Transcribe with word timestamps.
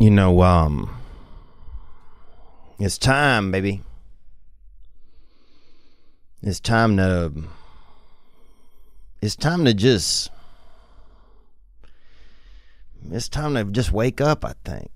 You 0.00 0.10
know, 0.10 0.40
um, 0.40 0.88
it's 2.78 2.96
time, 2.96 3.52
baby. 3.52 3.82
It's 6.42 6.58
time 6.58 6.96
to. 6.96 7.30
It's 9.20 9.36
time 9.36 9.66
to 9.66 9.74
just. 9.74 10.30
It's 13.12 13.28
time 13.28 13.52
to 13.56 13.64
just 13.64 13.92
wake 13.92 14.22
up, 14.22 14.42
I 14.42 14.54
think. 14.64 14.90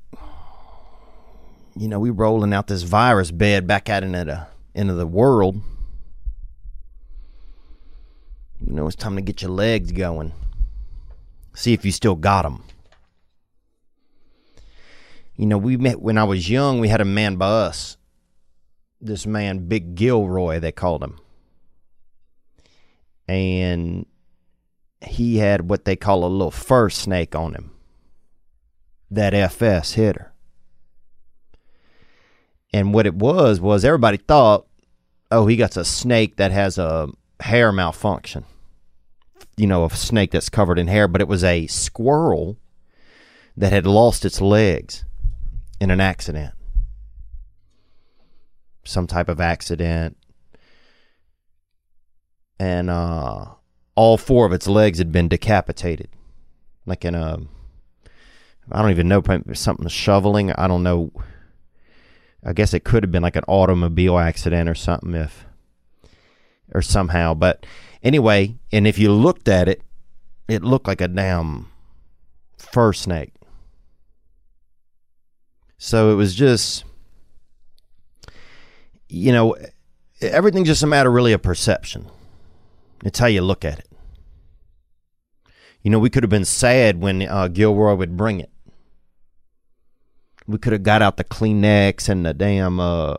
You 1.76 1.88
know, 1.88 2.00
we 2.00 2.08
rolling 2.08 2.54
out 2.54 2.68
this 2.68 2.80
virus 2.80 3.30
bed 3.30 3.66
back 3.66 3.90
out 3.90 4.04
into 4.04 4.24
the 4.24 4.46
into 4.74 4.94
the 4.94 5.06
world. 5.06 5.60
You 8.66 8.72
know, 8.72 8.86
it's 8.86 8.96
time 8.96 9.16
to 9.16 9.22
get 9.22 9.42
your 9.42 9.50
legs 9.50 9.92
going. 9.92 10.32
See 11.52 11.74
if 11.74 11.84
you 11.84 11.92
still 11.92 12.14
got 12.14 12.44
them. 12.44 12.64
You 15.36 15.46
know, 15.46 15.58
we 15.58 15.76
met 15.76 16.00
when 16.00 16.16
I 16.16 16.24
was 16.24 16.48
young, 16.48 16.78
we 16.78 16.88
had 16.88 17.00
a 17.00 17.04
man 17.04 17.36
by 17.36 17.48
us. 17.48 17.96
This 19.00 19.26
man, 19.26 19.66
Big 19.66 19.96
Gilroy, 19.96 20.60
they 20.60 20.72
called 20.72 21.02
him. 21.02 21.18
And 23.26 24.06
he 25.00 25.38
had 25.38 25.68
what 25.68 25.84
they 25.84 25.96
call 25.96 26.24
a 26.24 26.28
little 26.28 26.50
fur 26.50 26.88
snake 26.88 27.34
on 27.34 27.54
him. 27.54 27.72
That 29.10 29.34
FS 29.34 29.94
hitter. 29.94 30.32
And 32.72 32.94
what 32.94 33.06
it 33.06 33.14
was, 33.14 33.60
was 33.60 33.84
everybody 33.84 34.16
thought, 34.16 34.66
oh, 35.30 35.46
he 35.46 35.56
got 35.56 35.76
a 35.76 35.84
snake 35.84 36.36
that 36.36 36.50
has 36.52 36.78
a 36.78 37.08
hair 37.40 37.72
malfunction. 37.72 38.44
You 39.56 39.66
know, 39.66 39.84
a 39.84 39.90
snake 39.90 40.32
that's 40.32 40.48
covered 40.48 40.78
in 40.78 40.88
hair, 40.88 41.06
but 41.06 41.20
it 41.20 41.28
was 41.28 41.44
a 41.44 41.66
squirrel 41.66 42.56
that 43.56 43.72
had 43.72 43.86
lost 43.86 44.24
its 44.24 44.40
legs 44.40 45.04
in 45.84 45.90
an 45.90 46.00
accident. 46.00 46.54
Some 48.84 49.06
type 49.06 49.28
of 49.28 49.38
accident. 49.38 50.16
And 52.58 52.88
uh, 52.88 53.44
all 53.94 54.16
four 54.16 54.46
of 54.46 54.52
its 54.52 54.66
legs 54.66 54.96
had 54.96 55.12
been 55.12 55.28
decapitated. 55.28 56.08
Like 56.86 57.04
in 57.04 57.14
a, 57.14 57.38
I 58.72 58.80
don't 58.80 58.92
even 58.92 59.08
know, 59.08 59.22
something 59.52 59.86
shoveling. 59.88 60.52
I 60.52 60.66
don't 60.66 60.82
know. 60.82 61.12
I 62.42 62.54
guess 62.54 62.72
it 62.72 62.84
could 62.84 63.02
have 63.02 63.12
been 63.12 63.22
like 63.22 63.36
an 63.36 63.44
automobile 63.46 64.18
accident 64.18 64.70
or 64.70 64.74
something 64.74 65.14
if, 65.14 65.44
or 66.72 66.80
somehow. 66.80 67.34
But 67.34 67.66
anyway, 68.02 68.56
and 68.72 68.86
if 68.86 68.98
you 68.98 69.12
looked 69.12 69.48
at 69.48 69.68
it, 69.68 69.82
it 70.48 70.62
looked 70.62 70.86
like 70.86 71.02
a 71.02 71.08
damn 71.08 71.70
fur 72.56 72.94
snake. 72.94 73.34
So 75.78 76.10
it 76.10 76.14
was 76.14 76.34
just, 76.34 76.84
you 79.08 79.32
know, 79.32 79.56
everything's 80.20 80.68
just 80.68 80.82
a 80.82 80.86
matter 80.86 81.10
really 81.10 81.32
of 81.32 81.42
perception. 81.42 82.06
It's 83.04 83.18
how 83.18 83.26
you 83.26 83.42
look 83.42 83.64
at 83.64 83.80
it. 83.80 83.88
You 85.82 85.90
know, 85.90 85.98
we 85.98 86.08
could 86.08 86.22
have 86.22 86.30
been 86.30 86.46
sad 86.46 87.00
when 87.00 87.22
uh, 87.22 87.48
Gilroy 87.48 87.94
would 87.94 88.16
bring 88.16 88.40
it. 88.40 88.50
We 90.46 90.58
could 90.58 90.72
have 90.72 90.82
got 90.82 91.02
out 91.02 91.16
the 91.16 91.24
Kleenex 91.24 92.08
and 92.08 92.24
the 92.24 92.32
damn, 92.32 92.80
uh, 92.80 93.16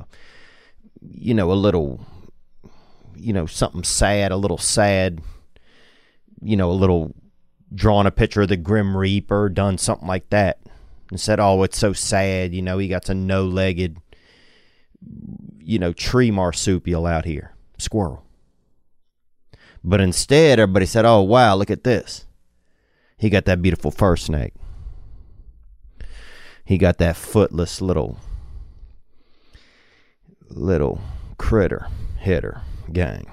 you 1.02 1.34
know, 1.34 1.52
a 1.52 1.54
little, 1.54 2.06
you 3.16 3.34
know, 3.34 3.46
something 3.46 3.84
sad, 3.84 4.32
a 4.32 4.38
little 4.38 4.58
sad, 4.58 5.22
you 6.42 6.58
know, 6.58 6.72
a 6.72 6.74
little 6.74 7.14
drawn 7.74 8.08
a 8.08 8.12
picture 8.12 8.44
of 8.44 8.50
the 8.50 8.58
Grim 8.58 8.96
Reaper, 8.98 9.50
done 9.50 9.78
something 9.78 10.08
like 10.08 10.30
that 10.30 10.60
and 11.16 11.22
said, 11.22 11.40
"Oh, 11.40 11.64
it's 11.64 11.78
so 11.78 11.94
sad." 11.94 12.54
You 12.54 12.62
know, 12.62 12.78
he 12.78 12.90
got 12.90 13.08
a 13.08 13.14
no-legged, 13.14 14.00
you 15.60 15.80
know, 15.80 15.94
tree 15.94 16.30
marsupial 16.30 17.06
out 17.06 17.24
here, 17.24 17.56
squirrel. 17.78 18.26
But 19.82 20.02
instead, 20.02 20.60
everybody 20.60 20.86
said, 20.86 21.06
"Oh, 21.06 21.22
wow, 21.22 21.56
look 21.56 21.72
at 21.72 21.86
this. 21.86 22.26
He 23.18 23.30
got 23.30 23.46
that 23.46 23.62
beautiful 23.62 23.92
fur 23.92 24.18
snake. 24.18 24.54
He 26.66 26.78
got 26.78 26.98
that 26.98 27.16
footless 27.16 27.80
little, 27.80 28.20
little 30.50 31.00
critter 31.38 31.88
hitter 32.20 32.60
gang." 32.92 33.32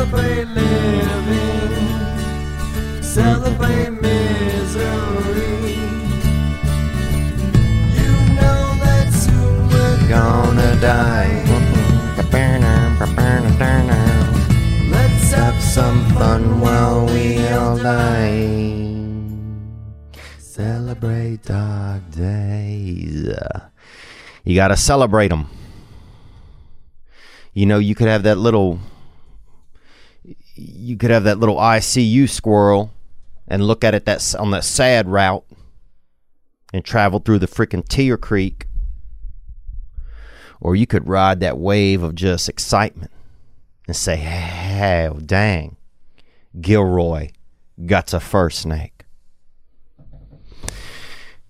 Celebrate 0.00 0.48
living, 0.48 1.92
celebrate 3.02 3.90
misery. 4.00 5.76
You 7.92 8.12
know 8.32 8.62
that 8.80 9.12
soon 9.12 9.68
we're 9.68 10.08
Gonna 10.08 10.80
die. 10.80 11.44
Let's 14.90 15.32
have 15.32 15.62
some 15.62 16.08
fun 16.14 16.60
while 16.62 17.04
we 17.04 17.46
all 17.48 17.76
die. 17.76 19.04
Celebrate 20.38 21.42
dark 21.42 22.10
days. 22.10 23.28
You 24.44 24.54
got 24.54 24.68
to 24.68 24.78
celebrate 24.78 25.28
them. 25.28 25.50
You 27.52 27.66
know, 27.66 27.78
you 27.78 27.94
could 27.94 28.08
have 28.08 28.22
that 28.22 28.38
little 28.38 28.80
you 30.60 30.96
could 30.96 31.10
have 31.10 31.24
that 31.24 31.38
little 31.38 31.56
ICU 31.56 32.28
squirrel 32.28 32.92
and 33.48 33.66
look 33.66 33.82
at 33.82 33.94
it 33.94 34.04
that 34.04 34.34
on 34.38 34.50
that 34.50 34.64
sad 34.64 35.08
route 35.08 35.44
and 36.72 36.84
travel 36.84 37.18
through 37.18 37.38
the 37.38 37.48
freaking 37.48 37.86
Tear 37.86 38.16
Creek. 38.16 38.66
Or 40.60 40.76
you 40.76 40.86
could 40.86 41.08
ride 41.08 41.40
that 41.40 41.56
wave 41.56 42.02
of 42.02 42.14
just 42.14 42.48
excitement 42.48 43.10
and 43.86 43.96
say, 43.96 44.16
hey, 44.16 45.10
dang, 45.24 45.76
Gilroy 46.60 47.30
got 47.86 48.12
a 48.12 48.20
fur 48.20 48.50
snake. 48.50 49.04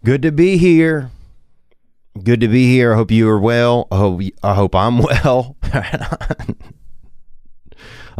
Good 0.04 0.22
to 0.22 0.30
be 0.30 0.56
here. 0.56 1.10
Good 2.22 2.40
to 2.40 2.48
be 2.48 2.70
here. 2.70 2.92
I 2.92 2.96
hope 2.96 3.10
you 3.10 3.28
are 3.28 3.40
well. 3.40 3.88
I 3.90 3.96
hope, 3.96 4.20
I 4.42 4.54
hope 4.54 4.74
I'm 4.74 4.98
well. 5.02 5.56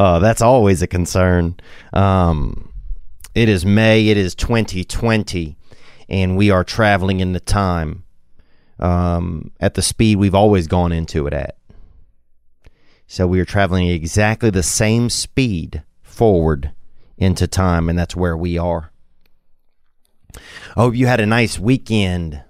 Uh, 0.01 0.19
that's 0.19 0.41
always 0.41 0.81
a 0.81 0.87
concern. 0.87 1.61
Um, 1.93 2.73
it 3.35 3.51
is 3.51 3.67
May. 3.67 4.09
It 4.09 4.17
is 4.17 4.35
2020, 4.35 5.59
and 6.09 6.39
we 6.39 6.51
are 6.51 6.65
traveling 6.65 7.21
in 7.21 7.35
the 7.35 7.41
time 7.41 8.05
um, 8.79 9.51
at 9.61 9.75
the 9.75 9.83
speed 9.83 10.17
we've 10.17 10.35
always 10.35 10.69
gone 10.69 10.91
into 10.91 11.27
it 11.27 11.35
at. 11.35 11.59
So 13.09 13.27
we 13.27 13.41
are 13.41 13.45
traveling 13.45 13.89
exactly 13.89 14.49
the 14.49 14.63
same 14.63 15.11
speed 15.11 15.83
forward 16.01 16.73
into 17.19 17.47
time, 17.47 17.91
and 17.91 17.99
that's 17.99 18.17
where 18.17 18.39
we 18.39 18.57
are. 18.57 18.93
I 20.35 20.81
hope 20.81 20.95
you 20.95 21.09
had 21.09 21.21
a 21.21 21.27
nice 21.27 21.59
weekend, 21.59 22.43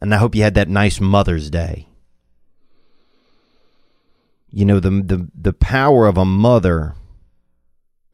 and 0.00 0.12
I 0.12 0.16
hope 0.16 0.34
you 0.34 0.42
had 0.42 0.54
that 0.54 0.68
nice 0.68 0.98
Mother's 0.98 1.48
Day. 1.48 1.86
You 4.56 4.64
know 4.64 4.78
the 4.78 4.90
the 4.90 5.28
the 5.34 5.52
power 5.52 6.06
of 6.06 6.16
a 6.16 6.24
mother, 6.24 6.94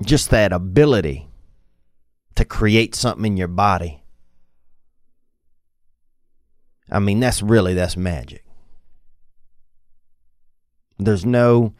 just 0.03 0.31
that 0.31 0.55
ability 0.55 1.29
to 2.35 2.47
create 2.47 2.95
something 2.95 3.27
in 3.27 3.37
your 3.37 3.47
body. 3.47 4.03
I 6.91 6.99
mean, 6.99 7.21
that's 7.21 7.43
really 7.43 7.75
that's 7.75 7.95
magic. 7.95 8.43
There's 10.99 11.27
no, 11.27 11.75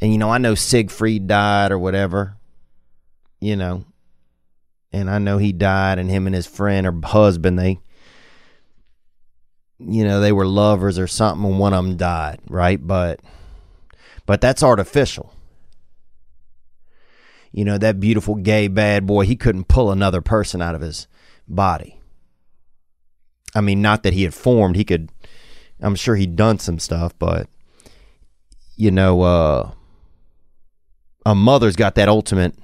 and 0.00 0.10
you 0.10 0.16
know, 0.16 0.30
I 0.30 0.38
know 0.38 0.54
Siegfried 0.54 1.26
died 1.26 1.70
or 1.70 1.78
whatever, 1.78 2.38
you 3.40 3.56
know, 3.56 3.84
and 4.90 5.10
I 5.10 5.18
know 5.18 5.36
he 5.36 5.52
died, 5.52 5.98
and 5.98 6.08
him 6.08 6.26
and 6.26 6.34
his 6.34 6.46
friend 6.46 6.86
or 6.86 6.98
husband, 7.04 7.58
they, 7.58 7.78
you 9.78 10.04
know, 10.04 10.20
they 10.20 10.32
were 10.32 10.46
lovers 10.46 10.98
or 10.98 11.06
something, 11.06 11.44
and 11.44 11.58
one 11.58 11.74
of 11.74 11.84
them 11.84 11.98
died, 11.98 12.40
right? 12.48 12.80
But, 12.80 13.20
but 14.32 14.40
that's 14.40 14.62
artificial. 14.62 15.30
You 17.52 17.66
know, 17.66 17.76
that 17.76 18.00
beautiful 18.00 18.34
gay 18.34 18.66
bad 18.66 19.06
boy, 19.06 19.26
he 19.26 19.36
couldn't 19.36 19.68
pull 19.68 19.92
another 19.92 20.22
person 20.22 20.62
out 20.62 20.74
of 20.74 20.80
his 20.80 21.06
body. 21.46 22.00
I 23.54 23.60
mean, 23.60 23.82
not 23.82 24.04
that 24.04 24.14
he 24.14 24.22
had 24.22 24.32
formed, 24.32 24.76
he 24.76 24.84
could, 24.84 25.10
I'm 25.82 25.94
sure 25.94 26.16
he'd 26.16 26.34
done 26.34 26.58
some 26.58 26.78
stuff, 26.78 27.12
but, 27.18 27.46
you 28.74 28.90
know, 28.90 29.20
uh, 29.20 29.72
a 31.26 31.34
mother's 31.34 31.76
got 31.76 31.94
that 31.96 32.08
ultimate, 32.08 32.54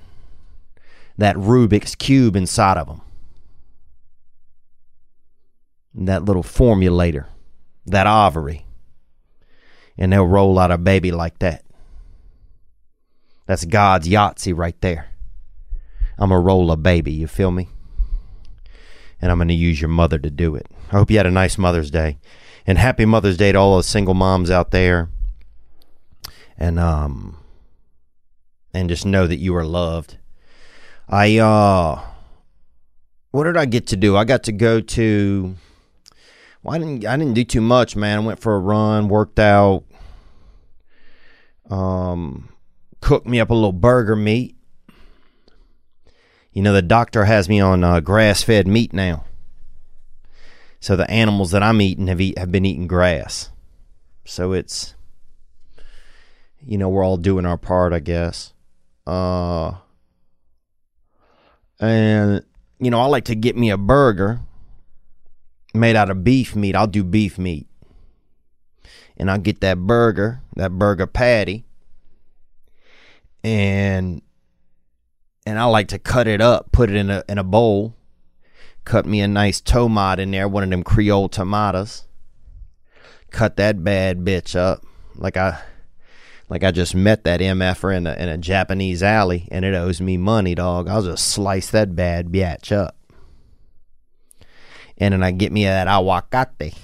that 1.19 1.37
Rubik's 1.37 1.94
Cube 1.94 2.35
inside 2.35 2.79
of 2.79 2.87
them. 2.87 3.03
that 6.06 6.25
little 6.25 6.43
formulator, 6.43 7.26
that 7.85 8.06
ovary, 8.06 8.65
and 9.99 10.12
they'll 10.12 10.27
roll 10.27 10.59
out 10.59 10.71
a 10.71 10.79
baby 10.79 11.11
like 11.12 11.39
that. 11.41 11.65
That's 13.47 13.65
God's 13.65 14.09
Yahtzee 14.09 14.56
right 14.56 14.81
there. 14.81 15.09
I'm 16.19 16.31
going 16.31 16.41
to 16.41 16.45
roll 16.45 16.71
a 16.71 16.77
baby, 16.77 17.12
you 17.12 17.27
feel 17.27 17.50
me? 17.50 17.69
And 19.21 19.31
I'm 19.31 19.39
going 19.39 19.49
to 19.49 19.55
use 19.55 19.81
your 19.81 19.89
mother 19.89 20.19
to 20.19 20.31
do 20.31 20.55
it. 20.55 20.67
I 20.89 20.97
hope 20.97 21.11
you 21.11 21.17
had 21.17 21.27
a 21.27 21.31
nice 21.31 21.59
Mother's 21.59 21.91
Day. 21.91 22.19
And 22.67 22.79
happy 22.79 23.05
Mother's 23.05 23.37
Day 23.37 23.53
to 23.53 23.59
all 23.59 23.77
the 23.77 23.83
single 23.83 24.15
moms 24.15 24.50
out 24.50 24.71
there. 24.71 25.09
And 26.56 26.79
um 26.79 27.39
and 28.75 28.89
just 28.89 29.06
know 29.06 29.27
that 29.27 29.39
you 29.39 29.55
are 29.56 29.65
loved. 29.65 30.19
I 31.09 31.39
uh 31.39 32.03
what 33.31 33.44
did 33.44 33.56
I 33.56 33.65
get 33.65 33.87
to 33.89 33.97
do? 33.97 34.17
I 34.17 34.25
got 34.25 34.43
to 34.44 34.53
go 34.53 34.81
to 34.81 35.55
well, 36.62 36.75
I 36.75 36.79
didn't 36.79 37.06
I 37.06 37.17
didn't 37.17 37.35
do 37.35 37.44
too 37.44 37.61
much, 37.61 37.97
man. 37.97 38.19
I 38.19 38.23
went 38.23 38.41
for 38.41 38.55
a 38.55 38.59
run, 38.59 39.09
worked 39.09 39.39
out, 39.39 39.85
um 41.69 42.49
cooked 43.00 43.26
me 43.26 43.41
up 43.41 43.50
a 43.50 43.55
little 43.55 43.73
burger 43.73 44.17
meat. 44.17 44.56
You 46.53 46.62
know, 46.62 46.73
the 46.73 46.82
doctor 46.82 47.25
has 47.25 47.49
me 47.49 47.61
on 47.61 47.85
uh, 47.85 48.00
grass 48.00 48.43
fed 48.43 48.67
meat 48.67 48.93
now. 48.93 49.25
So 50.81 50.97
the 50.97 51.09
animals 51.11 51.50
that 51.53 51.62
I'm 51.62 51.81
eating 51.81 52.06
have 52.06 52.20
eat, 52.20 52.38
have 52.38 52.50
been 52.50 52.65
eating 52.65 52.87
grass. 52.87 53.50
So 54.25 54.53
it's 54.53 54.94
you 56.65 56.76
know, 56.76 56.88
we're 56.88 57.05
all 57.05 57.17
doing 57.17 57.47
our 57.47 57.59
part, 57.59 57.93
I 57.93 58.00
guess. 58.00 58.53
Uh 59.06 59.75
and 61.81 62.44
you 62.81 62.91
know, 62.91 63.00
I 63.00 63.06
like 63.06 63.25
to 63.26 63.35
get 63.35 63.56
me 63.56 63.70
a 63.70 63.76
burger 63.76 64.41
made 65.75 65.97
out 65.97 66.11
of 66.11 66.25
beef 66.25 66.56
meat. 66.56 66.75
I'll 66.75 66.87
do 66.87 67.05
beef 67.05 67.38
meat. 67.38 67.68
And 69.19 69.31
I'll 69.31 69.38
get 69.38 69.61
that 69.61 69.79
burger, 69.79 70.41
that 70.56 70.79
burger 70.79 71.06
patty. 71.06 71.65
And 73.44 74.23
and 75.44 75.59
I 75.59 75.65
like 75.65 75.88
to 75.88 75.99
cut 75.99 76.26
it 76.26 76.41
up, 76.41 76.73
put 76.73 76.91
it 76.91 76.97
in 76.97 77.11
a 77.11 77.25
in 77.29 77.38
a 77.38 77.44
bowl, 77.44 77.94
cut 78.85 79.06
me 79.06 79.20
a 79.20 79.29
nice 79.29 79.61
tomat 79.61 80.19
in 80.19 80.31
there, 80.31 80.49
one 80.49 80.62
of 80.62 80.70
them 80.70 80.82
Creole 80.82 81.29
tomatoes. 81.29 82.05
Cut 83.31 83.56
that 83.56 83.85
bad 83.85 84.20
bitch 84.20 84.56
up 84.56 84.82
like 85.19 85.37
I 85.37 85.61
like 86.49 86.65
I 86.65 86.70
just 86.70 86.94
met 86.94 87.25
that 87.25 87.41
MFer 87.41 87.97
in 87.97 88.06
a 88.06 88.15
in 88.15 88.29
a 88.29 88.38
Japanese 88.38 89.03
alley 89.03 89.49
and 89.50 89.65
it 89.65 89.75
owes 89.75 90.00
me 90.00 90.17
money, 90.17 90.55
dog. 90.55 90.88
I'll 90.88 91.03
just 91.03 91.26
slice 91.26 91.70
that 91.70 91.94
bad 91.94 92.29
bitch 92.29 92.73
up. 92.73 92.97
And 94.97 95.12
then 95.12 95.23
I 95.23 95.31
get 95.31 95.53
me 95.53 95.65
that 95.65 95.87
aguacate, 95.87 96.75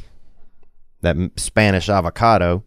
that 1.05 1.17
Spanish 1.37 1.89
avocado, 1.89 2.65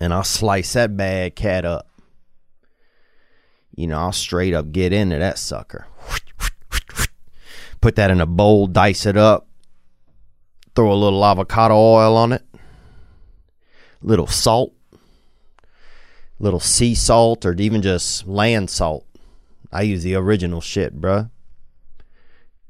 and 0.00 0.14
I'll 0.14 0.24
slice 0.24 0.72
that 0.74 0.96
bad 0.96 1.34
cat 1.34 1.64
up. 1.64 1.88
You 3.74 3.86
know, 3.86 3.98
I'll 3.98 4.12
straight 4.12 4.54
up 4.54 4.72
get 4.72 4.92
into 4.92 5.18
that 5.18 5.38
sucker. 5.38 5.86
Put 7.80 7.96
that 7.96 8.10
in 8.10 8.20
a 8.20 8.26
bowl, 8.26 8.66
dice 8.66 9.06
it 9.06 9.16
up, 9.16 9.46
throw 10.74 10.92
a 10.92 10.94
little 10.94 11.24
avocado 11.24 11.74
oil 11.76 12.16
on 12.16 12.32
it, 12.32 12.42
little 14.02 14.26
salt, 14.26 14.74
little 16.40 16.60
sea 16.60 16.94
salt, 16.94 17.46
or 17.46 17.54
even 17.54 17.82
just 17.82 18.26
land 18.26 18.68
salt. 18.68 19.06
I 19.70 19.82
use 19.82 20.02
the 20.02 20.16
original 20.16 20.60
shit, 20.60 21.00
bruh. 21.00 21.30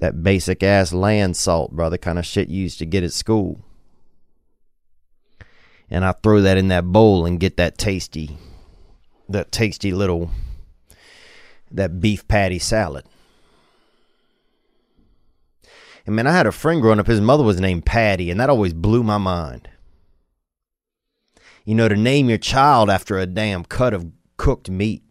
That 0.00 0.22
basic 0.22 0.62
ass 0.62 0.92
land 0.92 1.36
salt, 1.36 1.72
brother, 1.72 1.96
kind 1.96 2.18
of 2.18 2.26
shit 2.26 2.48
you 2.48 2.62
used 2.62 2.78
to 2.80 2.86
get 2.86 3.02
at 3.02 3.12
school. 3.12 3.64
And 5.90 6.04
I 6.04 6.12
throw 6.12 6.42
that 6.42 6.58
in 6.58 6.68
that 6.68 6.84
bowl 6.84 7.24
and 7.24 7.40
get 7.40 7.56
that 7.56 7.78
tasty, 7.78 8.36
that 9.28 9.50
tasty 9.50 9.92
little, 9.92 10.30
that 11.70 12.00
beef 12.00 12.26
patty 12.28 12.58
salad. 12.58 13.04
And 16.06 16.16
man, 16.16 16.26
I 16.26 16.32
had 16.32 16.46
a 16.46 16.52
friend 16.52 16.80
growing 16.80 16.98
up, 16.98 17.06
his 17.06 17.20
mother 17.20 17.44
was 17.44 17.60
named 17.60 17.84
Patty, 17.84 18.30
and 18.30 18.40
that 18.40 18.48
always 18.48 18.72
blew 18.72 19.02
my 19.02 19.18
mind. 19.18 19.68
You 21.66 21.74
know, 21.74 21.86
to 21.86 21.96
name 21.96 22.30
your 22.30 22.38
child 22.38 22.88
after 22.88 23.18
a 23.18 23.26
damn 23.26 23.62
cut 23.62 23.92
of 23.92 24.10
cooked 24.38 24.70
meat 24.70 25.02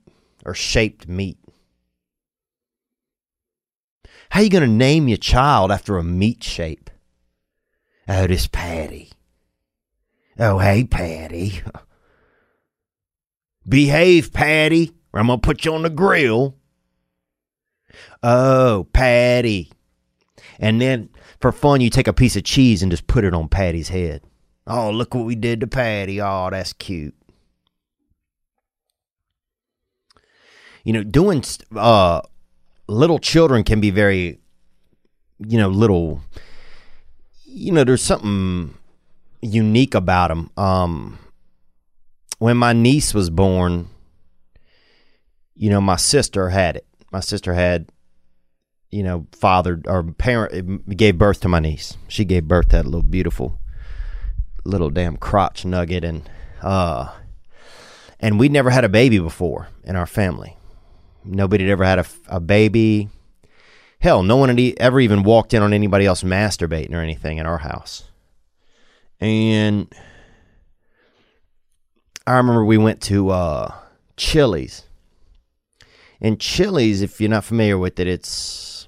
or 0.43 0.55
shaped 0.55 1.07
meat. 1.07 1.37
How 4.31 4.41
you 4.41 4.49
gonna 4.49 4.65
name 4.65 5.07
your 5.07 5.19
child 5.19 5.71
after 5.71 5.97
a 5.97 6.03
meat 6.03 6.43
shape? 6.43 6.89
Oh, 8.07 8.25
this 8.25 8.47
Patty. 8.47 9.11
Oh, 10.39 10.59
hey, 10.59 10.83
Patty. 10.83 11.61
Behave, 13.67 14.31
Patty, 14.31 14.93
or 15.11 15.19
I'm 15.19 15.27
gonna 15.27 15.39
put 15.39 15.65
you 15.65 15.73
on 15.73 15.83
the 15.83 15.89
grill. 15.89 16.55
Oh, 18.23 18.87
Patty. 18.93 19.71
And 20.59 20.79
then 20.79 21.09
for 21.39 21.51
fun, 21.51 21.81
you 21.81 21.89
take 21.89 22.07
a 22.07 22.13
piece 22.13 22.35
of 22.35 22.43
cheese 22.43 22.81
and 22.81 22.91
just 22.91 23.07
put 23.07 23.23
it 23.23 23.33
on 23.33 23.49
Patty's 23.49 23.89
head. 23.89 24.21
Oh, 24.65 24.91
look 24.91 25.13
what 25.13 25.25
we 25.25 25.35
did 25.35 25.59
to 25.61 25.67
Patty. 25.67 26.21
Oh, 26.21 26.49
that's 26.51 26.73
cute. 26.73 27.15
You 30.83 30.93
know, 30.93 31.03
doing 31.03 31.43
uh, 31.75 32.21
little 32.87 33.19
children 33.19 33.63
can 33.63 33.81
be 33.81 33.89
very, 33.89 34.39
you 35.39 35.57
know, 35.57 35.69
little. 35.69 36.21
You 37.43 37.73
know, 37.73 37.83
there's 37.83 38.03
something 38.03 38.76
unique 39.41 39.95
about 39.95 40.29
them. 40.29 40.49
Um, 40.57 41.19
when 42.39 42.57
my 42.57 42.73
niece 42.73 43.13
was 43.13 43.29
born, 43.29 43.87
you 45.55 45.69
know, 45.69 45.81
my 45.81 45.95
sister 45.95 46.49
had 46.49 46.75
it. 46.75 46.85
My 47.11 47.19
sister 47.19 47.53
had, 47.53 47.89
you 48.91 49.03
know, 49.03 49.27
fathered 49.31 49.87
or 49.87 50.03
parent 50.03 50.95
gave 50.95 51.17
birth 51.17 51.41
to 51.41 51.47
my 51.47 51.59
niece. 51.59 51.97
She 52.07 52.25
gave 52.25 52.47
birth 52.47 52.69
to 52.69 52.77
that 52.77 52.85
little 52.85 53.01
beautiful 53.01 53.59
little 54.63 54.89
damn 54.89 55.15
crotch 55.15 55.63
nugget 55.63 56.03
and 56.03 56.29
uh 56.61 57.09
and 58.19 58.37
we'd 58.37 58.51
never 58.51 58.69
had 58.69 58.83
a 58.83 58.89
baby 58.89 59.17
before 59.17 59.69
in 59.85 59.95
our 59.95 60.05
family. 60.05 60.57
Nobody 61.23 61.63
had 61.63 61.71
ever 61.71 61.85
had 61.85 61.99
a, 61.99 62.05
a 62.27 62.39
baby. 62.39 63.09
Hell, 63.99 64.23
no 64.23 64.37
one 64.37 64.49
had 64.49 64.73
ever 64.77 64.99
even 64.99 65.23
walked 65.23 65.53
in 65.53 65.61
on 65.61 65.73
anybody 65.73 66.05
else 66.05 66.23
masturbating 66.23 66.93
or 66.93 67.01
anything 67.01 67.37
in 67.37 67.45
our 67.45 67.59
house. 67.59 68.09
And 69.19 69.93
I 72.25 72.37
remember 72.37 72.65
we 72.65 72.77
went 72.77 73.01
to 73.03 73.29
uh, 73.29 73.73
Chili's. 74.15 74.83
And 76.19 76.39
Chili's, 76.39 77.01
if 77.01 77.21
you're 77.21 77.29
not 77.29 77.45
familiar 77.45 77.77
with 77.77 77.99
it, 77.99 78.07
it's 78.07 78.87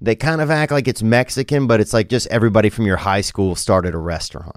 they 0.00 0.16
kind 0.16 0.40
of 0.40 0.50
act 0.50 0.72
like 0.72 0.88
it's 0.88 1.02
Mexican, 1.02 1.66
but 1.66 1.80
it's 1.80 1.92
like 1.92 2.08
just 2.08 2.26
everybody 2.28 2.70
from 2.70 2.86
your 2.86 2.96
high 2.96 3.20
school 3.20 3.54
started 3.54 3.94
a 3.94 3.98
restaurant. 3.98 4.56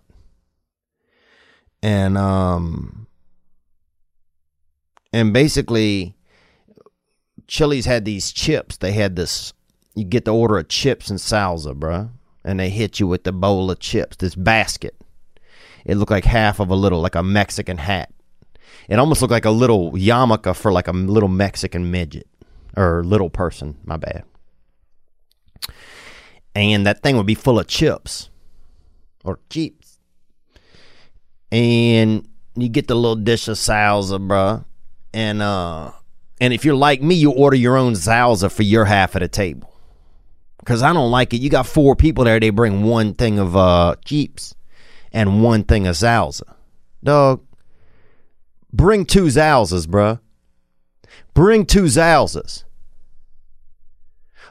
And 1.82 2.18
um 2.18 3.08
and 5.12 5.34
basically 5.34 6.16
Chili's 7.48 7.86
had 7.86 8.06
these 8.06 8.32
chips. 8.32 8.78
They 8.78 8.94
had 8.94 9.16
this 9.16 9.54
you 9.96 10.06
get 10.06 10.26
the 10.26 10.34
order 10.34 10.58
of 10.58 10.70
chips 10.70 11.10
and 11.10 11.20
salsa, 11.20 11.78
bruh. 11.78 12.10
And 12.46 12.60
they 12.60 12.70
hit 12.70 13.00
you 13.00 13.08
with 13.08 13.24
the 13.24 13.32
bowl 13.32 13.72
of 13.72 13.80
chips, 13.80 14.18
this 14.18 14.36
basket. 14.36 14.96
It 15.86 15.96
looked 15.96 16.12
like 16.12 16.26
half 16.26 16.60
of 16.60 16.70
a 16.70 16.76
little, 16.76 17.02
like 17.02 17.16
a 17.16 17.24
Mexican 17.24 17.78
hat. 17.78 18.12
It 18.90 19.00
almost 19.00 19.22
looked 19.22 19.32
like 19.32 19.46
a 19.46 19.52
little 19.52 19.92
yarmulke 19.94 20.56
for 20.56 20.72
like 20.72 20.88
a 20.88 20.92
little 20.92 21.30
Mexican 21.30 21.92
midget 21.92 22.28
or 22.76 23.04
little 23.04 23.30
person. 23.30 23.78
My 23.86 23.98
bad. 23.98 24.24
And 26.56 26.86
that 26.86 27.02
thing 27.02 27.18
would 27.18 27.26
be 27.26 27.36
full 27.36 27.60
of 27.60 27.68
chips 27.68 28.30
or 29.24 29.40
chips. 29.50 30.00
And 31.52 32.28
you 32.56 32.70
get 32.70 32.88
the 32.88 32.96
little 32.96 33.16
dish 33.16 33.48
of 33.48 33.58
salsa, 33.58 34.20
bruh. 34.26 34.66
And 35.14 35.42
uh, 35.42 35.92
and 36.42 36.54
if 36.54 36.66
you're 36.66 36.76
like 36.76 37.02
me, 37.02 37.16
you 37.16 37.32
order 37.32 37.56
your 37.56 37.78
own 37.78 37.94
salsa 37.94 38.52
for 38.52 38.64
your 38.64 38.86
half 38.86 39.16
of 39.16 39.22
the 39.22 39.28
table. 39.28 39.73
Cause 40.66 40.82
I 40.82 40.94
don't 40.94 41.12
like 41.12 41.34
it. 41.34 41.42
You 41.42 41.50
got 41.50 41.68
four 41.68 41.96
people 41.96 42.24
there. 42.24 42.40
They 42.40 42.50
bring 42.50 42.84
one 42.84 43.14
thing 43.14 43.40
of 43.40 43.56
uh 43.56 43.96
chips 44.06 44.56
and 45.12 45.44
one 45.44 45.64
thing 45.64 45.88
of 45.88 45.96
salsa. 45.96 46.54
Dog, 47.04 47.46
bring 48.72 49.06
two 49.06 49.26
salsas, 49.26 49.86
bruh. 49.86 50.20
Bring 51.34 51.66
two 51.66 51.84
salsas. 51.84 52.64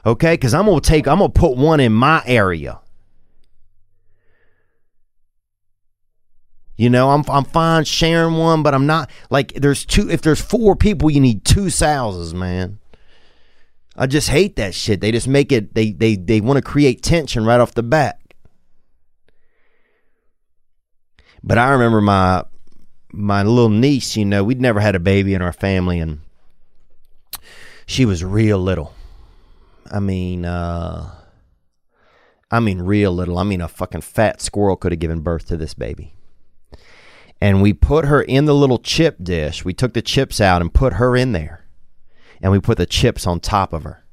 Okay, 0.05 0.33
because 0.33 0.53
I'm 0.53 0.65
gonna 0.65 0.81
take 0.81 1.07
I'm 1.07 1.19
gonna 1.19 1.29
put 1.29 1.57
one 1.57 1.79
in 1.79 1.93
my 1.93 2.21
area. 2.25 2.79
You 6.75 6.89
know, 6.89 7.11
I'm 7.11 7.23
I'm 7.29 7.45
fine 7.45 7.85
sharing 7.85 8.35
one, 8.35 8.63
but 8.63 8.73
I'm 8.73 8.85
not 8.85 9.09
like 9.29 9.53
there's 9.53 9.85
two 9.85 10.09
if 10.09 10.21
there's 10.21 10.41
four 10.41 10.75
people, 10.75 11.09
you 11.09 11.21
need 11.21 11.45
two 11.45 11.65
salsas, 11.65 12.33
man. 12.33 12.79
I 13.95 14.07
just 14.07 14.29
hate 14.29 14.55
that 14.55 14.73
shit. 14.73 15.01
They 15.01 15.11
just 15.11 15.27
make 15.27 15.51
it. 15.51 15.75
They 15.75 15.91
they 15.91 16.15
they 16.15 16.41
want 16.41 16.57
to 16.57 16.61
create 16.61 17.01
tension 17.03 17.45
right 17.45 17.59
off 17.59 17.73
the 17.73 17.83
bat. 17.83 18.19
But 21.43 21.57
I 21.57 21.71
remember 21.71 22.01
my 22.01 22.45
my 23.11 23.43
little 23.43 23.69
niece. 23.69 24.17
You 24.17 24.25
know, 24.25 24.43
we'd 24.43 24.61
never 24.61 24.79
had 24.79 24.95
a 24.95 24.99
baby 24.99 25.33
in 25.33 25.41
our 25.41 25.53
family, 25.53 25.99
and 25.99 26.21
she 27.85 28.05
was 28.05 28.23
real 28.23 28.57
little. 28.57 28.93
I 29.91 29.99
mean, 29.99 30.45
uh, 30.45 31.11
I 32.49 32.59
mean, 32.59 32.81
real 32.81 33.11
little. 33.11 33.37
I 33.37 33.43
mean, 33.43 33.61
a 33.61 33.67
fucking 33.67 34.01
fat 34.01 34.41
squirrel 34.41 34.75
could 34.75 34.91
have 34.91 34.99
given 34.99 35.21
birth 35.21 35.47
to 35.47 35.57
this 35.57 35.73
baby. 35.73 36.13
And 37.41 37.61
we 37.61 37.73
put 37.73 38.05
her 38.05 38.21
in 38.21 38.45
the 38.45 38.55
little 38.55 38.79
chip 38.79 39.17
dish. 39.21 39.65
We 39.65 39.73
took 39.73 39.93
the 39.93 40.01
chips 40.01 40.39
out 40.39 40.61
and 40.61 40.73
put 40.73 40.93
her 40.93 41.15
in 41.15 41.33
there. 41.33 41.62
And 42.43 42.51
we 42.51 42.59
put 42.59 42.77
the 42.77 42.85
chips 42.85 43.25
on 43.25 43.39
top 43.39 43.73
of 43.73 43.83
her. 43.83 44.03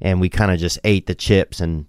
And 0.00 0.20
we 0.20 0.28
kind 0.28 0.52
of 0.52 0.58
just 0.58 0.78
ate 0.84 1.06
the 1.06 1.14
chips 1.14 1.60
and, 1.60 1.86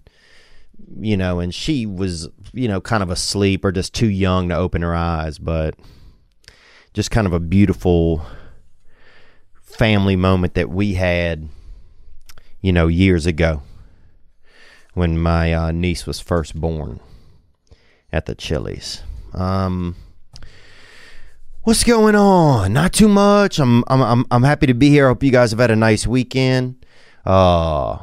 you 0.98 1.16
know, 1.16 1.38
and 1.38 1.54
she 1.54 1.86
was, 1.86 2.28
you 2.52 2.66
know, 2.66 2.80
kind 2.80 3.02
of 3.02 3.10
asleep 3.10 3.64
or 3.64 3.70
just 3.70 3.94
too 3.94 4.08
young 4.08 4.48
to 4.48 4.56
open 4.56 4.82
her 4.82 4.94
eyes. 4.94 5.38
But 5.38 5.76
just 6.92 7.10
kind 7.10 7.26
of 7.26 7.32
a 7.32 7.40
beautiful 7.40 8.26
family 9.62 10.16
moment 10.16 10.54
that 10.54 10.70
we 10.70 10.94
had, 10.94 11.48
you 12.60 12.72
know, 12.72 12.88
years 12.88 13.24
ago 13.24 13.62
when 14.94 15.16
my 15.16 15.52
uh, 15.52 15.70
niece 15.70 16.06
was 16.06 16.18
first 16.18 16.56
born 16.56 16.98
at 18.10 18.26
the 18.26 18.34
Chili's. 18.34 19.02
Um, 19.34 19.94
what's 21.68 21.84
going 21.84 22.14
on? 22.14 22.72
Not 22.72 22.94
too 22.94 23.08
much. 23.08 23.58
I'm 23.58 23.84
I'm 23.88 24.00
I'm, 24.00 24.24
I'm 24.30 24.42
happy 24.42 24.66
to 24.68 24.74
be 24.74 24.88
here. 24.88 25.04
I 25.04 25.08
hope 25.10 25.22
you 25.22 25.30
guys 25.30 25.50
have 25.50 25.60
had 25.60 25.70
a 25.70 25.76
nice 25.76 26.06
weekend. 26.06 26.82
Uh, 27.26 27.98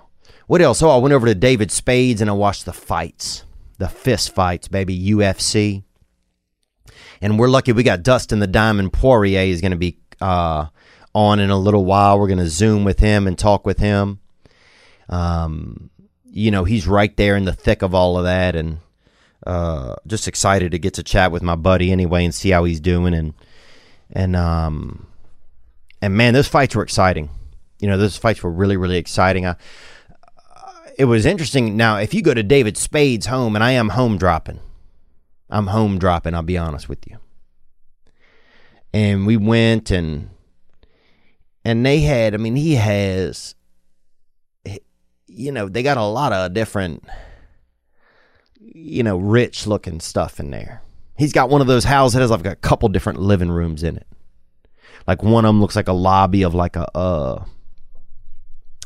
what 0.45 0.61
else? 0.61 0.83
Oh, 0.83 0.91
I 0.91 0.97
went 0.97 1.15
over 1.15 1.25
to 1.25 1.33
David 1.33 1.71
Spades 1.71 2.21
and 2.21 2.29
I 2.29 2.33
watched 2.33 2.65
the 2.65 2.73
fights, 2.73 3.43
the 3.79 3.89
fist 3.89 4.35
fights, 4.35 4.67
baby, 4.67 4.95
UFC. 5.09 5.81
And 7.21 7.39
we're 7.39 7.47
lucky 7.47 7.71
we 7.71 7.81
got 7.81 8.03
Dustin 8.03 8.37
the 8.37 8.45
Diamond 8.45 8.93
Poirier 8.93 9.51
is 9.51 9.61
going 9.61 9.71
to 9.71 9.77
be 9.77 9.97
uh, 10.21 10.67
on 11.15 11.39
in 11.39 11.49
a 11.49 11.57
little 11.57 11.85
while. 11.85 12.19
We're 12.19 12.27
going 12.27 12.37
to 12.37 12.49
Zoom 12.49 12.83
with 12.83 12.99
him 12.99 13.25
and 13.25 13.35
talk 13.35 13.65
with 13.65 13.79
him. 13.79 14.19
Um, 15.09 15.89
you 16.23 16.51
know, 16.51 16.65
he's 16.65 16.85
right 16.85 17.17
there 17.17 17.35
in 17.35 17.45
the 17.45 17.53
thick 17.53 17.81
of 17.81 17.95
all 17.95 18.19
of 18.19 18.25
that, 18.25 18.55
and 18.55 18.77
uh, 19.47 19.95
just 20.05 20.27
excited 20.27 20.71
to 20.73 20.77
get 20.77 20.93
to 20.95 21.03
chat 21.03 21.31
with 21.31 21.41
my 21.41 21.55
buddy 21.55 21.91
anyway 21.91 22.25
and 22.25 22.35
see 22.35 22.51
how 22.51 22.63
he's 22.63 22.79
doing. 22.79 23.15
And 23.15 23.33
and 24.15 24.35
um, 24.35 25.05
and 26.01 26.15
man, 26.15 26.33
those 26.33 26.47
fights 26.47 26.75
were 26.75 26.81
exciting. 26.83 27.29
You 27.79 27.89
know, 27.89 27.97
those 27.97 28.17
fights 28.17 28.41
were 28.41 28.51
really 28.51 28.77
really 28.77 28.97
exciting. 28.97 29.45
I, 29.45 29.57
it 30.97 31.05
was 31.05 31.25
interesting. 31.25 31.75
Now, 31.75 31.97
if 31.97 32.13
you 32.13 32.21
go 32.21 32.33
to 32.33 32.41
David 32.41 32.77
Spade's 32.77 33.25
home, 33.25 33.55
and 33.55 33.63
I 33.63 33.71
am 33.71 33.89
home 33.89 34.17
dropping, 34.17 34.61
I'm 35.49 35.67
home 35.67 35.99
dropping. 35.99 36.33
I'll 36.33 36.41
be 36.41 36.57
honest 36.57 36.87
with 36.87 37.05
you. 37.07 37.17
And 38.93 39.27
we 39.27 39.35
went 39.35 39.91
and 39.91 40.29
and 41.65 41.85
they 41.85 41.99
had. 41.99 42.33
I 42.33 42.37
mean, 42.37 42.55
he 42.55 42.75
has. 42.75 43.55
You 45.27 45.51
know, 45.51 45.67
they 45.67 45.83
got 45.83 45.97
a 45.97 46.03
lot 46.03 46.31
of 46.31 46.53
different. 46.53 47.03
You 48.57 49.03
know, 49.03 49.17
rich 49.17 49.67
looking 49.67 49.99
stuff 49.99 50.39
in 50.39 50.51
there. 50.51 50.81
He's 51.17 51.33
got 51.33 51.49
one 51.49 51.61
of 51.61 51.67
those 51.67 51.85
houses 51.85 52.13
that 52.13 52.21
has 52.21 52.31
like 52.31 52.45
a 52.45 52.55
couple 52.55 52.89
different 52.89 53.19
living 53.19 53.51
rooms 53.51 53.83
in 53.83 53.95
it. 53.97 54.07
Like 55.07 55.23
one 55.23 55.45
of 55.45 55.49
them 55.49 55.61
looks 55.61 55.75
like 55.75 55.87
a 55.87 55.93
lobby 55.93 56.43
of 56.43 56.53
like 56.53 56.75
a 56.75 56.89
uh 56.97 57.45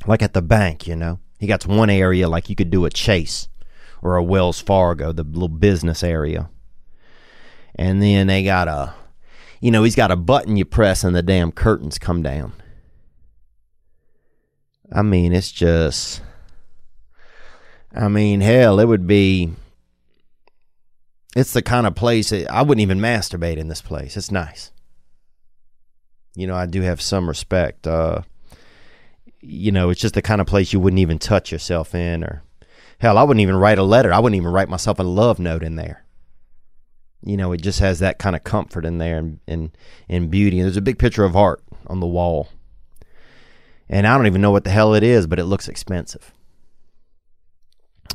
like 0.06 0.22
at 0.22 0.34
the 0.34 0.42
bank, 0.42 0.88
you 0.88 0.96
know. 0.96 1.20
He 1.40 1.48
got 1.48 1.66
one 1.66 1.90
area 1.90 2.28
like 2.28 2.50
you 2.50 2.56
could 2.56 2.70
do 2.70 2.86
a 2.86 2.90
Chase 2.90 3.48
or 4.02 4.16
a 4.16 4.24
Wells 4.24 4.60
Fargo, 4.60 5.12
the 5.12 5.24
little 5.24 5.48
business 5.48 6.04
area. 6.04 6.50
And 7.76 8.02
then 8.02 8.28
they 8.28 8.44
got 8.44 8.68
a 8.68 8.94
you 9.62 9.72
know, 9.72 9.84
he's 9.84 9.96
got 9.96 10.12
a 10.12 10.16
button 10.16 10.56
you 10.56 10.66
press 10.66 11.04
and 11.04 11.16
the 11.16 11.24
damn 11.24 11.52
curtains 11.52 11.98
come 11.98 12.22
down. 12.22 12.54
I 14.92 15.02
mean, 15.02 15.34
it's 15.34 15.52
just 15.52 16.22
I 17.94 18.08
mean, 18.08 18.42
hell, 18.42 18.80
it 18.80 18.86
would 18.86 19.08
be 19.08 19.52
it's 21.40 21.54
the 21.54 21.62
kind 21.62 21.88
of 21.88 21.96
place 21.96 22.32
that 22.32 22.52
I 22.52 22.62
wouldn't 22.62 22.82
even 22.82 23.00
masturbate 23.00 23.58
in 23.58 23.70
this 23.70 23.82
place. 23.82 24.18
It's 24.18 24.30
nice. 24.30 24.72
You 26.36 26.48
know, 26.48 26.56
I 26.56 26.66
do 26.66 26.82
have 26.82 27.02
some 27.02 27.30
respect. 27.30 27.88
Uh, 27.88 28.24
you 29.40 29.72
know, 29.72 29.90
it's 29.90 30.02
just 30.02 30.16
the 30.16 30.22
kind 30.22 30.42
of 30.42 30.48
place 30.48 30.74
you 30.74 30.82
wouldn't 30.82 31.00
even 31.00 31.18
touch 31.18 31.52
yourself 31.52 31.96
in, 31.96 32.26
or 32.26 32.44
hell, 33.00 33.18
I 33.18 33.24
wouldn't 33.24 33.42
even 33.42 33.56
write 33.56 33.80
a 33.80 33.84
letter. 33.84 34.12
I 34.12 34.20
wouldn't 34.20 34.36
even 34.36 34.52
write 34.52 34.68
myself 34.68 35.00
a 35.00 35.04
love 35.04 35.40
note 35.40 35.64
in 35.64 35.78
there. 35.78 36.04
You 37.24 37.38
know, 37.38 37.54
it 37.54 37.62
just 37.62 37.80
has 37.80 38.00
that 38.00 38.20
kind 38.20 38.36
of 38.36 38.44
comfort 38.44 38.86
in 38.86 38.98
there 38.98 39.18
and, 39.18 39.40
and, 39.48 39.72
and 40.10 40.30
beauty. 40.30 40.60
And 40.60 40.66
there's 40.66 40.78
a 40.78 40.82
big 40.82 41.00
picture 41.00 41.24
of 41.24 41.38
art 41.38 41.64
on 41.88 42.02
the 42.02 42.08
wall. 42.08 42.50
And 43.90 44.06
I 44.06 44.18
don't 44.18 44.28
even 44.28 44.42
know 44.42 44.52
what 44.52 44.66
the 44.66 44.70
hell 44.70 44.94
it 44.94 45.04
is, 45.04 45.26
but 45.26 45.40
it 45.40 45.46
looks 45.46 45.70
expensive. 45.70 46.34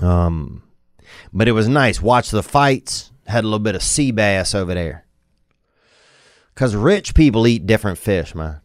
Um, 0.01 0.63
but 1.33 1.49
it 1.49 1.53
was 1.53 1.69
nice. 1.69 2.03
Watch 2.03 2.31
the 2.31 2.43
fights. 2.43 3.11
Had 3.27 3.45
a 3.45 3.47
little 3.47 3.59
bit 3.59 3.75
of 3.75 3.83
sea 3.83 4.11
bass 4.11 4.55
over 4.55 4.75
there. 4.75 5.05
Cause 6.55 6.75
rich 6.75 7.15
people 7.15 7.47
eat 7.47 7.67
different 7.67 7.99
fish, 7.99 8.35
man. 8.35 8.61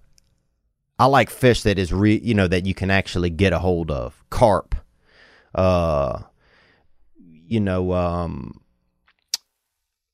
I 1.00 1.06
like 1.06 1.30
fish 1.30 1.64
that 1.64 1.80
is 1.80 1.92
re 1.92 2.20
you 2.22 2.34
know 2.34 2.48
that 2.48 2.66
you 2.66 2.74
can 2.74 2.92
actually 2.92 3.30
get 3.30 3.54
a 3.54 3.60
hold 3.60 3.90
of. 3.90 4.24
Carp. 4.30 4.76
Uh 5.56 6.24
you 7.22 7.60
know, 7.60 7.94
um 7.94 8.62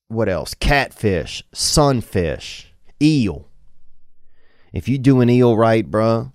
what 0.07 0.29
else? 0.29 0.53
Catfish, 0.53 1.43
sunfish, 1.51 2.71
eel. 3.01 3.47
If 4.71 4.87
you 4.87 4.97
do 4.97 5.21
an 5.21 5.29
eel 5.29 5.57
right, 5.57 5.89
bruh, 5.89 6.31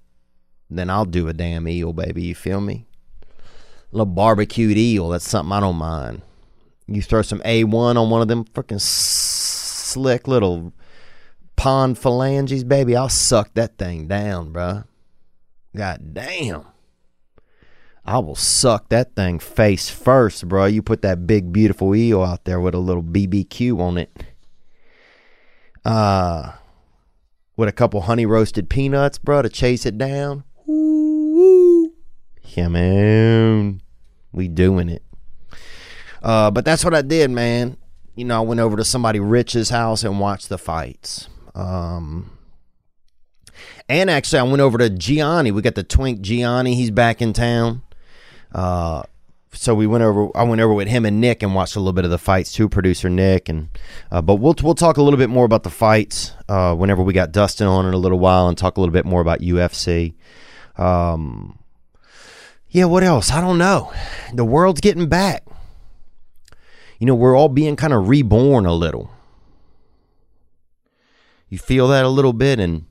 then 0.68 0.90
I'll 0.90 1.04
do 1.04 1.28
a 1.28 1.32
damn 1.32 1.68
eel, 1.68 1.92
baby. 1.92 2.22
You 2.22 2.34
feel 2.34 2.60
me? 2.60 2.86
little 3.92 4.06
barbecued 4.06 4.76
eel. 4.76 5.08
That's 5.08 5.28
something 5.28 5.52
I 5.52 5.60
don't 5.60 5.76
mind. 5.76 6.22
You 6.90 7.02
throw 7.02 7.22
some 7.22 7.40
A1 7.40 7.96
on 7.96 8.10
one 8.10 8.20
of 8.20 8.26
them 8.26 8.44
freaking 8.44 8.80
slick 8.80 10.26
little 10.26 10.72
pond 11.54 11.96
phalanges, 11.98 12.64
baby. 12.64 12.96
I'll 12.96 13.08
suck 13.08 13.54
that 13.54 13.78
thing 13.78 14.08
down, 14.08 14.52
bruh. 14.52 14.84
God 15.76 16.12
damn. 16.12 16.66
I 18.04 18.18
will 18.18 18.34
suck 18.34 18.88
that 18.88 19.14
thing 19.14 19.38
face 19.38 19.88
first, 19.88 20.48
bro. 20.48 20.64
You 20.64 20.82
put 20.82 21.02
that 21.02 21.28
big, 21.28 21.52
beautiful 21.52 21.94
eel 21.94 22.24
out 22.24 22.44
there 22.44 22.60
with 22.60 22.74
a 22.74 22.78
little 22.78 23.04
BBQ 23.04 23.78
on 23.78 23.96
it. 23.96 24.10
Uh, 25.84 26.54
with 27.56 27.68
a 27.68 27.72
couple 27.72 28.00
honey 28.00 28.26
roasted 28.26 28.68
peanuts, 28.68 29.18
bro, 29.18 29.42
to 29.42 29.48
chase 29.48 29.86
it 29.86 29.96
down. 29.96 30.42
Woo-woo. 30.66 31.92
Yeah, 32.42 32.66
man. 32.66 33.80
We 34.32 34.48
doing 34.48 34.88
it. 34.88 35.04
Uh, 36.22 36.50
but 36.50 36.64
that's 36.64 36.84
what 36.84 36.94
I 36.94 37.02
did, 37.02 37.30
man. 37.30 37.76
You 38.14 38.24
know, 38.24 38.36
I 38.38 38.44
went 38.44 38.60
over 38.60 38.76
to 38.76 38.84
somebody 38.84 39.20
rich's 39.20 39.70
house 39.70 40.04
and 40.04 40.20
watched 40.20 40.48
the 40.48 40.58
fights. 40.58 41.28
Um, 41.54 42.38
and 43.88 44.10
actually, 44.10 44.40
I 44.40 44.42
went 44.44 44.60
over 44.60 44.78
to 44.78 44.90
Gianni. 44.90 45.50
We 45.50 45.62
got 45.62 45.74
the 45.74 45.82
twink 45.82 46.20
Gianni. 46.20 46.74
He's 46.74 46.90
back 46.90 47.22
in 47.22 47.32
town. 47.32 47.82
Uh, 48.52 49.02
so 49.52 49.74
we 49.74 49.86
went 49.86 50.04
over. 50.04 50.28
I 50.36 50.44
went 50.44 50.60
over 50.60 50.72
with 50.72 50.88
him 50.88 51.04
and 51.04 51.20
Nick 51.20 51.42
and 51.42 51.54
watched 51.54 51.76
a 51.76 51.80
little 51.80 51.92
bit 51.92 52.04
of 52.04 52.10
the 52.10 52.18
fights 52.18 52.52
too. 52.52 52.68
Producer 52.68 53.10
Nick 53.10 53.48
and, 53.48 53.68
uh, 54.10 54.22
but 54.22 54.36
we'll 54.36 54.54
we'll 54.62 54.74
talk 54.74 54.96
a 54.96 55.02
little 55.02 55.18
bit 55.18 55.30
more 55.30 55.44
about 55.44 55.64
the 55.64 55.70
fights 55.70 56.34
uh, 56.48 56.74
whenever 56.74 57.02
we 57.02 57.12
got 57.12 57.32
Dustin 57.32 57.66
on 57.66 57.86
in 57.86 57.94
a 57.94 57.98
little 57.98 58.18
while 58.18 58.48
and 58.48 58.56
talk 58.56 58.76
a 58.76 58.80
little 58.80 58.92
bit 58.92 59.04
more 59.04 59.20
about 59.20 59.40
UFC. 59.40 60.14
Um, 60.76 61.58
yeah, 62.68 62.84
what 62.84 63.02
else? 63.02 63.32
I 63.32 63.40
don't 63.40 63.58
know. 63.58 63.92
The 64.32 64.44
world's 64.44 64.80
getting 64.80 65.08
back. 65.08 65.44
You 67.00 67.06
know, 67.06 67.14
we're 67.14 67.36
all 67.36 67.48
being 67.48 67.74
kind 67.74 67.92
of 67.92 68.08
reborn 68.08 68.66
a 68.66 68.74
little. 68.74 69.10
You 71.48 71.58
feel 71.58 71.88
that 71.88 72.04
a 72.04 72.08
little 72.08 72.32
bit, 72.32 72.60
and 72.60 72.86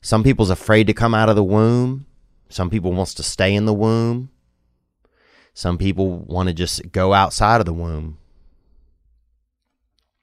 some 0.00 0.24
people's 0.24 0.50
afraid 0.50 0.88
to 0.88 0.94
come 0.94 1.14
out 1.14 1.28
of 1.28 1.36
the 1.36 1.44
womb. 1.44 2.06
Some 2.48 2.70
people 2.70 2.92
wants 2.92 3.14
to 3.14 3.22
stay 3.22 3.54
in 3.54 3.66
the 3.66 3.74
womb. 3.74 4.30
Some 5.54 5.78
people 5.78 6.18
want 6.18 6.48
to 6.48 6.54
just 6.54 6.90
go 6.90 7.12
outside 7.12 7.60
of 7.60 7.66
the 7.66 7.72
womb. 7.72 8.18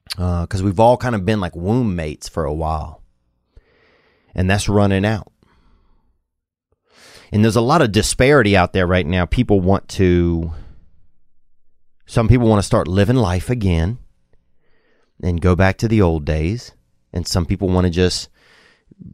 Because 0.09 0.61
uh, 0.61 0.65
we've 0.65 0.79
all 0.79 0.97
kind 0.97 1.15
of 1.15 1.25
been 1.25 1.39
like 1.39 1.55
womb 1.55 1.95
mates 1.95 2.27
for 2.27 2.43
a 2.43 2.53
while. 2.53 3.03
And 4.33 4.49
that's 4.49 4.67
running 4.67 5.05
out. 5.05 5.31
And 7.31 7.43
there's 7.43 7.55
a 7.55 7.61
lot 7.61 7.81
of 7.81 7.91
disparity 7.91 8.57
out 8.57 8.73
there 8.73 8.87
right 8.87 9.05
now. 9.05 9.25
People 9.25 9.59
want 9.59 9.87
to, 9.89 10.53
some 12.07 12.27
people 12.27 12.47
want 12.47 12.59
to 12.59 12.65
start 12.65 12.87
living 12.87 13.17
life 13.17 13.51
again 13.51 13.99
and 15.21 15.39
go 15.41 15.55
back 15.55 15.77
to 15.77 15.87
the 15.87 16.01
old 16.01 16.25
days. 16.25 16.73
And 17.13 17.27
some 17.27 17.45
people 17.45 17.67
want 17.69 17.85
to 17.85 17.91
just, 17.91 18.29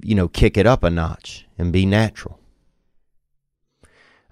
you 0.01 0.15
know, 0.15 0.27
kick 0.29 0.57
it 0.57 0.65
up 0.65 0.83
a 0.83 0.89
notch 0.89 1.45
and 1.57 1.73
be 1.73 1.85
natural. 1.85 2.39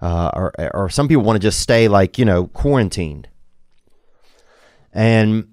uh, 0.02 0.30
or 0.34 0.52
or 0.74 0.88
some 0.90 1.06
people 1.08 1.22
want 1.22 1.36
to 1.36 1.48
just 1.48 1.60
stay 1.60 1.88
like 1.88 2.18
you 2.18 2.24
know 2.24 2.48
quarantined. 2.48 3.28
And 4.92 5.48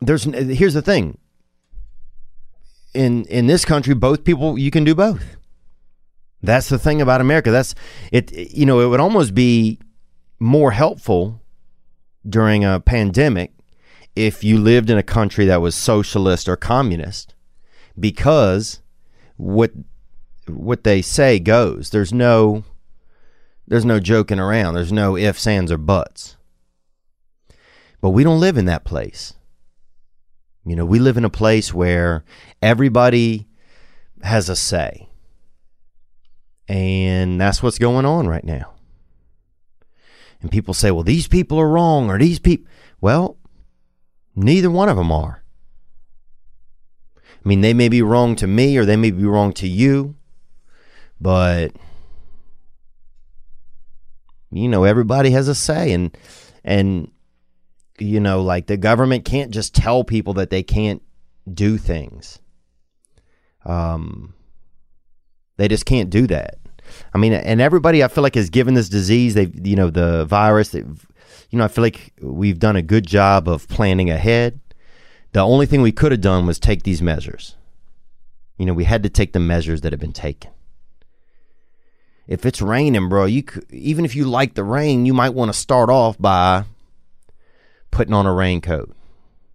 there's 0.00 0.24
here's 0.24 0.74
the 0.74 0.82
thing. 0.82 1.18
In 2.94 3.24
in 3.26 3.46
this 3.46 3.64
country, 3.64 3.94
both 3.94 4.24
people 4.24 4.58
you 4.58 4.70
can 4.70 4.84
do 4.84 4.94
both. 4.94 5.36
That's 6.42 6.68
the 6.68 6.78
thing 6.78 7.02
about 7.02 7.20
America. 7.20 7.50
That's 7.50 7.74
it. 8.10 8.32
You 8.32 8.64
know, 8.64 8.80
it 8.80 8.86
would 8.86 9.00
almost 9.00 9.34
be 9.34 9.78
more 10.40 10.70
helpful 10.70 11.42
during 12.28 12.64
a 12.64 12.80
pandemic 12.80 13.52
if 14.16 14.42
you 14.42 14.58
lived 14.58 14.90
in 14.90 14.98
a 14.98 15.02
country 15.02 15.44
that 15.46 15.62
was 15.62 15.74
socialist 15.74 16.48
or 16.48 16.56
communist, 16.56 17.34
because 17.98 18.80
what 19.36 19.72
what 20.48 20.84
they 20.84 21.02
say 21.02 21.38
goes. 21.38 21.90
There's 21.90 22.12
no 22.12 22.64
there's 23.66 23.84
no 23.84 24.00
joking 24.00 24.40
around. 24.40 24.74
There's 24.74 24.92
no 24.92 25.16
ifs, 25.16 25.46
ands, 25.46 25.70
or 25.70 25.78
buts. 25.78 26.36
But 28.00 28.10
we 28.10 28.24
don't 28.24 28.40
live 28.40 28.56
in 28.56 28.64
that 28.64 28.84
place. 28.84 29.34
You 30.64 30.74
know, 30.74 30.84
we 30.86 30.98
live 30.98 31.16
in 31.16 31.24
a 31.24 31.30
place 31.30 31.72
where 31.74 32.24
everybody 32.62 33.46
has 34.22 34.48
a 34.48 34.56
say. 34.56 35.08
And 36.66 37.40
that's 37.40 37.62
what's 37.62 37.78
going 37.78 38.04
on 38.04 38.26
right 38.26 38.44
now. 38.44 38.74
And 40.40 40.50
people 40.50 40.74
say, 40.74 40.90
well, 40.90 41.02
these 41.02 41.26
people 41.26 41.58
are 41.58 41.68
wrong, 41.68 42.10
or 42.10 42.18
these 42.18 42.38
people. 42.38 42.66
Well, 43.00 43.36
neither 44.36 44.70
one 44.70 44.88
of 44.88 44.96
them 44.96 45.10
are. 45.10 45.42
I 47.16 47.48
mean, 47.48 47.60
they 47.60 47.74
may 47.74 47.88
be 47.88 48.02
wrong 48.02 48.36
to 48.36 48.46
me, 48.46 48.76
or 48.76 48.84
they 48.84 48.96
may 48.96 49.10
be 49.10 49.24
wrong 49.24 49.52
to 49.54 49.68
you, 49.68 50.16
but 51.20 51.72
you 54.50 54.68
know, 54.68 54.84
everybody 54.84 55.30
has 55.30 55.48
a 55.48 55.54
say, 55.54 55.92
and 55.92 56.16
and 56.64 57.10
you 57.98 58.20
know, 58.20 58.42
like 58.42 58.66
the 58.66 58.76
government 58.76 59.24
can't 59.24 59.50
just 59.50 59.74
tell 59.74 60.04
people 60.04 60.34
that 60.34 60.50
they 60.50 60.62
can't 60.62 61.02
do 61.52 61.78
things. 61.78 62.38
Um, 63.64 64.34
they 65.56 65.68
just 65.68 65.84
can't 65.84 66.10
do 66.10 66.26
that. 66.28 66.57
I 67.14 67.18
mean, 67.18 67.32
and 67.32 67.60
everybody 67.60 68.04
I 68.04 68.08
feel 68.08 68.22
like 68.22 68.34
has 68.34 68.50
given 68.50 68.74
this 68.74 68.88
disease. 68.88 69.34
They, 69.34 69.50
you 69.62 69.76
know, 69.76 69.90
the 69.90 70.24
virus. 70.24 70.74
You 70.74 70.86
know, 71.52 71.64
I 71.64 71.68
feel 71.68 71.82
like 71.82 72.12
we've 72.20 72.58
done 72.58 72.76
a 72.76 72.82
good 72.82 73.06
job 73.06 73.48
of 73.48 73.68
planning 73.68 74.10
ahead. 74.10 74.60
The 75.32 75.40
only 75.40 75.66
thing 75.66 75.82
we 75.82 75.92
could 75.92 76.12
have 76.12 76.20
done 76.20 76.46
was 76.46 76.58
take 76.58 76.82
these 76.82 77.02
measures. 77.02 77.56
You 78.58 78.66
know, 78.66 78.74
we 78.74 78.84
had 78.84 79.02
to 79.04 79.08
take 79.08 79.32
the 79.32 79.40
measures 79.40 79.82
that 79.82 79.92
have 79.92 80.00
been 80.00 80.12
taken. 80.12 80.50
If 82.26 82.44
it's 82.44 82.60
raining, 82.60 83.08
bro, 83.08 83.24
you 83.24 83.42
could, 83.42 83.64
even 83.70 84.04
if 84.04 84.14
you 84.14 84.26
like 84.26 84.54
the 84.54 84.64
rain, 84.64 85.06
you 85.06 85.14
might 85.14 85.32
want 85.32 85.50
to 85.50 85.58
start 85.58 85.88
off 85.88 86.18
by 86.18 86.64
putting 87.90 88.12
on 88.12 88.26
a 88.26 88.34
raincoat. 88.34 88.94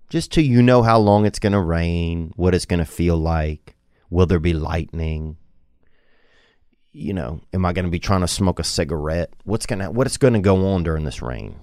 Just 0.10 0.32
till 0.32 0.44
you 0.44 0.62
know 0.62 0.82
how 0.82 0.98
long 0.98 1.26
it's 1.26 1.40
going 1.40 1.54
to 1.54 1.60
rain, 1.60 2.34
what 2.36 2.56
it's 2.56 2.66
going 2.66 2.80
to 2.80 2.86
feel 2.86 3.18
like, 3.18 3.76
will 4.10 4.26
there 4.26 4.40
be 4.40 4.54
lightning? 4.54 5.38
You 6.94 7.12
know, 7.14 7.42
am 7.54 7.66
I 7.66 7.74
going 7.74 7.86
to 7.86 7.92
be 7.92 8.00
trying 8.00 8.22
to 8.22 8.28
smoke 8.28 8.60
a 8.60 8.64
cigarette? 8.64 9.34
What's 9.44 9.66
going 9.66 9.80
to 9.80 9.90
what's 9.90 10.18
going 10.18 10.36
to 10.36 10.40
go 10.40 10.68
on 10.74 10.84
during 10.84 11.06
this 11.06 11.24
rain? 11.24 11.60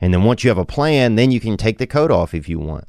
And 0.00 0.12
then 0.12 0.24
once 0.24 0.42
you 0.42 0.50
have 0.50 0.58
a 0.58 0.64
plan, 0.64 1.14
then 1.14 1.30
you 1.30 1.38
can 1.38 1.56
take 1.56 1.78
the 1.78 1.86
coat 1.86 2.10
off 2.10 2.34
if 2.34 2.48
you 2.48 2.58
want. 2.58 2.88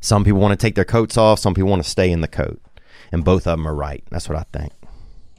Some 0.00 0.22
people 0.22 0.38
want 0.40 0.52
to 0.52 0.62
take 0.62 0.74
their 0.74 0.84
coats 0.84 1.16
off, 1.16 1.38
some 1.38 1.54
people 1.54 1.70
want 1.70 1.82
to 1.82 1.88
stay 1.88 2.10
in 2.10 2.20
the 2.20 2.28
coat. 2.28 2.60
And 3.10 3.24
both 3.24 3.46
of 3.46 3.58
them 3.58 3.66
are 3.66 3.74
right. 3.74 4.04
That's 4.10 4.28
what 4.28 4.38
I 4.38 4.44
think. 4.52 4.72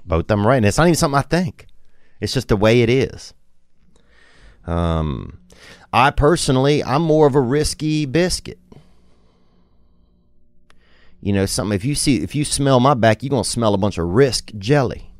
Both 0.06 0.22
of 0.22 0.28
them 0.28 0.46
are 0.46 0.50
right. 0.50 0.58
And 0.58 0.66
it's 0.66 0.78
not 0.78 0.88
even 0.88 0.96
something 0.96 1.20
I 1.20 1.22
think. 1.22 1.68
It's 2.20 2.34
just 2.34 2.48
the 2.48 2.58
way 2.58 2.82
it 2.82 2.90
is. 2.90 3.34
Um 4.66 5.40
I 5.94 6.10
personally, 6.10 6.84
I'm 6.84 7.02
more 7.02 7.28
of 7.28 7.36
a 7.36 7.42
risky 7.42 8.06
biscuit. 8.06 8.61
You 11.22 11.34
know, 11.34 11.46
something 11.46 11.76
if 11.76 11.86
you 11.86 11.94
see 11.94 12.24
if 12.24 12.34
you 12.36 12.44
smell 12.44 12.80
my 12.80 12.96
back, 12.96 13.22
you're 13.22 13.30
gonna 13.30 13.44
smell 13.44 13.74
a 13.74 13.78
bunch 13.78 13.98
of 13.98 14.08
risk 14.08 14.52
jelly. 14.58 15.14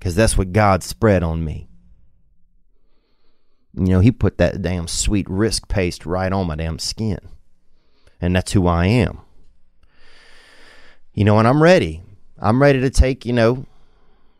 Cause 0.00 0.14
that's 0.14 0.36
what 0.36 0.52
God 0.52 0.82
spread 0.82 1.22
on 1.22 1.44
me. 1.44 1.68
You 3.74 3.86
know, 3.86 4.00
he 4.00 4.10
put 4.10 4.38
that 4.38 4.62
damn 4.62 4.88
sweet 4.88 5.28
risk 5.28 5.68
paste 5.68 6.06
right 6.06 6.32
on 6.32 6.46
my 6.46 6.56
damn 6.56 6.78
skin. 6.78 7.18
And 8.20 8.34
that's 8.34 8.52
who 8.52 8.66
I 8.66 8.86
am. 8.86 9.20
You 11.14 11.24
know, 11.24 11.38
and 11.38 11.46
I'm 11.46 11.62
ready. 11.62 12.02
I'm 12.38 12.62
ready 12.62 12.80
to 12.80 12.90
take, 12.90 13.26
you 13.26 13.32
know, 13.32 13.66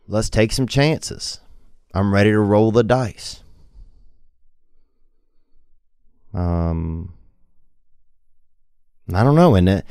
let's 0.07 0.29
take 0.29 0.51
some 0.51 0.67
chances. 0.67 1.39
I'm 1.93 2.13
ready 2.13 2.31
to 2.31 2.39
roll 2.39 2.71
the 2.71 2.83
dice. 2.83 3.43
Um, 6.33 7.13
I 9.13 9.23
don't 9.23 9.35
know, 9.35 9.55
and 9.55 9.67
uh, 9.67 9.81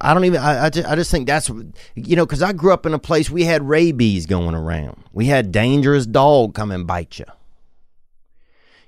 I 0.00 0.14
don't 0.14 0.24
even. 0.24 0.40
I 0.40 0.66
I 0.66 0.70
just, 0.70 0.88
I 0.88 0.94
just 0.94 1.10
think 1.10 1.26
that's 1.26 1.48
you 1.94 2.16
know 2.16 2.26
because 2.26 2.42
I 2.42 2.52
grew 2.52 2.72
up 2.72 2.86
in 2.86 2.94
a 2.94 2.98
place 2.98 3.30
we 3.30 3.44
had 3.44 3.68
rabies 3.68 4.26
going 4.26 4.54
around. 4.54 5.04
We 5.12 5.26
had 5.26 5.52
dangerous 5.52 6.06
dog 6.06 6.54
come 6.54 6.70
and 6.70 6.86
bite 6.86 7.18
you. 7.18 7.26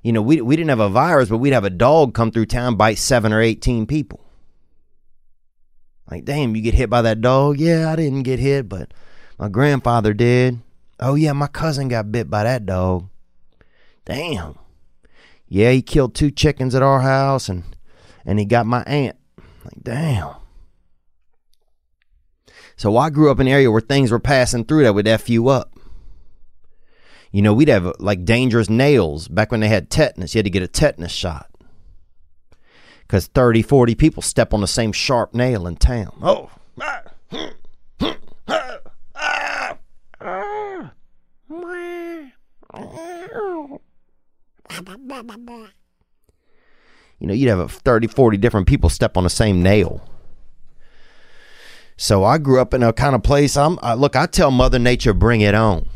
You 0.02 0.12
know, 0.12 0.22
we 0.22 0.40
we 0.40 0.56
didn't 0.56 0.70
have 0.70 0.80
a 0.80 0.88
virus, 0.88 1.28
but 1.28 1.38
we'd 1.38 1.52
have 1.52 1.64
a 1.64 1.70
dog 1.70 2.14
come 2.14 2.30
through 2.30 2.46
town 2.46 2.76
bite 2.76 2.98
seven 2.98 3.32
or 3.32 3.40
eighteen 3.40 3.86
people. 3.86 4.20
Like, 6.10 6.24
damn, 6.24 6.56
you 6.56 6.62
get 6.62 6.74
hit 6.74 6.88
by 6.88 7.02
that 7.02 7.20
dog? 7.20 7.58
Yeah, 7.58 7.92
I 7.92 7.96
didn't 7.96 8.22
get 8.22 8.38
hit, 8.38 8.68
but 8.68 8.92
my 9.38 9.48
grandfather 9.48 10.14
did. 10.14 10.60
Oh 10.98 11.14
yeah, 11.14 11.32
my 11.32 11.48
cousin 11.48 11.88
got 11.88 12.10
bit 12.10 12.30
by 12.30 12.44
that 12.44 12.66
dog. 12.66 13.08
Damn 14.04 14.58
yeah, 15.48 15.70
he 15.70 15.82
killed 15.82 16.14
two 16.14 16.30
chickens 16.30 16.74
at 16.74 16.82
our 16.82 17.00
house 17.00 17.48
and 17.48 17.64
and 18.24 18.38
he 18.38 18.44
got 18.44 18.66
my 18.66 18.82
aunt. 18.82 19.16
Like, 19.64 19.82
damn. 19.82 20.34
So 22.78 22.96
I 22.96 23.10
grew 23.10 23.30
up 23.30 23.40
in 23.40 23.48
an 23.48 23.52
area 23.52 23.70
where 23.72 23.80
things 23.80 24.12
were 24.12 24.20
passing 24.20 24.64
through 24.64 24.84
that 24.84 24.94
would 24.94 25.08
F 25.08 25.28
you 25.28 25.48
up. 25.48 25.76
You 27.32 27.42
know, 27.42 27.52
we'd 27.52 27.68
have 27.68 27.92
like 27.98 28.24
dangerous 28.24 28.70
nails 28.70 29.26
back 29.26 29.50
when 29.50 29.60
they 29.60 29.68
had 29.68 29.90
tetanus. 29.90 30.34
You 30.34 30.38
had 30.38 30.44
to 30.44 30.50
get 30.50 30.62
a 30.62 30.68
tetanus 30.68 31.12
shot. 31.12 31.50
Because 33.00 33.26
30, 33.26 33.62
40 33.62 33.94
people 33.96 34.22
step 34.22 34.54
on 34.54 34.60
the 34.60 34.66
same 34.68 34.92
sharp 34.92 35.34
nail 35.34 35.66
in 35.66 35.76
town. 35.76 36.16
Oh. 36.22 36.50
Ah, 36.80 37.02
hmm, 37.30 37.46
hmm, 38.00 38.10
ah, 38.46 38.78
ah. 39.16 39.78
You 47.20 47.26
know, 47.26 47.34
you'd 47.34 47.48
have 47.48 47.72
30, 47.72 48.06
40 48.06 48.36
different 48.36 48.68
people 48.68 48.88
step 48.88 49.16
on 49.16 49.24
the 49.24 49.30
same 49.30 49.62
nail. 49.62 50.00
So 51.98 52.24
I 52.24 52.38
grew 52.38 52.60
up 52.60 52.72
in 52.72 52.82
a 52.82 52.94
kind 52.94 53.14
of 53.14 53.22
place. 53.22 53.58
I'm 53.58 53.78
I, 53.82 53.92
look. 53.92 54.16
I 54.16 54.24
tell 54.24 54.50
Mother 54.50 54.78
Nature, 54.78 55.12
bring 55.12 55.42
it 55.42 55.54
on. 55.54 55.86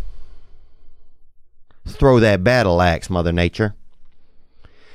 Throw 1.88 2.21
that 2.21 2.45
battle 2.45 2.83
axe, 2.83 3.09
Mother 3.09 3.33
Nature, 3.33 3.75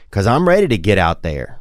because 0.10 0.28
I'm 0.28 0.48
ready 0.48 0.68
to 0.68 0.78
get 0.78 1.00
out 1.00 1.24
there. 1.24 1.60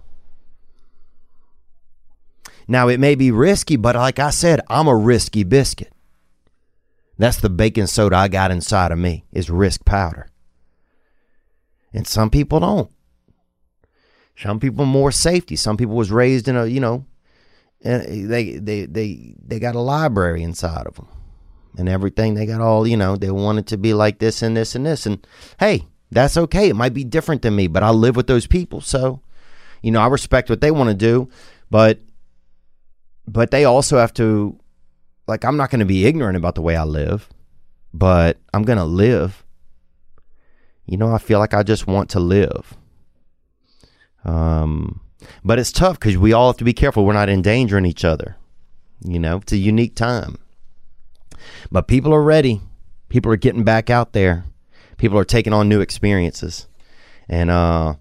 Now 2.69 2.89
it 2.89 3.01
may 3.01 3.15
be 3.15 3.31
risky, 3.31 3.77
but 3.77 3.97
like 3.97 4.19
I 4.19 4.29
said, 4.29 4.61
I'm 4.69 4.87
a 4.87 4.95
risky 4.95 5.43
biscuit. 5.43 5.93
That's 7.17 7.39
the 7.39 7.49
baking 7.49 7.87
soda 7.87 8.17
I 8.17 8.29
got 8.29 8.51
inside 8.51 8.93
of 8.93 8.99
me 8.99 9.25
is 9.33 9.49
risk 9.49 9.87
powder 9.87 10.29
and 11.97 12.07
some 12.07 12.29
people 12.29 12.61
don't. 12.61 12.91
Some 14.37 14.61
people 14.61 14.85
more 14.85 15.11
safety. 15.11 15.57
Some 15.57 15.79
people 15.79 15.97
was 15.97 16.13
raised 16.13 16.47
in 16.47 16.55
a 16.55 16.67
you 16.67 16.79
know, 16.79 17.07
they 17.83 18.59
they 18.59 18.87
they 18.87 19.35
they 19.45 19.59
got 19.59 19.75
a 19.75 19.81
library 19.81 20.43
inside 20.43 20.87
of 20.87 20.95
them, 20.95 21.09
and 21.79 21.89
everything. 21.89 22.35
They 22.35 22.47
got 22.47 22.61
all 22.61 22.87
you 22.87 22.97
know. 22.97 23.17
They 23.17 23.31
want 23.31 23.59
it 23.59 23.67
to 23.69 23.77
be 23.77 23.95
like 23.95 24.19
this 24.19 24.43
and 24.43 24.57
this 24.57 24.75
and 24.75 24.87
this. 24.87 25.07
And 25.07 25.27
hey, 25.59 25.87
that's 26.11 26.37
okay. 26.37 26.69
It 26.69 26.77
might 26.77 26.95
be 26.95 27.05
different 27.05 27.43
than 27.43 27.57
me, 27.57 27.67
but 27.67 27.83
I 27.83 27.91
live 27.91 28.17
with 28.17 28.27
those 28.27 28.47
people, 28.47 28.81
so 28.81 29.21
you 29.83 29.91
know 29.91 30.01
I 30.01 30.09
respect 30.09 30.51
what 30.51 30.61
they 30.61 30.71
want 30.71 30.91
to 30.91 30.95
do, 30.95 31.29
but 31.71 32.01
but 33.27 33.51
they 33.51 33.65
also 33.65 33.99
have 33.99 34.15
to 34.15 34.59
like 35.27 35.45
I'm 35.45 35.57
not 35.57 35.71
going 35.71 35.81
to 35.81 35.87
be 35.87 36.07
ignorant 36.07 36.37
about 36.37 36.55
the 36.55 36.63
way 36.63 36.77
I 36.77 36.85
live, 36.85 37.29
but 37.93 38.39
I'm 38.53 38.63
going 38.63 38.79
to 38.79 38.85
live 38.85 39.45
you 40.87 40.97
know, 40.97 41.13
I 41.13 41.19
feel 41.19 41.39
like 41.39 41.53
I 41.53 41.63
just 41.63 41.87
want 41.87 42.11
to 42.11 42.21
live. 42.21 42.77
Um, 44.25 45.01
but 45.45 45.59
it's 45.59 45.73
tough 45.73 45.99
because 45.99 46.17
we 46.17 46.33
all 46.33 46.49
have 46.49 46.59
to 46.59 46.65
be 46.65 46.73
careful. 46.73 47.05
We're 47.05 47.13
not 47.13 47.29
endangering 47.29 47.87
each 47.87 48.05
other. 48.05 48.37
You 49.05 49.19
know, 49.19 49.39
it's 49.39 49.53
a 49.53 49.57
unique 49.57 49.95
time. 49.95 50.39
But 51.71 51.89
people 51.89 52.15
are 52.15 52.23
ready. 52.23 52.61
People 53.09 53.33
are 53.33 53.37
getting 53.37 53.65
back 53.65 53.91
out 53.91 54.13
there. 54.13 54.45
People 54.97 55.19
are 55.19 55.25
taking 55.25 55.53
on 55.53 55.69
new 55.69 55.81
experiences, 55.81 56.67
and 57.29 57.51
uh, 57.51 57.95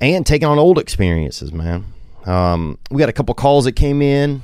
and 0.00 0.26
taking 0.26 0.48
on 0.48 0.58
old 0.58 0.78
experiences. 0.78 1.52
Man, 1.52 1.84
um, 2.26 2.78
we 2.90 2.98
got 2.98 3.08
a 3.08 3.12
couple 3.12 3.34
calls 3.34 3.64
that 3.64 3.72
came 3.72 4.02
in. 4.02 4.42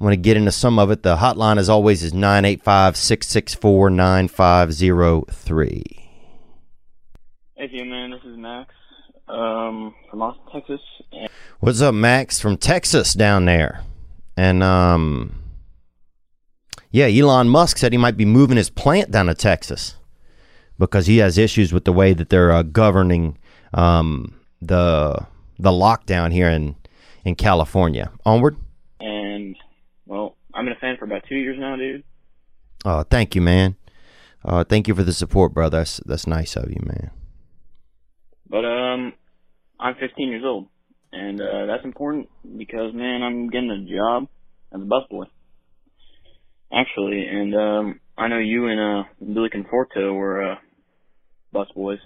I'm 0.00 0.04
going 0.04 0.12
to 0.12 0.16
get 0.16 0.36
into 0.36 0.52
some 0.52 0.78
of 0.78 0.92
it. 0.92 1.02
The 1.02 1.16
hotline, 1.16 1.58
as 1.58 1.68
always, 1.68 2.04
is 2.04 2.14
985 2.14 2.96
664 2.96 3.90
9503. 3.90 5.82
Hey, 7.56 7.82
man. 7.82 8.12
This 8.12 8.22
is 8.22 8.36
Max 8.36 8.72
um, 9.28 9.94
from 10.10 10.22
Austin, 10.22 10.44
Texas. 10.52 10.80
And 11.12 11.28
What's 11.60 11.80
up, 11.80 11.94
Max 11.94 12.40
from 12.40 12.56
Texas 12.56 13.14
down 13.14 13.44
there? 13.44 13.82
And 14.36 14.62
um, 14.62 15.42
yeah, 16.90 17.06
Elon 17.06 17.48
Musk 17.48 17.78
said 17.78 17.92
he 17.92 17.98
might 17.98 18.16
be 18.16 18.24
moving 18.24 18.56
his 18.56 18.70
plant 18.70 19.10
down 19.10 19.26
to 19.26 19.34
Texas 19.34 19.96
because 20.78 21.06
he 21.06 21.18
has 21.18 21.36
issues 21.36 21.72
with 21.72 21.84
the 21.84 21.92
way 21.92 22.12
that 22.12 22.28
they're 22.30 22.52
uh, 22.52 22.62
governing 22.62 23.36
um, 23.74 24.34
the 24.62 25.26
the 25.58 25.70
lockdown 25.70 26.32
here 26.32 26.48
in 26.48 26.76
in 27.24 27.34
California. 27.34 28.10
Onward. 28.24 28.56
and 29.00 29.56
well, 30.06 30.36
I've 30.54 30.64
been 30.64 30.72
a 30.72 30.76
fan 30.80 30.96
for 30.96 31.04
about 31.04 31.24
two 31.28 31.36
years 31.36 31.56
now, 31.58 31.76
dude. 31.76 32.04
Oh, 32.84 33.02
thank 33.02 33.34
you, 33.34 33.42
man. 33.42 33.76
Uh, 34.44 34.62
thank 34.64 34.86
you 34.88 34.94
for 34.94 35.02
the 35.02 35.12
support, 35.12 35.52
brother. 35.52 35.78
That's 35.78 36.00
that's 36.06 36.26
nice 36.26 36.54
of 36.56 36.70
you, 36.70 36.80
man. 36.84 37.10
I'm 39.80 39.94
15 39.94 40.28
years 40.28 40.42
old, 40.44 40.68
and 41.12 41.40
uh, 41.40 41.66
that's 41.66 41.84
important 41.84 42.28
because 42.56 42.92
man, 42.94 43.22
I'm 43.22 43.48
getting 43.48 43.70
a 43.70 43.96
job 43.96 44.28
as 44.74 44.80
a 44.80 44.84
busboy. 44.84 45.26
Actually, 46.72 47.26
and 47.26 47.54
um, 47.54 48.00
I 48.16 48.28
know 48.28 48.38
you 48.38 48.66
and 48.66 48.80
uh 48.80 49.08
Billy 49.20 49.48
Conforto 49.48 50.14
were 50.14 50.52
uh 50.52 50.56
busboys 51.54 51.98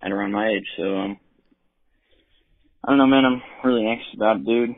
at 0.00 0.12
around 0.12 0.32
my 0.32 0.48
age, 0.48 0.66
so 0.76 0.82
um, 0.82 1.18
I 2.84 2.90
don't 2.90 2.98
know, 2.98 3.06
man. 3.06 3.24
I'm 3.24 3.42
really 3.64 3.86
anxious 3.86 4.14
about 4.14 4.36
it, 4.36 4.44
dude. 4.44 4.74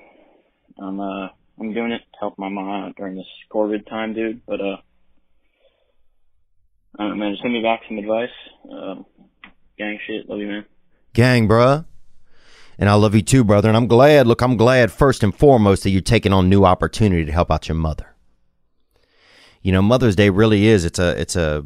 I'm 0.79 1.00
uh, 1.00 1.29
I'm 1.59 1.74
doing 1.74 1.92
it 1.92 1.98
to 1.98 2.18
help 2.20 2.38
my 2.38 2.48
mom 2.48 2.68
out 2.68 2.96
during 2.96 3.16
this 3.16 3.27
COVID 3.50 3.88
time, 3.88 4.14
dude. 4.14 4.42
But 4.46 4.61
uh, 4.61 4.77
I 6.98 7.03
don't 7.03 7.11
know, 7.11 7.16
man. 7.16 7.33
Just 7.33 7.42
send 7.42 7.55
me 7.55 7.62
back 7.62 7.81
some 7.88 7.98
advice. 7.98 8.29
Um, 8.70 9.07
gang 9.79 9.98
shit. 10.07 10.29
Love 10.29 10.38
you, 10.38 10.46
man. 10.46 10.64
gang, 11.12 11.48
bruh. 11.48 11.85
And 12.79 12.89
I 12.89 12.95
love 12.95 13.15
you 13.15 13.23
too, 13.23 13.45
brother. 13.45 13.69
And 13.69 13.77
I'm 13.77 13.87
glad, 13.87 14.27
look, 14.27 14.43
I'm 14.43 14.57
glad 14.57 14.91
first 14.91 15.23
and 15.23 15.35
foremost 15.35 15.83
that 15.83 15.91
you're 15.91 16.01
taking 16.01 16.33
on 16.33 16.49
new 16.49 16.65
opportunity 16.65 17.25
to 17.25 17.33
help 17.33 17.51
out 17.51 17.69
your 17.69 17.77
mother. 17.77 18.15
You 19.63 19.73
know, 19.73 19.83
Mother's 19.83 20.17
Day 20.17 20.31
really 20.31 20.67
is, 20.67 20.85
it's 20.85 20.99
a, 20.99 21.19
it's 21.21 21.37
a, 21.37 21.65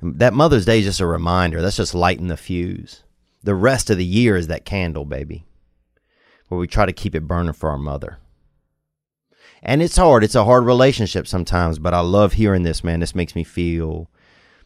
that 0.00 0.32
Mother's 0.32 0.64
Day 0.64 0.78
is 0.78 0.84
just 0.84 1.00
a 1.00 1.06
reminder. 1.06 1.60
That's 1.60 1.76
just 1.76 1.94
lighting 1.94 2.28
the 2.28 2.36
fuse. 2.36 3.02
The 3.42 3.54
rest 3.54 3.90
of 3.90 3.98
the 3.98 4.04
year 4.04 4.36
is 4.36 4.46
that 4.46 4.64
candle, 4.64 5.04
baby, 5.04 5.44
where 6.48 6.58
we 6.58 6.66
try 6.66 6.86
to 6.86 6.92
keep 6.92 7.14
it 7.14 7.26
burning 7.26 7.52
for 7.52 7.70
our 7.70 7.78
mother. 7.78 8.18
And 9.62 9.82
it's 9.82 9.96
hard. 9.96 10.24
It's 10.24 10.34
a 10.34 10.44
hard 10.44 10.64
relationship 10.64 11.26
sometimes, 11.26 11.78
but 11.78 11.94
I 11.94 12.00
love 12.00 12.34
hearing 12.34 12.62
this, 12.62 12.84
man. 12.84 13.00
This 13.00 13.14
makes 13.14 13.34
me 13.34 13.44
feel, 13.44 14.10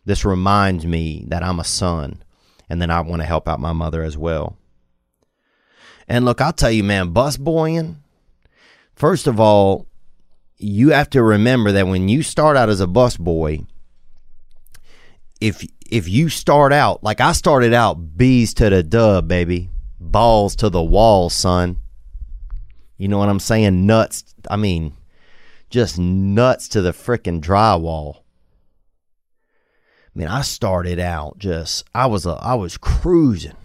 this 0.05 0.25
reminds 0.25 0.87
me 0.87 1.25
that 1.29 1.43
I'm 1.43 1.61
a 1.61 1.65
son 1.65 2.23
and 2.69 2.83
then 2.83 2.91
I 2.91 3.01
want 3.01 3.23
to 3.23 3.27
help 3.27 3.49
out 3.49 3.61
my 3.61 3.73
mother 3.73 4.03
as 4.03 4.17
well. 4.17 4.57
And 6.09 6.25
look, 6.25 6.41
I'll 6.41 6.53
tell 6.53 6.71
you, 6.71 6.83
man, 6.83 7.11
bus 7.11 7.37
busboying, 7.37 7.97
first 8.95 9.27
of 9.27 9.39
all, 9.39 9.87
you 10.57 10.91
have 10.91 11.11
to 11.11 11.23
remember 11.23 11.71
that 11.73 11.87
when 11.87 12.09
you 12.09 12.23
start 12.23 12.57
out 12.57 12.71
as 12.71 12.81
a 12.81 12.87
busboy, 12.87 13.67
if 15.41 15.65
if 15.91 16.09
you 16.09 16.29
start 16.29 16.73
out 16.73 17.05
like 17.05 17.21
I 17.21 17.33
started 17.33 17.73
out 17.73 18.17
bees 18.17 18.55
to 18.55 18.71
the 18.71 18.83
dub, 18.83 19.29
baby, 19.29 19.71
balls 20.01 20.57
to 20.57 20.69
the 20.69 20.83
wall, 20.83 21.31
son. 21.31 21.77
You 22.97 23.07
know 23.07 23.19
what 23.19 23.29
I'm 23.29 23.39
saying? 23.39 23.87
Nuts. 23.87 24.25
I 24.51 24.57
mean, 24.57 24.95
just 25.71 25.99
nuts 25.99 26.69
to 26.69 26.83
the 26.83 26.93
frickin' 26.93 27.41
drywall. 27.41 28.17
I 28.17 30.19
mean, 30.19 30.29
I 30.29 30.43
started 30.43 30.99
out 30.99 31.39
just 31.39 31.85
I 31.95 32.07
was 32.07 32.27
a 32.27 32.31
I 32.31 32.55
was 32.55 32.77
cruising. 32.77 33.57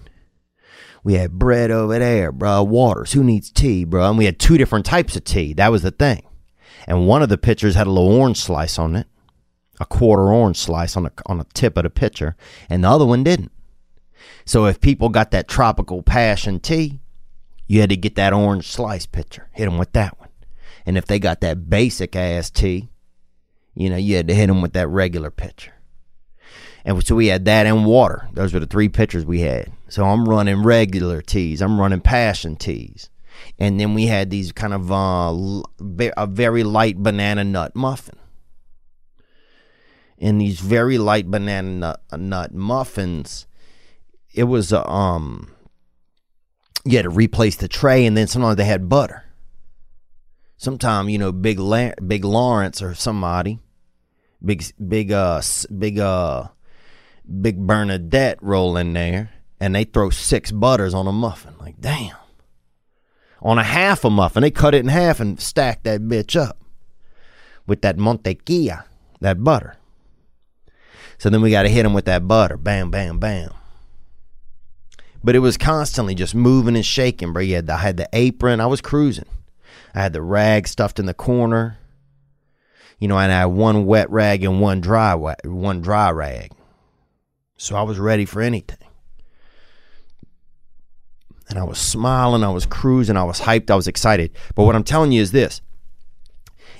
We 1.03 1.15
had 1.15 1.37
bread 1.37 1.69
over 1.69 1.99
there, 1.99 2.31
bro. 2.31 2.63
Waters. 2.63 3.11
Who 3.11 3.23
needs 3.23 3.51
tea, 3.51 3.83
bro? 3.83 4.09
And 4.09 4.17
we 4.17 4.25
had 4.25 4.39
two 4.39 4.57
different 4.57 4.85
types 4.85 5.15
of 5.15 5.23
tea. 5.23 5.53
That 5.53 5.71
was 5.71 5.81
the 5.81 5.91
thing. 5.91 6.23
And 6.87 7.07
one 7.07 7.21
of 7.21 7.29
the 7.29 7.37
pitchers 7.37 7.75
had 7.75 7.87
a 7.87 7.91
little 7.91 8.11
orange 8.11 8.39
slice 8.39 8.79
on 8.79 8.95
it, 8.95 9.07
a 9.79 9.85
quarter 9.85 10.31
orange 10.31 10.57
slice 10.57 10.95
on 10.97 11.03
the 11.03 11.11
on 11.25 11.37
the 11.37 11.45
tip 11.53 11.77
of 11.77 11.83
the 11.83 11.89
pitcher, 11.89 12.35
and 12.69 12.83
the 12.83 12.89
other 12.89 13.05
one 13.05 13.23
didn't. 13.23 13.51
So 14.45 14.65
if 14.65 14.81
people 14.81 15.09
got 15.09 15.31
that 15.31 15.47
tropical 15.47 16.03
passion 16.03 16.59
tea, 16.59 16.99
you 17.67 17.79
had 17.79 17.89
to 17.89 17.97
get 17.97 18.15
that 18.15 18.33
orange 18.33 18.67
slice 18.67 19.05
pitcher, 19.05 19.49
hit 19.53 19.65
them 19.65 19.77
with 19.77 19.93
that 19.93 20.19
one. 20.19 20.29
And 20.85 20.97
if 20.97 21.05
they 21.05 21.19
got 21.19 21.41
that 21.41 21.69
basic 21.69 22.15
ass 22.15 22.49
tea, 22.49 22.89
you 23.75 23.89
know, 23.89 23.95
you 23.95 24.17
had 24.17 24.27
to 24.27 24.35
hit 24.35 24.47
them 24.47 24.61
with 24.61 24.73
that 24.73 24.87
regular 24.87 25.31
pitcher. 25.31 25.72
And 26.85 27.05
so 27.05 27.15
we 27.15 27.27
had 27.27 27.45
that 27.45 27.65
and 27.65 27.85
water. 27.85 28.27
Those 28.33 28.53
were 28.53 28.59
the 28.59 28.67
three 28.67 28.89
pitchers 28.89 29.25
we 29.25 29.41
had. 29.41 29.71
So 29.87 30.03
I'm 30.05 30.27
running 30.27 30.63
regular 30.63 31.21
teas. 31.21 31.61
I'm 31.61 31.79
running 31.79 32.01
passion 32.01 32.55
teas. 32.55 33.09
And 33.57 33.79
then 33.79 33.93
we 33.93 34.07
had 34.07 34.29
these 34.29 34.51
kind 34.51 34.73
of 34.73 34.91
uh, 34.91 35.63
a 36.17 36.27
very 36.27 36.63
light 36.63 36.97
banana 36.97 37.43
nut 37.43 37.75
muffin. 37.75 38.17
And 40.19 40.39
these 40.39 40.59
very 40.59 40.97
light 40.97 41.29
banana 41.29 41.69
nut, 41.69 42.01
nut 42.19 42.53
muffins, 42.53 43.47
it 44.33 44.45
was 44.45 44.73
uh, 44.73 44.83
um, 44.83 45.53
you 46.85 46.97
had 46.97 47.03
to 47.03 47.09
replace 47.09 47.55
the 47.55 47.67
tray, 47.67 48.05
and 48.05 48.15
then 48.17 48.27
sometimes 48.27 48.57
they 48.57 48.65
had 48.65 48.89
butter. 48.89 49.23
Sometimes 50.57 51.09
you 51.09 51.17
know, 51.17 51.31
big 51.31 51.59
La- 51.59 51.93
big 52.05 52.23
Lawrence 52.23 52.81
or 52.81 52.93
somebody, 52.93 53.59
big 54.43 54.63
big 54.87 55.11
uh 55.11 55.41
big 55.77 55.99
uh 55.99 56.47
big 57.41 57.65
Bernadette 57.65 58.41
roll 58.41 58.77
in 58.77 58.93
there, 58.93 59.31
and 59.59 59.75
they 59.75 59.83
throw 59.83 60.09
six 60.09 60.51
butters 60.51 60.93
on 60.93 61.07
a 61.07 61.11
muffin. 61.11 61.55
Like 61.59 61.79
damn, 61.79 62.15
on 63.41 63.57
a 63.57 63.63
half 63.63 64.03
a 64.03 64.09
muffin, 64.09 64.41
they 64.41 64.51
cut 64.51 64.73
it 64.73 64.79
in 64.79 64.87
half 64.87 65.19
and 65.19 65.39
stack 65.39 65.83
that 65.83 66.01
bitch 66.01 66.39
up 66.39 66.57
with 67.67 67.81
that 67.81 67.97
mantequilla, 67.97 68.85
that 69.21 69.43
butter. 69.43 69.77
So 71.17 71.29
then 71.29 71.41
we 71.41 71.51
got 71.51 71.63
to 71.63 71.69
hit 71.69 71.83
them 71.83 71.93
with 71.93 72.05
that 72.05 72.27
butter, 72.27 72.57
bam, 72.57 72.91
bam, 72.91 73.19
bam. 73.19 73.51
But 75.23 75.35
it 75.35 75.39
was 75.39 75.57
constantly 75.57 76.15
just 76.15 76.35
moving 76.35 76.75
and 76.75 76.85
shaking, 76.85 77.31
bro. 77.31 77.45
Had 77.45 77.67
the, 77.67 77.73
I 77.73 77.77
had 77.77 77.97
the 77.97 78.09
apron. 78.11 78.59
I 78.59 78.65
was 78.65 78.81
cruising. 78.81 79.27
I 79.95 80.01
had 80.01 80.11
the 80.11 80.21
rag 80.21 80.67
stuffed 80.67 80.99
in 80.99 81.05
the 81.05 81.13
corner. 81.13 81.77
You 82.99 83.07
know, 83.07 83.17
and 83.17 83.31
I 83.31 83.39
had 83.39 83.45
one 83.45 83.85
wet 83.85 84.09
rag 84.09 84.43
and 84.43 84.59
one 84.59 84.81
dry 84.81 85.13
one 85.15 85.81
dry 85.81 86.09
rag. 86.11 86.51
So 87.57 87.75
I 87.75 87.83
was 87.83 87.99
ready 87.99 88.25
for 88.25 88.41
anything. 88.41 88.77
And 91.49 91.59
I 91.59 91.63
was 91.63 91.77
smiling, 91.77 92.43
I 92.43 92.49
was 92.49 92.65
cruising, 92.65 93.17
I 93.17 93.23
was 93.23 93.41
hyped, 93.41 93.69
I 93.69 93.75
was 93.75 93.87
excited. 93.87 94.31
But 94.55 94.63
what 94.63 94.75
I'm 94.75 94.83
telling 94.83 95.11
you 95.11 95.21
is 95.21 95.31
this. 95.31 95.61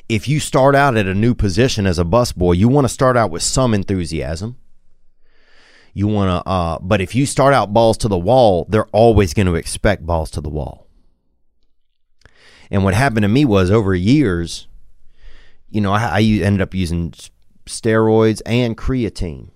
If 0.10 0.28
you 0.28 0.40
start 0.40 0.76
out 0.76 0.98
at 0.98 1.06
a 1.06 1.14
new 1.14 1.36
position 1.36 1.86
as 1.86 2.00
a 2.00 2.04
busboy, 2.04 2.58
you 2.58 2.68
want 2.68 2.86
to 2.86 2.94
start 2.94 3.16
out 3.16 3.32
with 3.32 3.44
some 3.44 3.74
enthusiasm. 3.74 4.58
You 5.94 6.08
want 6.08 6.30
to, 6.30 6.50
uh, 6.50 6.80
but 6.82 7.02
if 7.02 7.14
you 7.14 7.26
start 7.26 7.54
out 7.54 7.72
balls 7.72 7.98
to 8.00 8.08
the 8.08 8.18
wall, 8.18 8.66
they're 8.68 8.88
always 8.88 9.34
going 9.34 9.46
to 9.46 9.56
expect 9.56 10.06
balls 10.06 10.32
to 10.32 10.42
the 10.42 10.50
wall. 10.50 10.88
And 12.72 12.84
what 12.84 12.96
happened 12.96 13.24
to 13.24 13.30
me 13.30 13.46
was 13.46 13.70
over 13.70 13.94
years, 13.94 14.68
you 15.70 15.82
know, 15.82 15.94
I 15.94 16.22
ended 16.22 16.62
up 16.62 16.74
using 16.74 17.14
steroids 17.68 18.42
and 18.46 18.76
creatine 18.76 19.53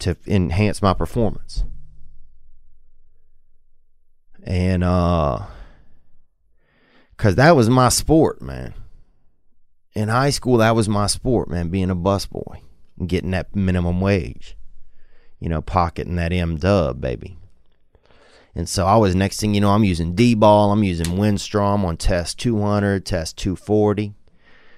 to 0.00 0.16
enhance 0.26 0.82
my 0.82 0.94
performance. 0.94 1.64
And, 4.44 4.84
uh, 4.84 5.46
cause 7.16 7.34
that 7.34 7.56
was 7.56 7.68
my 7.68 7.88
sport, 7.88 8.40
man. 8.40 8.74
In 9.94 10.08
high 10.08 10.30
school, 10.30 10.58
that 10.58 10.76
was 10.76 10.88
my 10.88 11.06
sport, 11.06 11.48
man, 11.50 11.68
being 11.68 11.90
a 11.90 11.96
busboy 11.96 12.60
and 12.98 13.08
getting 13.08 13.32
that 13.32 13.54
minimum 13.54 14.00
wage 14.00 14.56
you 15.40 15.48
know, 15.48 15.62
pocketing 15.62 16.16
that 16.16 16.32
M 16.32 16.56
dub, 16.56 17.00
baby. 17.00 17.36
And 18.54 18.68
so 18.68 18.86
I 18.86 18.96
was 18.96 19.14
next 19.14 19.40
thing 19.40 19.54
you 19.54 19.60
know, 19.60 19.70
I'm 19.70 19.84
using 19.84 20.14
D 20.14 20.34
ball, 20.34 20.72
I'm 20.72 20.82
using 20.82 21.06
Winstrol 21.06 21.84
on 21.84 21.96
test 21.96 22.38
200, 22.40 23.06
test 23.06 23.36
240. 23.38 24.14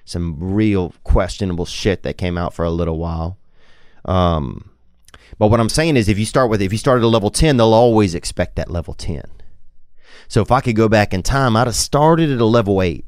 Some 0.05 0.37
real 0.39 0.93
questionable 1.03 1.65
shit 1.65 2.03
that 2.03 2.17
came 2.17 2.37
out 2.37 2.53
for 2.53 2.65
a 2.65 2.69
little 2.69 2.97
while. 2.97 3.37
Um, 4.05 4.70
but 5.41 5.47
what 5.47 5.59
I'm 5.59 5.69
saying 5.69 5.97
is, 5.97 6.07
if 6.07 6.19
you 6.19 6.25
start 6.27 6.51
with, 6.51 6.61
if 6.61 6.71
you 6.71 6.77
start 6.77 6.99
at 6.99 7.03
a 7.03 7.07
level 7.07 7.31
10, 7.31 7.57
they'll 7.57 7.73
always 7.73 8.13
expect 8.13 8.57
that 8.57 8.69
level 8.69 8.93
10. 8.93 9.23
So 10.27 10.43
if 10.43 10.51
I 10.51 10.61
could 10.61 10.75
go 10.75 10.87
back 10.87 11.15
in 11.15 11.23
time, 11.23 11.57
I'd 11.57 11.65
have 11.65 11.75
started 11.75 12.29
at 12.29 12.39
a 12.39 12.45
level 12.45 12.79
8. 12.79 13.03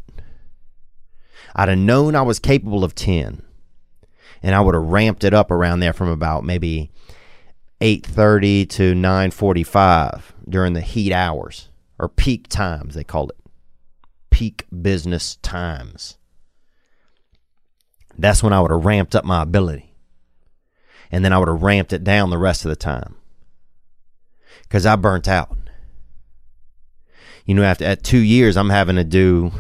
I'd 1.56 1.70
have 1.70 1.78
known 1.78 2.16
I 2.16 2.24
was 2.24 2.40
capable 2.40 2.84
of 2.84 2.96
10. 2.96 3.44
And 4.42 4.56
I 4.56 4.62
would 4.62 4.74
have 4.74 4.84
ramped 4.84 5.24
it 5.24 5.36
up 5.36 5.52
around 5.52 5.82
there 5.82 5.94
from 5.94 6.08
about 6.08 6.44
maybe 6.44 6.90
8:30 7.82 8.66
to 8.66 8.96
9:45 8.96 10.34
during 10.50 10.74
the 10.74 10.82
heat 10.82 11.14
hours 11.14 11.70
or 12.00 12.10
peak 12.10 12.48
times 12.48 12.96
they 12.96 13.04
call 13.04 13.30
it. 13.30 13.38
peak 14.32 14.66
business 14.82 15.36
times. 15.44 16.18
That's 18.18 18.42
when 18.42 18.54
I 18.54 18.60
would 18.60 18.72
have 18.72 18.86
ramped 18.86 19.16
up 19.16 19.24
my 19.24 19.44
ability. 19.44 19.93
And 21.14 21.24
then 21.24 21.32
I 21.32 21.38
would 21.38 21.48
have 21.48 21.62
ramped 21.62 21.94
it 21.94 22.04
down 22.04 22.32
the 22.32 22.40
rest 22.40 22.66
of 22.66 22.70
the 22.70 22.76
time. 22.76 23.14
Because 24.64 24.88
I 24.88 24.96
burnt 24.96 25.28
out. 25.28 25.56
You 27.46 27.54
know, 27.54 27.62
after 27.62 27.86
at 27.86 28.04
two 28.04 28.18
years, 28.18 28.58
I'm 28.58 28.72
having 28.72 28.96
to 28.96 29.04
do, 29.04 29.52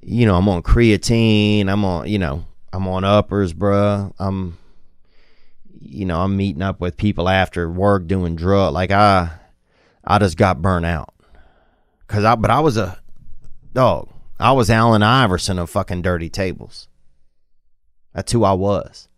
you 0.00 0.24
know, 0.24 0.36
I'm 0.36 0.48
on 0.48 0.62
creatine. 0.62 1.68
I'm 1.68 1.84
on, 1.84 2.08
you 2.08 2.18
know, 2.18 2.46
I'm 2.72 2.88
on 2.88 3.04
uppers, 3.04 3.52
bruh. 3.52 4.14
I'm, 4.18 4.56
you 5.78 6.06
know, 6.06 6.22
I'm 6.22 6.38
meeting 6.38 6.62
up 6.62 6.80
with 6.80 6.96
people 6.96 7.28
after 7.28 7.70
work 7.70 8.06
doing 8.06 8.34
drug. 8.34 8.72
Like 8.72 8.92
I, 8.92 9.32
I 10.02 10.18
just 10.20 10.38
got 10.38 10.62
burnt 10.62 10.86
out. 10.86 11.12
Cause 12.06 12.24
I, 12.24 12.34
but 12.34 12.50
I 12.50 12.60
was 12.60 12.78
a 12.78 12.98
dog. 13.74 14.08
I 14.38 14.52
was 14.52 14.70
Allen 14.70 15.02
Iverson 15.02 15.58
of 15.58 15.68
fucking 15.68 16.00
dirty 16.00 16.30
tables. 16.30 16.88
That's 18.14 18.32
who 18.32 18.42
I 18.42 18.54
was. 18.54 19.09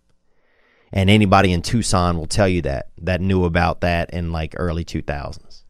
And 0.93 1.09
anybody 1.09 1.53
in 1.53 1.63
Tucson 1.63 2.19
will 2.19 2.27
tell 2.27 2.49
you 2.49 2.63
that, 2.63 2.91
that 2.99 3.21
knew 3.21 3.45
about 3.45 3.81
that 3.81 4.11
in 4.11 4.31
like 4.31 4.55
early 4.59 4.85
2000s. 4.85 5.63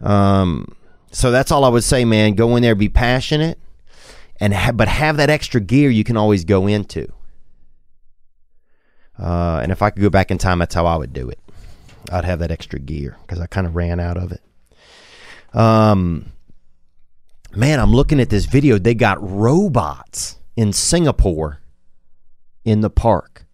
Um, 0.00 0.76
so 1.12 1.30
that's 1.30 1.50
all 1.50 1.64
I 1.64 1.68
would 1.68 1.84
say, 1.84 2.04
man. 2.04 2.34
Go 2.34 2.56
in 2.56 2.62
there, 2.62 2.74
be 2.74 2.88
passionate, 2.88 3.58
and 4.38 4.52
ha- 4.52 4.72
but 4.72 4.88
have 4.88 5.16
that 5.16 5.30
extra 5.30 5.60
gear 5.60 5.88
you 5.88 6.04
can 6.04 6.16
always 6.16 6.44
go 6.44 6.66
into. 6.66 7.10
Uh, 9.18 9.60
and 9.62 9.70
if 9.70 9.82
I 9.82 9.90
could 9.90 10.02
go 10.02 10.10
back 10.10 10.30
in 10.30 10.38
time, 10.38 10.58
that's 10.58 10.74
how 10.74 10.86
I 10.86 10.96
would 10.96 11.12
do 11.12 11.28
it. 11.30 11.38
I'd 12.10 12.24
have 12.24 12.40
that 12.40 12.50
extra 12.50 12.80
gear 12.80 13.16
because 13.22 13.40
I 13.40 13.46
kind 13.46 13.66
of 13.66 13.76
ran 13.76 14.00
out 14.00 14.16
of 14.16 14.32
it. 14.32 14.42
Um, 15.56 16.32
man, 17.54 17.78
I'm 17.78 17.92
looking 17.92 18.20
at 18.20 18.30
this 18.30 18.46
video. 18.46 18.78
They 18.78 18.94
got 18.94 19.18
robots 19.20 20.36
in 20.56 20.72
Singapore 20.72 21.61
in 22.64 22.80
the 22.80 22.90
park. 22.90 23.46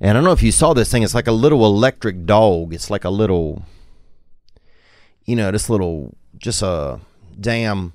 And 0.00 0.10
I 0.10 0.12
don't 0.12 0.24
know 0.24 0.32
if 0.32 0.42
you 0.42 0.52
saw 0.52 0.74
this 0.74 0.90
thing. 0.90 1.02
It's 1.02 1.14
like 1.14 1.26
a 1.26 1.32
little 1.32 1.64
electric 1.64 2.24
dog. 2.24 2.72
It's 2.72 2.90
like 2.90 3.04
a 3.04 3.10
little, 3.10 3.64
you 5.24 5.34
know, 5.34 5.50
this 5.50 5.68
little, 5.68 6.16
just 6.36 6.62
a 6.62 7.00
damn, 7.38 7.94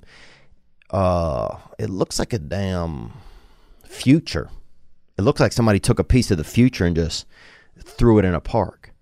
uh, 0.90 1.58
it 1.80 1.90
looks 1.90 2.20
like 2.20 2.34
a 2.34 2.40
damn 2.40 3.14
future. 3.86 4.50
It 5.18 5.22
looks 5.22 5.40
like 5.40 5.54
somebody 5.54 5.80
took 5.80 6.00
a 6.00 6.04
piece 6.04 6.32
of 6.32 6.38
the 6.38 6.44
future 6.44 6.86
and 6.86 6.96
just 6.96 7.26
threw 7.80 8.20
it 8.20 8.26
in 8.26 8.34
a 8.34 8.42
park. 8.42 8.94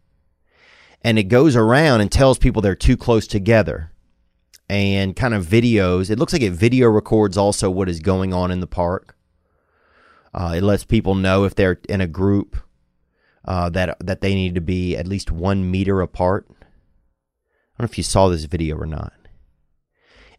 And 1.04 1.18
it 1.18 1.24
goes 1.24 1.56
around 1.56 2.02
and 2.02 2.12
tells 2.12 2.38
people 2.38 2.62
they're 2.62 2.76
too 2.76 2.98
close 2.98 3.26
together 3.26 3.92
and 4.70 5.16
kind 5.16 5.34
of 5.34 5.46
videos. 5.46 6.12
It 6.12 6.20
looks 6.20 6.34
like 6.34 6.44
it 6.44 6.52
video 6.52 6.88
records 6.88 7.38
also 7.38 7.72
what 7.72 7.90
is 7.90 8.00
going 8.00 8.34
on 8.34 8.52
in 8.52 8.60
the 8.60 8.68
park. 8.68 9.18
Uh, 10.34 10.54
it 10.58 10.64
lets 10.64 10.84
people 10.86 11.16
know 11.16 11.44
if 11.44 11.56
they're 11.56 11.80
in 11.90 12.02
a 12.02 12.08
group 12.08 12.58
uh, 13.46 13.70
that 13.70 13.98
that 14.00 14.22
they 14.22 14.34
need 14.34 14.56
to 14.56 14.62
be 14.62 14.96
at 14.96 15.08
least 15.08 15.32
one 15.32 15.70
meter 15.70 16.02
apart. 16.02 16.46
I 16.50 16.54
don't 17.78 17.90
know 17.90 17.92
if 17.92 17.98
you 17.98 18.04
saw 18.04 18.30
this 18.30 18.46
video 18.46 18.78
or 18.78 18.86
not. 18.86 19.14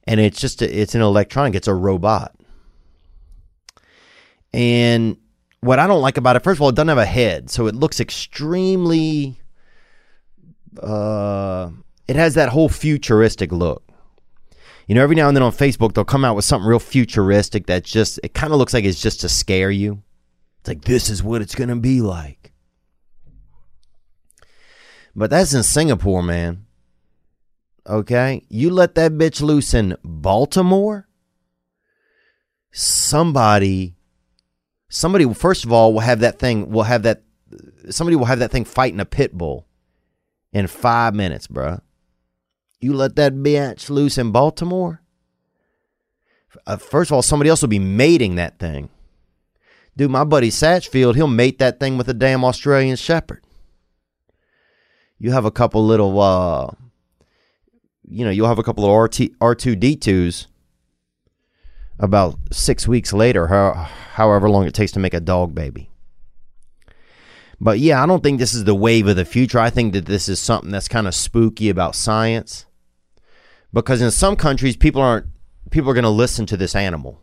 And 0.05 0.19
it's 0.19 0.41
just 0.41 0.63
a, 0.63 0.81
it's 0.81 0.95
an 0.95 1.03
electronic. 1.03 1.55
It's 1.55 1.69
a 1.69 1.75
robot. 1.75 2.35
And 4.53 5.17
what 5.61 5.79
I 5.79 5.87
don't 5.87 6.03
like 6.03 6.17
about 6.17 6.37
it, 6.37 6.43
first 6.43 6.59
of 6.59 6.63
all, 6.63 6.69
it 6.71 6.75
doesn't 6.75 6.89
have 6.89 6.99
a 6.99 7.07
head, 7.07 7.51
so 7.51 7.67
it 7.67 7.75
looks 7.75 8.01
extremely. 8.01 9.39
Uh, 10.81 11.71
it 12.09 12.17
has 12.17 12.35
that 12.35 12.49
whole 12.49 12.69
futuristic 12.69 13.53
look. 13.53 13.92
You 14.87 14.95
know, 14.95 15.03
every 15.03 15.17
now 15.17 15.29
and 15.29 15.37
then 15.37 15.43
on 15.43 15.53
Facebook, 15.53 15.95
they'll 15.95 16.05
come 16.05 16.25
out 16.25 16.37
with 16.37 16.45
something 16.45 16.69
real 16.69 16.79
futuristic 16.79 17.67
that 17.67 17.85
just, 17.85 18.19
it 18.23 18.35
kind 18.35 18.53
of 18.53 18.59
looks 18.59 18.75
like 18.75 18.85
it's 18.85 19.01
just 19.01 19.21
to 19.21 19.29
scare 19.29 19.71
you. 19.71 20.03
It's 20.61 20.69
like, 20.69 20.83
this 20.83 21.09
is 21.09 21.23
what 21.23 21.43
it's 21.43 21.55
going 21.55 21.71
to 21.71 21.77
be 21.77 22.01
like. 22.01 22.53
But 25.15 25.31
that's 25.31 25.55
in 25.55 25.63
Singapore, 25.63 26.23
man. 26.23 26.67
Okay? 27.87 28.45
You 28.49 28.71
let 28.71 28.95
that 28.97 29.13
bitch 29.13 29.41
loose 29.41 29.75
in 29.75 29.97
Baltimore, 30.03 31.09
somebody, 32.73 33.95
somebody, 34.89 35.33
first 35.35 35.65
of 35.65 35.73
all, 35.73 35.93
will 35.93 36.01
have 36.01 36.21
that 36.21 36.39
thing, 36.39 36.71
will 36.71 36.85
have 36.85 37.03
that, 37.03 37.23
somebody 37.91 38.17
will 38.17 38.27
have 38.27 38.39
that 38.39 38.51
thing 38.51 38.65
fighting 38.65 39.01
a 39.01 39.05
pit 39.05 39.33
bull 39.33 39.67
in 40.53 40.67
five 40.67 41.15
minutes, 41.15 41.47
bruh. 41.47 41.81
You 42.83 42.93
let 42.95 43.15
that 43.15 43.35
bitch 43.35 43.89
loose 43.91 44.19
in 44.19 44.33
Baltimore? 44.33 45.01
Uh, 46.67 46.77
first 46.77 47.11
of 47.11 47.15
all, 47.15 47.23
somebody 47.23 47.49
else 47.49 47.63
will 47.63 47.69
be 47.69 47.79
mating 47.79 48.35
that 48.35 48.59
thing. 48.59 48.91
Dude, 49.97 50.11
my 50.11 50.25
buddy 50.25 50.51
Satchfield, 50.51 51.15
he'll 51.15 51.29
mate 51.29 51.61
that 51.61 51.79
thing 51.79 51.97
with 51.97 52.09
a 52.09 52.15
damn 52.15 52.45
Australian 52.45 52.97
Shepherd. 52.97 53.45
You 55.17 55.31
have 55.31 55.45
a 55.45 55.53
couple 55.53 55.87
little, 55.87 56.21
uh, 56.21 56.71
you 58.09 58.25
know, 58.25 58.33
you'll 58.33 58.49
have 58.49 58.59
a 58.59 58.65
couple 58.65 58.85
of 58.85 59.01
RT, 59.05 59.39
R2D2s 59.39 60.49
about 62.01 62.37
six 62.51 62.89
weeks 62.89 63.13
later, 63.13 63.47
how, 63.47 63.75
however 64.15 64.51
long 64.51 64.67
it 64.67 64.75
takes 64.75 64.91
to 64.93 64.99
make 64.99 65.15
a 65.15 65.21
dog 65.21 65.55
baby. 65.55 65.89
But 67.61 67.79
yeah, 67.79 68.03
I 68.03 68.07
don't 68.07 68.25
think 68.25 68.41
this 68.41 68.55
is 68.55 68.65
the 68.65 68.75
wave 68.75 69.07
of 69.07 69.15
the 69.15 69.25
future. 69.25 69.61
I 69.61 69.71
think 69.71 69.93
that 69.93 70.07
this 70.07 70.29
is 70.29 70.41
something 70.41 70.73
that's 70.73 70.89
kind 70.89 71.07
of 71.07 71.15
spooky 71.15 71.69
about 71.69 71.95
science. 71.95 72.67
Because 73.73 74.03
in 74.03 74.11
some 74.11 74.37
countries 74.37 74.77
people 74.77 75.01
aren't 75.01 75.27
people 75.71 75.91
are 75.91 75.95
going 75.95 76.05
to 76.05 76.11
listen 76.11 76.47
to 76.47 76.57
this 76.57 76.75
animal, 76.75 77.21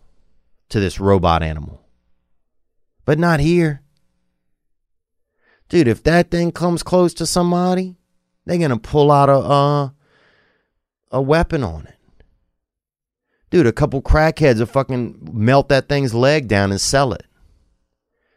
to 0.69 0.79
this 0.79 0.99
robot 0.99 1.43
animal. 1.43 1.85
But 3.05 3.19
not 3.19 3.39
here. 3.39 3.81
Dude, 5.69 5.87
if 5.87 6.01
that 6.03 6.31
thing 6.31 6.51
comes 6.51 6.81
close 6.81 7.13
to 7.15 7.25
somebody, 7.25 7.97
they're 8.45 8.57
going 8.57 8.71
to 8.71 8.77
pull 8.77 9.11
out 9.11 9.29
a 9.29 9.37
uh, 9.37 9.89
a 11.11 11.21
weapon 11.21 11.63
on 11.63 11.85
it. 11.85 11.95
Dude, 13.49 13.67
a 13.67 13.71
couple 13.71 14.01
crackheads 14.01 14.59
will 14.59 14.67
fucking 14.67 15.29
melt 15.31 15.69
that 15.69 15.89
thing's 15.89 16.13
leg 16.13 16.47
down 16.47 16.71
and 16.71 16.79
sell 16.79 17.13
it. 17.13 17.25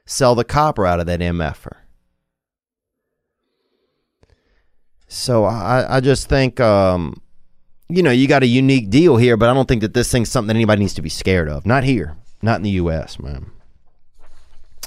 Sell 0.06 0.34
the 0.34 0.44
copper 0.44 0.86
out 0.86 1.00
of 1.00 1.06
that 1.06 1.20
MFer. 1.20 1.76
So 5.06 5.44
I, 5.44 5.96
I 5.96 6.00
just 6.00 6.28
think, 6.28 6.58
um, 6.60 7.21
you 7.92 8.02
know, 8.02 8.10
you 8.10 8.26
got 8.26 8.42
a 8.42 8.46
unique 8.46 8.88
deal 8.88 9.18
here, 9.18 9.36
but 9.36 9.50
I 9.50 9.54
don't 9.54 9.68
think 9.68 9.82
that 9.82 9.92
this 9.92 10.10
thing's 10.10 10.30
something 10.30 10.48
that 10.48 10.54
anybody 10.54 10.80
needs 10.80 10.94
to 10.94 11.02
be 11.02 11.10
scared 11.10 11.48
of. 11.48 11.66
Not 11.66 11.84
here, 11.84 12.16
not 12.40 12.56
in 12.56 12.62
the 12.62 12.70
U.S., 12.70 13.18
man. 13.18 13.50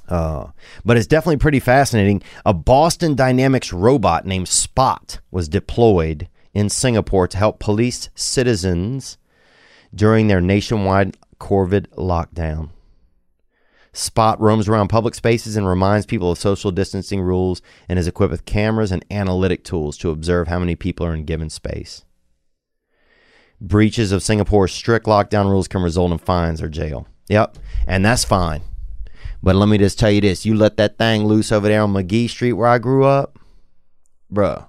Uh, 0.09 0.47
but 0.83 0.97
it's 0.97 1.05
definitely 1.05 1.37
pretty 1.37 1.59
fascinating. 1.59 2.23
A 2.45 2.53
Boston 2.53 3.13
Dynamics 3.15 3.71
robot 3.71 4.25
named 4.25 4.47
Spot 4.47 5.19
was 5.29 5.47
deployed 5.47 6.27
in 6.53 6.69
Singapore 6.69 7.27
to 7.27 7.37
help 7.37 7.59
police 7.59 8.09
citizens 8.15 9.19
during 9.93 10.27
their 10.27 10.41
nationwide 10.41 11.15
COVID 11.39 11.87
lockdown. 11.89 12.69
Spot 13.93 14.39
roams 14.41 14.67
around 14.67 14.87
public 14.87 15.13
spaces 15.13 15.55
and 15.55 15.67
reminds 15.67 16.05
people 16.05 16.31
of 16.31 16.39
social 16.39 16.71
distancing 16.71 17.21
rules 17.21 17.61
and 17.87 17.99
is 17.99 18.07
equipped 18.07 18.31
with 18.31 18.45
cameras 18.45 18.91
and 18.91 19.05
analytic 19.11 19.63
tools 19.63 19.95
to 19.99 20.09
observe 20.09 20.47
how 20.47 20.59
many 20.59 20.75
people 20.75 21.05
are 21.05 21.13
in 21.13 21.23
given 21.23 21.49
space. 21.49 22.04
Breaches 23.61 24.11
of 24.11 24.21
Singapore's 24.21 24.73
strict 24.73 25.05
lockdown 25.05 25.49
rules 25.49 25.67
can 25.67 25.81
result 25.81 26.11
in 26.11 26.17
fines 26.17 26.61
or 26.61 26.67
jail. 26.67 27.07
Yep, 27.29 27.57
and 27.87 28.05
that's 28.05 28.25
fine. 28.25 28.61
But 29.41 29.55
let 29.55 29.69
me 29.69 29.77
just 29.77 29.99
tell 29.99 30.11
you 30.11 30.21
this 30.21 30.45
you 30.45 30.55
let 30.55 30.77
that 30.77 30.97
thing 30.97 31.25
loose 31.25 31.51
over 31.51 31.67
there 31.67 31.81
on 31.81 31.93
McGee 31.93 32.29
Street 32.29 32.53
where 32.53 32.67
I 32.67 32.79
grew 32.79 33.05
up, 33.05 33.39
bruh. 34.31 34.67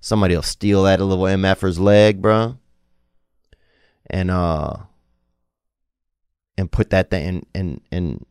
Somebody 0.00 0.34
will 0.34 0.42
steal 0.42 0.82
that 0.82 1.00
little 1.00 1.24
MFer's 1.24 1.78
leg, 1.78 2.20
bruh. 2.20 2.58
And, 4.10 4.30
uh, 4.30 4.78
and 6.58 6.72
put 6.72 6.90
that 6.90 7.08
thing 7.08 7.28
and, 7.28 7.46
and, 7.54 7.80
and, 7.92 8.26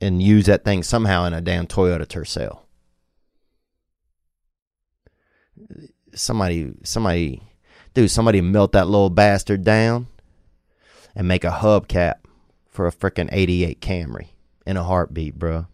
and 0.00 0.22
use 0.22 0.46
that 0.46 0.64
thing 0.64 0.82
somehow 0.82 1.24
in 1.26 1.34
a 1.34 1.40
damn 1.40 1.66
Toyota 1.66 2.06
Tercel. 2.06 2.60
Somebody, 6.14 6.72
somebody, 6.84 7.42
dude, 7.94 8.10
somebody 8.10 8.40
melt 8.40 8.72
that 8.72 8.88
little 8.88 9.10
bastard 9.10 9.64
down 9.64 10.08
and 11.14 11.28
make 11.28 11.44
a 11.44 11.50
hubcap 11.50 12.16
for 12.68 12.86
a 12.86 12.92
freaking 12.92 13.28
88 13.32 13.80
Camry 13.80 14.28
in 14.66 14.76
a 14.76 14.82
heartbeat, 14.82 15.38
bro. 15.38 15.66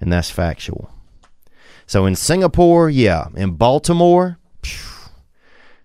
And 0.00 0.12
that's 0.12 0.30
factual. 0.30 0.90
So 1.86 2.06
in 2.06 2.14
Singapore, 2.14 2.88
yeah. 2.88 3.26
In 3.34 3.56
Baltimore, 3.56 4.38
phew, 4.62 5.10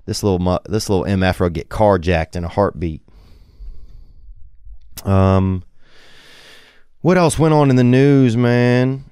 this 0.05 0.21
little 0.21 0.59
this 0.69 0.87
little 0.87 1.05
MF 1.05 1.39
will 1.39 1.49
get 1.49 1.69
carjacked 1.69 2.35
in 2.35 2.43
a 2.43 2.47
heartbeat. 2.47 3.01
Um, 5.03 5.63
what 7.01 7.17
else 7.17 7.37
went 7.37 7.53
on 7.53 7.69
in 7.69 7.75
the 7.75 7.83
news, 7.83 8.37
man? 8.37 9.05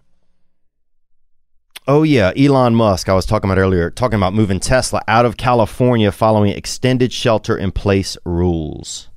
Oh 1.86 2.04
yeah, 2.04 2.32
Elon 2.38 2.76
Musk. 2.76 3.10
I 3.10 3.14
was 3.14 3.26
talking 3.26 3.50
about 3.50 3.60
earlier, 3.60 3.92
talking 3.92 4.16
about 4.16 4.34
moving 4.34 4.62
Tesla 4.62 5.02
out 5.06 5.26
of 5.26 5.36
California 5.36 6.14
following 6.14 6.54
extended 6.54 7.12
shelter-in-place 7.12 8.18
rules. 8.24 9.10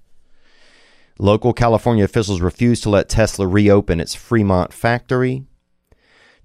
Local 1.21 1.53
California 1.53 2.03
officials 2.03 2.41
refused 2.41 2.83
to 2.83 2.91
let 2.91 3.09
Tesla 3.09 3.47
reopen 3.47 4.01
its 4.01 4.17
Fremont 4.17 4.73
factory. 4.73 5.45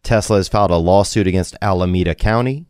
Tesla 0.04 0.38
has 0.38 0.48
filed 0.48 0.70
a 0.70 0.78
lawsuit 0.78 1.26
against 1.26 1.58
Alameda 1.60 2.14
County. 2.14 2.68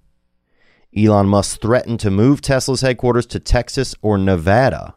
Elon 0.96 1.28
Musk 1.28 1.60
threatened 1.60 2.00
to 2.00 2.10
move 2.10 2.40
Tesla's 2.40 2.82
headquarters 2.82 3.26
to 3.26 3.40
Texas 3.40 3.94
or 4.02 4.18
Nevada, 4.18 4.96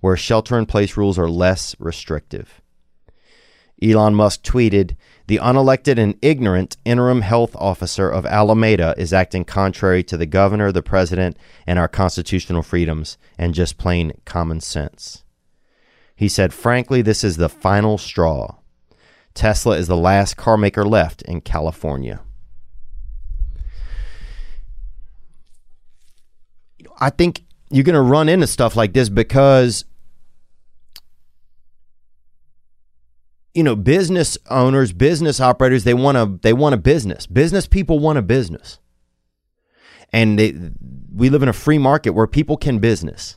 where 0.00 0.16
shelter 0.16 0.56
in 0.56 0.66
place 0.66 0.96
rules 0.96 1.18
are 1.18 1.28
less 1.28 1.74
restrictive. 1.80 2.60
Elon 3.82 4.14
Musk 4.14 4.42
tweeted, 4.42 4.96
The 5.26 5.38
unelected 5.38 5.98
and 5.98 6.16
ignorant 6.20 6.76
interim 6.84 7.20
health 7.20 7.54
officer 7.56 8.08
of 8.10 8.26
Alameda 8.26 8.94
is 8.96 9.12
acting 9.12 9.44
contrary 9.44 10.02
to 10.04 10.16
the 10.16 10.26
governor, 10.26 10.72
the 10.72 10.82
president, 10.82 11.36
and 11.66 11.78
our 11.78 11.88
constitutional 11.88 12.62
freedoms, 12.62 13.18
and 13.36 13.54
just 13.54 13.78
plain 13.78 14.12
common 14.24 14.60
sense. 14.60 15.22
He 16.16 16.28
said, 16.28 16.52
Frankly, 16.52 17.02
this 17.02 17.22
is 17.22 17.36
the 17.36 17.48
final 17.48 17.98
straw. 17.98 18.56
Tesla 19.34 19.76
is 19.76 19.86
the 19.86 19.96
last 19.96 20.36
car 20.36 20.56
maker 20.56 20.84
left 20.84 21.22
in 21.22 21.40
California. 21.40 22.20
I 27.00 27.10
think 27.10 27.44
you're 27.70 27.84
going 27.84 27.94
to 27.94 28.00
run 28.00 28.28
into 28.28 28.48
stuff 28.48 28.74
like 28.74 28.94
this 28.94 29.08
because 29.08 29.84
you 33.58 33.64
know 33.64 33.74
business 33.74 34.38
owners 34.48 34.92
business 34.92 35.40
operators 35.40 35.82
they 35.82 35.92
want 35.92 36.16
a 36.16 36.38
they 36.42 36.52
want 36.52 36.76
a 36.76 36.78
business. 36.78 37.26
Business 37.26 37.66
people 37.66 37.98
want 37.98 38.16
a 38.16 38.22
business. 38.22 38.78
And 40.12 40.38
they, 40.38 40.54
we 41.12 41.28
live 41.28 41.42
in 41.42 41.48
a 41.48 41.52
free 41.52 41.76
market 41.76 42.10
where 42.10 42.28
people 42.28 42.56
can 42.56 42.78
business. 42.78 43.36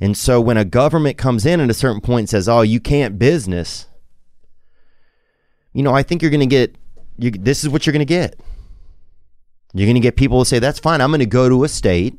And 0.00 0.16
so 0.16 0.40
when 0.40 0.56
a 0.56 0.64
government 0.64 1.18
comes 1.18 1.44
in 1.44 1.60
at 1.60 1.68
a 1.68 1.74
certain 1.74 2.00
point 2.00 2.20
and 2.20 2.28
says 2.30 2.48
oh 2.48 2.62
you 2.62 2.80
can't 2.80 3.18
business 3.18 3.88
you 5.74 5.82
know 5.82 5.92
i 5.92 6.02
think 6.02 6.22
you're 6.22 6.30
going 6.30 6.40
to 6.40 6.46
get 6.46 6.76
you, 7.18 7.30
this 7.30 7.62
is 7.62 7.68
what 7.68 7.84
you're 7.84 7.92
going 7.92 8.00
to 8.00 8.06
get. 8.06 8.40
You're 9.74 9.86
going 9.86 9.96
to 9.96 10.00
get 10.00 10.16
people 10.16 10.38
to 10.40 10.48
say 10.48 10.60
that's 10.60 10.78
fine 10.78 11.02
i'm 11.02 11.10
going 11.10 11.20
to 11.20 11.26
go 11.26 11.50
to 11.50 11.62
a 11.62 11.68
state 11.68 12.18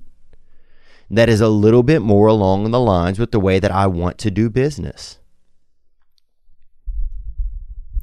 that 1.09 1.29
is 1.29 1.41
a 1.41 1.49
little 1.49 1.81
bit 1.81 2.03
more 2.03 2.27
along 2.27 2.69
the 2.69 2.79
lines 2.79 3.17
with 3.17 3.31
the 3.31 3.39
way 3.39 3.57
that 3.57 3.71
i 3.71 3.87
want 3.87 4.19
to 4.19 4.29
do 4.29 4.51
business 4.51 5.18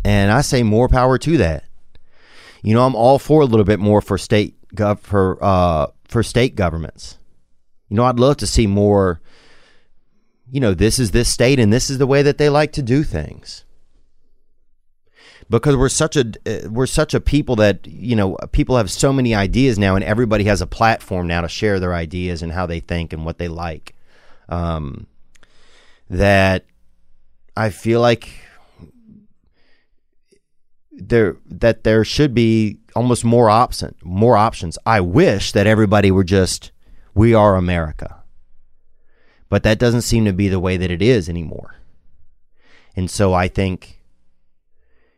and 0.07 0.31
I 0.31 0.41
say 0.41 0.63
more 0.63 0.89
power 0.89 1.19
to 1.19 1.37
that. 1.39 1.65
You 2.63 2.75
know, 2.75 2.87
I'm 2.87 2.95
all 2.95 3.19
for 3.19 3.41
a 3.41 3.45
little 3.45 3.65
bit 3.65 3.81
more 3.81 4.01
for 4.01 4.17
state 4.17 4.55
gov 4.73 5.01
for 5.01 5.37
uh 5.43 5.89
for 6.05 6.23
state 6.23 6.55
governments. 6.55 7.19
You 7.89 7.97
know, 7.97 8.05
I'd 8.05 8.21
love 8.21 8.37
to 8.39 8.47
see 8.47 8.69
more 8.69 9.21
you 10.49 10.61
know, 10.61 10.75
this 10.75 11.01
is 11.01 11.11
this 11.11 11.29
state 11.29 11.59
and 11.59 11.73
this 11.73 11.91
is 11.91 11.99
the 11.99 12.07
way 12.07 12.23
that 12.23 12.39
they 12.39 12.49
like 12.49 12.71
to 12.75 12.83
do 12.83 13.03
things. 13.03 13.65
Because 15.51 15.75
we're 15.75 15.89
such 15.89 16.17
a 16.17 16.33
uh, 16.47 16.71
we're 16.71 16.87
such 16.87 17.13
a 17.13 17.21
people 17.21 17.57
that, 17.57 17.85
you 17.89 18.15
know, 18.15 18.37
people 18.53 18.77
have 18.77 18.93
so 18.93 19.13
many 19.13 19.35
ideas 19.35 19.77
now 19.77 19.97
and 19.97 20.05
everybody 20.05 20.45
has 20.45 20.61
a 20.61 20.69
platform 20.69 21.27
now 21.27 21.41
to 21.41 21.49
share 21.49 21.81
their 21.81 21.95
ideas 21.95 22.43
and 22.43 22.53
how 22.53 22.65
they 22.65 22.79
think 22.79 23.13
and 23.13 23.25
what 23.25 23.39
they 23.39 23.49
like. 23.49 23.97
Um 24.49 25.09
that 26.09 26.65
I 27.57 27.71
feel 27.71 28.01
like 28.01 28.46
there 30.97 31.37
that 31.47 31.85
there 31.85 32.05
should 32.05 32.35
be 32.35 32.79
almost 32.95 33.25
more 33.25 33.51
option 33.51 33.95
more 34.03 34.37
options. 34.37 34.79
I 34.87 35.01
wish 35.01 35.53
that 35.53 35.67
everybody 35.67 36.11
were 36.11 36.25
just 36.25 36.73
we 37.15 37.35
are 37.35 37.57
America. 37.57 38.23
But 39.49 39.63
that 39.63 39.79
doesn't 39.79 40.03
seem 40.03 40.25
to 40.25 40.33
be 40.33 40.49
the 40.49 40.61
way 40.61 40.77
that 40.77 40.91
it 40.91 41.01
is 41.01 41.29
anymore. 41.29 41.77
And 42.97 43.11
so 43.11 43.33
I 43.33 43.49
think 43.49 44.01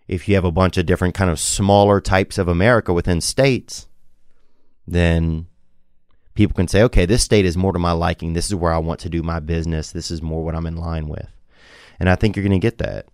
if 0.07 0.29
you 0.29 0.35
have 0.35 0.45
a 0.45 0.53
bunch 0.53 0.77
of 0.77 0.87
different 0.87 1.15
kind 1.15 1.31
of 1.31 1.41
smaller 1.41 2.01
types 2.01 2.39
of 2.39 2.49
America 2.49 2.93
within 2.93 3.21
states, 3.21 3.87
then 4.87 5.47
people 6.35 6.55
can 6.55 6.69
say, 6.69 6.83
okay, 6.83 7.07
this 7.07 7.23
state 7.23 7.45
is 7.45 7.57
more 7.57 7.73
to 7.73 7.79
my 7.79 7.93
liking. 7.93 8.33
This 8.33 8.47
is 8.47 8.55
where 8.55 8.73
I 8.73 8.79
want 8.79 9.01
to 9.01 9.09
do 9.09 9.23
my 9.23 9.41
business. 9.41 9.93
This 9.93 10.11
is 10.11 10.23
more 10.23 10.45
what 10.45 10.55
I'm 10.55 10.67
in 10.67 10.77
line 10.77 11.09
with. 11.09 11.29
And 11.99 12.09
I 12.09 12.15
think 12.15 12.37
you're 12.37 12.47
going 12.47 12.59
to 12.61 12.65
get 12.65 12.79
that 12.79 13.07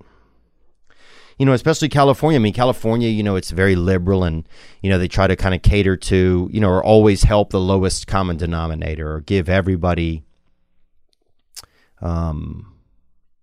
you 1.39 1.47
know, 1.47 1.53
especially 1.53 1.89
California. 1.89 2.39
I 2.39 2.43
mean, 2.43 2.53
California, 2.53 3.09
you 3.09 3.23
know, 3.23 3.37
it's 3.37 3.51
very 3.51 3.75
liberal 3.75 4.25
and, 4.25 4.49
you 4.83 4.91
know, 4.91 4.99
they 4.99 5.09
try 5.09 5.27
to 5.27 5.37
kind 5.37 5.55
of 5.55 5.63
cater 5.63 5.97
to, 5.97 6.49
you 6.53 6.61
know, 6.61 6.69
or 6.69 6.83
always 6.83 7.25
help 7.25 7.51
the 7.51 7.61
lowest 7.61 8.07
common 8.07 8.37
denominator 8.37 9.13
or 9.13 9.21
give 9.21 9.49
everybody, 9.49 10.23
um, 12.01 12.73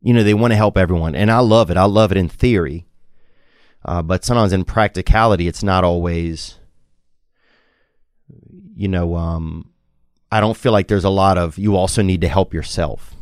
you 0.01 0.13
know, 0.13 0.23
they 0.23 0.33
want 0.33 0.51
to 0.51 0.57
help 0.57 0.77
everyone. 0.77 1.15
And 1.15 1.29
I 1.29 1.39
love 1.39 1.69
it. 1.69 1.77
I 1.77 1.83
love 1.83 2.11
it 2.11 2.17
in 2.17 2.29
theory. 2.29 2.85
Uh, 3.83 4.01
but 4.01 4.23
sometimes 4.23 4.53
in 4.53 4.63
practicality, 4.63 5.47
it's 5.47 5.63
not 5.63 5.83
always, 5.83 6.59
you 8.75 8.87
know, 8.87 9.15
um, 9.15 9.69
I 10.31 10.39
don't 10.39 10.55
feel 10.55 10.71
like 10.71 10.87
there's 10.87 11.03
a 11.03 11.09
lot 11.09 11.37
of, 11.37 11.57
you 11.57 11.75
also 11.75 12.01
need 12.01 12.21
to 12.21 12.27
help 12.27 12.53
yourself. 12.53 13.15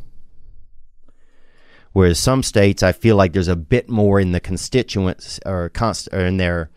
Whereas 1.91 2.19
some 2.19 2.43
states, 2.43 2.83
I 2.83 2.91
feel 2.91 3.15
like 3.15 3.33
there's 3.33 3.47
a 3.47 3.55
bit 3.55 3.89
more 3.89 4.19
in 4.19 4.31
the 4.31 4.39
constituents 4.39 5.39
or, 5.45 5.69
const, 5.69 6.07
or 6.11 6.19
in 6.19 6.37
their 6.37 6.69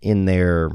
in 0.00 0.26
their 0.26 0.70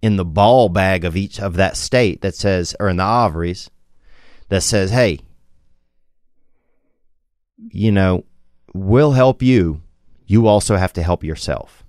in 0.00 0.16
the 0.16 0.24
ball 0.24 0.68
bag 0.68 1.04
of 1.04 1.16
each 1.16 1.38
of 1.38 1.54
that 1.54 1.76
state 1.76 2.22
that 2.22 2.34
says, 2.34 2.74
or 2.80 2.88
in 2.88 2.96
the 2.96 3.06
ovaries 3.06 3.70
that 4.48 4.62
says, 4.62 4.90
hey, 4.90 5.20
you 7.70 7.92
know, 7.92 8.24
we'll 8.74 9.12
help 9.12 9.42
you. 9.42 9.80
You 10.26 10.46
also 10.46 10.76
have 10.76 10.92
to 10.94 11.02
help 11.02 11.22
yourself. 11.22 11.84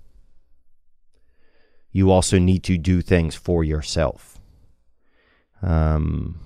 You 1.90 2.10
also 2.10 2.38
need 2.38 2.62
to 2.64 2.78
do 2.78 3.00
things 3.00 3.34
for 3.34 3.64
yourself. 3.64 4.38
Um, 5.62 6.40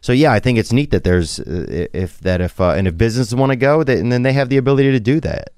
so 0.00 0.12
yeah, 0.12 0.32
I 0.32 0.40
think 0.40 0.58
it's 0.58 0.72
neat 0.72 0.90
that 0.90 1.04
there's 1.04 1.40
uh, 1.40 1.86
if 1.92 2.20
that 2.20 2.40
if 2.40 2.60
uh, 2.60 2.70
and 2.70 2.86
if 2.86 2.96
businesses 2.96 3.34
want 3.34 3.50
to 3.50 3.56
go, 3.56 3.82
that, 3.82 3.98
and 3.98 4.12
then 4.12 4.22
they 4.22 4.32
have 4.32 4.48
the 4.48 4.56
ability 4.56 4.92
to 4.92 5.00
do 5.00 5.20
that. 5.20 5.50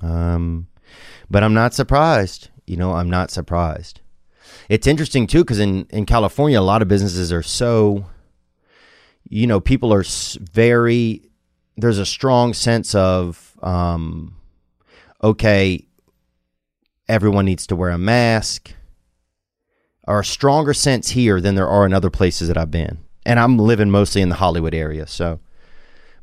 Um, 0.00 0.68
but 1.30 1.42
I'm 1.44 1.54
not 1.54 1.74
surprised. 1.74 2.48
You 2.66 2.76
know, 2.76 2.92
I'm 2.92 3.10
not 3.10 3.30
surprised. 3.30 4.00
It's 4.68 4.86
interesting 4.86 5.26
too 5.26 5.44
because 5.44 5.60
in 5.60 5.86
in 5.90 6.06
California, 6.06 6.58
a 6.58 6.62
lot 6.62 6.82
of 6.82 6.88
businesses 6.88 7.32
are 7.32 7.42
so. 7.42 8.06
You 9.28 9.46
know, 9.46 9.60
people 9.60 9.92
are 9.92 10.04
very. 10.40 11.22
There's 11.76 11.98
a 11.98 12.06
strong 12.06 12.52
sense 12.52 12.94
of, 12.94 13.56
um, 13.62 14.36
okay, 15.22 15.86
everyone 17.08 17.44
needs 17.44 17.66
to 17.68 17.76
wear 17.76 17.90
a 17.90 17.96
mask 17.98 18.74
are 20.10 20.20
a 20.20 20.24
stronger 20.24 20.74
sense 20.74 21.10
here 21.10 21.40
than 21.40 21.54
there 21.54 21.68
are 21.68 21.86
in 21.86 21.94
other 21.94 22.10
places 22.10 22.48
that 22.48 22.56
I've 22.56 22.70
been. 22.70 22.98
And 23.24 23.38
I'm 23.38 23.58
living 23.58 23.90
mostly 23.90 24.22
in 24.22 24.28
the 24.28 24.34
Hollywood 24.34 24.74
area, 24.74 25.06
so 25.06 25.40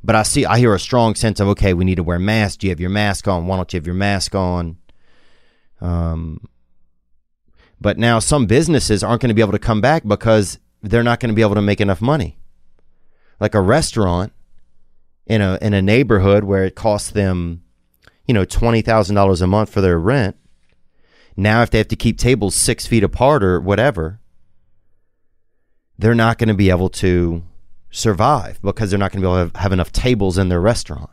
but 0.04 0.16
I 0.16 0.24
see 0.24 0.46
I 0.46 0.60
hear 0.60 0.74
a 0.74 0.80
strong 0.80 1.16
sense 1.16 1.40
of 1.40 1.48
okay, 1.50 1.74
we 1.74 1.86
need 1.86 1.96
to 1.96 2.04
wear 2.04 2.20
masks. 2.20 2.58
Do 2.58 2.68
you 2.68 2.72
have 2.72 2.80
your 2.80 2.90
mask 2.90 3.28
on? 3.28 3.48
Why 3.48 3.56
don't 3.56 3.72
you 3.72 3.78
have 3.78 3.86
your 3.86 3.96
mask 3.96 4.36
on? 4.36 4.78
Um 5.82 6.42
but 7.80 7.98
now 7.98 8.20
some 8.20 8.46
businesses 8.46 9.04
aren't 9.04 9.22
going 9.22 9.30
to 9.30 9.36
be 9.36 9.42
able 9.42 9.52
to 9.52 9.60
come 9.60 9.82
back 9.82 10.04
because 10.04 10.60
they're 10.82 11.04
not 11.04 11.20
going 11.20 11.30
to 11.30 11.36
be 11.36 11.42
able 11.42 11.56
to 11.56 11.62
make 11.62 11.80
enough 11.80 12.02
money. 12.02 12.38
Like 13.40 13.54
a 13.54 13.62
restaurant 13.62 14.34
in 15.28 15.42
a 15.42 15.58
in 15.62 15.74
a 15.74 15.82
neighborhood 15.82 16.44
where 16.44 16.66
it 16.66 16.76
costs 16.76 17.12
them, 17.12 17.64
you 18.26 18.34
know, 18.34 18.46
twenty 18.46 18.82
thousand 18.82 19.16
dollars 19.16 19.42
a 19.42 19.48
month 19.48 19.70
for 19.70 19.82
their 19.82 20.00
rent, 20.00 20.36
now, 21.38 21.62
if 21.62 21.70
they 21.70 21.78
have 21.78 21.88
to 21.90 21.96
keep 21.96 22.18
tables 22.18 22.56
six 22.56 22.88
feet 22.88 23.04
apart 23.04 23.44
or 23.44 23.62
whatever, 23.62 24.20
they're 26.00 26.16
not 26.16 26.40
going 26.40 26.48
to 26.48 26.56
be 26.56 26.72
able 26.72 26.90
to 26.90 27.44
survive 27.92 28.60
because 28.64 28.90
they're 28.90 29.00
not 29.00 29.12
going 29.12 29.22
to 29.22 29.28
be 29.28 29.32
able 29.32 29.36
to 29.36 29.54
have, 29.54 29.56
have 29.56 29.72
enough 29.72 29.92
tables 29.92 30.40
in 30.40 30.50
their 30.50 30.60
restaurant. 30.60 31.12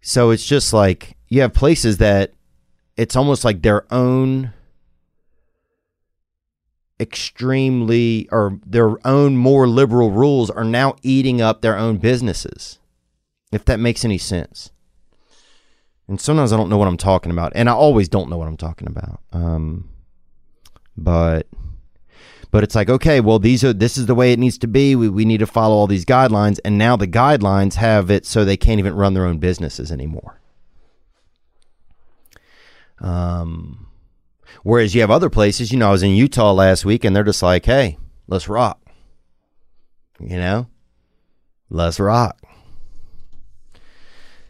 So 0.00 0.30
it's 0.30 0.44
just 0.44 0.72
like 0.72 1.16
you 1.28 1.42
have 1.42 1.54
places 1.54 1.98
that 1.98 2.32
it's 2.96 3.14
almost 3.14 3.44
like 3.44 3.62
their 3.62 3.92
own 3.92 4.52
extremely 6.98 8.28
or 8.32 8.58
their 8.66 9.06
own 9.06 9.36
more 9.36 9.68
liberal 9.68 10.10
rules 10.10 10.50
are 10.50 10.64
now 10.64 10.96
eating 11.02 11.40
up 11.40 11.60
their 11.60 11.78
own 11.78 11.98
businesses. 11.98 12.80
If 13.52 13.64
that 13.66 13.78
makes 13.78 14.04
any 14.04 14.18
sense. 14.18 14.70
And 16.10 16.20
sometimes 16.20 16.52
I 16.52 16.56
don't 16.56 16.68
know 16.68 16.76
what 16.76 16.88
I'm 16.88 16.96
talking 16.96 17.30
about, 17.30 17.52
and 17.54 17.70
I 17.70 17.72
always 17.72 18.08
don't 18.08 18.28
know 18.28 18.36
what 18.36 18.48
I'm 18.48 18.56
talking 18.56 18.88
about. 18.88 19.20
Um, 19.32 19.88
but 20.96 21.46
But 22.50 22.64
it's 22.64 22.74
like, 22.74 22.90
okay, 22.90 23.20
well, 23.20 23.38
these 23.38 23.62
are 23.62 23.72
this 23.72 23.96
is 23.96 24.06
the 24.06 24.14
way 24.14 24.32
it 24.32 24.38
needs 24.38 24.58
to 24.58 24.66
be. 24.66 24.96
We 24.96 25.08
we 25.08 25.24
need 25.24 25.38
to 25.38 25.46
follow 25.46 25.76
all 25.76 25.86
these 25.86 26.04
guidelines, 26.04 26.58
and 26.64 26.76
now 26.76 26.96
the 26.96 27.06
guidelines 27.06 27.74
have 27.74 28.10
it 28.10 28.26
so 28.26 28.44
they 28.44 28.56
can't 28.56 28.80
even 28.80 28.94
run 28.94 29.14
their 29.14 29.24
own 29.24 29.38
businesses 29.38 29.92
anymore. 29.92 30.40
Um, 32.98 33.86
whereas 34.62 34.94
you 34.94 35.00
have 35.02 35.10
other 35.10 35.30
places, 35.30 35.70
you 35.70 35.78
know, 35.78 35.88
I 35.88 35.92
was 35.92 36.02
in 36.02 36.10
Utah 36.10 36.52
last 36.52 36.84
week, 36.84 37.04
and 37.04 37.14
they're 37.14 37.22
just 37.22 37.42
like, 37.42 37.64
hey, 37.64 37.98
let's 38.26 38.48
rock. 38.48 38.80
You 40.18 40.36
know, 40.36 40.66
let's 41.70 42.00
rock. 42.00 42.36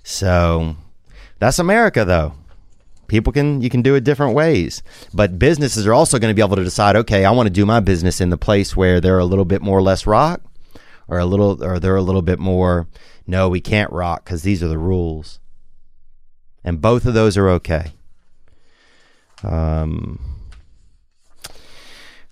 So 0.03 0.77
that's 1.41 1.59
America, 1.59 2.05
though. 2.05 2.35
People 3.09 3.33
can 3.33 3.61
you 3.61 3.69
can 3.69 3.83
do 3.83 3.97
it 3.97 4.05
different 4.05 4.37
ways. 4.37 4.85
But 5.13 5.37
businesses 5.37 5.85
are 5.85 5.93
also 5.93 6.21
going 6.21 6.31
to 6.31 6.35
be 6.35 6.47
able 6.47 6.55
to 6.55 6.63
decide 6.63 6.95
okay 6.95 7.25
i 7.25 7.31
want 7.33 7.49
to 7.49 7.53
do 7.53 7.67
my 7.67 7.81
business 7.81 8.21
in 8.21 8.31
the 8.31 8.39
place 8.39 8.77
where 8.77 9.01
they're 9.01 9.19
a 9.19 9.25
little 9.25 9.45
bit 9.45 9.63
more 9.63 9.83
less 9.83 10.07
rock 10.07 10.43
or 11.09 11.19
a 11.19 11.25
little 11.25 11.65
or 11.65 11.81
they're 11.81 11.97
a 11.97 12.03
little 12.03 12.23
bit 12.23 12.39
more 12.39 12.87
no 13.27 13.49
we 13.49 13.61
can't 13.61 13.91
rock 13.91 14.25
because 14.25 14.45
these 14.45 14.63
are 14.63 14.69
the 14.69 14.79
rules. 14.79 15.41
And 16.63 16.81
both 16.81 17.05
of 17.05 17.15
those 17.15 17.37
are 17.37 17.49
okay. 17.49 17.95
Um 19.43 20.21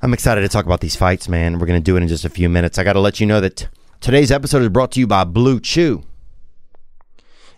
i'm 0.01 0.15
excited 0.15 0.43
to 0.43 0.49
talk 0.49 0.65
about 0.65 0.81
these 0.81 0.95
fights 0.95 1.29
man. 1.29 1.59
We're 1.59 1.67
going 1.67 1.81
to 1.81 1.85
do 1.85 1.97
it 1.97 2.03
in 2.03 2.09
just 2.09 2.25
a 2.25 2.31
few 2.31 2.49
minutes. 2.49 2.79
I 2.79 2.85
got 2.85 2.93
to 2.93 3.01
let 3.01 3.19
you 3.19 3.27
know 3.27 3.41
that 3.41 3.67
today's 4.01 4.31
episode 4.31 4.63
is 4.63 4.69
brought 4.69 4.93
to 4.93 5.01
you 5.01 5.09
by 5.09 5.25
blue 5.25 5.59
chew 5.59 6.05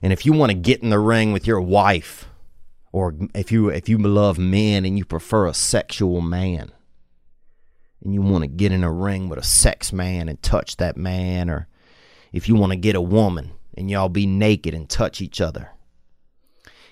and 0.02 0.12
if 0.12 0.24
you 0.24 0.32
want 0.32 0.50
to 0.50 0.56
get 0.56 0.82
in 0.82 0.90
the 0.90 0.98
ring 0.98 1.32
with 1.32 1.46
your 1.46 1.60
wife 1.60 2.26
or 2.92 3.14
if 3.34 3.52
you 3.52 3.68
if 3.68 3.88
you 3.88 3.98
love 3.98 4.38
men 4.38 4.84
and 4.84 4.98
you 4.98 5.04
prefer 5.04 5.46
a 5.46 5.54
sexual 5.54 6.20
man 6.20 6.72
and 8.02 8.14
you 8.14 8.22
want 8.22 8.42
to 8.42 8.48
get 8.48 8.72
in 8.72 8.84
a 8.84 8.92
ring 8.92 9.28
with 9.28 9.38
a 9.38 9.44
sex 9.44 9.92
man 9.92 10.28
and 10.28 10.42
touch 10.42 10.76
that 10.76 10.96
man 10.96 11.50
or 11.50 11.68
if 12.32 12.48
you 12.48 12.54
want 12.54 12.72
to 12.72 12.76
get 12.76 12.96
a 12.96 13.00
woman 13.00 13.50
and 13.76 13.90
y'all 13.90 14.08
be 14.08 14.26
naked 14.26 14.74
and 14.74 14.88
touch 14.88 15.20
each 15.20 15.40
other 15.40 15.70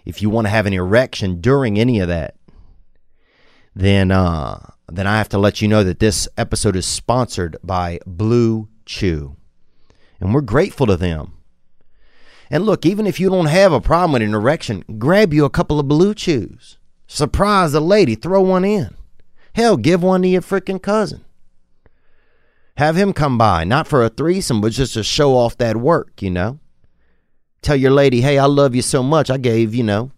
if 0.05 0.23
you 0.23 0.31
want 0.31 0.47
to 0.47 0.51
have 0.51 0.67
an 0.67 0.73
erection 0.73 1.41
during 1.41 1.79
any 1.79 2.01
of 2.01 2.09
that 2.09 2.37
then 3.75 4.11
uh 4.11 4.59
then 4.91 5.07
I 5.07 5.19
have 5.19 5.29
to 5.31 5.39
let 5.39 5.61
you 5.61 5.69
know 5.69 5.85
that 5.85 5.99
this 5.99 6.29
episode 6.37 6.77
is 6.77 6.87
sponsored 6.87 7.57
by 7.63 8.01
Blue 8.07 8.69
Chew. 8.87 9.37
And 10.21 10.35
we're 10.35 10.41
grateful 10.41 10.87
to 10.87 10.97
them 10.97 11.35
and 12.51 12.65
look, 12.65 12.87
even 12.87 13.07
if 13.07 13.21
you 13.21 13.29
don't 13.29 13.47
have 13.47 13.73
a 13.73 13.81
problem 13.81 14.13
with 14.13 14.23
an 14.23 14.35
erection, 14.35 14.85
grab 14.99 15.35
you 15.35 15.45
a 15.45 15.51
couple 15.51 15.79
of 15.79 15.89
blue 15.89 16.15
chews. 16.15 16.79
Surprise 17.07 17.73
the 17.73 17.81
lady, 17.81 18.15
throw 18.15 18.41
one 18.41 18.65
in. 18.65 18.95
Hell, 19.55 19.77
give 19.77 20.03
one 20.03 20.23
to 20.23 20.29
your 20.29 20.43
freaking 20.43 20.81
cousin. 20.81 21.25
Have 22.77 22.97
him 22.97 23.13
come 23.13 23.37
by, 23.37 23.65
not 23.65 23.89
for 23.89 24.05
a 24.05 24.09
threesome, 24.09 24.61
but 24.61 24.73
just 24.73 24.95
to 24.95 25.03
show 25.03 25.37
off 25.37 25.59
that 25.59 25.77
work, 25.77 26.23
you 26.23 26.31
know. 26.31 26.61
Tell 27.61 27.77
your 27.77 27.91
lady, 27.91 28.21
hey, 28.21 28.39
I 28.39 28.45
love 28.45 28.75
you 28.75 28.83
so 28.83 29.03
much. 29.03 29.31
I 29.31 29.37
gave, 29.37 29.75
you 29.75 29.83
know, 29.83 30.13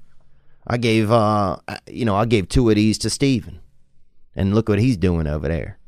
I 0.66 0.76
gave, 0.76 1.10
uh, 1.10 1.56
you 1.86 2.04
know, 2.04 2.16
I 2.16 2.26
gave 2.26 2.48
two 2.48 2.68
of 2.68 2.76
these 2.76 2.98
to 2.98 3.10
Steven. 3.10 3.60
And 4.36 4.54
look 4.54 4.68
what 4.68 4.78
he's 4.78 4.96
doing 4.96 5.26
over 5.26 5.48
there. 5.48 5.78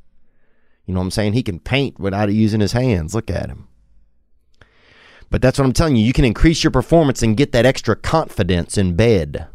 You 0.86 0.94
know 0.94 1.00
what 1.00 1.04
I'm 1.04 1.10
saying? 1.10 1.34
He 1.34 1.42
can 1.42 1.60
paint 1.60 2.00
without 2.00 2.32
using 2.32 2.60
his 2.60 2.72
hands. 2.72 3.14
Look 3.14 3.30
at 3.30 3.48
him. 3.48 3.68
But 5.32 5.40
that's 5.40 5.58
what 5.58 5.64
I'm 5.64 5.72
telling 5.72 5.96
you. 5.96 6.04
You 6.04 6.12
can 6.12 6.26
increase 6.26 6.62
your 6.62 6.70
performance 6.70 7.22
and 7.22 7.38
get 7.38 7.52
that 7.52 7.64
extra 7.64 7.96
confidence 7.96 8.76
in 8.76 8.96
bed. 8.96 9.46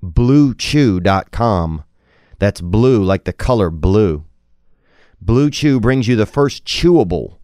BlueChew.com. 0.00 1.82
That's 2.38 2.60
blue 2.60 3.02
like 3.02 3.24
the 3.24 3.32
color 3.32 3.70
blue. 3.70 4.24
Blue 5.20 5.50
Chew 5.50 5.80
brings 5.80 6.06
you 6.06 6.14
the 6.14 6.26
first 6.26 6.64
chewable 6.64 7.38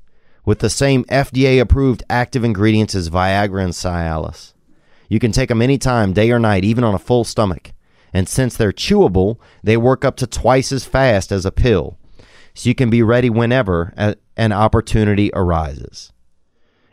with 0.45 0.61
the 0.61 0.71
same 0.71 1.05
FDA 1.07 1.61
approved 1.61 2.05
active 2.09 2.45
ingredients 2.45 2.95
as 2.95 3.11
Viagra 3.11 3.65
and 3.65 3.73
Cialis. 3.73 4.55
You 5.09 5.19
can 5.19 5.33
take 5.33 5.49
them 5.49 5.61
anytime, 5.61 6.13
day 6.13 6.31
or 6.31 6.39
night, 6.39 6.65
even 6.65 6.85
on 6.85 6.95
a 6.95 7.01
full 7.01 7.25
stomach. 7.25 7.73
And 8.13 8.29
since 8.29 8.57
they're 8.57 8.71
chewable, 8.71 9.39
they 9.65 9.77
work 9.77 10.05
up 10.05 10.15
to 10.19 10.27
twice 10.29 10.71
as 10.71 10.85
fast 10.85 11.33
as 11.33 11.45
a 11.45 11.51
pill. 11.51 11.99
So 12.55 12.69
you 12.69 12.77
can 12.77 12.91
be 12.91 13.03
ready 13.03 13.29
whenever 13.29 13.93
an 14.37 14.53
opportunity 14.53 15.33
arises. 15.35 16.13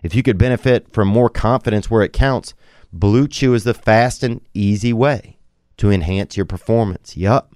If 0.03 0.13
you 0.13 0.21
could 0.21 0.37
benefit 0.37 0.93
from 0.93 1.07
more 1.07 1.29
confidence 1.29 1.89
where 1.89 2.03
it 2.03 2.13
counts, 2.13 2.53
Blue 2.91 3.27
Chew 3.27 3.53
is 3.53 3.63
the 3.63 3.73
fast 3.73 4.21
and 4.21 4.41
easy 4.53 4.93
way 4.93 5.39
to 5.77 5.89
enhance 5.89 6.37
your 6.37 6.45
performance. 6.45 7.17
Yup. 7.17 7.55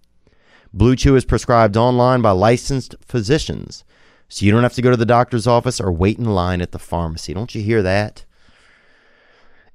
Blue 0.73 0.95
Chew 0.95 1.15
is 1.15 1.25
prescribed 1.25 1.77
online 1.77 2.21
by 2.21 2.31
licensed 2.31 2.95
physicians, 3.01 3.83
so 4.29 4.45
you 4.45 4.51
don't 4.51 4.63
have 4.63 4.73
to 4.73 4.81
go 4.81 4.89
to 4.89 4.97
the 4.97 5.05
doctor's 5.05 5.45
office 5.45 5.79
or 5.79 5.91
wait 5.91 6.17
in 6.17 6.25
line 6.25 6.61
at 6.61 6.71
the 6.71 6.79
pharmacy. 6.79 7.33
Don't 7.33 7.53
you 7.53 7.61
hear 7.61 7.83
that? 7.83 8.25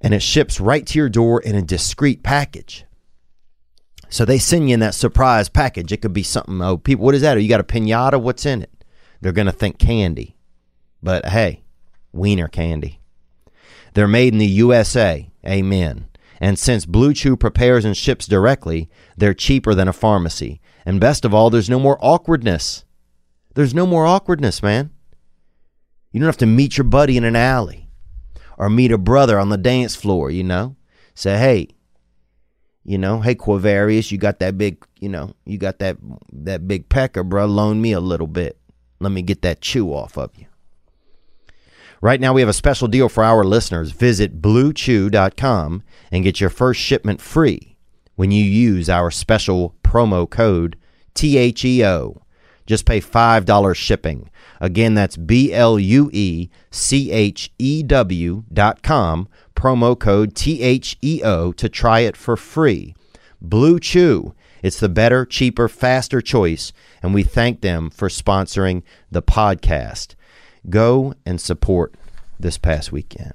And 0.01 0.13
it 0.15 0.23
ships 0.23 0.59
right 0.59 0.87
to 0.87 0.99
your 0.99 1.09
door 1.09 1.41
in 1.41 1.55
a 1.55 1.63
discreet 1.63 2.23
package. 2.23 2.85
So 4.09 4.25
they 4.25 4.39
send 4.39 4.69
you 4.69 4.75
in 4.75 4.81
that 4.81 4.95
surprise 4.95 5.49
package. 5.49 5.93
It 5.93 6.03
could 6.03 6.13
be 6.13 6.23
something, 6.23 6.61
oh, 6.61 6.77
people, 6.77 7.05
what 7.05 7.15
is 7.15 7.23
that? 7.23 7.37
Oh, 7.37 7.41
you 7.41 7.49
got 7.49 7.61
a 7.61 7.65
pinata? 7.65 8.21
What's 8.21 8.45
in 8.45 8.63
it? 8.63 8.85
They're 9.21 9.33
going 9.33 9.47
to 9.47 9.53
think 9.53 9.79
candy. 9.79 10.37
But 11.03 11.27
hey, 11.27 11.62
wiener 12.13 12.49
candy. 12.49 13.01
They're 13.95 14.09
made 14.09 14.33
in 14.33 14.39
the 14.39 14.47
USA. 14.47 15.31
Amen. 15.47 16.09
And 16.41 16.59
since 16.59 16.87
Blue 16.87 17.15
Chew 17.15 17.37
prepares 17.37 17.85
and 17.85 17.97
ships 17.97 18.27
directly, 18.27 18.91
they're 19.17 19.35
cheaper 19.35 19.75
than 19.75 19.89
a 19.89 19.93
pharmacy. 19.93 20.61
And 20.85 21.01
best 21.01 21.25
of 21.25 21.33
all, 21.33 21.51
there's 21.51 21.71
no 21.71 21.79
more 21.79 21.99
awkwardness. 22.01 22.85
There's 23.55 23.75
no 23.75 23.87
more 23.87 24.07
awkwardness, 24.07 24.63
man. 24.63 24.91
You 26.11 26.21
don't 26.21 26.27
have 26.27 26.37
to 26.39 26.47
meet 26.47 26.77
your 26.77 26.85
buddy 26.85 27.17
in 27.17 27.25
an 27.25 27.37
alley 27.37 27.89
or 28.59 28.69
meet 28.69 28.93
a 28.93 28.99
brother 28.99 29.39
on 29.39 29.51
the 29.51 29.57
dance 29.57 29.95
floor, 29.95 30.31
you 30.31 30.43
know? 30.43 30.77
Say, 31.15 31.39
hey, 31.39 31.69
you 32.85 32.99
know, 32.99 33.21
hey 33.21 33.35
Quavarius, 33.35 34.11
you 34.11 34.19
got 34.19 34.41
that 34.41 34.59
big, 34.59 34.85
you 34.99 35.09
know, 35.09 35.35
you 35.45 35.59
got 35.59 35.79
that 35.79 35.97
that 36.33 36.67
big 36.67 36.89
pecker, 36.89 37.23
bro. 37.23 37.47
Loan 37.47 37.81
me 37.81 37.93
a 37.93 38.01
little 38.01 38.27
bit. 38.27 38.59
Let 38.99 39.13
me 39.13 39.23
get 39.23 39.43
that 39.43 39.61
chew 39.61 39.93
off 39.93 40.19
of 40.19 40.31
you. 40.37 40.47
Right 42.03 42.21
now, 42.21 42.33
we 42.33 42.41
have 42.41 42.49
a 42.49 42.53
special 42.53 42.89
deal 42.89 43.09
for 43.09 43.23
our 43.23 43.45
listeners. 43.45 43.93
Visit 43.93 44.43
bluechew.com 44.43 45.85
and 46.11 46.25
get 46.25 46.41
your 46.41 46.51
first 46.51 46.81
shipment 46.81 47.21
free 47.21 47.77
when 48.17 48.33
you 48.33 48.45
use 48.45 48.91
our 48.91 49.09
special 49.13 49.77
promo 49.85 50.29
code 50.29 50.77
THEO. 51.15 52.21
Just 52.67 52.87
pay 52.87 53.01
$5 53.01 53.77
shipping. 53.77 54.31
Again, 54.61 54.95
that's 54.95 55.17
B 55.17 55.53
L 55.53 55.79
U 55.79 56.11
E 56.13 56.49
C 56.73 57.13
H 57.13 57.53
E 57.61 57.85
W 57.85 58.43
dot 58.53 58.83
com, 58.83 59.29
promo 59.55 59.97
code 59.97 60.35
THEO 60.35 61.53
to 61.53 61.69
try 61.69 62.01
it 62.01 62.17
for 62.17 62.37
free. 62.37 62.97
Blue 63.41 63.79
Chew. 63.79 64.35
It's 64.61 64.81
the 64.81 64.89
better, 64.89 65.25
cheaper, 65.25 65.69
faster 65.69 66.21
choice, 66.21 66.73
and 67.01 67.15
we 67.15 67.23
thank 67.23 67.61
them 67.61 67.91
for 67.91 68.09
sponsoring 68.09 68.83
the 69.09 69.23
podcast 69.23 70.17
go 70.69 71.15
and 71.25 71.41
support 71.41 71.95
this 72.39 72.59
past 72.59 72.93
weekend. 72.93 73.33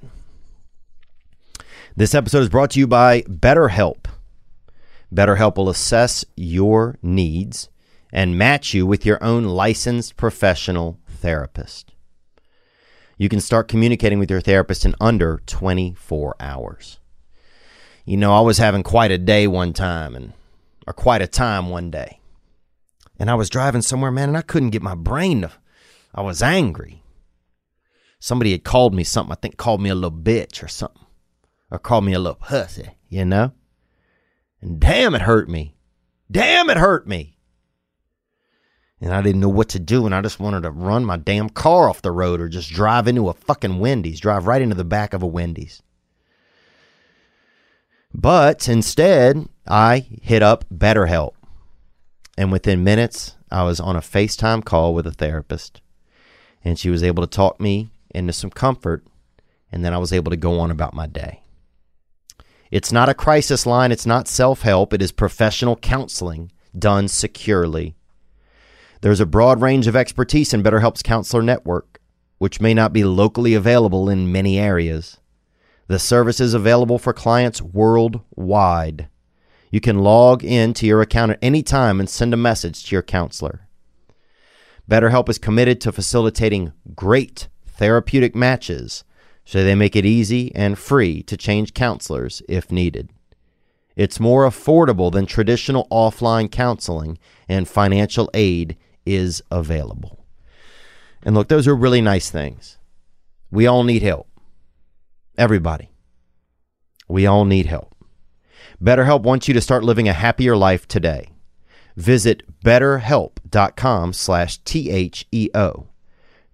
This 1.96 2.14
episode 2.14 2.42
is 2.42 2.48
brought 2.48 2.70
to 2.72 2.78
you 2.78 2.86
by 2.86 3.22
BetterHelp. 3.22 4.06
BetterHelp 5.12 5.56
will 5.56 5.68
assess 5.68 6.24
your 6.36 6.98
needs 7.02 7.68
and 8.12 8.38
match 8.38 8.72
you 8.72 8.86
with 8.86 9.04
your 9.04 9.22
own 9.22 9.44
licensed 9.44 10.16
professional 10.16 10.98
therapist. 11.08 11.92
You 13.16 13.28
can 13.28 13.40
start 13.40 13.68
communicating 13.68 14.18
with 14.18 14.30
your 14.30 14.40
therapist 14.40 14.84
in 14.84 14.94
under 15.00 15.42
24 15.46 16.36
hours. 16.38 17.00
You 18.04 18.16
know, 18.16 18.32
I 18.32 18.40
was 18.40 18.58
having 18.58 18.82
quite 18.82 19.10
a 19.10 19.18
day 19.18 19.46
one 19.46 19.72
time 19.72 20.14
and 20.14 20.32
or 20.86 20.92
quite 20.92 21.20
a 21.20 21.26
time 21.26 21.68
one 21.68 21.90
day. 21.90 22.20
And 23.18 23.28
I 23.28 23.34
was 23.34 23.50
driving 23.50 23.82
somewhere, 23.82 24.12
man, 24.12 24.28
and 24.28 24.38
I 24.38 24.42
couldn't 24.42 24.70
get 24.70 24.80
my 24.80 24.94
brain 24.94 25.42
to 25.42 25.52
I 26.14 26.22
was 26.22 26.42
angry 26.42 26.97
somebody 28.18 28.52
had 28.52 28.64
called 28.64 28.94
me 28.94 29.04
something. 29.04 29.32
I 29.32 29.36
think 29.36 29.56
called 29.56 29.80
me 29.80 29.90
a 29.90 29.94
little 29.94 30.16
bitch 30.16 30.62
or 30.62 30.68
something, 30.68 31.04
or 31.70 31.78
called 31.78 32.04
me 32.04 32.12
a 32.12 32.18
little 32.18 32.36
pussy, 32.36 32.90
you 33.08 33.24
know. 33.24 33.52
And 34.60 34.80
damn, 34.80 35.14
it 35.14 35.22
hurt 35.22 35.48
me. 35.48 35.74
Damn, 36.30 36.70
it 36.70 36.76
hurt 36.76 37.06
me. 37.06 37.36
And 39.00 39.14
I 39.14 39.22
didn't 39.22 39.40
know 39.40 39.48
what 39.48 39.68
to 39.70 39.78
do, 39.78 40.06
and 40.06 40.14
I 40.14 40.20
just 40.20 40.40
wanted 40.40 40.62
to 40.62 40.70
run 40.70 41.04
my 41.04 41.16
damn 41.16 41.48
car 41.48 41.88
off 41.88 42.02
the 42.02 42.10
road 42.10 42.40
or 42.40 42.48
just 42.48 42.70
drive 42.70 43.06
into 43.06 43.28
a 43.28 43.34
fucking 43.34 43.78
Wendy's, 43.78 44.18
drive 44.18 44.46
right 44.46 44.60
into 44.60 44.74
the 44.74 44.84
back 44.84 45.14
of 45.14 45.22
a 45.22 45.26
Wendy's. 45.26 45.82
But 48.12 48.68
instead, 48.68 49.48
I 49.66 49.98
hit 50.22 50.42
up 50.42 50.64
BetterHelp. 50.68 51.34
And 52.36 52.50
within 52.50 52.82
minutes, 52.82 53.34
I 53.50 53.62
was 53.64 53.78
on 53.78 53.96
a 53.96 54.00
FaceTime 54.00 54.64
call 54.64 54.94
with 54.94 55.06
a 55.06 55.12
therapist. 55.12 55.80
And 56.64 56.78
she 56.78 56.90
was 56.90 57.02
able 57.02 57.22
to 57.22 57.28
talk 57.28 57.60
me 57.60 57.90
into 58.18 58.32
some 58.32 58.50
comfort, 58.50 59.06
and 59.72 59.84
then 59.84 59.94
I 59.94 59.98
was 59.98 60.12
able 60.12 60.30
to 60.30 60.36
go 60.36 60.58
on 60.60 60.70
about 60.70 60.94
my 60.94 61.06
day. 61.06 61.42
It's 62.70 62.92
not 62.92 63.08
a 63.08 63.14
crisis 63.14 63.64
line, 63.64 63.92
it's 63.92 64.06
not 64.06 64.28
self 64.28 64.62
help, 64.62 64.92
it 64.92 65.00
is 65.00 65.12
professional 65.12 65.76
counseling 65.76 66.52
done 66.78 67.08
securely. 67.08 67.94
There's 69.00 69.20
a 69.20 69.26
broad 69.26 69.60
range 69.60 69.86
of 69.86 69.96
expertise 69.96 70.52
in 70.52 70.62
BetterHelp's 70.62 71.02
counselor 71.02 71.42
network, 71.42 72.00
which 72.38 72.60
may 72.60 72.74
not 72.74 72.92
be 72.92 73.04
locally 73.04 73.54
available 73.54 74.10
in 74.10 74.32
many 74.32 74.58
areas. 74.58 75.18
The 75.86 75.98
service 75.98 76.40
is 76.40 76.52
available 76.52 76.98
for 76.98 77.12
clients 77.12 77.62
worldwide. 77.62 79.08
You 79.70 79.80
can 79.80 79.98
log 79.98 80.44
in 80.44 80.74
to 80.74 80.86
your 80.86 81.00
account 81.00 81.32
at 81.32 81.38
any 81.40 81.62
time 81.62 82.00
and 82.00 82.08
send 82.08 82.34
a 82.34 82.38
message 82.38 82.84
to 82.84 82.94
your 82.94 83.02
counselor. 83.02 83.68
BetterHelp 84.90 85.28
is 85.28 85.38
committed 85.38 85.80
to 85.82 85.92
facilitating 85.92 86.72
great 86.94 87.48
therapeutic 87.78 88.34
matches 88.34 89.04
so 89.44 89.64
they 89.64 89.74
make 89.74 89.96
it 89.96 90.04
easy 90.04 90.54
and 90.54 90.78
free 90.78 91.22
to 91.22 91.36
change 91.36 91.72
counselors 91.72 92.42
if 92.48 92.70
needed. 92.70 93.08
It's 93.96 94.20
more 94.20 94.46
affordable 94.46 95.10
than 95.10 95.26
traditional 95.26 95.88
offline 95.90 96.52
counseling, 96.52 97.18
and 97.48 97.66
financial 97.66 98.30
aid 98.34 98.76
is 99.06 99.42
available. 99.50 100.26
And 101.22 101.34
look, 101.34 101.48
those 101.48 101.66
are 101.66 101.74
really 101.74 102.00
nice 102.00 102.30
things. 102.30 102.78
We 103.50 103.66
all 103.66 103.82
need 103.82 104.02
help. 104.02 104.28
Everybody. 105.36 105.90
We 107.08 107.26
all 107.26 107.44
need 107.44 107.66
help. 107.66 107.94
BetterHelp 108.82 109.22
wants 109.22 109.48
you 109.48 109.54
to 109.54 109.60
start 109.60 109.82
living 109.82 110.08
a 110.08 110.12
happier 110.12 110.56
life 110.56 110.86
today. 110.86 111.30
Visit 111.96 112.62
betterhelp.com 112.62 114.12
slash 114.12 114.58
T-H-E-O. 114.58 115.87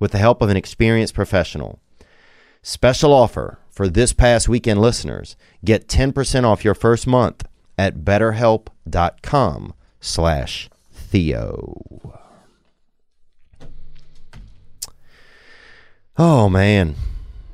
with 0.00 0.12
the 0.12 0.18
help 0.18 0.40
of 0.40 0.48
an 0.48 0.56
experienced 0.56 1.12
professional. 1.12 1.78
Special 2.62 3.12
offer 3.12 3.58
for 3.68 3.86
this 3.86 4.14
past 4.14 4.48
weekend 4.48 4.80
listeners. 4.80 5.36
Get 5.62 5.88
10% 5.88 6.44
off 6.44 6.64
your 6.64 6.72
first 6.72 7.06
month 7.06 7.44
at 7.76 7.98
betterhelp.com 7.98 9.74
slash 10.00 10.70
Theo. 10.90 12.14
Oh 16.16 16.48
man, 16.48 16.94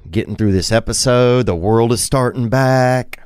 getting 0.08 0.36
through 0.36 0.52
this 0.52 0.70
episode. 0.70 1.46
The 1.46 1.56
world 1.56 1.90
is 1.90 2.00
starting 2.00 2.48
back. 2.48 3.21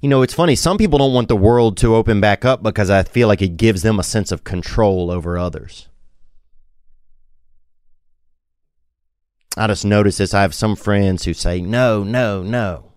You 0.00 0.08
know, 0.08 0.22
it's 0.22 0.32
funny. 0.32 0.56
Some 0.56 0.78
people 0.78 0.98
don't 0.98 1.12
want 1.12 1.28
the 1.28 1.36
world 1.36 1.76
to 1.78 1.94
open 1.94 2.20
back 2.20 2.44
up 2.44 2.62
because 2.62 2.88
I 2.88 3.02
feel 3.02 3.28
like 3.28 3.42
it 3.42 3.58
gives 3.58 3.82
them 3.82 3.98
a 3.98 4.02
sense 4.02 4.32
of 4.32 4.44
control 4.44 5.10
over 5.10 5.36
others. 5.36 5.88
I 9.56 9.66
just 9.66 9.84
notice 9.84 10.16
this. 10.16 10.32
I 10.32 10.42
have 10.42 10.54
some 10.54 10.74
friends 10.74 11.24
who 11.24 11.34
say, 11.34 11.60
no, 11.60 12.02
no, 12.02 12.42
no. 12.42 12.92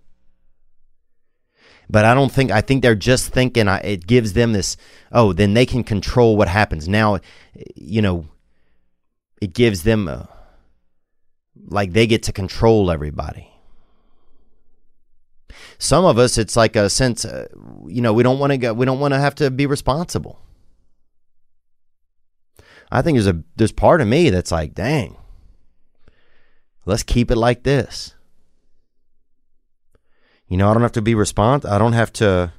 But 1.89 2.05
I 2.05 2.13
don't 2.13 2.31
think, 2.31 2.51
I 2.51 2.61
think 2.61 2.81
they're 2.81 2.95
just 2.95 3.33
thinking 3.33 3.67
I, 3.67 3.79
it 3.79 4.07
gives 4.07 4.33
them 4.33 4.53
this, 4.53 4.77
oh, 5.11 5.33
then 5.33 5.53
they 5.53 5.65
can 5.65 5.83
control 5.83 6.37
what 6.37 6.47
happens. 6.47 6.87
Now, 6.87 7.19
you 7.75 8.01
know, 8.01 8.27
it 9.41 9.53
gives 9.53 9.83
them 9.83 10.07
a, 10.07 10.29
like 11.65 11.91
they 11.91 12.07
get 12.07 12.23
to 12.23 12.31
control 12.31 12.89
everybody. 12.89 13.52
Some 15.78 16.05
of 16.05 16.17
us, 16.17 16.38
it's 16.38 16.55
like 16.55 16.76
a 16.76 16.89
sense, 16.89 17.26
uh, 17.26 17.47
you 17.88 18.01
know, 18.01 18.13
we 18.13 18.24
don't 18.24 18.39
want 18.39 18.51
to 18.51 18.57
go, 18.57 18.74
we 18.74 18.86
don't 18.86 18.99
want 18.99 19.13
to 19.13 19.19
have 19.19 19.36
to 19.36 19.51
be 19.51 19.65
responsible. 19.65 20.39
I 22.91 23.01
think 23.01 23.15
there's 23.15 23.28
a 23.28 23.43
there's 23.55 23.71
part 23.71 24.01
of 24.01 24.07
me 24.07 24.30
that's 24.30 24.51
like, 24.51 24.76
dang, 24.76 25.17
let's 26.86 27.01
keep 27.01 27.32
it 27.32 27.36
like 27.38 27.63
this. 27.63 28.13
You 30.47 30.57
know, 30.57 30.69
I 30.69 30.74
don't 30.74 30.84
have 30.84 30.91
to 30.91 31.01
be 31.01 31.15
respons. 31.15 31.67
I 31.67 31.80
don't 31.80 31.93
have 31.93 32.13
to. 32.13 32.53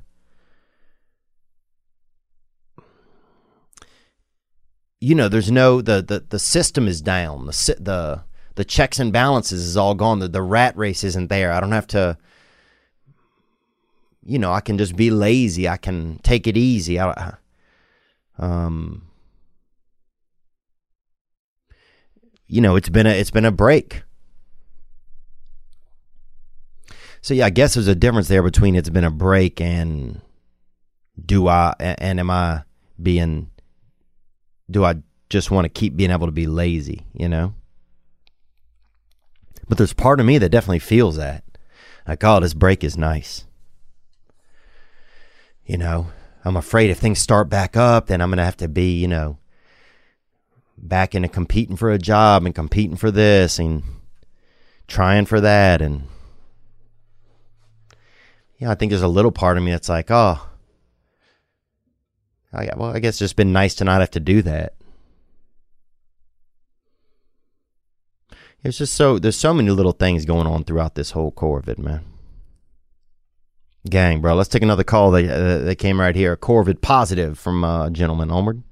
You 5.01 5.15
know, 5.15 5.29
there's 5.29 5.53
no 5.53 5.81
the 5.81 6.03
the 6.03 6.25
the 6.29 6.41
system 6.41 6.89
is 6.89 7.01
down. 7.01 7.47
The 7.47 7.77
the 7.79 8.25
the 8.57 8.65
checks 8.65 8.99
and 8.99 9.12
balances 9.12 9.65
is 9.65 9.77
all 9.77 9.95
gone. 9.95 10.19
The 10.19 10.27
the 10.27 10.43
rat 10.43 10.77
race 10.77 11.05
isn't 11.05 11.29
there. 11.29 11.53
I 11.53 11.61
don't 11.61 11.71
have 11.71 11.87
to. 11.89 12.19
You 14.25 14.39
know, 14.39 14.53
I 14.53 14.61
can 14.61 14.79
just 14.79 14.97
be 14.97 15.11
lazy. 15.11 15.68
I 15.68 15.77
can 15.77 16.18
take 16.22 16.47
it 16.47 16.57
easy. 16.57 16.99
I, 16.99 17.35
um. 18.39 19.03
You 22.47 22.61
know, 22.61 22.77
it's 22.77 22.89
been 22.89 23.07
a 23.07 23.11
it's 23.11 23.31
been 23.31 23.45
a 23.45 23.53
break. 23.53 24.03
So 27.20 27.33
yeah, 27.33 27.47
I 27.47 27.51
guess 27.51 27.75
there's 27.75 27.89
a 27.89 27.95
difference 27.95 28.29
there 28.29 28.43
between 28.43 28.77
it's 28.77 28.91
been 28.91 29.03
a 29.05 29.11
break 29.11 29.61
and 29.61 30.20
do 31.25 31.49
I 31.49 31.75
and 31.81 32.20
am 32.20 32.31
I 32.31 32.64
being 33.03 33.51
do 34.70 34.85
I 34.85 34.97
just 35.31 35.51
want 35.51 35.64
to 35.64 35.68
keep 35.68 35.97
being 35.97 36.11
able 36.11 36.27
to 36.27 36.33
be 36.33 36.47
lazy, 36.47 37.07
you 37.12 37.29
know? 37.29 37.55
But 39.68 39.79
there's 39.79 39.95
part 39.95 40.20
of 40.20 40.27
me 40.27 40.39
that 40.39 40.51
definitely 40.51 40.81
feels 40.81 41.16
that. 41.16 41.45
Like, 42.07 42.22
oh, 42.22 42.41
this 42.41 42.55
break 42.55 42.85
is 42.85 42.99
nice. 42.99 43.47
You 45.67 45.79
know, 45.79 46.09
I'm 46.45 46.57
afraid 46.57 46.91
if 46.91 46.99
things 46.99 47.19
start 47.19 47.49
back 47.49 47.77
up, 47.77 48.07
then 48.07 48.21
I'm 48.21 48.31
going 48.31 48.39
to 48.39 48.45
have 48.45 48.57
to 48.59 48.69
be, 48.69 48.99
you 49.01 49.09
know, 49.09 49.39
back 50.77 51.15
into 51.15 51.29
competing 51.29 51.77
for 51.77 51.91
a 51.91 51.99
job 51.99 52.45
and 52.45 52.55
competing 52.55 52.97
for 52.97 53.11
this 53.11 53.59
and 53.59 53.83
trying 54.87 55.25
for 55.25 55.41
that 55.41 55.81
and 55.81 56.09
yeah, 58.59 58.71
I 58.71 58.75
think 58.75 58.91
there's 58.91 59.03
a 59.03 59.09
little 59.09 59.33
part 59.33 59.57
of 59.57 59.62
me 59.62 59.73
that's 59.73 59.89
like, 59.89 60.11
oh, 60.11 60.41
I, 62.53 62.71
well, 62.77 62.95
I 62.95 63.01
guess 63.01 63.15
it's 63.15 63.19
just 63.19 63.37
been 63.37 63.53
nice 63.53 63.75
to 63.77 63.85
not 63.85 64.01
have 64.01 64.12
to 64.12 64.21
do 64.21 64.43
that. 64.43 64.75
It's 68.62 68.79
just 68.79 68.95
so 68.95 69.19
there's 69.19 69.37
so 69.37 69.53
many 69.53 69.71
little 69.71 69.93
things 69.93 70.25
going 70.25 70.47
on 70.47 70.65
throughout 70.65 70.95
this 70.95 71.11
whole 71.11 71.31
core 71.31 71.59
of 71.59 71.69
it, 71.69 71.79
man. 71.79 72.05
Gang, 73.89 74.22
bro, 74.22 74.35
let's 74.35 74.49
take 74.49 74.62
another 74.62 74.85
call. 74.85 75.11
That 75.11 75.28
uh, 75.28 75.59
that 75.59 75.76
came 75.76 76.01
right 76.01 76.16
here. 76.16 76.37
Corvid 76.37 76.80
positive 76.80 77.39
from 77.39 77.64
uh, 77.64 77.91
gentleman 77.91 78.30
onward. 78.30 78.62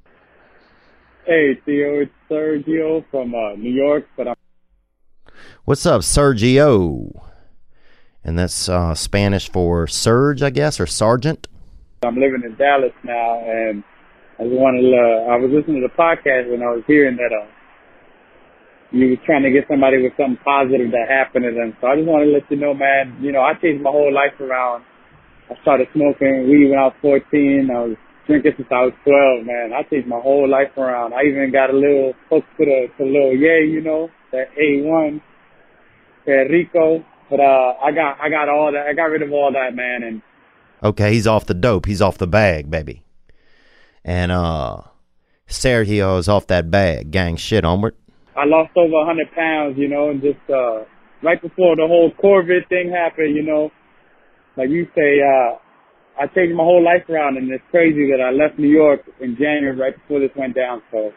Hey 1.27 1.61
Theo, 1.67 2.01
it's 2.01 2.13
Sergio 2.31 3.05
from 3.11 3.35
uh, 3.35 3.55
New 3.57 3.71
York, 3.71 4.07
but 4.17 4.29
I'm 4.29 4.35
What's 5.65 5.85
up, 5.85 6.01
Sergio? 6.01 7.13
And 8.25 8.39
that's 8.39 8.69
uh, 8.69 8.95
Spanish 8.95 9.51
for 9.51 9.87
Serge, 9.87 10.43
I 10.43 10.51
guess, 10.51 10.81
or 10.81 10.87
Sergeant. 10.87 11.47
I'm 12.05 12.17
living 12.17 12.43
in 12.45 12.57
Dallas 12.57 12.93
now, 13.05 13.41
and 13.45 13.85
I 14.39 14.45
just 14.45 14.57
wanted 14.57 14.81
to. 14.81 14.97
Uh, 14.97 15.33
I 15.33 15.37
was 15.37 15.51
listening 15.53 15.83
to 15.83 15.89
the 15.89 15.95
podcast 15.95 16.51
when 16.51 16.63
I 16.63 16.71
was 16.71 16.85
hearing 16.87 17.17
that 17.17 17.37
uh, 17.37 17.47
you 18.93 19.11
was 19.11 19.19
trying 19.27 19.43
to 19.43 19.51
get 19.51 19.69
somebody 19.69 20.03
with 20.03 20.13
something 20.17 20.43
positive 20.43 20.91
that 20.93 21.07
happened 21.09 21.45
to 21.45 21.53
them. 21.53 21.77
So 21.81 21.87
I 21.87 21.97
just 21.97 22.09
wanted 22.09 22.27
to 22.27 22.33
let 22.33 22.51
you 22.51 22.57
know, 22.57 22.73
man. 22.73 23.19
You 23.21 23.31
know, 23.33 23.43
I 23.43 23.53
changed 23.61 23.83
my 23.83 23.91
whole 23.91 24.13
life 24.13 24.41
around. 24.41 24.85
I 25.53 25.63
started 25.63 25.89
smoking 25.93 26.49
weed 26.49 26.71
when 26.71 26.79
I 26.79 26.89
was 26.89 26.97
14. 27.03 27.69
I 27.71 27.81
was 27.81 27.97
drinking 28.27 28.53
since 28.57 28.69
I 28.71 28.85
was 28.85 28.95
12, 29.05 29.47
man. 29.47 29.73
I 29.73 29.83
changed 29.89 30.09
my 30.09 30.21
whole 30.21 30.49
life 30.49 30.77
around. 30.77 31.13
I 31.15 31.23
even 31.29 31.53
got 31.53 31.71
a 31.71 31.77
little 31.77 32.15
hook 32.31 32.45
to 32.59 32.65
the 32.65 32.87
to 32.97 33.05
little 33.05 33.37
yay, 33.37 33.67
you 33.69 33.81
know, 33.81 34.09
that 34.33 34.49
A1, 34.57 35.21
that 36.27 36.47
Rico. 36.51 37.05
But 37.29 37.41
uh, 37.41 37.75
I 37.85 37.93
got 37.93 38.21
I 38.21 38.29
got 38.29 38.49
all 38.49 38.73
that. 38.73 38.87
I 38.87 38.93
got 38.95 39.11
rid 39.11 39.23
of 39.23 39.33
all 39.33 39.53
that, 39.53 39.75
man, 39.75 40.03
and 40.03 40.23
Okay, 40.83 41.13
he's 41.13 41.29
off 41.29 41.47
the 41.47 41.55
dope. 41.55 41.87
He's 41.87 42.03
off 42.03 42.19
the 42.19 42.27
bag, 42.27 42.71
baby. 42.71 43.05
And 44.05 44.33
uh 44.33 44.83
Sergio 45.49 46.19
is 46.19 46.29
off 46.29 46.49
that 46.49 46.71
bag. 46.71 47.11
Gang 47.11 47.37
shit 47.37 47.65
onward. 47.65 47.95
I 48.37 48.47
lost 48.47 48.73
over 48.77 49.03
a 49.03 49.05
hundred 49.07 49.31
pounds, 49.33 49.79
you 49.79 49.89
know, 49.89 50.11
and 50.11 50.21
just 50.21 50.41
uh 50.51 50.85
right 51.23 51.41
before 51.41 51.77
the 51.77 51.87
whole 51.87 52.11
Corvid 52.13 52.69
thing 52.69 52.91
happened, 52.91 53.37
you 53.37 53.43
know, 53.43 53.71
like 54.57 54.71
you 54.71 54.87
say, 54.95 55.21
uh 55.21 55.59
I 56.21 56.27
changed 56.29 56.55
my 56.55 56.63
whole 56.65 56.85
life 56.85 57.09
around 57.09 57.39
and 57.39 57.51
it's 57.51 57.65
crazy 57.71 58.13
that 58.13 58.21
I 58.21 58.31
left 58.31 58.59
New 58.59 58.69
York 58.69 59.01
in 59.21 59.35
January 59.37 59.75
right 59.75 59.97
before 59.97 60.21
this 60.21 60.31
went 60.37 60.55
down. 60.55 60.83
So 60.91 61.11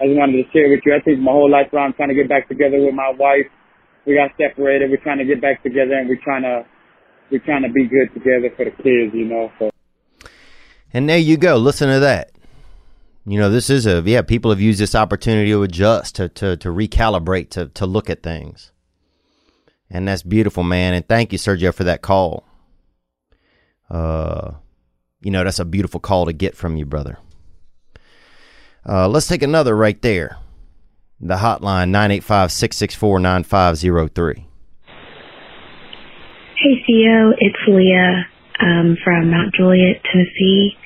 I 0.00 0.06
just 0.06 0.18
wanted 0.18 0.42
to 0.42 0.50
share 0.50 0.68
with 0.68 0.80
you. 0.84 0.94
I 0.94 1.00
changed 1.06 1.22
my 1.22 1.30
whole 1.32 1.50
life 1.50 1.72
around 1.72 1.94
trying 1.94 2.10
to 2.10 2.14
get 2.14 2.28
back 2.28 2.48
together 2.48 2.82
with 2.82 2.94
my 2.94 3.12
wife. 3.16 3.46
We 4.04 4.14
got 4.14 4.30
separated, 4.36 4.90
we're 4.90 5.02
trying 5.02 5.18
to 5.18 5.24
get 5.24 5.40
back 5.40 5.62
together 5.62 5.94
and 5.94 6.08
we're 6.08 6.22
trying 6.22 6.42
to 6.42 6.66
we're 7.30 7.44
trying 7.44 7.62
to 7.62 7.70
be 7.70 7.86
good 7.86 8.12
together 8.14 8.50
for 8.56 8.64
the 8.64 8.70
kids, 8.82 9.14
you 9.14 9.26
know. 9.26 9.50
So 9.58 9.70
And 10.92 11.08
there 11.08 11.18
you 11.18 11.36
go. 11.36 11.56
Listen 11.56 11.88
to 11.88 12.00
that. 12.00 12.32
You 13.24 13.40
know, 13.40 13.50
this 13.50 13.70
is 13.70 13.86
a 13.86 14.02
yeah, 14.06 14.22
people 14.22 14.50
have 14.50 14.60
used 14.60 14.78
this 14.78 14.94
opportunity 14.94 15.50
to 15.50 15.62
adjust, 15.62 16.14
to 16.16 16.28
to 16.28 16.56
to 16.58 16.68
recalibrate, 16.68 17.50
to 17.50 17.66
to 17.66 17.86
look 17.86 18.08
at 18.08 18.22
things. 18.22 18.70
And 19.90 20.06
that's 20.06 20.22
beautiful, 20.22 20.62
man. 20.62 20.94
And 20.94 21.06
thank 21.06 21.32
you, 21.32 21.38
Sergio, 21.38 21.74
for 21.74 21.84
that 21.84 22.02
call. 22.02 22.45
Uh 23.90 24.52
you 25.22 25.30
know, 25.30 25.42
that's 25.44 25.58
a 25.58 25.64
beautiful 25.64 25.98
call 26.00 26.26
to 26.26 26.32
get 26.32 26.56
from 26.56 26.76
you, 26.76 26.84
brother. 26.86 27.18
Uh 28.88 29.08
let's 29.08 29.26
take 29.26 29.42
another 29.42 29.76
right 29.76 30.00
there. 30.02 30.36
The 31.20 31.36
hotline 31.36 31.88
985 31.90 32.52
664 32.52 33.18
9503. 33.20 34.46
Hey, 36.58 36.82
Theo. 36.86 37.32
It's 37.38 37.56
Leah 37.68 38.26
um, 38.60 38.96
from 39.04 39.30
Mount 39.30 39.54
Juliet, 39.54 40.02
Tennessee. 40.10 40.76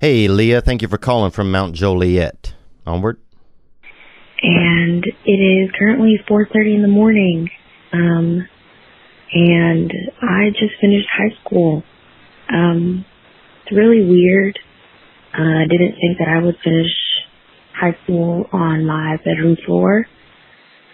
Hey, 0.00 0.28
Leah. 0.28 0.60
Thank 0.60 0.82
you 0.82 0.88
for 0.88 0.98
calling 0.98 1.30
from 1.30 1.50
Mount 1.50 1.74
Joliet. 1.74 2.54
Onward. 2.86 3.18
and 4.42 5.04
it 5.24 5.30
is 5.30 5.70
currently 5.78 6.20
4:30 6.28 6.74
in 6.76 6.82
the 6.82 6.88
morning. 6.88 7.48
Um, 7.92 8.46
and 9.32 9.92
I 10.22 10.50
just 10.50 10.74
finished 10.80 11.08
high 11.16 11.34
school. 11.44 11.82
Um, 12.52 13.04
it's 13.62 13.76
really 13.76 14.04
weird. 14.04 14.58
Uh, 15.36 15.62
I 15.62 15.66
didn't 15.68 15.92
think 15.92 16.18
that 16.18 16.28
I 16.28 16.42
would 16.42 16.56
finish 16.62 16.90
high 17.78 17.96
school 18.04 18.46
on 18.52 18.86
my 18.86 19.16
bedroom 19.24 19.56
floor, 19.66 20.06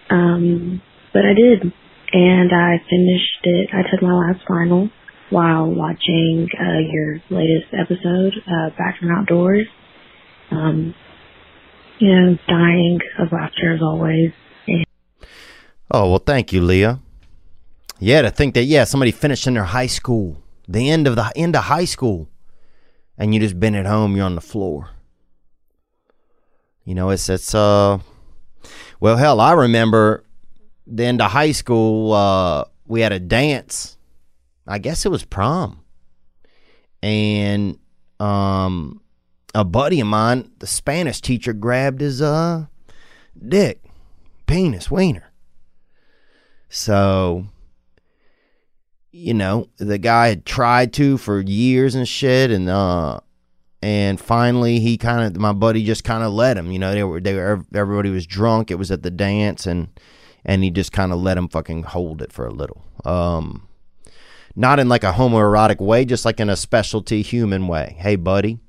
um, 0.09 0.81
but 1.13 1.23
I 1.25 1.33
did, 1.33 1.71
and 2.11 2.51
I 2.51 2.81
finished 2.89 3.39
it. 3.43 3.69
I 3.73 3.89
took 3.89 4.01
my 4.01 4.13
last 4.13 4.45
final 4.47 4.89
while 5.29 5.65
watching 5.73 6.49
uh, 6.59 6.79
your 6.91 7.21
latest 7.29 7.73
episode, 7.73 8.33
uh, 8.45 8.69
Back 8.77 8.99
from 8.99 9.11
Outdoors. 9.11 9.67
Um, 10.51 10.93
you 11.99 12.13
know, 12.13 12.37
dying 12.47 12.99
of 13.19 13.31
laughter 13.31 13.73
as 13.73 13.81
always. 13.81 14.31
Oh, 15.89 16.09
well, 16.09 16.19
thank 16.25 16.51
you, 16.51 16.61
Leah. 16.61 16.99
Yeah, 17.99 18.23
to 18.23 18.31
think 18.31 18.55
that, 18.55 18.63
yeah, 18.63 18.83
somebody 18.83 19.11
finished 19.11 19.47
in 19.47 19.53
their 19.53 19.63
high 19.63 19.87
school, 19.87 20.42
the 20.67 20.89
end 20.89 21.07
of 21.07 21.15
the 21.15 21.31
end 21.35 21.55
of 21.55 21.65
high 21.65 21.85
school, 21.85 22.29
and 23.17 23.33
you 23.33 23.39
just 23.39 23.59
been 23.59 23.75
at 23.75 23.85
home, 23.85 24.15
you're 24.15 24.25
on 24.25 24.35
the 24.35 24.41
floor. 24.41 24.89
You 26.85 26.95
know, 26.95 27.09
it's, 27.09 27.29
it's, 27.29 27.55
uh, 27.55 27.99
well, 28.99 29.17
hell, 29.17 29.39
I 29.39 29.53
remember 29.53 30.23
the 30.85 31.05
end 31.05 31.21
of 31.21 31.31
high 31.31 31.51
school, 31.51 32.13
uh, 32.13 32.65
we 32.85 33.01
had 33.01 33.11
a 33.11 33.19
dance. 33.19 33.97
I 34.67 34.79
guess 34.79 35.05
it 35.05 35.09
was 35.09 35.23
prom. 35.23 35.81
And, 37.01 37.77
um, 38.19 39.01
a 39.55 39.63
buddy 39.63 39.99
of 39.99 40.07
mine, 40.07 40.51
the 40.59 40.67
Spanish 40.67 41.21
teacher, 41.21 41.53
grabbed 41.53 42.01
his, 42.01 42.21
uh, 42.21 42.65
dick, 43.47 43.83
penis, 44.47 44.89
wiener. 44.89 45.31
So, 46.69 47.47
you 49.13 49.35
know, 49.35 49.69
the 49.77 49.99
guy 49.99 50.29
had 50.29 50.45
tried 50.45 50.91
to 50.93 51.17
for 51.19 51.39
years 51.39 51.93
and 51.93 52.07
shit, 52.07 52.49
and 52.49 52.67
uh, 52.67 53.19
and 53.81 54.19
finally 54.19 54.79
he 54.79 54.97
kind 54.97 55.35
of, 55.35 55.39
my 55.39 55.53
buddy 55.53 55.85
just 55.85 56.03
kind 56.03 56.23
of 56.23 56.33
let 56.33 56.57
him. 56.57 56.71
You 56.71 56.79
know, 56.79 56.91
they 56.93 57.03
were, 57.03 57.21
they 57.21 57.35
were, 57.35 57.63
everybody 57.75 58.09
was 58.09 58.25
drunk. 58.25 58.71
It 58.71 58.75
was 58.75 58.89
at 58.89 59.03
the 59.03 59.11
dance, 59.11 59.67
and 59.67 59.87
and 60.43 60.63
he 60.63 60.71
just 60.71 60.91
kind 60.91 61.13
of 61.13 61.19
let 61.19 61.37
him 61.37 61.47
fucking 61.47 61.83
hold 61.83 62.23
it 62.23 62.33
for 62.33 62.47
a 62.47 62.51
little. 62.51 62.83
Um, 63.05 63.67
not 64.55 64.79
in 64.79 64.89
like 64.89 65.03
a 65.03 65.13
homoerotic 65.13 65.79
way, 65.79 66.05
just 66.05 66.25
like 66.25 66.39
in 66.39 66.49
a 66.49 66.55
specialty 66.55 67.21
human 67.21 67.67
way. 67.67 67.95
Hey, 67.99 68.15
buddy, 68.15 68.59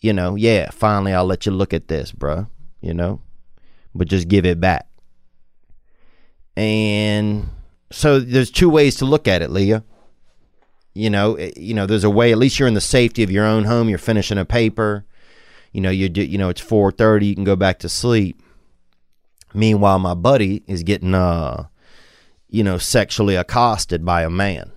you 0.00 0.12
know, 0.12 0.34
yeah, 0.34 0.70
finally 0.70 1.14
I'll 1.14 1.24
let 1.24 1.46
you 1.46 1.52
look 1.52 1.72
at 1.72 1.88
this, 1.88 2.12
bruh. 2.12 2.46
You 2.82 2.92
know, 2.92 3.22
but 3.94 4.06
just 4.06 4.28
give 4.28 4.44
it 4.44 4.60
back. 4.60 4.86
And 6.58 7.48
so 7.90 8.18
there's 8.18 8.50
two 8.50 8.68
ways 8.68 8.96
to 8.96 9.04
look 9.04 9.28
at 9.28 9.42
it, 9.42 9.50
Leah. 9.50 9.84
You 10.94 11.10
know, 11.10 11.34
eh, 11.34 11.52
you 11.56 11.74
know, 11.74 11.86
there's 11.86 12.04
a 12.04 12.10
way. 12.10 12.32
At 12.32 12.38
least 12.38 12.58
you're 12.58 12.68
in 12.68 12.74
the 12.74 12.80
safety 12.80 13.22
of 13.22 13.30
your 13.30 13.44
own 13.44 13.64
home. 13.64 13.88
You're 13.88 13.98
finishing 13.98 14.38
a 14.38 14.44
paper. 14.44 15.04
You 15.72 15.80
know, 15.80 15.90
you 15.90 16.08
do. 16.08 16.22
You 16.22 16.38
know, 16.38 16.48
it's 16.48 16.60
4:30. 16.60 17.26
You 17.26 17.34
can 17.34 17.44
go 17.44 17.56
back 17.56 17.78
to 17.80 17.88
sleep. 17.88 18.42
Meanwhile, 19.52 19.98
my 19.98 20.14
buddy 20.14 20.62
is 20.66 20.82
getting, 20.82 21.14
uh, 21.14 21.66
you 22.48 22.64
know, 22.64 22.78
sexually 22.78 23.36
accosted 23.36 24.04
by 24.04 24.22
a 24.22 24.30
man, 24.30 24.72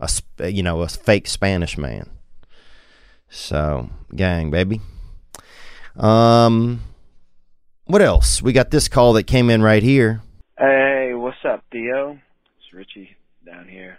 a 0.00 0.50
you 0.50 0.62
know, 0.62 0.82
a 0.82 0.88
fake 0.88 1.26
Spanish 1.26 1.76
man. 1.76 2.08
So, 3.28 3.90
gang, 4.14 4.50
baby. 4.50 4.80
Um, 5.96 6.82
what 7.84 8.02
else? 8.02 8.40
We 8.42 8.52
got 8.52 8.70
this 8.70 8.88
call 8.88 9.12
that 9.14 9.24
came 9.24 9.50
in 9.50 9.62
right 9.62 9.82
here. 9.82 10.22
Hey, 10.58 11.12
what's 11.14 11.44
up, 11.44 11.64
Theo? 11.70 12.18
Richie 12.72 13.16
down 13.44 13.68
here 13.68 13.98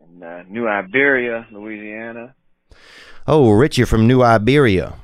in 0.00 0.22
uh, 0.22 0.44
New 0.48 0.66
Iberia, 0.66 1.46
Louisiana. 1.50 2.34
Oh, 3.26 3.50
Rich, 3.50 3.78
you're 3.78 3.86
from 3.86 4.06
New 4.06 4.22
Iberia, 4.22 4.94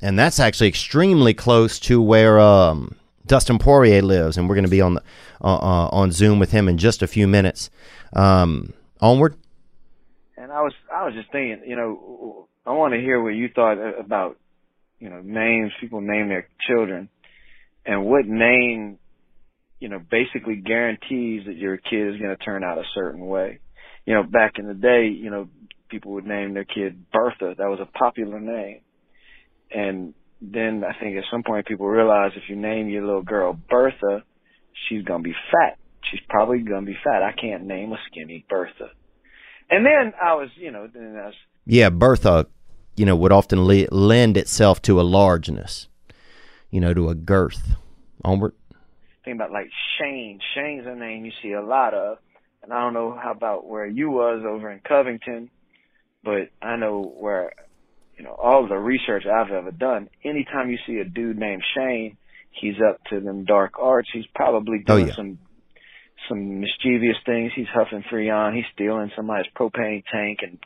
and 0.00 0.18
that's 0.18 0.40
actually 0.40 0.68
extremely 0.68 1.34
close 1.34 1.78
to 1.80 2.00
where 2.00 2.40
um, 2.40 2.96
Dustin 3.26 3.58
Poirier 3.58 4.02
lives, 4.02 4.36
and 4.36 4.48
we're 4.48 4.54
going 4.54 4.64
to 4.64 4.70
be 4.70 4.80
on 4.80 4.94
the 4.94 5.02
uh, 5.42 5.56
uh, 5.56 5.88
on 5.92 6.12
Zoom 6.12 6.38
with 6.38 6.50
him 6.50 6.68
in 6.68 6.78
just 6.78 7.02
a 7.02 7.06
few 7.06 7.28
minutes. 7.28 7.70
Um, 8.14 8.72
onward. 9.00 9.36
And 10.36 10.50
I 10.50 10.62
was 10.62 10.72
I 10.92 11.04
was 11.04 11.14
just 11.14 11.30
thinking, 11.30 11.68
you 11.68 11.76
know, 11.76 12.48
I 12.66 12.72
want 12.72 12.94
to 12.94 13.00
hear 13.00 13.20
what 13.22 13.30
you 13.30 13.48
thought 13.48 13.78
about, 13.98 14.38
you 14.98 15.10
know, 15.10 15.20
names 15.22 15.72
people 15.80 16.00
name 16.00 16.28
their 16.28 16.48
children, 16.66 17.08
and 17.84 18.04
what 18.06 18.26
name, 18.26 18.98
you 19.80 19.88
know, 19.88 19.98
basically 19.98 20.56
guarantees 20.56 21.46
that 21.46 21.56
your 21.56 21.76
kid 21.76 22.14
is 22.14 22.20
going 22.20 22.36
to 22.36 22.42
turn 22.42 22.64
out 22.64 22.78
a 22.78 22.84
certain 22.94 23.26
way. 23.26 23.60
You 24.06 24.14
know, 24.14 24.22
back 24.22 24.58
in 24.58 24.66
the 24.66 24.74
day, 24.74 25.08
you 25.08 25.30
know, 25.30 25.48
people 25.88 26.12
would 26.12 26.26
name 26.26 26.54
their 26.54 26.64
kid 26.64 27.10
Bertha. 27.12 27.54
That 27.56 27.68
was 27.68 27.80
a 27.80 27.98
popular 27.98 28.40
name, 28.40 28.80
and 29.70 30.14
then 30.40 30.84
I 30.84 30.98
think 30.98 31.16
at 31.16 31.24
some 31.30 31.42
point 31.42 31.66
people 31.66 31.86
realize 31.86 32.32
if 32.36 32.48
you 32.48 32.56
name 32.56 32.88
your 32.88 33.04
little 33.04 33.22
girl 33.22 33.58
Bertha, 33.68 34.24
she's 34.88 35.04
gonna 35.04 35.22
be 35.22 35.34
fat. 35.50 35.78
She's 36.10 36.20
probably 36.28 36.58
gonna 36.60 36.86
be 36.86 36.96
fat. 37.02 37.22
I 37.22 37.32
can't 37.32 37.64
name 37.64 37.92
a 37.92 37.96
skinny 38.10 38.44
Bertha. 38.48 38.90
And 39.70 39.86
then 39.86 40.12
I 40.22 40.34
was, 40.34 40.50
you 40.56 40.70
know, 40.70 40.86
then 40.92 41.16
I 41.16 41.26
was 41.26 41.34
Yeah, 41.64 41.88
Bertha, 41.90 42.46
you 42.96 43.06
know, 43.06 43.16
would 43.16 43.32
often 43.32 43.64
le- 43.64 43.88
lend 43.90 44.36
itself 44.36 44.82
to 44.82 45.00
a 45.00 45.02
largeness, 45.02 45.88
you 46.70 46.80
know, 46.80 46.92
to 46.92 47.08
a 47.08 47.14
girth. 47.14 47.76
Onward. 48.24 48.52
Thinking 49.24 49.40
about 49.40 49.52
like 49.52 49.70
Shane. 49.98 50.40
Shane's 50.54 50.86
a 50.86 50.94
name 50.94 51.24
you 51.24 51.32
see 51.42 51.52
a 51.52 51.62
lot 51.62 51.94
of, 51.94 52.18
and 52.62 52.72
I 52.72 52.80
don't 52.80 52.94
know 52.94 53.18
how 53.20 53.32
about 53.32 53.66
where 53.66 53.86
you 53.86 54.10
was 54.10 54.42
over 54.46 54.70
in 54.70 54.80
Covington, 54.80 55.50
but 56.22 56.50
I 56.62 56.76
know 56.76 57.02
where, 57.02 57.52
you 58.16 58.24
know, 58.24 58.32
all 58.32 58.66
the 58.68 58.76
research 58.76 59.24
I've 59.26 59.50
ever 59.50 59.70
done. 59.70 60.08
Anytime 60.24 60.70
you 60.70 60.78
see 60.86 60.98
a 60.98 61.04
dude 61.04 61.38
named 61.38 61.62
Shane, 61.76 62.16
he's 62.50 62.76
up 62.86 63.00
to 63.10 63.20
them 63.20 63.44
dark 63.44 63.74
arts. 63.78 64.08
He's 64.12 64.26
probably 64.34 64.82
Oh, 64.88 64.96
doing 64.96 65.08
yeah. 65.08 65.14
some 65.14 65.38
some 66.28 66.60
mischievous 66.60 67.16
things. 67.26 67.52
He's 67.54 67.66
huffing 67.68 68.02
freon. 68.10 68.54
He's 68.56 68.64
stealing 68.72 69.10
somebody's 69.14 69.50
propane 69.54 70.02
tank 70.10 70.38
and 70.42 70.58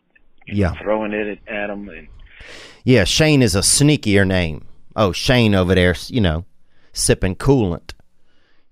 Yeah. 0.46 0.72
throwing 0.80 1.12
it 1.12 1.40
at, 1.48 1.52
at 1.52 1.70
him. 1.70 1.88
And 1.88 2.06
Yeah, 2.84 3.02
Shane 3.04 3.42
is 3.42 3.56
a 3.56 3.60
sneakier 3.60 4.24
name. 4.26 4.66
Oh, 4.94 5.10
Shane 5.10 5.56
over 5.56 5.74
there, 5.74 5.96
you 6.08 6.20
know, 6.20 6.44
sipping 6.92 7.34
coolant. 7.34 7.92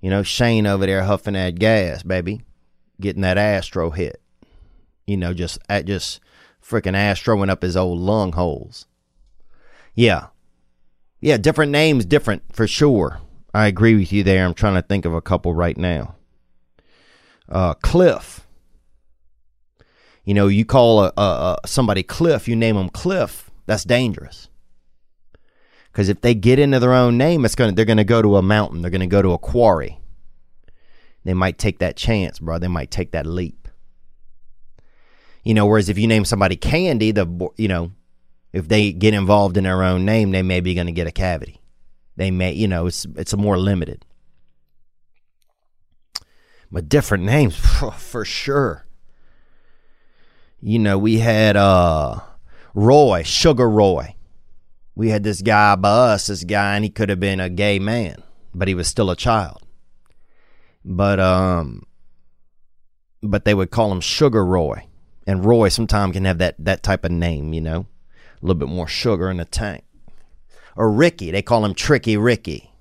You 0.07 0.11
know, 0.11 0.22
Shane 0.22 0.68
over 0.68 0.86
there 0.86 1.02
huffing 1.02 1.34
that 1.34 1.59
gas, 1.59 2.04
baby, 2.04 2.42
getting 3.00 3.22
that 3.22 3.38
Astro 3.38 3.90
hit. 3.90 4.22
You 5.04 5.16
know, 5.16 5.34
just 5.34 5.59
at 5.68 5.84
just 5.84 6.20
freaking 6.64 6.94
Astroing 6.94 7.50
up 7.50 7.62
his 7.62 7.76
old 7.76 7.98
lung 7.98 8.30
holes. 8.30 8.86
Yeah, 9.96 10.28
yeah, 11.20 11.38
different 11.38 11.72
names, 11.72 12.04
different 12.04 12.44
for 12.52 12.68
sure. 12.68 13.18
I 13.52 13.66
agree 13.66 13.96
with 13.96 14.12
you 14.12 14.22
there. 14.22 14.46
I'm 14.46 14.54
trying 14.54 14.76
to 14.76 14.82
think 14.82 15.07
of 15.07 15.12
a 15.12 15.20
couple 15.20 15.54
right 15.54 15.76
now. 15.76 16.14
Uh, 17.48 17.74
Cliff. 17.74 18.46
You 20.24 20.34
know, 20.34 20.46
you 20.46 20.64
call 20.64 21.02
a, 21.02 21.12
a, 21.16 21.59
a 21.64 21.66
somebody 21.66 22.04
Cliff, 22.04 22.46
you 22.46 22.54
name 22.54 22.76
them 22.76 22.90
Cliff. 22.90 23.50
That's 23.66 23.82
dangerous. 23.82 24.50
Because 25.97 26.11
if 26.11 26.20
they 26.20 26.34
get 26.34 26.59
into 26.59 26.78
their 26.78 26.92
own 26.92 27.16
name, 27.16 27.47
it's 27.47 27.55
gonna 27.55 27.72
they're 27.72 27.86
gonna 27.86 28.05
go 28.05 28.20
to 28.20 28.36
a 28.36 28.42
mountain. 28.42 28.82
They're 28.82 28.90
gonna 28.90 29.07
go 29.07 29.22
to 29.22 29.32
a 29.32 29.38
quarry. 29.38 29.99
They 31.24 31.32
might 31.32 31.57
take 31.57 31.78
that 31.78 31.97
chance, 31.97 32.38
bro. 32.38 32.59
They 32.59 32.68
might 32.68 32.90
take 32.90 33.12
that 33.12 33.24
leap. 33.24 33.66
You 35.42 35.55
know, 35.55 35.64
whereas 35.64 35.88
if 35.88 35.97
you 35.97 36.07
name 36.07 36.26
somebody 36.26 36.55
Candy, 36.55 37.12
the 37.12 37.51
you 37.57 37.68
know, 37.68 37.92
if 38.53 38.68
they 38.68 38.92
get 38.92 39.14
involved 39.14 39.57
in 39.57 39.64
their 39.64 39.82
own 39.82 40.05
name, 40.05 40.32
they 40.32 40.42
may 40.42 40.61
be 40.61 40.74
to 40.74 40.92
get 40.92 41.07
a 41.07 41.11
cavity. 41.11 41.62
They 42.16 42.30
may, 42.30 42.53
you 42.53 42.68
know, 42.68 42.88
it's 42.88 43.07
it's 43.16 43.32
a 43.32 43.38
more 43.38 43.57
limited. 43.57 44.05
But 46.70 46.90
different 46.90 47.24
names 47.24 47.57
for 47.97 48.26
sure. 48.26 48.84
You 50.61 50.78
know, 50.78 50.99
we 50.99 51.20
had 51.20 51.57
uh 51.57 52.20
Roy, 52.74 53.22
Sugar 53.22 53.70
Roy. 53.70 54.15
We 54.97 55.11
had 55.11 55.22
this 55.22 55.42
guy 55.42 55.76
by 55.76 55.90
us, 55.90 56.26
this 56.26 56.42
guy, 56.42 56.74
and 56.74 56.82
he 56.82 56.90
could 56.90 57.11
have 57.11 57.20
been 57.20 57.38
a 57.38 57.49
gay 57.51 57.78
man, 57.78 58.22
but 58.55 58.66
he 58.66 58.74
was 58.74 58.88
still 58.88 59.11
a 59.11 59.16
child. 59.16 59.62
But 60.84 61.20
um 61.20 61.86
but 63.22 63.44
they 63.44 63.55
would 63.55 63.70
call 63.70 63.92
him 63.92 64.01
Sugar 64.01 64.44
Roy. 64.44 64.86
And 65.26 65.44
Roy 65.44 65.68
sometimes 65.68 66.14
can 66.14 66.24
have 66.24 66.38
that 66.38 66.57
that 66.59 66.82
type 66.82 67.05
of 67.05 67.11
name, 67.11 67.53
you 67.53 67.61
know. 67.61 67.86
A 68.42 68.47
little 68.47 68.59
bit 68.59 68.68
more 68.68 68.88
sugar 68.88 69.30
in 69.30 69.36
the 69.36 69.44
tank. 69.44 69.84
Or 70.76 70.90
Ricky, 70.90 71.30
they 71.30 71.42
call 71.42 71.64
him 71.64 71.74
Tricky 71.74 72.16
Ricky. 72.16 72.72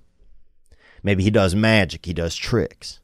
Maybe 1.03 1.23
he 1.23 1.29
does 1.29 1.53
magic, 1.53 2.05
he 2.05 2.13
does 2.13 2.35
tricks. 2.35 2.99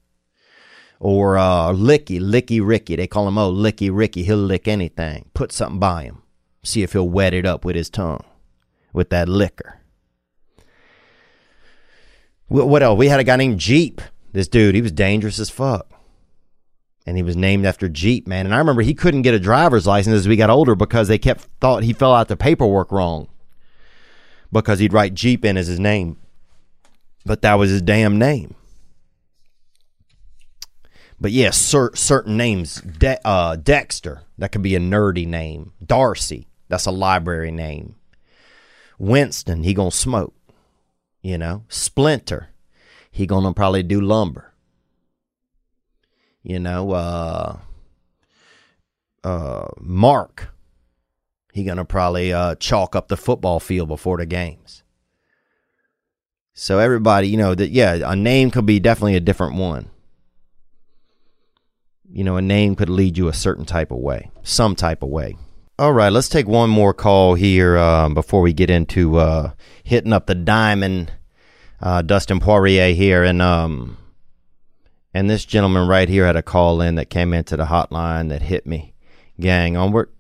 Or 1.00 1.38
uh, 1.38 1.72
Licky, 1.74 2.20
Licky 2.20 2.66
Ricky. 2.66 2.96
They 2.96 3.08
call 3.08 3.28
him, 3.28 3.38
oh, 3.38 3.52
Licky 3.52 3.90
Ricky. 3.92 4.24
He'll 4.24 4.38
lick 4.38 4.68
anything. 4.68 5.30
Put 5.34 5.52
something 5.52 5.80
by 5.80 6.04
him. 6.04 6.22
See 6.64 6.84
if 6.84 6.94
he'll 6.94 7.10
wet 7.10 7.34
it 7.34 7.46
up 7.46 7.66
with 7.66 7.76
his 7.76 7.90
tongue, 7.90 8.24
with 8.94 9.10
that 9.10 9.30
liquor. 9.30 9.80
What 12.48 12.84
else? 12.84 12.98
We 12.98 13.08
had 13.08 13.22
a 13.22 13.24
guy 13.24 13.38
named 13.38 13.60
Jeep. 13.60 14.02
This 14.34 14.50
dude, 14.50 14.76
he 14.76 14.82
was 14.82 14.92
dangerous 14.92 15.40
as 15.40 15.50
fuck. 15.50 15.88
And 17.06 17.16
he 17.16 17.24
was 17.24 17.36
named 17.36 17.66
after 17.66 17.88
Jeep, 17.88 18.28
man. 18.28 18.46
And 18.46 18.54
I 18.54 18.58
remember 18.58 18.82
he 18.82 18.94
couldn't 18.94 19.22
get 19.22 19.34
a 19.34 19.40
driver's 19.40 19.88
license 19.88 20.16
as 20.16 20.28
we 20.28 20.36
got 20.36 20.50
older 20.50 20.76
because 20.76 21.08
they 21.08 21.18
kept 21.18 21.48
thought 21.62 21.84
he 21.84 21.94
filled 21.94 22.16
out 22.16 22.28
the 22.28 22.36
paperwork 22.36 22.92
wrong. 22.92 23.30
Because 24.52 24.80
he'd 24.80 24.94
write 24.94 25.14
Jeep 25.14 25.46
in 25.46 25.56
as 25.56 25.68
his 25.68 25.80
name. 25.80 26.18
But 27.26 27.42
that 27.42 27.56
was 27.56 27.70
his 27.70 27.82
damn 27.82 28.20
name. 28.20 28.56
But 31.22 31.32
yes, 31.32 31.58
cer- 31.58 31.96
certain 31.96 32.36
names. 32.36 32.82
De- 32.82 33.26
uh, 33.26 33.56
Dexter, 33.56 34.24
that 34.40 34.52
could 34.52 34.64
be 34.64 34.76
a 34.76 34.80
nerdy 34.80 35.28
name. 35.28 35.72
Darcy, 35.86 36.48
that's 36.68 36.88
a 36.88 36.92
library 36.92 37.52
name. 37.52 37.96
Winston, 39.02 39.64
he 39.64 39.74
gonna 39.74 39.90
smoke. 39.90 40.36
You 41.24 41.38
know, 41.40 41.64
Splinter, 41.70 42.50
he 43.10 43.26
gonna 43.26 43.52
probably 43.52 43.82
do 43.82 44.00
lumber. 44.00 44.54
You 46.44 46.60
know, 46.60 46.92
uh, 46.92 47.58
uh, 49.24 49.68
Mark, 49.80 50.54
he 51.52 51.64
gonna 51.64 51.84
probably 51.84 52.32
uh, 52.32 52.56
chalk 52.56 52.96
up 52.96 53.08
the 53.08 53.18
football 53.18 53.60
field 53.60 53.88
before 53.88 54.18
the 54.18 54.28
games. 54.28 54.84
So 56.54 56.78
everybody, 56.78 57.28
you 57.28 57.38
know, 57.38 57.56
that 57.56 57.72
yeah, 57.72 58.00
a 58.06 58.16
name 58.16 58.52
could 58.52 58.68
be 58.68 58.80
definitely 58.80 59.16
a 59.16 59.20
different 59.20 59.56
one. 59.56 59.90
You 62.08 62.24
know, 62.24 62.38
a 62.38 62.42
name 62.42 62.76
could 62.76 62.90
lead 62.90 63.18
you 63.18 63.30
a 63.30 63.34
certain 63.34 63.66
type 63.66 63.90
of 63.90 63.98
way, 63.98 64.30
some 64.44 64.76
type 64.76 65.02
of 65.02 65.10
way. 65.10 65.38
All 65.82 65.94
right, 65.94 66.14
let's 66.14 66.30
take 66.30 66.48
one 66.48 66.70
more 66.70 66.94
call 66.94 67.34
here 67.34 67.76
um, 67.76 68.14
before 68.14 68.42
we 68.42 68.54
get 68.54 68.70
into 68.70 69.18
uh, 69.18 69.54
hitting 69.84 70.14
up 70.14 70.28
the 70.28 70.36
diamond. 70.36 71.12
Uh, 71.82 72.04
Dustin 72.04 72.40
Poirier 72.40 72.94
here, 72.94 73.24
and 73.24 73.42
um, 73.42 73.98
and 75.12 75.28
this 75.28 75.44
gentleman 75.44 75.88
right 75.88 76.08
here 76.08 76.28
had 76.28 76.36
a 76.36 76.44
call 76.44 76.82
in 76.82 76.94
that 76.96 77.10
came 77.10 77.34
into 77.34 77.58
the 77.58 77.66
hotline 77.66 78.30
that 78.30 78.44
hit 78.44 78.68
me. 78.68 78.94
Gang, 79.40 79.76
onward. 79.76 80.12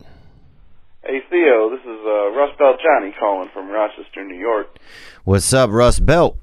Hey 1.05 1.21
Theo, 1.29 1.69
this 1.69 1.81
is 1.81 1.99
uh, 2.07 2.31
Rust 2.31 2.57
Belt 2.57 2.77
Johnny 2.81 3.13
calling 3.19 3.49
from 3.53 3.69
Rochester, 3.69 4.23
New 4.23 4.39
York. 4.39 4.79
What's 5.25 5.53
up, 5.53 5.69
Rust 5.69 6.03
Belt? 6.03 6.39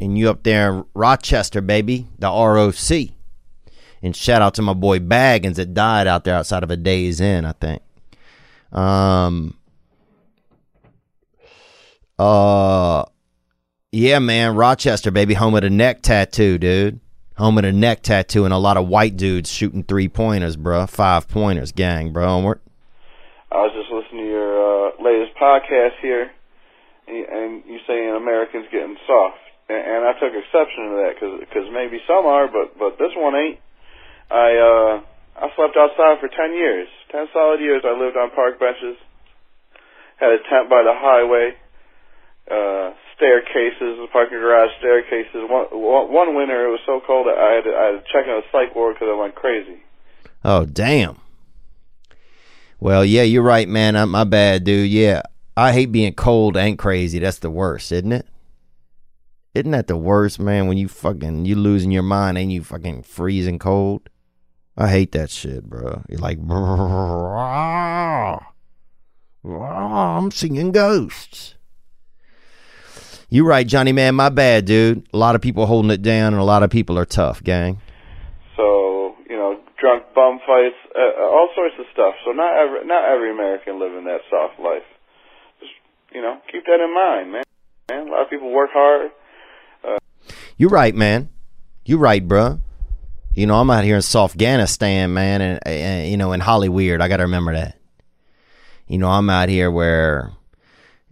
And 0.00 0.18
you 0.18 0.30
up 0.30 0.42
there 0.42 0.74
in 0.74 0.84
Rochester, 0.94 1.60
baby, 1.60 2.08
the 2.18 2.26
ROC. 2.26 3.14
And 4.02 4.16
shout 4.16 4.42
out 4.42 4.54
to 4.54 4.62
my 4.62 4.74
boy 4.74 4.98
Baggins 4.98 5.54
that 5.54 5.74
died 5.74 6.08
out 6.08 6.24
there 6.24 6.34
outside 6.34 6.64
of 6.64 6.72
a 6.72 6.76
Days 6.76 7.20
Inn, 7.20 7.44
I 7.44 7.52
think. 7.52 7.82
Um. 8.72 9.56
Uh. 12.18 13.04
Yeah, 13.92 14.18
man, 14.18 14.56
Rochester, 14.56 15.10
baby, 15.10 15.32
home 15.32 15.54
of 15.54 15.62
the 15.62 15.70
neck 15.70 16.02
tattoo, 16.02 16.58
dude. 16.58 17.00
Home 17.38 17.56
of 17.56 17.64
the 17.64 17.72
neck 17.72 18.02
tattoo, 18.02 18.44
and 18.44 18.52
a 18.52 18.58
lot 18.58 18.76
of 18.76 18.88
white 18.88 19.16
dudes 19.16 19.50
shooting 19.50 19.84
three 19.84 20.08
pointers, 20.08 20.56
bro. 20.56 20.86
Five 20.86 21.28
pointers, 21.28 21.72
gang, 21.72 22.12
bro. 22.12 22.26
I 23.52 23.62
was 23.62 23.72
just 23.72 23.92
listening 23.92 24.24
to 24.24 24.30
your 24.30 24.52
uh, 24.52 24.90
latest 25.00 25.36
podcast 25.40 25.96
here, 26.02 26.30
and 27.06 27.24
and 27.24 27.64
you 27.64 27.78
saying 27.86 28.10
Americans 28.10 28.66
getting 28.72 28.96
soft, 29.06 29.38
and, 29.68 29.78
and 29.78 30.04
I 30.04 30.12
took 30.18 30.32
exception 30.34 30.90
to 30.90 30.94
that 31.06 31.14
because 31.40 31.68
maybe 31.72 32.00
some 32.06 32.26
are, 32.26 32.48
but 32.48 32.76
but 32.78 32.98
this 32.98 33.12
one 33.16 33.34
ain't. 33.36 33.60
I 34.30 34.48
uh 34.58 35.00
I 35.40 35.48
slept 35.56 35.76
outside 35.76 36.20
for 36.20 36.28
ten 36.28 36.52
years, 36.52 36.88
ten 37.10 37.26
solid 37.32 37.60
years. 37.60 37.82
I 37.84 37.98
lived 37.98 38.16
on 38.16 38.30
park 38.30 38.58
benches, 38.58 38.96
had 40.16 40.30
a 40.30 40.38
tent 40.48 40.68
by 40.68 40.82
the 40.82 40.94
highway, 40.94 41.54
uh, 42.50 42.94
staircases, 43.16 43.98
parking 44.12 44.38
garage 44.38 44.70
staircases. 44.78 45.48
One 45.48 45.66
one 46.12 46.34
winter 46.34 46.66
it 46.66 46.70
was 46.70 46.80
so 46.86 47.00
cold 47.06 47.26
that 47.26 47.38
I 47.38 47.52
had 47.56 47.64
to, 47.64 47.76
I 47.76 47.84
had 47.86 48.04
to 48.04 48.04
check 48.12 48.26
on 48.26 48.42
a 48.42 48.46
psych 48.52 48.74
ward 48.74 48.94
because 48.94 49.08
I 49.10 49.18
went 49.18 49.34
crazy. 49.34 49.82
Oh, 50.44 50.64
damn. 50.64 51.18
Well, 52.78 53.04
yeah, 53.04 53.22
you're 53.22 53.42
right, 53.42 53.68
man. 53.68 53.96
I'm, 53.96 54.10
my 54.10 54.24
bad, 54.24 54.64
dude. 54.64 54.90
Yeah, 54.90 55.22
I 55.56 55.72
hate 55.72 55.92
being 55.92 56.12
cold 56.14 56.56
and 56.56 56.78
crazy. 56.78 57.18
That's 57.18 57.38
the 57.38 57.50
worst, 57.50 57.90
isn't 57.90 58.12
it? 58.12 58.26
Isn't 59.54 59.70
that 59.70 59.86
the 59.86 59.96
worst, 59.96 60.38
man? 60.38 60.66
When 60.66 60.76
you 60.76 60.86
fucking 60.86 61.46
you 61.46 61.56
losing 61.56 61.90
your 61.90 62.02
mind 62.02 62.36
and 62.36 62.52
you 62.52 62.62
fucking 62.62 63.04
freezing 63.04 63.58
cold. 63.58 64.10
I 64.76 64.88
hate 64.88 65.12
that 65.12 65.30
shit, 65.30 65.64
bro. 65.64 66.02
You're 66.08 66.20
like, 66.20 66.38
I'm 69.44 70.30
seeing 70.30 70.72
ghosts. 70.72 71.54
You're 73.28 73.46
right, 73.46 73.66
Johnny 73.66 73.92
man. 73.92 74.14
My 74.14 74.28
bad, 74.28 74.66
dude. 74.66 75.08
A 75.12 75.16
lot 75.16 75.34
of 75.34 75.40
people 75.40 75.66
holding 75.66 75.90
it 75.90 76.02
down, 76.02 76.32
and 76.34 76.40
a 76.40 76.44
lot 76.44 76.62
of 76.62 76.70
people 76.70 76.98
are 76.98 77.04
tough, 77.04 77.42
gang. 77.42 77.80
So 78.56 79.16
you 79.28 79.36
know, 79.36 79.58
drunk 79.80 80.04
bum 80.14 80.38
fights, 80.46 80.76
uh, 80.94 81.22
uh, 81.22 81.24
all 81.24 81.48
sorts 81.56 81.74
of 81.80 81.86
stuff. 81.92 82.14
So 82.24 82.30
not 82.32 82.56
every 82.56 82.86
not 82.86 83.04
every 83.08 83.32
American 83.32 83.80
living 83.80 84.04
that 84.04 84.20
soft 84.30 84.60
life. 84.60 84.84
Just 85.58 85.72
you 86.14 86.22
know, 86.22 86.38
keep 86.52 86.64
that 86.66 86.80
in 86.80 86.94
mind, 86.94 87.32
man. 87.32 87.42
Man, 87.88 88.08
a 88.08 88.10
lot 88.10 88.22
of 88.22 88.30
people 88.30 88.52
work 88.52 88.70
hard. 88.72 89.10
You're 90.58 90.70
right, 90.70 90.94
man. 90.94 91.28
You're 91.84 91.98
right, 91.98 92.26
bruh. 92.26 92.60
You 93.36 93.46
know, 93.46 93.60
I'm 93.60 93.70
out 93.70 93.84
here 93.84 93.96
in 93.96 94.02
Afghanistan, 94.02 95.12
man, 95.12 95.42
and, 95.42 95.66
and 95.66 96.10
you 96.10 96.16
know, 96.16 96.32
in 96.32 96.40
Hollywood. 96.40 97.02
I 97.02 97.08
got 97.08 97.18
to 97.18 97.24
remember 97.24 97.52
that. 97.52 97.78
You 98.88 98.96
know, 98.96 99.10
I'm 99.10 99.28
out 99.28 99.50
here 99.50 99.70
where 99.70 100.32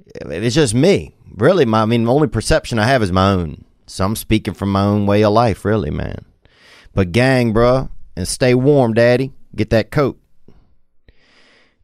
it's 0.07 0.55
just 0.55 0.75
me. 0.75 1.15
Really, 1.37 1.67
my 1.67 1.83
I 1.83 1.85
mean, 1.85 2.05
the 2.05 2.13
only 2.13 2.29
perception 2.29 2.79
I 2.79 2.87
have 2.87 3.03
is 3.03 3.13
my 3.13 3.31
own. 3.31 3.67
So 3.87 4.07
I'm 4.07 4.17
speaking 4.17 4.55
from 4.55 4.73
my 4.73 4.83
own 4.83 5.05
way 5.05 5.23
of 5.23 5.35
life, 5.35 5.67
really, 5.67 5.91
man. 5.91 6.25
But 6.95 7.13
gang, 7.13 7.53
bruh, 7.53 7.91
and 8.17 8.27
stay 8.27 8.55
warm, 8.55 8.95
daddy. 8.95 9.35
Get 9.55 9.69
that 9.71 9.91
coat. 9.91 10.19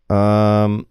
Um, 0.09 0.87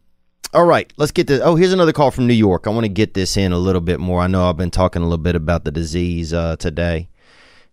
all 0.53 0.65
right, 0.65 0.93
let's 0.97 1.11
get 1.11 1.25
this. 1.25 1.41
Oh, 1.43 1.55
here's 1.55 1.73
another 1.73 1.93
call 1.93 2.11
from 2.11 2.27
New 2.27 2.33
York. 2.35 2.67
I 2.67 2.69
want 2.69 2.83
to 2.85 2.89
get 2.89 3.15
this 3.15 3.35
in 3.35 3.51
a 3.51 3.57
little 3.57 3.81
bit 3.81 3.99
more. 3.99 4.21
I 4.21 4.27
know 4.27 4.47
I've 4.47 4.57
been 4.57 4.69
talking 4.69 5.01
a 5.01 5.05
little 5.05 5.17
bit 5.17 5.35
about 5.35 5.63
the 5.63 5.71
disease 5.71 6.33
uh, 6.33 6.55
today, 6.57 7.08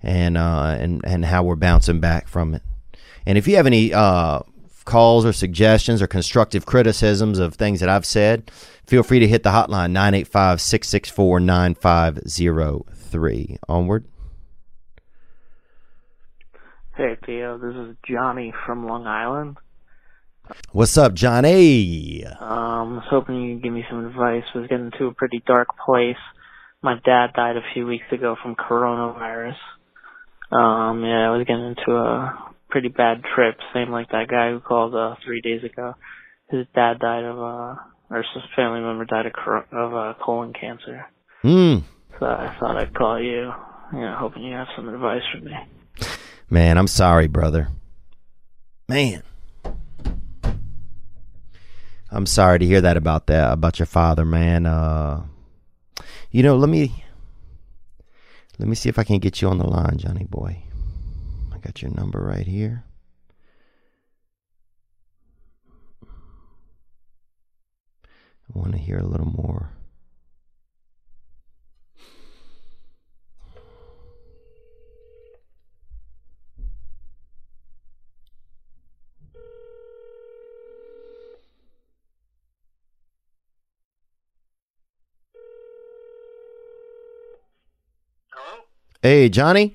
and 0.07 0.38
uh, 0.38 0.76
and 0.78 1.04
and 1.04 1.24
how 1.24 1.42
we're 1.42 1.57
bouncing 1.57 2.00
back 2.00 2.28
from 2.28 2.54
it. 2.54 2.62
And 3.26 3.36
if 3.36 3.48
you 3.48 3.57
have 3.57 3.66
any 3.66 3.92
uh, 3.92 4.40
calls 4.84 5.26
or 5.26 5.32
suggestions 5.32 6.00
or 6.00 6.07
constructive 6.07 6.64
criticisms 6.64 7.40
of 7.40 7.57
things 7.57 7.80
that 7.80 7.88
I've 7.88 8.07
said, 8.07 8.50
feel 8.86 9.02
free 9.02 9.18
to 9.18 9.26
hit 9.26 9.42
the 9.42 9.50
hotline 9.50 9.90
985 9.90 10.61
664 10.61 11.40
9503. 11.40 13.59
Onward. 13.68 14.07
Hey 16.96 17.16
Theo, 17.26 17.59
this 17.59 17.74
is 17.74 17.96
Johnny 18.09 18.54
from 18.64 18.86
Long 18.86 19.07
Island. 19.07 19.59
What's 20.70 20.96
up, 20.96 21.14
Johnny? 21.14 22.24
Um, 22.24 22.94
was 22.94 23.04
hoping 23.11 23.42
you 23.42 23.57
could 23.57 23.64
give 23.64 23.72
me 23.72 23.84
some 23.90 24.07
advice. 24.07 24.44
Was 24.54 24.68
getting 24.68 24.92
to 24.98 25.07
a 25.07 25.14
pretty 25.14 25.42
dark 25.44 25.66
place. 25.84 26.16
My 26.80 26.94
dad 27.04 27.32
died 27.34 27.57
a 27.57 27.72
few 27.74 27.86
weeks 27.86 28.04
ago 28.12 28.36
from 28.40 28.54
coronavirus. 28.54 29.57
Um, 30.51 31.05
yeah, 31.05 31.26
I 31.26 31.36
was 31.36 31.44
getting 31.47 31.74
into 31.76 31.97
a 31.97 32.53
pretty 32.70 32.88
bad 32.88 33.22
trip, 33.34 33.57
same 33.74 33.90
like 33.90 34.11
that 34.11 34.28
guy 34.28 34.51
who 34.51 34.61
called 34.61 34.94
uh, 34.94 35.16
three 35.24 35.40
days 35.40 35.64
ago. 35.64 35.94
His 36.51 36.66
dad 36.74 37.01
died 37.01 37.24
of 37.24 37.38
uh, 37.38 37.74
or 38.11 38.18
his 38.18 38.42
family 38.55 38.80
member 38.80 39.05
died 39.05 39.26
of 39.26 39.32
of 39.72 39.94
uh, 39.94 40.14
colon 40.22 40.53
cancer. 40.53 41.07
Hmm. 41.42 41.78
So 42.18 42.26
I 42.26 42.57
thought 42.59 42.76
I'd 42.76 42.94
call 42.94 43.20
you, 43.20 43.53
you 43.92 44.01
know, 44.01 44.16
hoping 44.18 44.42
you 44.42 44.55
have 44.55 44.68
some 44.76 44.88
advice 44.88 45.22
for 45.32 45.44
me. 45.44 45.53
Man, 46.49 46.78
I'm 46.78 46.86
sorry, 46.86 47.26
brother. 47.26 47.68
Man. 48.88 49.22
I'm 52.11 52.26
sorry 52.26 52.61
to 52.61 52.66
hear 52.66 52.80
that 52.80 52.97
about 52.97 53.26
that 53.26 53.53
about 53.53 53.78
your 53.78 53.86
father, 53.86 54.24
man. 54.24 54.64
Uh 54.64 55.24
you 56.30 56.42
know, 56.42 56.57
let 56.57 56.68
me 56.68 57.05
let 58.59 58.68
me 58.68 58.74
see 58.74 58.88
if 58.88 58.98
I 58.98 59.04
can 59.04 59.18
get 59.18 59.42
you 59.42 59.48
on 59.48 59.59
the 59.59 59.66
line, 59.66 59.98
Johnny 59.98 60.24
boy. 60.24 60.62
I 61.52 61.59
got 61.59 61.82
your 61.82 61.90
number 61.90 62.20
right 62.20 62.46
here. 62.46 62.84
I 68.48 68.59
want 68.59 68.72
to 68.72 68.78
hear 68.78 68.98
a 68.98 69.07
little 69.07 69.26
more. 69.26 69.76
Hey, 89.07 89.28
Johnny. 89.28 89.72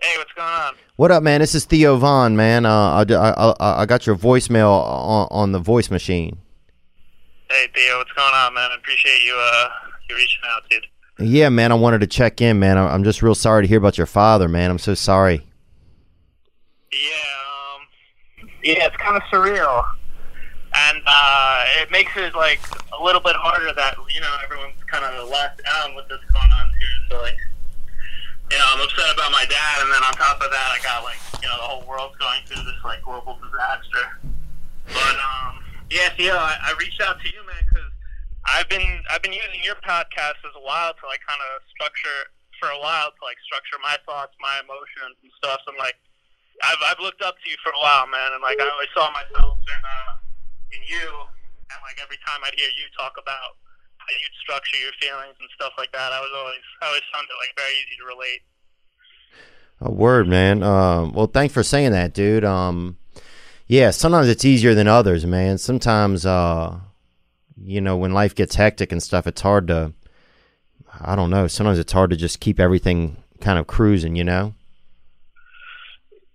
Hey, 0.00 0.18
what's 0.18 0.32
going 0.32 0.48
on? 0.48 0.74
What 0.96 1.12
up, 1.12 1.22
man? 1.22 1.38
This 1.38 1.54
is 1.54 1.64
Theo 1.64 1.96
Von, 1.96 2.34
man. 2.34 2.66
Uh, 2.66 3.04
I, 3.08 3.14
I, 3.14 3.30
I, 3.30 3.82
I 3.82 3.86
got 3.86 4.04
your 4.04 4.16
voicemail 4.16 4.68
on, 4.68 5.28
on 5.30 5.52
the 5.52 5.60
voice 5.60 5.92
machine. 5.92 6.38
Hey, 7.48 7.68
Theo, 7.72 7.98
what's 7.98 8.10
going 8.10 8.34
on, 8.34 8.52
man? 8.54 8.68
I 8.72 8.74
appreciate 8.74 9.22
you 9.22 9.36
uh 9.38 9.68
you 10.08 10.16
reaching 10.16 10.42
out, 10.48 10.62
dude. 10.68 10.86
Yeah, 11.20 11.50
man. 11.50 11.70
I 11.70 11.76
wanted 11.76 12.00
to 12.00 12.08
check 12.08 12.40
in, 12.40 12.58
man. 12.58 12.78
I'm 12.78 13.04
just 13.04 13.22
real 13.22 13.36
sorry 13.36 13.62
to 13.62 13.68
hear 13.68 13.78
about 13.78 13.96
your 13.96 14.08
father, 14.08 14.48
man. 14.48 14.72
I'm 14.72 14.80
so 14.80 14.94
sorry. 14.94 15.46
Yeah, 16.90 17.76
um, 17.76 17.86
yeah, 18.64 18.86
it's 18.86 18.96
kind 18.96 19.16
of 19.16 19.22
surreal, 19.32 19.84
and 20.74 20.98
uh, 21.06 21.64
it 21.80 21.92
makes 21.92 22.10
it 22.16 22.34
like 22.34 22.58
a 22.98 23.04
little 23.04 23.20
bit 23.20 23.36
harder 23.36 23.72
that 23.72 23.94
you 24.12 24.20
know 24.20 24.36
everyone's 24.42 24.82
kind 24.90 25.04
of 25.04 25.28
let 25.28 25.62
down 25.62 25.94
with 25.94 26.08
this 26.08 26.18
going 26.32 26.50
on 26.50 26.66
too. 26.66 27.14
So 27.14 27.22
like, 27.22 27.36
you 28.50 28.58
know, 28.58 28.66
I'm 28.74 28.82
upset 28.82 29.14
about 29.14 29.30
my 29.30 29.46
dad, 29.46 29.76
and 29.86 29.90
then 29.94 30.02
on 30.02 30.12
top 30.18 30.42
of 30.42 30.50
that, 30.50 30.68
I 30.74 30.78
got 30.82 31.06
like 31.06 31.22
you 31.38 31.46
know 31.46 31.56
the 31.56 31.68
whole 31.70 31.86
world's 31.86 32.18
going 32.18 32.42
through 32.50 32.66
this 32.66 32.80
like 32.82 32.98
global 33.06 33.38
disaster. 33.38 34.18
But 34.90 35.16
um, 35.22 35.62
yeah, 35.86 36.10
Theo, 36.18 36.34
I, 36.34 36.58
I 36.58 36.74
reached 36.82 36.98
out 36.98 37.22
to 37.22 37.28
you, 37.30 37.40
man, 37.46 37.62
because 37.70 37.90
I've 38.50 38.66
been 38.66 38.84
I've 39.06 39.22
been 39.22 39.32
using 39.32 39.62
your 39.62 39.78
podcast 39.86 40.42
as 40.42 40.54
a 40.58 40.64
while 40.66 40.90
to 40.90 41.02
like 41.06 41.22
kind 41.22 41.38
of 41.54 41.62
structure 41.70 42.34
for 42.58 42.74
a 42.74 42.80
while 42.82 43.14
to 43.14 43.20
like 43.22 43.38
structure 43.46 43.78
my 43.78 43.94
thoughts, 44.02 44.34
my 44.42 44.58
emotions 44.66 45.14
and 45.22 45.30
stuff. 45.38 45.62
And 45.70 45.78
like 45.78 45.94
I've 46.66 46.82
I've 46.90 46.98
looked 46.98 47.22
up 47.22 47.38
to 47.38 47.46
you 47.46 47.56
for 47.62 47.70
a 47.70 47.80
while, 47.80 48.10
man, 48.10 48.34
and 48.34 48.42
like 48.42 48.58
I 48.58 48.66
always 48.66 48.90
saw 48.90 49.14
myself 49.14 49.62
in 49.62 49.80
uh, 49.80 50.12
in 50.74 50.82
you, 50.90 51.06
and 51.70 51.78
like 51.86 52.02
every 52.02 52.18
time 52.26 52.42
I'd 52.42 52.58
hear 52.58 52.70
you 52.74 52.90
talk 52.98 53.14
about 53.14 53.62
how 54.10 54.18
you'd 54.18 54.36
structure 54.42 54.76
your 54.82 54.92
feelings 55.00 55.36
and 55.38 55.48
stuff 55.54 55.72
like 55.78 55.92
that, 55.92 56.12
I 56.12 56.20
was 56.20 56.30
always 56.34 56.64
I 56.82 56.86
always 56.86 57.06
found 57.12 57.26
it 57.30 57.38
like 57.38 57.54
very 57.56 57.72
easy 57.78 57.96
to 57.98 58.06
relate. 58.06 58.42
A 59.82 59.90
word, 59.90 60.28
man. 60.28 60.62
Um, 60.62 61.12
well, 61.12 61.26
thanks 61.26 61.54
for 61.54 61.62
saying 61.62 61.92
that, 61.92 62.12
dude. 62.12 62.44
Um, 62.44 62.98
yeah, 63.66 63.90
sometimes 63.90 64.28
it's 64.28 64.44
easier 64.44 64.74
than 64.74 64.88
others, 64.88 65.24
man. 65.24 65.56
Sometimes, 65.56 66.26
uh, 66.26 66.80
you 67.56 67.80
know, 67.80 67.96
when 67.96 68.12
life 68.12 68.34
gets 68.34 68.56
hectic 68.56 68.92
and 68.92 69.02
stuff, 69.02 69.26
it's 69.26 69.40
hard 69.40 69.68
to, 69.68 69.94
I 71.00 71.16
don't 71.16 71.30
know. 71.30 71.46
Sometimes 71.46 71.78
it's 71.78 71.92
hard 71.92 72.10
to 72.10 72.16
just 72.16 72.40
keep 72.40 72.60
everything 72.60 73.16
kind 73.40 73.58
of 73.58 73.66
cruising, 73.66 74.16
you 74.16 74.24
know. 74.24 74.54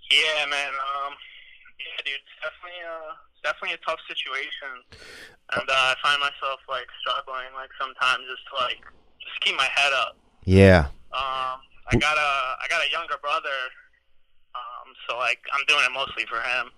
Yeah, 0.09 0.45
man. 0.49 0.69
Um, 0.69 1.13
yeah, 1.77 2.01
dude, 2.03 2.15
it's 2.15 2.35
definitely 2.41 2.81
uh, 2.81 3.13
definitely 3.43 3.75
a 3.75 3.85
tough 3.85 3.99
situation, 4.07 4.81
and 5.53 5.69
uh, 5.69 5.73
I 5.73 5.95
find 6.01 6.19
myself 6.19 6.59
like 6.69 6.87
struggling, 7.01 7.53
like 7.55 7.69
sometimes 7.79 8.25
just 8.29 8.41
to 8.49 8.63
like 8.63 8.81
just 9.21 9.39
keep 9.41 9.55
my 9.55 9.67
head 9.73 9.93
up. 9.93 10.17
Yeah. 10.45 10.87
Um, 11.13 11.61
I 11.91 11.97
got 11.99 12.17
a 12.17 12.31
I 12.61 12.65
got 12.69 12.81
a 12.85 12.91
younger 12.91 13.15
brother, 13.21 13.59
um, 14.55 14.93
so 15.07 15.17
like 15.17 15.39
I'm 15.53 15.65
doing 15.67 15.85
it 15.85 15.93
mostly 15.93 16.25
for 16.25 16.41
him. 16.41 16.71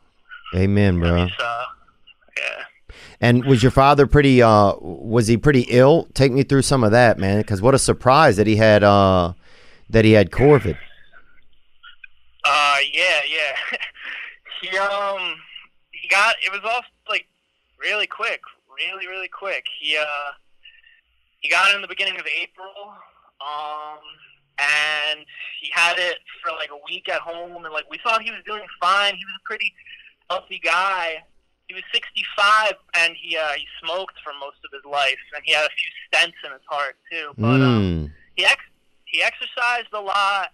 Amen, 0.56 1.00
bro. 1.00 1.28
Uh, 1.40 1.64
yeah. 2.38 2.64
And 3.20 3.46
was 3.46 3.62
your 3.62 3.72
father 3.72 4.08
pretty? 4.08 4.42
Uh, 4.42 4.74
was 4.80 5.28
he 5.28 5.38
pretty 5.38 5.66
ill? 5.70 6.08
Take 6.14 6.32
me 6.32 6.44
through 6.44 6.62
some 6.62 6.84
of 6.84 6.92
that, 6.92 7.20
man. 7.20 7.40
Because 7.40 7.62
what 7.62 7.74
a 7.74 7.80
surprise 7.80 8.38
that 8.38 8.48
he 8.48 8.56
had. 8.56 8.84
Uh, 8.84 9.34
that 9.90 10.06
he 10.06 10.12
had 10.12 10.32
COVID. 10.32 10.78
Uh, 12.44 12.78
yeah, 12.94 13.22
yeah. 13.30 13.78
he 14.62 14.78
um, 14.78 15.36
he 15.92 16.08
got 16.08 16.36
it 16.46 16.52
was 16.52 16.62
all 16.64 16.82
like 17.10 17.26
really 17.80 18.08
quick, 18.08 18.42
really, 18.78 19.08
really 19.08 19.28
quick. 19.28 19.66
He 19.80 19.98
uh, 19.98 20.32
he 21.40 21.50
got 21.50 21.70
it 21.72 21.76
in 21.76 21.82
the 21.82 21.88
beginning 21.88 22.20
of 22.20 22.26
April. 22.42 22.72
Um, 23.40 24.00
and 24.60 25.20
he 25.62 25.70
had 25.72 25.98
it 26.00 26.18
for 26.42 26.52
like 26.58 26.70
a 26.72 26.80
week 26.90 27.08
at 27.10 27.22
home, 27.22 27.64
and 27.64 27.74
like 27.74 27.86
we 27.92 28.00
thought 28.04 28.22
he 28.24 28.32
was 28.32 28.42
doing 28.46 28.64
fine. 28.82 29.14
He 29.16 29.24
was 29.26 29.36
a 29.40 29.46
pretty 29.46 29.72
healthy 30.30 30.60
guy. 30.64 31.24
He 31.68 31.76
was 31.76 31.84
65, 31.94 32.74
and 32.96 33.14
he 33.22 33.38
uh, 33.38 33.52
he 33.54 33.66
smoked 33.84 34.16
for 34.24 34.34
most 34.40 34.58
of 34.66 34.72
his 34.74 34.84
life, 34.90 35.20
and 35.36 35.44
he 35.46 35.54
had 35.54 35.66
a 35.66 35.70
few 35.70 35.92
stents 36.10 36.40
in 36.46 36.52
his 36.54 36.62
heart 36.68 36.96
too. 37.12 37.34
But 37.38 37.62
um, 37.62 37.84
Mm. 38.08 38.12
he 38.36 38.46
ex- 38.46 38.72
he 39.06 39.22
exercised 39.22 39.90
a 39.94 40.00
lot 40.02 40.52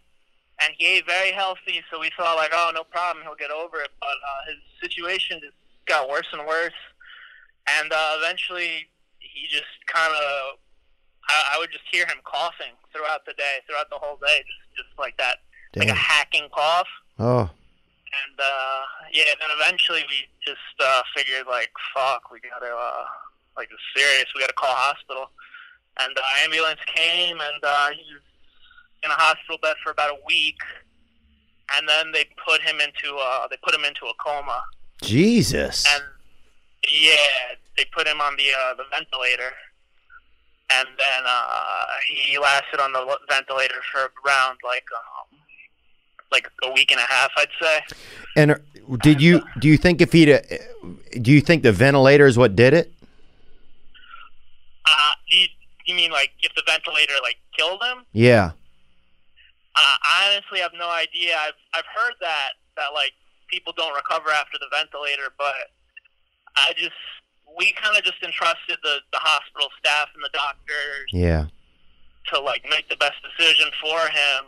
and 0.61 0.73
he 0.77 0.85
ate 0.85 1.05
very 1.07 1.31
healthy 1.31 1.81
so 1.89 1.99
we 1.99 2.11
thought 2.15 2.35
like 2.37 2.51
oh 2.53 2.71
no 2.75 2.83
problem 2.83 3.23
he'll 3.25 3.33
get 3.35 3.49
over 3.49 3.81
it 3.81 3.89
but 3.99 4.09
uh, 4.09 4.41
his 4.51 4.57
situation 4.87 5.39
just 5.41 5.55
got 5.87 6.07
worse 6.07 6.27
and 6.31 6.45
worse 6.45 6.77
and 7.67 7.91
uh, 7.91 8.17
eventually 8.19 8.87
he 9.19 9.47
just 9.47 9.71
kind 9.87 10.13
of 10.13 10.57
I, 11.29 11.55
I 11.55 11.59
would 11.59 11.71
just 11.71 11.85
hear 11.91 12.05
him 12.05 12.17
coughing 12.23 12.73
throughout 12.91 13.25
the 13.25 13.33
day 13.33 13.59
throughout 13.67 13.89
the 13.89 13.97
whole 13.97 14.17
day 14.17 14.43
just 14.43 14.85
just 14.87 14.99
like 14.99 15.17
that. 15.17 15.37
Like 15.75 15.89
a 15.89 15.93
hacking 15.95 16.49
cough. 16.53 16.87
Oh. 17.19 17.49
and 17.49 18.37
uh 18.39 18.81
yeah 19.11 19.33
then 19.39 19.49
eventually 19.59 20.03
we 20.09 20.27
just 20.45 20.59
uh 20.83 21.01
figured 21.15 21.45
like 21.47 21.71
fuck 21.95 22.31
we 22.31 22.39
gotta 22.41 22.73
uh 22.73 23.05
like 23.57 23.69
it's 23.71 23.81
serious 23.95 24.25
we 24.35 24.41
gotta 24.41 24.53
call 24.53 24.73
hospital. 24.73 25.29
And 25.99 26.15
the 26.15 26.21
ambulance 26.43 26.79
came 26.93 27.37
and 27.39 27.63
uh 27.63 27.89
he 27.91 28.03
was 28.13 28.21
in 29.03 29.11
a 29.11 29.15
hospital 29.15 29.57
bed 29.61 29.75
for 29.83 29.91
about 29.91 30.11
a 30.11 30.17
week. 30.27 30.57
And 31.75 31.87
then 31.87 32.11
they 32.11 32.25
put 32.45 32.61
him 32.61 32.79
into 32.81 33.15
uh 33.17 33.47
they 33.49 33.57
put 33.63 33.73
him 33.73 33.85
into 33.85 34.05
a 34.05 34.13
coma. 34.23 34.61
Jesus. 35.01 35.85
and 35.93 36.03
yeah 36.89 37.55
they 37.77 37.85
put 37.95 38.07
him 38.07 38.21
on 38.21 38.35
the 38.35 38.49
uh 38.51 38.73
the 38.75 38.83
ventilator 38.91 39.51
and 40.73 40.87
then 40.97 41.23
uh 41.25 41.85
he 42.07 42.37
lasted 42.37 42.79
on 42.79 42.91
the 42.91 43.17
ventilator 43.29 43.81
for 43.91 44.11
around 44.25 44.57
like 44.63 44.85
um 44.95 45.39
like 46.31 46.49
a 46.63 46.71
week 46.71 46.91
and 46.91 46.99
a 46.99 47.05
half 47.11 47.31
i'd 47.37 47.47
say 47.61 47.79
And 48.35 48.59
did 49.01 49.21
you 49.21 49.41
do 49.59 49.67
you 49.67 49.77
think 49.77 50.01
if 50.01 50.11
he'd 50.11 50.29
uh, 50.31 50.39
do 51.21 51.31
you 51.31 51.41
think 51.41 51.63
the 51.63 51.71
ventilator 51.71 52.25
is 52.25 52.37
what 52.37 52.55
did 52.55 52.73
it? 52.73 52.91
Uh, 54.85 55.11
you, 55.27 55.45
you 55.85 55.95
mean 55.95 56.11
like 56.11 56.31
if 56.41 56.53
the 56.55 56.63
ventilator 56.65 57.13
like 57.21 57.37
killed 57.57 57.81
him? 57.83 58.03
Yeah. 58.11 58.51
Uh, 59.75 59.95
I 60.03 60.33
honestly 60.33 60.59
have 60.59 60.71
no 60.77 60.89
idea. 60.89 61.35
I've 61.37 61.53
I've 61.73 61.85
heard 61.95 62.13
that 62.21 62.49
that 62.75 62.93
like 62.93 63.13
people 63.47 63.73
don't 63.77 63.95
recover 63.95 64.29
after 64.31 64.57
the 64.59 64.67
ventilator, 64.71 65.31
but 65.37 65.53
I 66.55 66.73
just 66.77 66.91
we 67.57 67.71
kind 67.73 67.95
of 67.97 68.03
just 68.03 68.21
entrusted 68.23 68.77
the 68.83 68.97
the 69.11 69.19
hospital 69.19 69.69
staff 69.79 70.09
and 70.15 70.23
the 70.23 70.29
doctors 70.33 71.07
Yeah. 71.11 71.45
to 72.33 72.39
like 72.39 72.63
make 72.69 72.89
the 72.89 72.95
best 72.97 73.15
decision 73.23 73.67
for 73.81 73.99
him. 73.99 74.45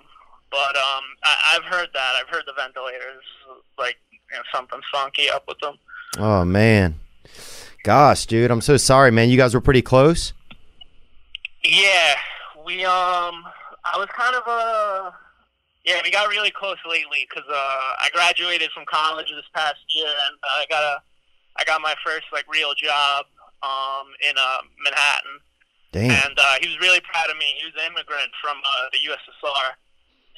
But 0.51 0.75
um, 0.77 1.03
I, 1.23 1.55
I've 1.55 1.63
heard 1.63 1.89
that. 1.93 2.13
I've 2.19 2.29
heard 2.33 2.43
the 2.47 2.53
ventilators 2.53 3.23
like 3.77 3.97
you 4.11 4.37
know, 4.37 4.43
something's 4.53 4.83
funky 4.91 5.29
up 5.29 5.43
with 5.47 5.59
them. 5.59 5.75
Oh 6.17 6.45
man. 6.45 6.95
Gosh, 7.83 8.25
dude, 8.25 8.49
I'm 8.49 8.61
so 8.61 8.77
sorry, 8.77 9.11
man. 9.11 9.29
You 9.29 9.37
guys 9.37 9.53
were 9.53 9.61
pretty 9.61 9.81
close. 9.81 10.33
Yeah, 11.63 12.15
we 12.65 12.83
um, 12.85 13.43
I 13.83 13.97
was 13.97 14.07
kind 14.15 14.35
of 14.35 14.43
uh, 14.47 15.11
yeah, 15.83 15.99
we 16.03 16.11
got 16.11 16.29
really 16.29 16.51
close 16.51 16.77
lately 16.87 17.27
because 17.29 17.47
uh, 17.49 17.53
I 17.53 18.09
graduated 18.13 18.71
from 18.71 18.85
college 18.85 19.27
this 19.35 19.45
past 19.53 19.77
year, 19.89 20.07
and 20.07 20.37
I 20.43 20.65
got 20.69 20.83
a, 20.83 20.97
I 21.57 21.63
got 21.63 21.81
my 21.81 21.95
first 22.05 22.25
like 22.31 22.45
real 22.51 22.73
job 22.75 23.25
um 23.63 24.07
in 24.27 24.35
uh 24.37 24.61
Manhattan, 24.83 25.39
Damn. 25.91 26.11
and 26.11 26.37
uh, 26.37 26.55
he 26.61 26.67
was 26.67 26.79
really 26.79 27.01
proud 27.01 27.29
of 27.29 27.37
me. 27.37 27.45
He 27.57 27.65
was 27.65 27.73
an 27.79 27.91
immigrant 27.91 28.31
from 28.41 28.57
uh, 28.57 28.89
the 28.91 28.99
USSR, 29.09 29.75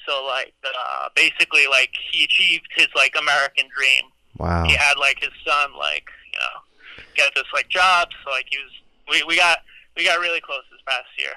so 0.07 0.25
like 0.25 0.53
uh, 0.63 1.09
basically 1.15 1.67
like 1.67 1.91
he 2.11 2.23
achieved 2.23 2.67
his 2.75 2.87
like 2.95 3.15
American 3.17 3.69
dream. 3.75 4.11
Wow. 4.37 4.65
He 4.65 4.73
had 4.75 4.97
like 4.97 5.19
his 5.19 5.33
son 5.45 5.71
like 5.77 6.09
you 6.33 6.39
know 6.39 7.03
get 7.15 7.33
this 7.35 7.49
like 7.53 7.69
job, 7.69 8.09
so 8.23 8.31
like 8.31 8.45
he 8.49 8.57
was 8.57 8.71
we 9.09 9.23
we 9.27 9.35
got 9.35 9.59
we 9.95 10.05
got 10.05 10.19
really 10.19 10.41
close 10.41 10.63
this 10.71 10.81
past 10.85 11.07
year. 11.17 11.33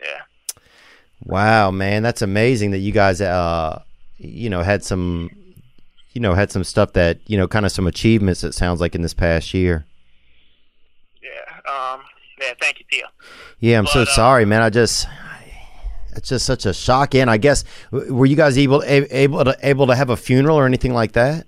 Yeah. 0.00 0.20
Wow, 1.24 1.70
man, 1.70 2.02
that's 2.02 2.22
amazing 2.22 2.72
that 2.72 2.78
you 2.78 2.92
guys, 2.92 3.20
uh, 3.20 3.82
you 4.18 4.50
know, 4.50 4.62
had 4.62 4.82
some, 4.82 5.30
you 6.14 6.20
know, 6.20 6.34
had 6.34 6.50
some 6.50 6.64
stuff 6.64 6.92
that 6.94 7.18
you 7.26 7.36
know, 7.38 7.46
kind 7.48 7.64
of 7.66 7.72
some 7.72 7.86
achievements. 7.86 8.44
It 8.44 8.52
sounds 8.52 8.80
like 8.80 8.94
in 8.94 9.02
this 9.02 9.14
past 9.14 9.52
year. 9.54 9.86
Yeah. 11.22 11.72
Um. 11.94 12.00
Yeah. 12.40 12.52
Thank 12.60 12.80
you, 12.80 12.84
Theo. 12.90 13.06
Yeah, 13.60 13.78
I'm 13.78 13.86
so 13.86 14.00
But, 14.00 14.08
uh, 14.08 14.14
sorry, 14.14 14.44
man. 14.44 14.62
I 14.62 14.70
just, 14.70 15.06
it's 16.16 16.28
just 16.28 16.44
such 16.44 16.66
a 16.66 16.72
shock. 16.74 17.14
And 17.14 17.30
I 17.30 17.36
guess, 17.36 17.64
were 17.90 18.26
you 18.26 18.36
guys 18.36 18.58
able 18.58 18.82
able 18.84 19.44
to 19.44 19.56
able 19.62 19.86
to 19.86 19.94
have 19.94 20.10
a 20.10 20.16
funeral 20.16 20.58
or 20.58 20.66
anything 20.66 20.92
like 20.94 21.12
that? 21.12 21.46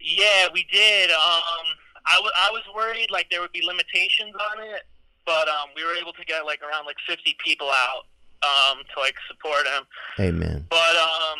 Yeah, 0.00 0.48
we 0.52 0.66
did. 0.72 1.10
Um. 1.10 1.66
I 2.08 2.20
wa- 2.22 2.30
I 2.36 2.50
was 2.52 2.62
worried 2.72 3.10
like 3.10 3.28
there 3.30 3.40
would 3.40 3.50
be 3.50 3.62
limitations 3.66 4.32
on 4.52 4.62
it, 4.62 4.82
but 5.24 5.48
um, 5.48 5.70
we 5.74 5.84
were 5.84 5.94
able 6.00 6.12
to 6.12 6.24
get 6.24 6.46
like 6.46 6.62
around 6.62 6.86
like 6.86 6.94
50 7.08 7.36
people 7.44 7.68
out 7.68 8.06
um 8.44 8.78
to 8.94 9.00
like 9.00 9.16
support 9.26 9.66
him. 9.66 9.82
Amen. 10.20 10.66
But 10.70 10.94
um, 10.96 11.38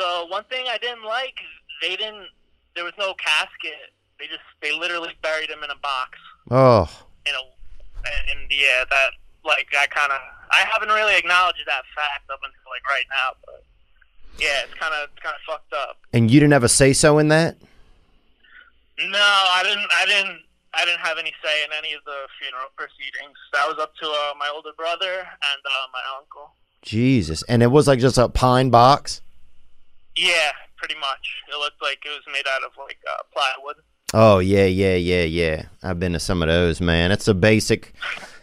the 0.00 0.26
one 0.32 0.44
thing 0.44 0.64
I 0.68 0.78
didn't 0.78 1.04
like, 1.04 1.36
they 1.82 1.94
didn't. 1.94 2.26
There 2.74 2.84
was 2.84 2.94
no 2.98 3.12
casket. 3.14 3.92
They 4.18 4.26
just 4.26 4.40
they 4.62 4.72
literally 4.72 5.12
buried 5.22 5.50
him 5.50 5.62
in 5.62 5.70
a 5.70 5.76
box. 5.76 6.18
Oh, 6.50 6.88
You 7.26 7.32
know, 7.32 7.44
and 8.32 8.40
yeah, 8.50 8.84
that 8.88 9.10
like 9.44 9.68
I 9.78 9.86
kind 9.86 10.10
of 10.12 10.18
I 10.50 10.64
haven't 10.64 10.88
really 10.88 11.16
acknowledged 11.16 11.62
that 11.66 11.84
fact 11.94 12.24
up 12.32 12.40
until 12.42 12.70
like 12.72 12.86
right 12.88 13.04
now, 13.10 13.36
but 13.44 13.62
yeah, 14.38 14.64
it's 14.64 14.74
kind 14.74 14.94
of 14.94 15.10
kind 15.22 15.34
of 15.34 15.40
fucked 15.46 15.72
up. 15.72 15.98
And 16.12 16.30
you 16.30 16.40
didn't 16.40 16.52
have 16.52 16.64
a 16.64 16.68
say 16.68 16.92
so 16.92 17.18
in 17.18 17.28
that? 17.28 17.56
No, 18.98 19.18
I 19.18 19.62
didn't. 19.64 19.86
I 19.92 20.06
didn't. 20.06 20.40
I 20.72 20.84
didn't 20.84 21.00
have 21.00 21.18
any 21.18 21.32
say 21.42 21.64
in 21.64 21.70
any 21.76 21.94
of 21.94 22.04
the 22.04 22.28
funeral 22.40 22.68
proceedings. 22.76 23.36
That 23.52 23.66
was 23.66 23.78
up 23.80 23.92
to 23.96 24.06
uh, 24.06 24.32
my 24.38 24.50
older 24.54 24.70
brother 24.76 25.18
and 25.18 25.60
uh, 25.66 25.86
my 25.92 26.00
uncle. 26.18 26.52
Jesus. 26.82 27.42
And 27.48 27.62
it 27.62 27.66
was 27.68 27.88
like 27.88 27.98
just 27.98 28.18
a 28.18 28.28
pine 28.28 28.70
box? 28.70 29.20
Yeah, 30.20 30.52
pretty 30.76 30.96
much. 30.96 31.42
It 31.48 31.56
looked 31.58 31.80
like 31.80 31.98
it 32.04 32.10
was 32.10 32.22
made 32.30 32.46
out 32.46 32.62
of 32.62 32.72
like 32.78 32.98
uh, 33.10 33.22
plywood. 33.32 33.76
Oh, 34.12 34.40
yeah, 34.40 34.66
yeah, 34.66 34.96
yeah, 34.96 35.22
yeah. 35.22 35.62
I've 35.82 35.98
been 35.98 36.12
to 36.12 36.20
some 36.20 36.42
of 36.42 36.48
those, 36.48 36.80
man. 36.80 37.10
It's 37.10 37.28
a 37.28 37.34
basic 37.34 37.94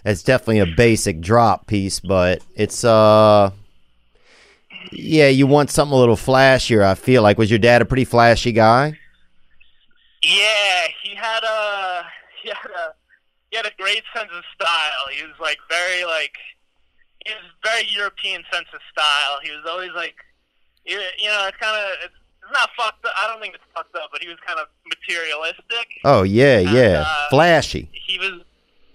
it's 0.06 0.24
definitely 0.24 0.60
a 0.60 0.66
basic 0.66 1.20
drop 1.20 1.68
piece, 1.68 2.00
but 2.00 2.42
it's 2.56 2.84
uh 2.84 3.52
yeah, 4.92 5.28
you 5.28 5.46
want 5.46 5.70
something 5.70 5.94
a 5.94 6.00
little 6.00 6.16
flashier, 6.16 6.82
I 6.82 6.96
feel 6.96 7.22
like. 7.22 7.38
Was 7.38 7.50
your 7.50 7.60
dad 7.60 7.82
a 7.82 7.86
pretty 7.86 8.06
flashy 8.06 8.54
guy? 8.54 8.98
Yeah, 10.24 10.88
he 11.04 11.14
had 11.14 11.44
a 11.44 12.04
he 12.42 12.50
had 12.50 12.72
a 12.72 12.94
he 13.52 13.58
had 13.58 13.66
a 13.66 13.72
great 13.78 14.04
sense 14.16 14.30
of 14.34 14.44
style. 14.56 15.14
He 15.14 15.24
was 15.24 15.36
like 15.40 15.58
very 15.70 16.06
like 16.06 16.34
he 17.26 17.34
was 17.34 17.52
very 17.64 17.86
European 17.90 18.44
sense 18.52 18.68
of 18.74 18.80
style. 18.92 19.40
He 19.44 19.52
was 19.52 19.66
always 19.70 19.92
like 19.94 20.16
you 20.88 20.98
you 21.20 21.28
know 21.30 21.46
it's 21.48 21.58
kind 21.58 21.76
of 21.76 21.98
it's, 22.06 22.14
it's 22.42 22.52
not 22.54 22.70
fucked 22.78 23.06
up. 23.06 23.14
I 23.22 23.28
don't 23.28 23.42
think 23.42 23.54
it's 23.56 23.64
fucked 23.76 23.96
up, 23.96 24.10
but 24.12 24.22
he 24.22 24.28
was 24.30 24.38
kind 24.46 24.58
of 24.60 24.68
materialistic. 24.88 25.88
Oh, 26.06 26.24
yeah, 26.24 26.60
And, 26.60 26.70
yeah. 26.72 27.04
uh, 27.06 27.30
Flashy. 27.30 27.90
He 27.92 28.18
was 28.18 28.42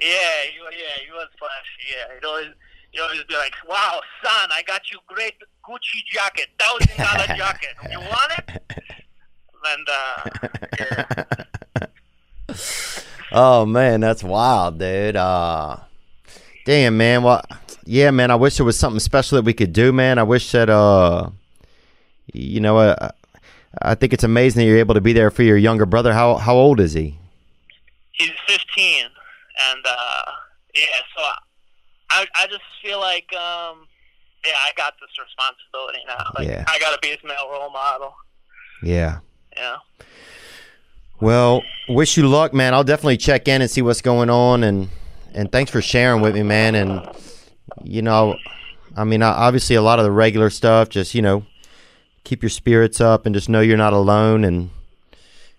yeah 0.00 0.08
he 0.50 0.58
yeah 0.58 1.04
he 1.06 1.12
was 1.12 1.28
flashy. 1.38 1.84
Yeah, 1.90 2.14
he'd 2.14 2.24
always 2.26 2.48
he'd 2.90 3.00
always 3.00 3.22
be 3.24 3.34
like, 3.34 3.52
"Wow, 3.68 4.00
son, 4.24 4.48
I 4.52 4.62
got 4.66 4.80
you 4.90 4.98
great 5.06 5.34
Gucci 5.68 6.02
jacket, 6.10 6.48
thousand 6.58 6.96
dollar 6.96 7.26
jacket. 7.36 7.74
You 7.90 8.00
want 8.00 8.32
it?" 8.38 8.62
And 9.64 9.88
uh, 9.88 11.84
Oh 13.34 13.64
man, 13.64 14.00
that's 14.00 14.22
wild, 14.24 14.78
dude. 14.78 15.16
Uh 15.16 15.76
damn 16.66 16.96
man, 16.96 17.22
well 17.22 17.42
yeah, 17.84 18.10
man, 18.10 18.30
I 18.30 18.34
wish 18.36 18.56
there 18.56 18.66
was 18.66 18.78
something 18.78 19.00
special 19.00 19.36
that 19.36 19.44
we 19.44 19.52
could 19.52 19.72
do, 19.72 19.92
man. 19.92 20.18
I 20.18 20.22
wish 20.22 20.50
that 20.52 20.68
uh 20.68 21.30
you 22.32 22.60
know, 22.60 22.78
uh, 22.78 23.10
I 23.80 23.94
think 23.94 24.12
it's 24.12 24.24
amazing 24.24 24.60
that 24.60 24.66
you're 24.66 24.78
able 24.78 24.94
to 24.94 25.00
be 25.00 25.12
there 25.12 25.30
for 25.30 25.42
your 25.42 25.56
younger 25.56 25.86
brother. 25.86 26.12
How 26.12 26.36
how 26.36 26.54
old 26.54 26.80
is 26.80 26.92
he? 26.92 27.18
he's 28.14 28.30
15 28.46 29.04
and 29.04 29.84
uh 29.88 30.22
yeah 30.74 30.82
so 31.16 31.22
i 32.10 32.26
i 32.34 32.46
just 32.46 32.60
feel 32.82 33.00
like 33.00 33.24
um 33.32 33.86
yeah 34.44 34.52
i 34.66 34.70
got 34.76 34.92
this 35.00 35.08
responsibility 35.18 35.98
now 36.06 36.30
like 36.38 36.46
Yeah. 36.46 36.62
i 36.68 36.78
gotta 36.78 36.98
be 37.00 37.08
his 37.08 37.18
male 37.24 37.48
role 37.50 37.70
model 37.70 38.14
Yeah. 38.82 39.20
Yeah. 39.56 39.76
Well, 41.20 41.62
wish 41.88 42.16
you 42.16 42.28
luck, 42.28 42.52
man. 42.52 42.74
I'll 42.74 42.84
definitely 42.84 43.16
check 43.16 43.48
in 43.48 43.62
and 43.62 43.70
see 43.70 43.80
what's 43.82 44.02
going 44.02 44.28
on, 44.30 44.64
and 44.64 44.88
and 45.34 45.50
thanks 45.52 45.70
for 45.70 45.80
sharing 45.80 46.20
with 46.20 46.34
me, 46.34 46.42
man. 46.42 46.74
And 46.74 47.08
you 47.82 48.02
know, 48.02 48.36
I 48.96 49.04
mean, 49.04 49.22
obviously, 49.22 49.76
a 49.76 49.82
lot 49.82 49.98
of 50.00 50.04
the 50.04 50.10
regular 50.10 50.50
stuff, 50.50 50.88
just 50.88 51.14
you 51.14 51.22
know, 51.22 51.44
keep 52.24 52.42
your 52.42 52.50
spirits 52.50 53.00
up 53.00 53.26
and 53.26 53.34
just 53.34 53.48
know 53.48 53.60
you're 53.60 53.76
not 53.76 53.92
alone. 53.92 54.44
And 54.44 54.70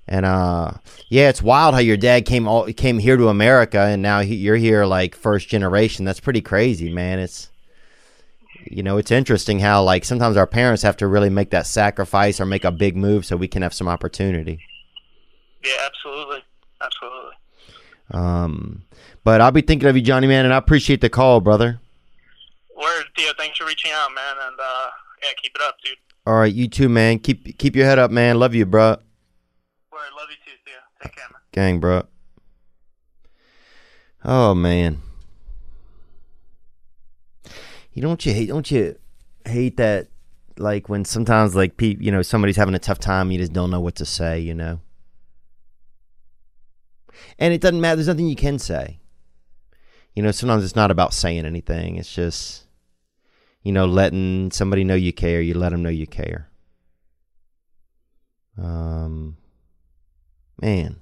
and 0.08 0.26
uh, 0.26 0.72
yeah, 1.10 1.30
it's 1.30 1.42
wild 1.42 1.74
how 1.76 1.80
your 1.80 1.98
dad 1.98 2.26
came 2.26 2.48
all 2.48 2.66
came 2.74 3.00
here 3.00 3.18
to 3.18 3.30
America, 3.30 3.80
and 3.80 4.02
now 4.02 4.22
he, 4.22 4.36
you're 4.36 4.56
here 4.58 4.86
like 4.86 5.16
first 5.16 5.48
generation. 5.48 6.06
That's 6.06 6.20
pretty 6.20 6.42
crazy, 6.42 6.92
man. 6.92 7.20
It's 7.20 7.50
you 8.66 8.82
know, 8.84 8.98
it's 8.98 9.12
interesting 9.12 9.60
how 9.60 9.84
like 9.84 10.06
sometimes 10.06 10.38
our 10.38 10.48
parents 10.48 10.84
have 10.84 10.98
to 10.98 11.08
really 11.08 11.30
make 11.30 11.50
that 11.52 11.68
sacrifice 11.68 12.40
or 12.40 12.46
make 12.46 12.64
a 12.64 12.72
big 12.72 12.96
move 12.96 13.26
so 13.26 13.36
we 13.36 13.48
can 13.48 13.62
have 13.62 13.74
some 13.74 13.88
opportunity. 13.90 14.60
yeah 15.64 15.74
absolutely 15.86 16.40
absolutely 16.82 17.32
Um, 18.12 18.84
but 19.26 19.42
I'll 19.42 19.52
be 19.52 19.62
thinking 19.62 19.90
of 19.90 19.96
you, 19.98 20.02
Johnny 20.02 20.28
man, 20.28 20.46
and 20.46 20.54
I 20.54 20.58
appreciate 20.58 21.02
the 21.02 21.10
call, 21.10 21.42
brother. 21.42 21.80
word 22.78 23.04
Theo 23.18 23.32
thanks 23.38 23.58
for 23.58 23.66
reaching 23.66 23.92
out 23.94 24.10
man 24.16 24.36
and 24.48 24.58
uh 24.60 24.90
yeah 25.24 25.30
keep 25.42 25.54
it 25.56 25.62
up 25.62 25.76
dude 25.84 25.98
All 26.26 26.36
right, 26.36 26.54
you 26.54 26.68
too, 26.70 26.88
man. 26.88 27.20
Keep 27.20 27.58
keep 27.58 27.76
your 27.76 27.86
head 27.86 28.00
up, 28.00 28.10
man. 28.10 28.40
Love 28.40 28.56
you, 28.56 28.66
bro. 28.66 28.92
word 28.92 29.00
love 30.18 30.28
you 30.30 30.38
too 30.46 30.58
Theo 30.66 30.76
take 31.02 31.16
care 31.16 31.26
man 31.30 31.42
Gang, 31.52 31.80
bro. 31.80 32.04
Oh 34.24 34.56
man. 34.56 35.02
You 37.92 38.02
don't 38.02 38.26
you 38.26 38.34
hate 38.34 38.48
don't 38.48 38.70
you 38.72 38.98
hate 39.46 39.78
that 39.78 40.08
like 40.58 40.88
when 40.88 41.04
sometimes 41.04 41.56
like 41.56 41.76
pe- 41.76 41.98
you 42.00 42.12
know 42.12 42.22
somebody's 42.22 42.56
having 42.56 42.76
a 42.76 42.80
tough 42.80 43.00
time 43.00 43.32
you 43.32 43.38
just 43.38 43.54
don't 43.54 43.70
know 43.70 43.82
what 43.82 43.96
to 43.96 44.06
say, 44.06 44.40
you 44.40 44.54
know. 44.54 44.80
And 47.38 47.54
it 47.54 47.60
doesn't 47.60 47.82
matter 47.82 47.98
there's 47.98 48.08
nothing 48.08 48.30
you 48.30 48.36
can 48.36 48.60
say. 48.60 49.00
You 50.16 50.24
know, 50.24 50.32
sometimes 50.32 50.64
it's 50.64 50.76
not 50.76 50.92
about 50.92 51.14
saying 51.14 51.46
anything. 51.46 51.98
It's 51.98 52.14
just 52.14 52.63
you 53.64 53.72
know 53.72 53.86
letting 53.86 54.52
somebody 54.52 54.84
know 54.84 54.96
you 54.96 55.14
care, 55.14 55.42
you 55.42 55.56
let 55.56 55.72
them 55.72 55.82
know 55.82 55.90
you 55.90 56.08
care. 56.08 56.50
Um 58.58 59.38
man. 60.62 61.00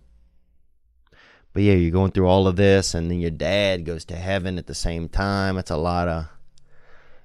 But 1.53 1.63
yeah, 1.63 1.73
you're 1.73 1.91
going 1.91 2.11
through 2.11 2.27
all 2.27 2.47
of 2.47 2.55
this, 2.55 2.93
and 2.93 3.11
then 3.11 3.19
your 3.19 3.31
dad 3.31 3.85
goes 3.85 4.05
to 4.05 4.15
heaven 4.15 4.57
at 4.57 4.67
the 4.67 4.75
same 4.75 5.09
time. 5.09 5.57
It's 5.57 5.69
a 5.69 5.75
lot 5.75 6.07
of, 6.07 6.27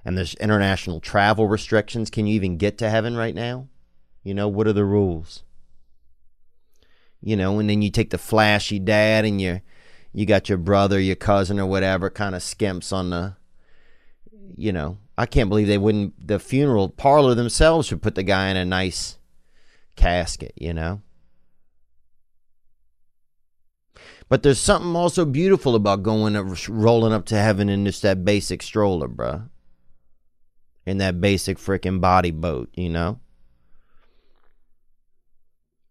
and 0.03 0.17
there's 0.17 0.35
international 0.35 0.99
travel 0.99 1.47
restrictions. 1.47 2.09
Can 2.09 2.27
you 2.27 2.35
even 2.35 2.57
get 2.57 2.77
to 2.79 2.89
heaven 2.89 3.15
right 3.15 3.33
now? 3.33 3.69
You 4.23 4.33
know, 4.33 4.49
what 4.49 4.67
are 4.67 4.73
the 4.73 4.83
rules? 4.83 5.43
You 7.21 7.37
know, 7.37 7.57
and 7.59 7.69
then 7.69 7.81
you 7.81 7.89
take 7.89 8.09
the 8.09 8.17
flashy 8.17 8.79
dad, 8.79 9.23
and 9.23 9.39
you, 9.39 9.61
you 10.11 10.25
got 10.25 10.49
your 10.49 10.57
brother, 10.57 10.99
your 10.99 11.15
cousin, 11.15 11.57
or 11.57 11.65
whatever, 11.65 12.09
kind 12.09 12.35
of 12.35 12.41
skimps 12.41 12.91
on 12.91 13.09
the, 13.11 13.37
you 14.57 14.73
know, 14.73 14.97
I 15.17 15.25
can't 15.25 15.49
believe 15.49 15.67
they 15.67 15.77
wouldn't. 15.77 16.27
The 16.27 16.39
funeral 16.39 16.89
parlor 16.89 17.33
themselves 17.33 17.89
would 17.91 18.01
put 18.01 18.15
the 18.15 18.23
guy 18.23 18.49
in 18.49 18.57
a 18.57 18.65
nice 18.65 19.17
casket. 19.95 20.53
You 20.55 20.73
know. 20.73 21.01
But 24.29 24.43
there's 24.43 24.59
something 24.59 24.95
also 24.95 25.23
beautiful 25.25 25.75
about 25.75 26.03
going 26.03 26.35
rolling 26.67 27.13
up 27.13 27.25
to 27.27 27.37
heaven 27.37 27.69
in 27.69 27.85
just 27.85 28.01
that 28.01 28.25
basic 28.25 28.61
stroller, 28.61 29.07
bruh. 29.07 29.49
In 30.85 30.97
that 30.97 31.21
basic 31.21 31.57
freaking 31.57 32.01
body 32.01 32.31
boat, 32.31 32.69
you 32.73 32.89
know? 32.89 33.19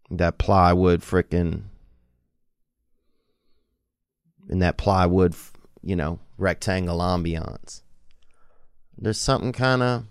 That 0.09 0.37
plywood 0.37 1.01
freaking. 1.01 1.63
In 4.49 4.59
that 4.59 4.77
plywood, 4.77 5.35
you 5.81 5.95
know, 5.95 6.19
rectangle 6.37 6.99
ambiance. 6.99 7.81
There's 8.97 9.19
something 9.19 9.51
kind 9.51 9.83
of. 9.83 10.05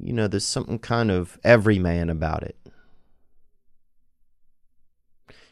You 0.00 0.12
know, 0.12 0.28
there's 0.28 0.46
something 0.46 0.78
kind 0.78 1.10
of 1.10 1.38
everyman 1.42 2.08
about 2.08 2.42
it. 2.44 2.56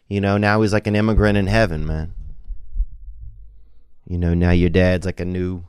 You 0.08 0.20
know, 0.20 0.36
now 0.36 0.60
he's 0.60 0.72
like 0.72 0.86
an 0.86 0.94
immigrant 0.94 1.36
in 1.36 1.48
heaven, 1.48 1.84
man. 1.84 2.14
You 4.06 4.18
know, 4.18 4.34
now 4.34 4.52
your 4.52 4.70
dad's 4.70 5.04
like 5.04 5.18
a 5.18 5.24
new. 5.24 5.64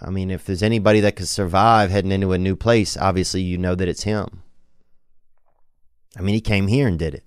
I 0.00 0.10
mean, 0.10 0.30
if 0.30 0.44
there's 0.44 0.62
anybody 0.62 1.00
that 1.00 1.16
could 1.16 1.26
survive 1.26 1.90
heading 1.90 2.12
into 2.12 2.32
a 2.32 2.38
new 2.38 2.54
place, 2.54 2.96
obviously 2.96 3.42
you 3.42 3.58
know 3.58 3.74
that 3.74 3.88
it's 3.88 4.04
him. 4.04 4.44
I 6.16 6.22
mean, 6.22 6.34
he 6.34 6.40
came 6.40 6.68
here 6.68 6.86
and 6.86 6.98
did 6.98 7.14
it. 7.14 7.24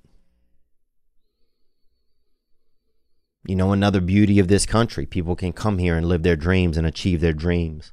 You 3.45 3.55
know, 3.55 3.71
another 3.71 4.01
beauty 4.01 4.39
of 4.39 4.47
this 4.47 4.65
country 4.65 5.05
people 5.05 5.35
can 5.35 5.51
come 5.51 5.77
here 5.79 5.97
and 5.97 6.07
live 6.07 6.23
their 6.23 6.35
dreams 6.35 6.77
and 6.77 6.85
achieve 6.85 7.21
their 7.21 7.33
dreams. 7.33 7.91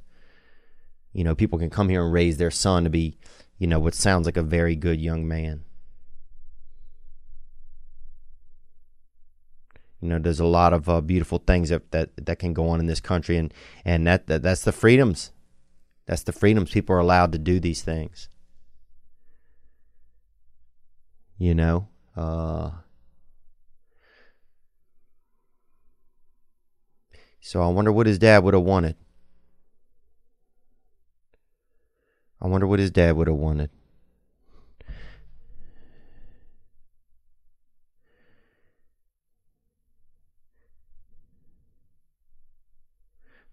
You 1.11 1.23
know, 1.23 1.33
people 1.33 1.57
can 1.57 1.71
come 1.71 1.89
here 1.89 2.03
and 2.03 2.13
raise 2.13 2.37
their 2.37 2.51
son 2.51 2.83
to 2.83 2.89
be, 2.89 3.17
you 3.57 3.65
know, 3.65 3.79
what 3.79 3.95
sounds 3.95 4.25
like 4.25 4.37
a 4.37 4.43
very 4.43 4.75
good 4.75 5.01
young 5.01 5.27
man. 5.27 5.63
you 10.01 10.07
know 10.07 10.19
there's 10.19 10.39
a 10.39 10.45
lot 10.45 10.73
of 10.73 10.87
uh, 10.87 11.01
beautiful 11.01 11.39
things 11.39 11.69
that, 11.69 11.91
that 11.91 12.09
that 12.25 12.39
can 12.39 12.53
go 12.53 12.69
on 12.69 12.79
in 12.79 12.85
this 12.85 12.99
country 12.99 13.37
and 13.37 13.53
and 13.83 14.07
that, 14.07 14.27
that 14.27 14.41
that's 14.41 14.63
the 14.63 14.71
freedoms 14.71 15.31
that's 16.05 16.23
the 16.23 16.31
freedoms 16.31 16.71
people 16.71 16.95
are 16.95 16.99
allowed 16.99 17.31
to 17.31 17.37
do 17.37 17.59
these 17.59 17.81
things 17.81 18.29
you 21.37 21.53
know 21.53 21.87
uh 22.15 22.71
so 27.49 27.63
i 27.63 27.67
wonder 27.67 27.91
what 27.91 28.05
his 28.05 28.19
dad 28.19 28.43
would 28.43 28.53
have 28.53 28.61
wanted 28.61 28.95
i 32.39 32.47
wonder 32.47 32.67
what 32.67 32.77
his 32.77 32.91
dad 32.91 33.15
would 33.15 33.25
have 33.25 33.35
wanted 33.35 33.71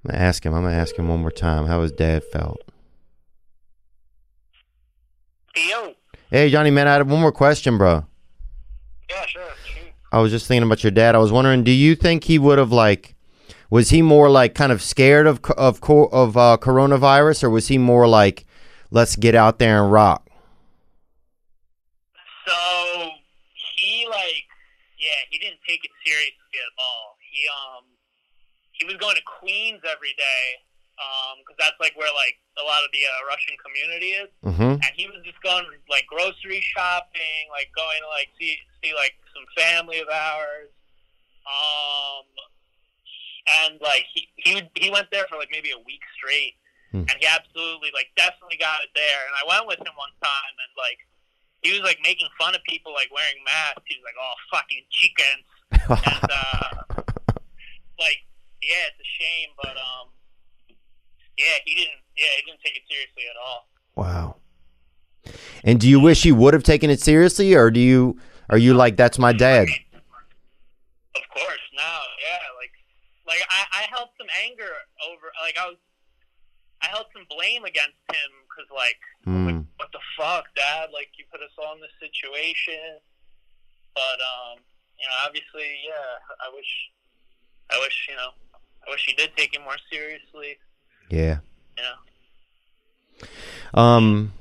I'm 0.04 0.12
gonna 0.12 0.22
ask 0.22 0.46
him. 0.46 0.54
I'm 0.54 0.62
gonna 0.62 0.76
ask 0.76 0.94
him 0.94 1.08
one 1.08 1.18
more 1.18 1.32
time 1.32 1.66
how 1.66 1.82
his 1.82 1.90
dad 1.90 2.22
felt. 2.22 2.60
Yo. 5.56 5.94
Hey, 6.30 6.48
Johnny, 6.48 6.70
man, 6.70 6.86
I 6.86 6.92
had 6.92 7.10
one 7.10 7.20
more 7.20 7.32
question, 7.32 7.76
bro. 7.76 8.06
Yeah, 9.10 9.26
sure. 9.26 9.42
I 10.12 10.20
was 10.20 10.30
just 10.30 10.46
thinking 10.46 10.62
about 10.62 10.84
your 10.84 10.92
dad. 10.92 11.16
I 11.16 11.18
was 11.18 11.32
wondering, 11.32 11.64
do 11.64 11.72
you 11.72 11.96
think 11.96 12.22
he 12.22 12.38
would 12.38 12.58
have 12.58 12.70
like, 12.70 13.15
was 13.70 13.90
he 13.90 14.02
more 14.02 14.30
like 14.30 14.54
kind 14.54 14.72
of 14.72 14.82
scared 14.82 15.26
of 15.26 15.40
of 15.56 15.80
of 15.82 16.36
uh, 16.36 16.56
coronavirus, 16.60 17.44
or 17.44 17.50
was 17.50 17.68
he 17.68 17.78
more 17.78 18.06
like, 18.06 18.44
let's 18.90 19.16
get 19.16 19.34
out 19.34 19.58
there 19.58 19.82
and 19.82 19.92
rock? 19.92 20.28
So 22.46 23.10
he 23.54 24.06
like, 24.08 24.46
yeah, 24.98 25.20
he 25.30 25.38
didn't 25.38 25.60
take 25.66 25.84
it 25.84 25.90
seriously 26.04 26.32
at 26.54 26.72
all. 26.78 27.16
He 27.20 27.46
um, 27.50 27.84
he 28.72 28.84
was 28.86 28.96
going 28.96 29.16
to 29.16 29.22
Queens 29.26 29.80
every 29.82 30.14
day, 30.16 30.46
um, 31.02 31.42
because 31.42 31.56
that's 31.58 31.78
like 31.80 31.96
where 31.96 32.12
like 32.14 32.38
a 32.56 32.64
lot 32.64 32.84
of 32.84 32.90
the 32.92 33.02
uh, 33.02 33.20
Russian 33.28 33.56
community 33.60 34.10
is. 34.14 34.30
Mm-hmm. 34.46 34.78
and 34.80 34.92
he 34.94 35.06
was 35.10 35.20
just 35.24 35.40
going 35.42 35.66
like 35.90 36.06
grocery 36.06 36.62
shopping, 36.62 37.50
like 37.50 37.68
going 37.74 37.98
to 38.00 38.08
like 38.14 38.30
see 38.38 38.56
see 38.78 38.94
like 38.94 39.18
some 39.34 39.44
family 39.58 39.98
of 39.98 40.08
ours. 40.08 40.70
Um, 41.46 42.26
and 43.64 43.80
like 43.80 44.04
he 44.12 44.28
he 44.36 44.54
would- 44.54 44.70
he 44.74 44.90
went 44.90 45.10
there 45.10 45.26
for 45.28 45.36
like 45.38 45.48
maybe 45.50 45.70
a 45.70 45.78
week 45.78 46.02
straight, 46.16 46.54
Hmm. 46.92 47.04
and 47.08 47.14
he 47.20 47.26
absolutely 47.26 47.90
like 47.94 48.08
definitely 48.16 48.56
got 48.58 48.82
it 48.82 48.90
there. 48.94 49.22
And 49.26 49.34
I 49.38 49.44
went 49.48 49.66
with 49.66 49.78
him 49.80 49.94
one 49.96 50.14
time, 50.22 50.54
and 50.62 50.70
like 50.78 50.98
he 51.62 51.72
was 51.72 51.82
like 51.82 51.98
making 52.02 52.28
fun 52.38 52.54
of 52.54 52.62
people 52.64 52.92
like 52.92 53.10
wearing 53.12 53.42
masks. 53.44 53.82
He 53.86 53.96
was 53.98 54.04
like, 54.06 54.18
"Oh, 54.20 54.34
fucking 54.50 54.84
chickens," 54.90 55.46
and 56.06 56.30
uh, 56.30 57.02
like 57.98 58.18
yeah, 58.62 58.90
it's 58.90 59.00
a 59.00 59.08
shame, 59.22 59.50
but 59.62 59.76
um, 59.76 60.08
yeah, 61.38 61.58
he 61.64 61.74
didn't 61.74 62.00
yeah 62.16 62.32
he 62.38 62.42
didn't 62.50 62.60
take 62.64 62.76
it 62.76 62.82
seriously 62.88 63.24
at 63.30 63.36
all. 63.36 63.68
Wow. 63.94 64.36
And 65.64 65.80
do 65.80 65.88
you 65.88 65.98
wish 65.98 66.22
he 66.22 66.30
would 66.32 66.54
have 66.54 66.62
taken 66.62 66.88
it 66.90 67.00
seriously, 67.00 67.54
or 67.54 67.70
do 67.70 67.80
you 67.80 68.18
are 68.48 68.58
you 68.58 68.74
like 68.74 68.96
that's 68.96 69.18
my 69.18 69.32
dad? 69.32 69.66
Of 71.16 71.22
course, 71.32 71.64
no, 71.74 71.82
yeah, 72.28 72.38
like, 73.26 73.38
like 73.40 73.46
I, 73.50 73.82
I 73.82 73.82
held 73.90 74.08
some 74.18 74.28
anger 74.44 74.70
over, 75.06 75.26
like 75.42 75.56
I 75.60 75.66
was, 75.66 75.76
I 76.82 76.86
held 76.88 77.06
some 77.12 77.24
blame 77.30 77.64
against 77.64 77.98
him 78.12 78.30
because, 78.46 78.68
like, 78.74 78.98
Hmm. 79.24 79.66
what 79.76 79.90
the 79.92 79.98
fuck, 80.16 80.44
Dad? 80.54 80.90
Like, 80.92 81.08
you 81.18 81.24
put 81.32 81.40
us 81.40 81.50
all 81.58 81.74
in 81.74 81.80
this 81.80 81.90
situation, 81.98 83.00
but, 83.94 84.18
um, 84.20 84.60
you 85.00 85.06
know, 85.08 85.14
obviously, 85.26 85.80
yeah, 85.84 86.20
I 86.44 86.54
wish, 86.54 86.70
I 87.70 87.78
wish, 87.80 88.06
you 88.08 88.14
know, 88.14 88.30
I 88.86 88.90
wish 88.90 89.04
he 89.06 89.14
did 89.14 89.30
take 89.36 89.54
it 89.54 89.60
more 89.64 89.76
seriously, 89.90 90.58
Yeah. 91.10 91.38
Yeah. 91.78 93.26
Um. 93.74 94.32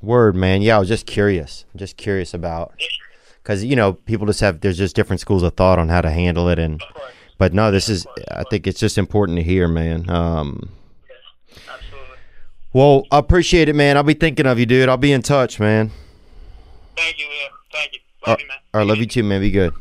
Word, 0.00 0.36
man. 0.36 0.62
Yeah, 0.62 0.76
I 0.76 0.78
was 0.78 0.88
just 0.88 1.06
curious. 1.06 1.64
Just 1.74 1.96
curious 1.96 2.32
about 2.32 2.72
because 3.42 3.64
you 3.64 3.74
know 3.74 3.94
people 3.94 4.26
just 4.26 4.40
have 4.40 4.60
there's 4.60 4.78
just 4.78 4.94
different 4.94 5.18
schools 5.20 5.42
of 5.42 5.54
thought 5.54 5.78
on 5.78 5.88
how 5.88 6.00
to 6.00 6.10
handle 6.10 6.48
it, 6.48 6.58
and 6.58 6.80
but 7.38 7.54
no, 7.54 7.70
this 7.70 7.88
is 7.88 8.06
I 8.30 8.44
think 8.50 8.66
it's 8.66 8.80
just 8.80 8.98
important 8.98 9.36
to 9.36 9.42
hear, 9.42 9.68
man. 9.68 10.08
Um. 10.10 10.70
Well, 12.72 13.06
I 13.10 13.18
appreciate 13.18 13.68
it, 13.68 13.74
man. 13.74 13.96
I'll 13.96 14.02
be 14.02 14.14
thinking 14.14 14.46
of 14.46 14.58
you, 14.58 14.66
dude. 14.66 14.88
I'll 14.88 14.98
be 14.98 15.12
in 15.12 15.22
touch, 15.22 15.58
man. 15.58 15.90
Thank 16.96 17.18
you, 17.18 17.26
thank 17.72 17.94
you. 17.94 18.00
All 18.26 18.34
right, 18.34 18.44
all 18.74 18.80
right, 18.80 18.86
love 18.86 18.98
you 18.98 19.06
too, 19.06 19.22
man. 19.22 19.40
Be 19.40 19.50
good. 19.50 19.72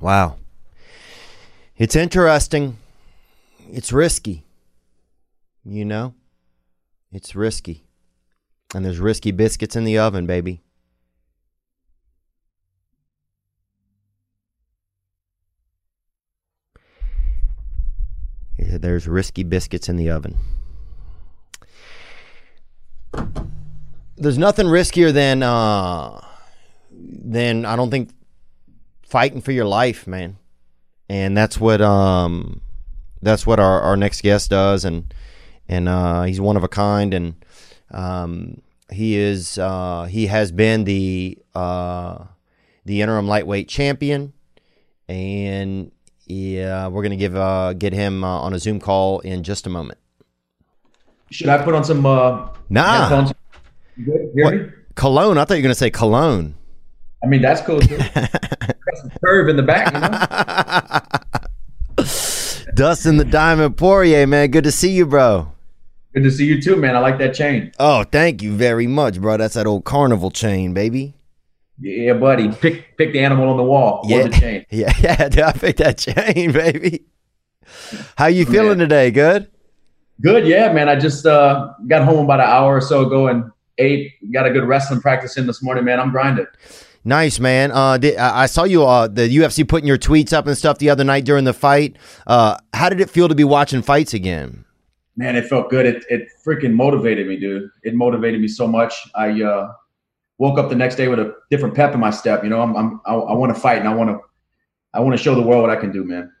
Wow. 0.00 0.36
It's 1.76 1.94
interesting. 1.94 2.78
It's 3.70 3.92
risky. 3.92 4.44
You 5.64 5.84
know? 5.84 6.14
It's 7.12 7.34
risky. 7.34 7.84
And 8.74 8.84
there's 8.84 8.98
risky 8.98 9.30
biscuits 9.30 9.76
in 9.76 9.84
the 9.84 9.98
oven, 9.98 10.26
baby. 10.26 10.62
There's 18.58 19.06
risky 19.06 19.42
biscuits 19.42 19.88
in 19.88 19.96
the 19.96 20.10
oven. 20.10 20.36
There's 24.16 24.38
nothing 24.38 24.66
riskier 24.66 25.12
than 25.12 25.42
uh 25.42 26.20
than 26.90 27.66
I 27.66 27.76
don't 27.76 27.90
think 27.90 28.10
fighting 29.02 29.40
for 29.40 29.52
your 29.52 29.66
life, 29.66 30.06
man. 30.06 30.38
And 31.08 31.36
that's 31.36 31.60
what 31.60 31.80
um 31.80 32.62
that's 33.22 33.46
what 33.46 33.60
our, 33.60 33.80
our 33.80 33.96
next 33.96 34.22
guest 34.22 34.50
does 34.50 34.84
and 34.84 35.12
and 35.68 35.88
uh 35.88 36.22
he's 36.22 36.40
one 36.40 36.56
of 36.56 36.64
a 36.64 36.68
kind 36.68 37.12
and 37.12 37.34
um 37.90 38.62
he 38.90 39.16
is 39.16 39.58
uh 39.58 40.04
he 40.04 40.26
has 40.26 40.52
been 40.52 40.84
the 40.84 41.38
uh 41.54 42.24
the 42.84 43.02
interim 43.02 43.26
lightweight 43.26 43.68
champion 43.68 44.32
and 45.08 45.92
yeah 46.26 46.86
we're 46.88 47.02
gonna 47.02 47.16
give 47.16 47.36
uh 47.36 47.72
get 47.72 47.92
him 47.92 48.22
uh, 48.24 48.40
on 48.40 48.52
a 48.52 48.58
zoom 48.58 48.78
call 48.80 49.20
in 49.20 49.42
just 49.42 49.66
a 49.66 49.70
moment 49.70 49.98
Should 51.30 51.48
I 51.48 51.62
put 51.64 51.74
on 51.74 51.84
some 51.84 52.04
uh 52.06 52.48
Nah. 52.68 53.08
headphones? 53.08 53.32
You 53.96 54.04
good? 54.04 54.30
Hear 54.34 54.50
me? 54.66 54.72
cologne 54.94 55.38
i 55.38 55.44
thought 55.44 55.54
you 55.54 55.58
were 55.60 55.68
gonna 55.68 55.74
say 55.74 55.90
cologne 55.90 56.54
I 57.22 57.26
mean 57.28 57.40
that's 57.42 57.60
cool 57.62 57.80
too. 57.80 57.98
Some 57.98 59.10
curve 59.24 59.48
in 59.48 59.56
the 59.56 59.62
back, 59.62 59.92
you 59.94 60.00
know? 60.00 62.06
dustin 62.74 63.16
the 63.16 63.24
diamond 63.24 63.76
poirier 63.76 64.26
man 64.26 64.50
good 64.50 64.64
to 64.64 64.72
see 64.72 64.90
you 64.90 65.06
bro 65.06 65.50
Good 66.14 66.22
to 66.24 66.30
see 66.30 66.46
you 66.46 66.62
too, 66.62 66.76
man. 66.76 66.96
I 66.96 67.00
like 67.00 67.18
that 67.18 67.34
chain. 67.34 67.72
oh 67.78 68.04
thank 68.04 68.42
you 68.42 68.54
very 68.56 68.86
much 68.86 69.20
bro 69.20 69.36
that's 69.36 69.54
that 69.54 69.66
old 69.66 69.84
carnival 69.84 70.30
chain 70.30 70.72
baby 70.74 71.14
Yeah, 71.78 72.14
buddy. 72.14 72.48
Pick 72.48 72.96
pick 72.96 73.12
the 73.12 73.20
animal 73.20 73.48
on 73.48 73.56
the 73.56 73.64
wall 73.64 74.00
or 74.04 74.10
yeah 74.10 74.22
the 74.24 74.30
chain. 74.30 74.66
yeah 74.70 74.92
yeah 75.00 75.28
dude, 75.28 75.40
i 75.40 75.52
picked 75.52 75.78
that 75.78 75.98
chain 75.98 76.50
baby 76.50 77.04
how 78.16 78.26
you 78.26 78.46
feeling 78.46 78.78
today 78.78 79.10
good 79.10 79.50
Good, 80.20 80.46
yeah, 80.46 80.72
man. 80.72 80.88
I 80.88 80.96
just 80.96 81.26
uh, 81.26 81.72
got 81.86 82.04
home 82.04 82.24
about 82.24 82.40
an 82.40 82.46
hour 82.46 82.76
or 82.76 82.80
so 82.80 83.06
ago 83.06 83.28
and 83.28 83.50
ate. 83.76 84.12
Got 84.32 84.46
a 84.46 84.50
good 84.50 84.64
wrestling 84.64 85.00
practice 85.00 85.36
in 85.36 85.46
this 85.46 85.62
morning, 85.62 85.84
man. 85.84 86.00
I'm 86.00 86.10
grinding. 86.10 86.46
Nice 87.04 87.38
man. 87.38 87.70
Uh, 87.70 87.98
did, 87.98 88.16
I 88.16 88.42
I 88.42 88.46
saw 88.46 88.64
you 88.64 88.84
uh 88.84 89.08
the 89.08 89.28
UFC 89.28 89.68
putting 89.68 89.86
your 89.86 89.98
tweets 89.98 90.32
up 90.32 90.46
and 90.46 90.56
stuff 90.56 90.78
the 90.78 90.90
other 90.90 91.04
night 91.04 91.24
during 91.24 91.44
the 91.44 91.52
fight. 91.52 91.96
Uh, 92.26 92.56
how 92.72 92.88
did 92.88 93.00
it 93.00 93.10
feel 93.10 93.28
to 93.28 93.34
be 93.34 93.44
watching 93.44 93.82
fights 93.82 94.14
again? 94.14 94.64
Man, 95.16 95.36
it 95.36 95.46
felt 95.46 95.70
good. 95.70 95.84
It 95.86 96.04
it 96.08 96.28
freaking 96.44 96.72
motivated 96.72 97.28
me, 97.28 97.36
dude. 97.38 97.70
It 97.82 97.94
motivated 97.94 98.40
me 98.40 98.48
so 98.48 98.66
much. 98.66 98.94
I 99.14 99.42
uh, 99.42 99.72
woke 100.38 100.58
up 100.58 100.68
the 100.68 100.74
next 100.74 100.96
day 100.96 101.08
with 101.08 101.18
a 101.18 101.34
different 101.50 101.74
pep 101.74 101.94
in 101.94 102.00
my 102.00 102.10
step. 102.10 102.42
You 102.42 102.50
know, 102.50 102.60
I'm, 102.60 102.76
I'm 102.76 103.00
I, 103.06 103.14
I 103.14 103.32
want 103.32 103.54
to 103.54 103.60
fight 103.60 103.78
and 103.78 103.88
I 103.88 103.94
want 103.94 104.10
to 104.10 104.20
I 104.94 105.00
want 105.00 105.16
to 105.16 105.22
show 105.22 105.34
the 105.34 105.42
world 105.42 105.62
what 105.62 105.70
I 105.70 105.76
can 105.76 105.92
do, 105.92 106.04
man. 106.04 106.32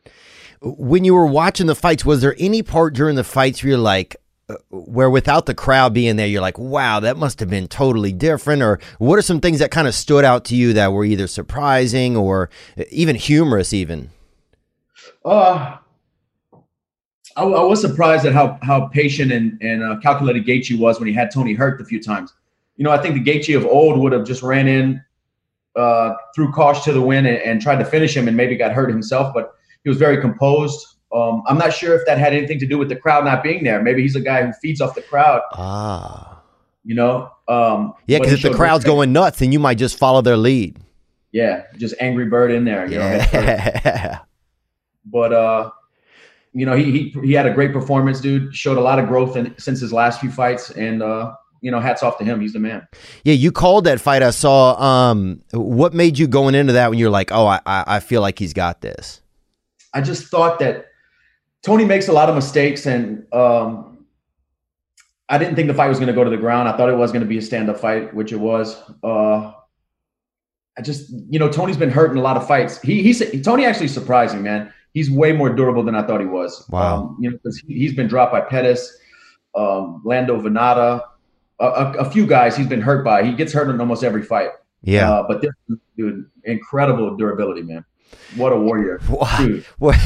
When 0.62 1.04
you 1.04 1.14
were 1.14 1.26
watching 1.26 1.66
the 1.66 1.74
fights, 1.74 2.04
was 2.04 2.22
there 2.22 2.34
any 2.38 2.62
part 2.62 2.94
during 2.94 3.14
the 3.14 3.24
fights 3.24 3.62
where 3.62 3.70
you're 3.70 3.78
like, 3.78 4.16
uh, 4.48 4.54
where 4.70 5.10
without 5.10 5.46
the 5.46 5.54
crowd 5.54 5.92
being 5.92 6.16
there, 6.16 6.26
you're 6.26 6.40
like, 6.40 6.58
wow, 6.58 7.00
that 7.00 7.16
must 7.16 7.40
have 7.40 7.50
been 7.50 7.68
totally 7.68 8.12
different? 8.12 8.62
Or 8.62 8.78
what 8.98 9.18
are 9.18 9.22
some 9.22 9.40
things 9.40 9.58
that 9.58 9.70
kind 9.70 9.86
of 9.86 9.94
stood 9.94 10.24
out 10.24 10.44
to 10.46 10.56
you 10.56 10.72
that 10.72 10.92
were 10.92 11.04
either 11.04 11.26
surprising 11.26 12.16
or 12.16 12.48
even 12.90 13.16
humorous, 13.16 13.72
even? 13.72 14.10
Uh, 15.24 15.76
I, 17.36 17.42
I 17.42 17.62
was 17.62 17.80
surprised 17.80 18.24
at 18.24 18.32
how 18.32 18.58
how 18.62 18.86
patient 18.86 19.32
and 19.32 19.60
and 19.60 19.82
uh, 19.82 19.96
calculated 20.00 20.46
Gaethje 20.46 20.78
was 20.78 20.98
when 20.98 21.08
he 21.08 21.14
had 21.14 21.30
Tony 21.30 21.52
hurt 21.52 21.80
a 21.80 21.84
few 21.84 22.02
times. 22.02 22.32
You 22.76 22.84
know, 22.84 22.90
I 22.90 22.98
think 22.98 23.14
the 23.14 23.30
Gaethje 23.30 23.56
of 23.56 23.64
old 23.66 23.98
would 23.98 24.12
have 24.12 24.24
just 24.24 24.42
ran 24.42 24.68
in, 24.68 25.02
uh, 25.76 26.14
threw 26.34 26.52
Kosh 26.52 26.84
to 26.84 26.92
the 26.92 27.00
wind 27.00 27.26
and, 27.26 27.38
and 27.38 27.60
tried 27.60 27.78
to 27.78 27.84
finish 27.84 28.16
him, 28.16 28.28
and 28.28 28.36
maybe 28.36 28.56
got 28.56 28.72
hurt 28.72 28.90
himself. 28.90 29.32
But 29.34 29.54
he 29.84 29.88
was 29.88 29.98
very 29.98 30.20
composed. 30.20 30.96
Um, 31.14 31.42
I'm 31.46 31.58
not 31.58 31.72
sure 31.72 31.94
if 31.94 32.04
that 32.06 32.18
had 32.18 32.34
anything 32.34 32.58
to 32.58 32.66
do 32.66 32.78
with 32.78 32.88
the 32.88 32.96
crowd 32.96 33.24
not 33.24 33.42
being 33.42 33.64
there. 33.64 33.82
Maybe 33.82 34.02
he's 34.02 34.16
a 34.16 34.20
guy 34.20 34.44
who 34.44 34.52
feeds 34.54 34.80
off 34.80 34.94
the 34.94 35.02
crowd. 35.02 35.42
Ah. 35.52 36.42
You 36.84 36.94
know. 36.94 37.30
Um, 37.48 37.94
Yeah, 38.06 38.18
because 38.18 38.34
if 38.34 38.42
the 38.42 38.54
crowd's 38.54 38.84
going 38.84 39.12
nuts, 39.12 39.38
then 39.38 39.52
you 39.52 39.58
might 39.58 39.78
just 39.78 39.98
follow 39.98 40.20
their 40.20 40.36
lead. 40.36 40.78
Yeah, 41.32 41.64
just 41.76 41.94
angry 42.00 42.26
bird 42.26 42.50
in 42.50 42.64
there. 42.64 42.86
You 42.90 42.98
know. 42.98 43.04
Yeah. 43.32 44.20
but 45.04 45.32
uh, 45.32 45.70
you 46.52 46.64
know, 46.64 46.74
he 46.74 46.90
he 46.90 47.20
he 47.22 47.32
had 47.32 47.46
a 47.46 47.52
great 47.52 47.72
performance, 47.72 48.20
dude. 48.20 48.54
Showed 48.54 48.78
a 48.78 48.80
lot 48.80 48.98
of 48.98 49.06
growth 49.06 49.36
in, 49.36 49.54
since 49.58 49.80
his 49.80 49.92
last 49.92 50.20
few 50.20 50.30
fights, 50.30 50.70
and 50.70 51.02
uh, 51.02 51.34
you 51.60 51.70
know, 51.70 51.80
hats 51.80 52.02
off 52.02 52.18
to 52.18 52.24
him. 52.24 52.40
He's 52.40 52.52
the 52.52 52.58
man. 52.58 52.86
Yeah, 53.24 53.34
you 53.34 53.52
called 53.52 53.84
that 53.84 54.00
fight. 54.00 54.22
I 54.22 54.30
saw. 54.30 54.80
Um, 54.80 55.42
what 55.52 55.94
made 55.94 56.18
you 56.18 56.26
going 56.26 56.54
into 56.54 56.72
that 56.74 56.90
when 56.90 56.98
you're 56.98 57.10
like, 57.10 57.32
oh, 57.32 57.46
I, 57.46 57.60
I 57.66 58.00
feel 58.00 58.20
like 58.20 58.38
he's 58.38 58.52
got 58.52 58.80
this. 58.80 59.20
I 59.94 60.00
just 60.00 60.28
thought 60.28 60.58
that 60.58 60.86
Tony 61.62 61.84
makes 61.84 62.08
a 62.08 62.12
lot 62.12 62.28
of 62.28 62.34
mistakes, 62.34 62.86
and 62.86 63.24
um, 63.32 64.06
I 65.28 65.38
didn't 65.38 65.56
think 65.56 65.68
the 65.68 65.74
fight 65.74 65.88
was 65.88 65.98
going 65.98 66.08
to 66.08 66.12
go 66.12 66.22
to 66.24 66.30
the 66.30 66.36
ground. 66.36 66.68
I 66.68 66.76
thought 66.76 66.88
it 66.88 66.96
was 66.96 67.12
going 67.12 67.22
to 67.22 67.28
be 67.28 67.38
a 67.38 67.42
stand-up 67.42 67.78
fight, 67.80 68.14
which 68.14 68.32
it 68.32 68.40
was. 68.40 68.76
Uh, 69.02 69.52
I 70.78 70.82
just, 70.82 71.10
you 71.30 71.38
know, 71.38 71.48
Tony's 71.48 71.78
been 71.78 71.90
hurt 71.90 72.10
in 72.12 72.18
a 72.18 72.22
lot 72.22 72.36
of 72.36 72.46
fights. 72.46 72.80
He 72.82 73.02
he 73.02 73.14
said 73.14 73.42
Tony 73.42 73.64
actually 73.64 73.88
surprised 73.88 74.34
me, 74.36 74.42
man. 74.42 74.72
he's 74.96 75.10
way 75.10 75.30
more 75.30 75.50
durable 75.50 75.82
than 75.82 75.94
I 75.94 76.06
thought 76.06 76.22
he 76.22 76.26
was. 76.26 76.66
Wow. 76.70 76.96
Um, 76.96 77.18
you 77.20 77.28
know, 77.30 77.36
because 77.36 77.58
he, 77.58 77.74
he's 77.74 77.92
been 77.92 78.08
dropped 78.08 78.32
by 78.32 78.40
Pettis, 78.40 78.96
um, 79.54 80.00
Lando 80.06 80.40
Vannata, 80.40 81.02
a, 81.58 81.94
a, 82.00 82.10
few 82.10 82.26
guys 82.26 82.56
he's 82.56 82.66
been 82.66 82.80
hurt 82.80 83.04
by. 83.04 83.24
He 83.24 83.32
gets 83.32 83.52
hurt 83.52 83.68
in 83.68 83.80
almost 83.80 84.04
every 84.04 84.22
fight. 84.22 84.50
Yeah. 84.82 85.10
Uh, 85.10 85.26
but 85.26 85.40
this 85.40 85.50
dude, 85.96 86.30
incredible 86.44 87.16
durability, 87.16 87.62
man. 87.62 87.84
What 88.36 88.52
a 88.52 88.56
warrior, 88.56 89.00
dude. 89.38 89.64
What, 89.78 89.98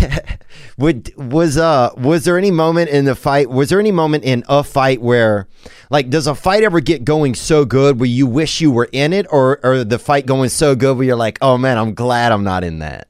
would 0.79 1.15
was 1.17 1.57
uh 1.57 1.91
was 1.97 2.25
there 2.25 2.39
any 2.39 2.51
moment 2.51 2.91
in 2.91 3.05
the 3.05 3.15
fight? 3.15 3.51
Was 3.51 3.69
there 3.69 3.81
any 3.81 3.93
moment 3.93 4.25
in 4.25 4.45
a 4.49 4.65
fight 4.65 5.01
where, 5.01 5.49
like, 5.91 6.11
does 6.11 6.27
a 6.27 6.35
fight 6.35 6.63
ever 6.63 6.81
get 6.81 7.05
going 7.05 7.35
so 7.35 7.65
good 7.65 7.99
where 8.01 8.09
you 8.09 8.27
wish 8.27 8.61
you 8.61 8.71
were 8.71 8.89
in 8.93 9.13
it, 9.13 9.27
or 9.31 9.61
or 9.63 9.85
the 9.85 9.99
fight 9.99 10.27
going 10.27 10.49
so 10.49 10.75
good 10.75 10.97
where 10.97 11.07
you're 11.07 11.17
like, 11.17 11.39
oh 11.41 11.59
man, 11.59 11.79
I'm 11.79 11.95
glad 11.95 12.33
I'm 12.33 12.45
not 12.45 12.65
in 12.65 12.79
that. 12.81 13.09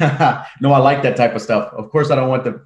no, 0.60 0.72
I 0.72 0.78
like 0.78 1.02
that 1.02 1.16
type 1.16 1.34
of 1.34 1.42
stuff. 1.42 1.72
Of 1.72 1.90
course, 1.90 2.10
I 2.10 2.16
don't 2.16 2.28
want 2.28 2.44
to 2.44 2.60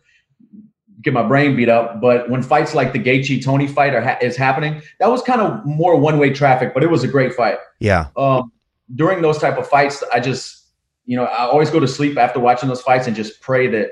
get 1.02 1.12
my 1.12 1.22
brain 1.22 1.56
beat 1.56 1.68
up, 1.68 2.00
but 2.00 2.28
when 2.28 2.42
fights 2.42 2.74
like 2.74 2.92
the 2.92 2.98
Gaethje 2.98 3.42
Tony 3.42 3.66
fight 3.66 3.94
are 3.94 4.02
ha- 4.02 4.18
is 4.20 4.36
happening, 4.36 4.82
that 4.98 5.08
was 5.08 5.22
kind 5.22 5.40
of 5.40 5.64
more 5.64 5.96
one 5.96 6.18
way 6.18 6.30
traffic, 6.30 6.74
but 6.74 6.82
it 6.82 6.90
was 6.90 7.04
a 7.04 7.08
great 7.08 7.34
fight. 7.34 7.58
Yeah. 7.78 8.08
Um, 8.16 8.52
during 8.94 9.22
those 9.22 9.38
type 9.38 9.56
of 9.56 9.68
fights, 9.68 10.02
I 10.12 10.20
just, 10.20 10.66
you 11.06 11.16
know, 11.16 11.24
I 11.24 11.44
always 11.44 11.70
go 11.70 11.80
to 11.80 11.88
sleep 11.88 12.18
after 12.18 12.40
watching 12.40 12.68
those 12.68 12.82
fights 12.82 13.06
and 13.06 13.16
just 13.16 13.40
pray 13.40 13.68
that 13.68 13.90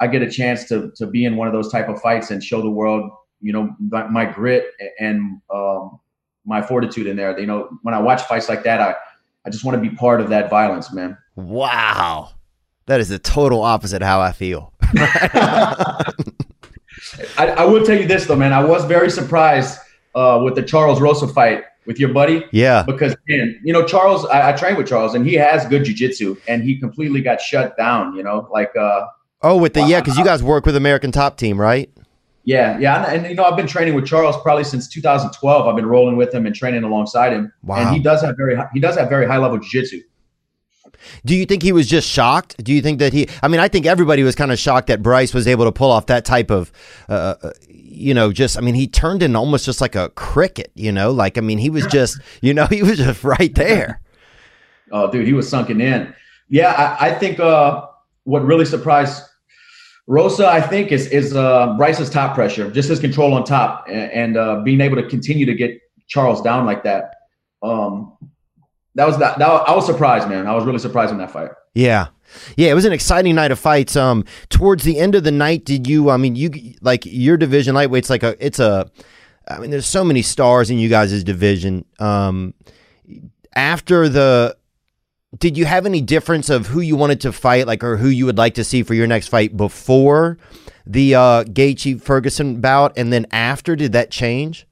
I 0.00 0.06
get 0.06 0.22
a 0.22 0.30
chance 0.30 0.64
to 0.68 0.92
to 0.96 1.06
be 1.06 1.24
in 1.24 1.36
one 1.36 1.46
of 1.46 1.54
those 1.54 1.70
type 1.70 1.88
of 1.88 2.00
fights 2.00 2.30
and 2.30 2.42
show 2.42 2.60
the 2.60 2.70
world, 2.70 3.10
you 3.40 3.52
know, 3.52 3.74
my, 3.78 4.06
my 4.08 4.24
grit 4.24 4.66
and 4.98 5.40
um, 5.52 6.00
my 6.44 6.62
fortitude 6.62 7.06
in 7.06 7.16
there. 7.16 7.38
You 7.38 7.46
know, 7.46 7.78
when 7.82 7.94
I 7.94 8.00
watch 8.00 8.22
fights 8.22 8.48
like 8.48 8.64
that, 8.64 8.80
I 8.80 8.94
I 9.46 9.50
just 9.50 9.64
want 9.64 9.82
to 9.82 9.88
be 9.88 9.94
part 9.94 10.20
of 10.20 10.30
that 10.30 10.50
violence, 10.50 10.92
man. 10.92 11.16
Wow. 11.36 12.30
That 12.86 13.00
is 13.00 13.08
the 13.08 13.18
total 13.18 13.62
opposite 13.62 14.02
how 14.02 14.20
I 14.20 14.32
feel. 14.32 14.72
I, 17.38 17.46
I 17.58 17.64
will 17.64 17.84
tell 17.84 17.98
you 17.98 18.06
this 18.06 18.26
though, 18.26 18.36
man. 18.36 18.52
I 18.52 18.64
was 18.64 18.84
very 18.84 19.10
surprised 19.10 19.78
uh, 20.14 20.40
with 20.44 20.54
the 20.54 20.62
Charles 20.62 21.00
Rosa 21.00 21.28
fight 21.28 21.64
with 21.86 21.98
your 21.98 22.12
buddy. 22.12 22.44
Yeah. 22.52 22.82
Because 22.86 23.16
man, 23.28 23.60
you 23.64 23.72
know 23.72 23.84
Charles, 23.84 24.24
I, 24.26 24.50
I 24.50 24.52
trained 24.52 24.76
with 24.78 24.88
Charles, 24.88 25.14
and 25.14 25.26
he 25.26 25.34
has 25.34 25.66
good 25.66 25.82
jujitsu, 25.82 26.38
and 26.48 26.62
he 26.62 26.78
completely 26.78 27.20
got 27.20 27.40
shut 27.40 27.76
down. 27.76 28.14
You 28.16 28.22
know, 28.22 28.48
like 28.52 28.74
uh, 28.76 29.06
Oh, 29.42 29.56
with 29.58 29.74
the 29.74 29.82
yeah, 29.86 30.00
because 30.00 30.16
you 30.16 30.24
guys 30.24 30.42
work 30.42 30.64
with 30.66 30.76
American 30.76 31.12
Top 31.12 31.36
Team, 31.36 31.60
right? 31.60 31.90
yeah, 32.46 32.78
yeah, 32.78 33.06
and, 33.06 33.22
and 33.22 33.26
you 33.30 33.34
know 33.34 33.44
I've 33.44 33.56
been 33.56 33.66
training 33.66 33.94
with 33.94 34.06
Charles 34.06 34.36
probably 34.42 34.64
since 34.64 34.88
2012. 34.88 35.66
I've 35.66 35.76
been 35.76 35.86
rolling 35.86 36.16
with 36.16 36.32
him 36.34 36.44
and 36.46 36.54
training 36.54 36.84
alongside 36.84 37.32
him, 37.32 37.52
Wow. 37.62 37.76
and 37.76 37.94
he 37.94 38.02
does 38.02 38.20
have 38.22 38.36
very 38.36 38.56
he 38.72 38.80
does 38.80 38.96
have 38.96 39.08
very 39.08 39.26
high 39.26 39.38
level 39.38 39.58
jujitsu. 39.58 40.00
Do 41.24 41.34
you 41.34 41.46
think 41.46 41.62
he 41.62 41.72
was 41.72 41.88
just 41.88 42.08
shocked? 42.08 42.62
Do 42.62 42.72
you 42.72 42.82
think 42.82 42.98
that 42.98 43.12
he? 43.12 43.28
I 43.42 43.48
mean, 43.48 43.60
I 43.60 43.68
think 43.68 43.86
everybody 43.86 44.22
was 44.22 44.34
kind 44.34 44.52
of 44.52 44.58
shocked 44.58 44.88
that 44.88 45.02
Bryce 45.02 45.34
was 45.34 45.46
able 45.46 45.64
to 45.64 45.72
pull 45.72 45.90
off 45.90 46.06
that 46.06 46.24
type 46.24 46.50
of, 46.50 46.72
uh, 47.08 47.34
uh, 47.42 47.52
you 47.68 48.14
know, 48.14 48.32
just. 48.32 48.56
I 48.58 48.60
mean, 48.60 48.74
he 48.74 48.86
turned 48.86 49.22
in 49.22 49.36
almost 49.36 49.64
just 49.64 49.80
like 49.80 49.94
a 49.94 50.10
cricket. 50.10 50.70
You 50.74 50.92
know, 50.92 51.10
like 51.10 51.38
I 51.38 51.40
mean, 51.40 51.58
he 51.58 51.70
was 51.70 51.86
just, 51.86 52.20
you 52.42 52.54
know, 52.54 52.66
he 52.70 52.82
was 52.82 52.98
just 52.98 53.24
right 53.24 53.54
there. 53.54 54.00
Oh, 54.92 55.10
dude, 55.10 55.26
he 55.26 55.32
was 55.32 55.48
sunken 55.48 55.80
in. 55.80 56.14
Yeah, 56.48 56.96
I, 57.00 57.08
I 57.08 57.14
think 57.14 57.40
uh, 57.40 57.86
what 58.24 58.44
really 58.44 58.66
surprised 58.66 59.24
Rosa, 60.06 60.46
I 60.46 60.60
think, 60.60 60.92
is 60.92 61.06
is 61.06 61.34
uh, 61.34 61.74
Bryce's 61.76 62.10
top 62.10 62.34
pressure, 62.34 62.70
just 62.70 62.88
his 62.90 63.00
control 63.00 63.32
on 63.32 63.44
top, 63.44 63.86
and, 63.88 64.12
and 64.12 64.36
uh, 64.36 64.60
being 64.60 64.80
able 64.80 64.96
to 64.96 65.08
continue 65.08 65.46
to 65.46 65.54
get 65.54 65.80
Charles 66.08 66.42
down 66.42 66.66
like 66.66 66.82
that. 66.84 67.14
Um, 67.62 68.16
that 68.94 69.06
was 69.06 69.18
that, 69.18 69.38
that. 69.38 69.48
I 69.48 69.74
was 69.74 69.86
surprised, 69.86 70.28
man. 70.28 70.46
I 70.46 70.54
was 70.54 70.64
really 70.64 70.78
surprised 70.78 71.12
in 71.12 71.18
that 71.18 71.30
fight. 71.30 71.50
Yeah. 71.74 72.08
Yeah, 72.56 72.70
it 72.70 72.74
was 72.74 72.84
an 72.84 72.92
exciting 72.92 73.34
night 73.34 73.50
of 73.50 73.58
fights. 73.58 73.96
Um, 73.96 74.24
towards 74.48 74.84
the 74.84 74.98
end 74.98 75.14
of 75.14 75.24
the 75.24 75.30
night, 75.30 75.64
did 75.64 75.86
you? 75.86 76.10
I 76.10 76.16
mean, 76.16 76.36
you 76.36 76.50
like 76.80 77.04
your 77.06 77.36
division 77.36 77.74
lightweight's 77.74 78.10
like 78.10 78.22
a. 78.22 78.36
It's 78.44 78.58
a. 78.58 78.90
I 79.46 79.58
mean, 79.58 79.70
there's 79.70 79.86
so 79.86 80.04
many 80.04 80.22
stars 80.22 80.70
in 80.70 80.78
you 80.78 80.88
guys' 80.88 81.22
division. 81.22 81.84
Um, 81.98 82.54
after 83.54 84.08
the, 84.08 84.56
did 85.38 85.58
you 85.58 85.66
have 85.66 85.84
any 85.84 86.00
difference 86.00 86.48
of 86.48 86.68
who 86.68 86.80
you 86.80 86.96
wanted 86.96 87.20
to 87.20 87.32
fight, 87.32 87.66
like, 87.66 87.84
or 87.84 87.98
who 87.98 88.08
you 88.08 88.24
would 88.24 88.38
like 88.38 88.54
to 88.54 88.64
see 88.64 88.82
for 88.82 88.94
your 88.94 89.06
next 89.06 89.28
fight 89.28 89.54
before 89.54 90.38
the 90.86 91.14
uh, 91.14 91.44
Gaethje 91.44 92.00
Ferguson 92.00 92.60
bout, 92.60 92.96
and 92.96 93.12
then 93.12 93.26
after? 93.30 93.76
Did 93.76 93.92
that 93.92 94.10
change? 94.10 94.66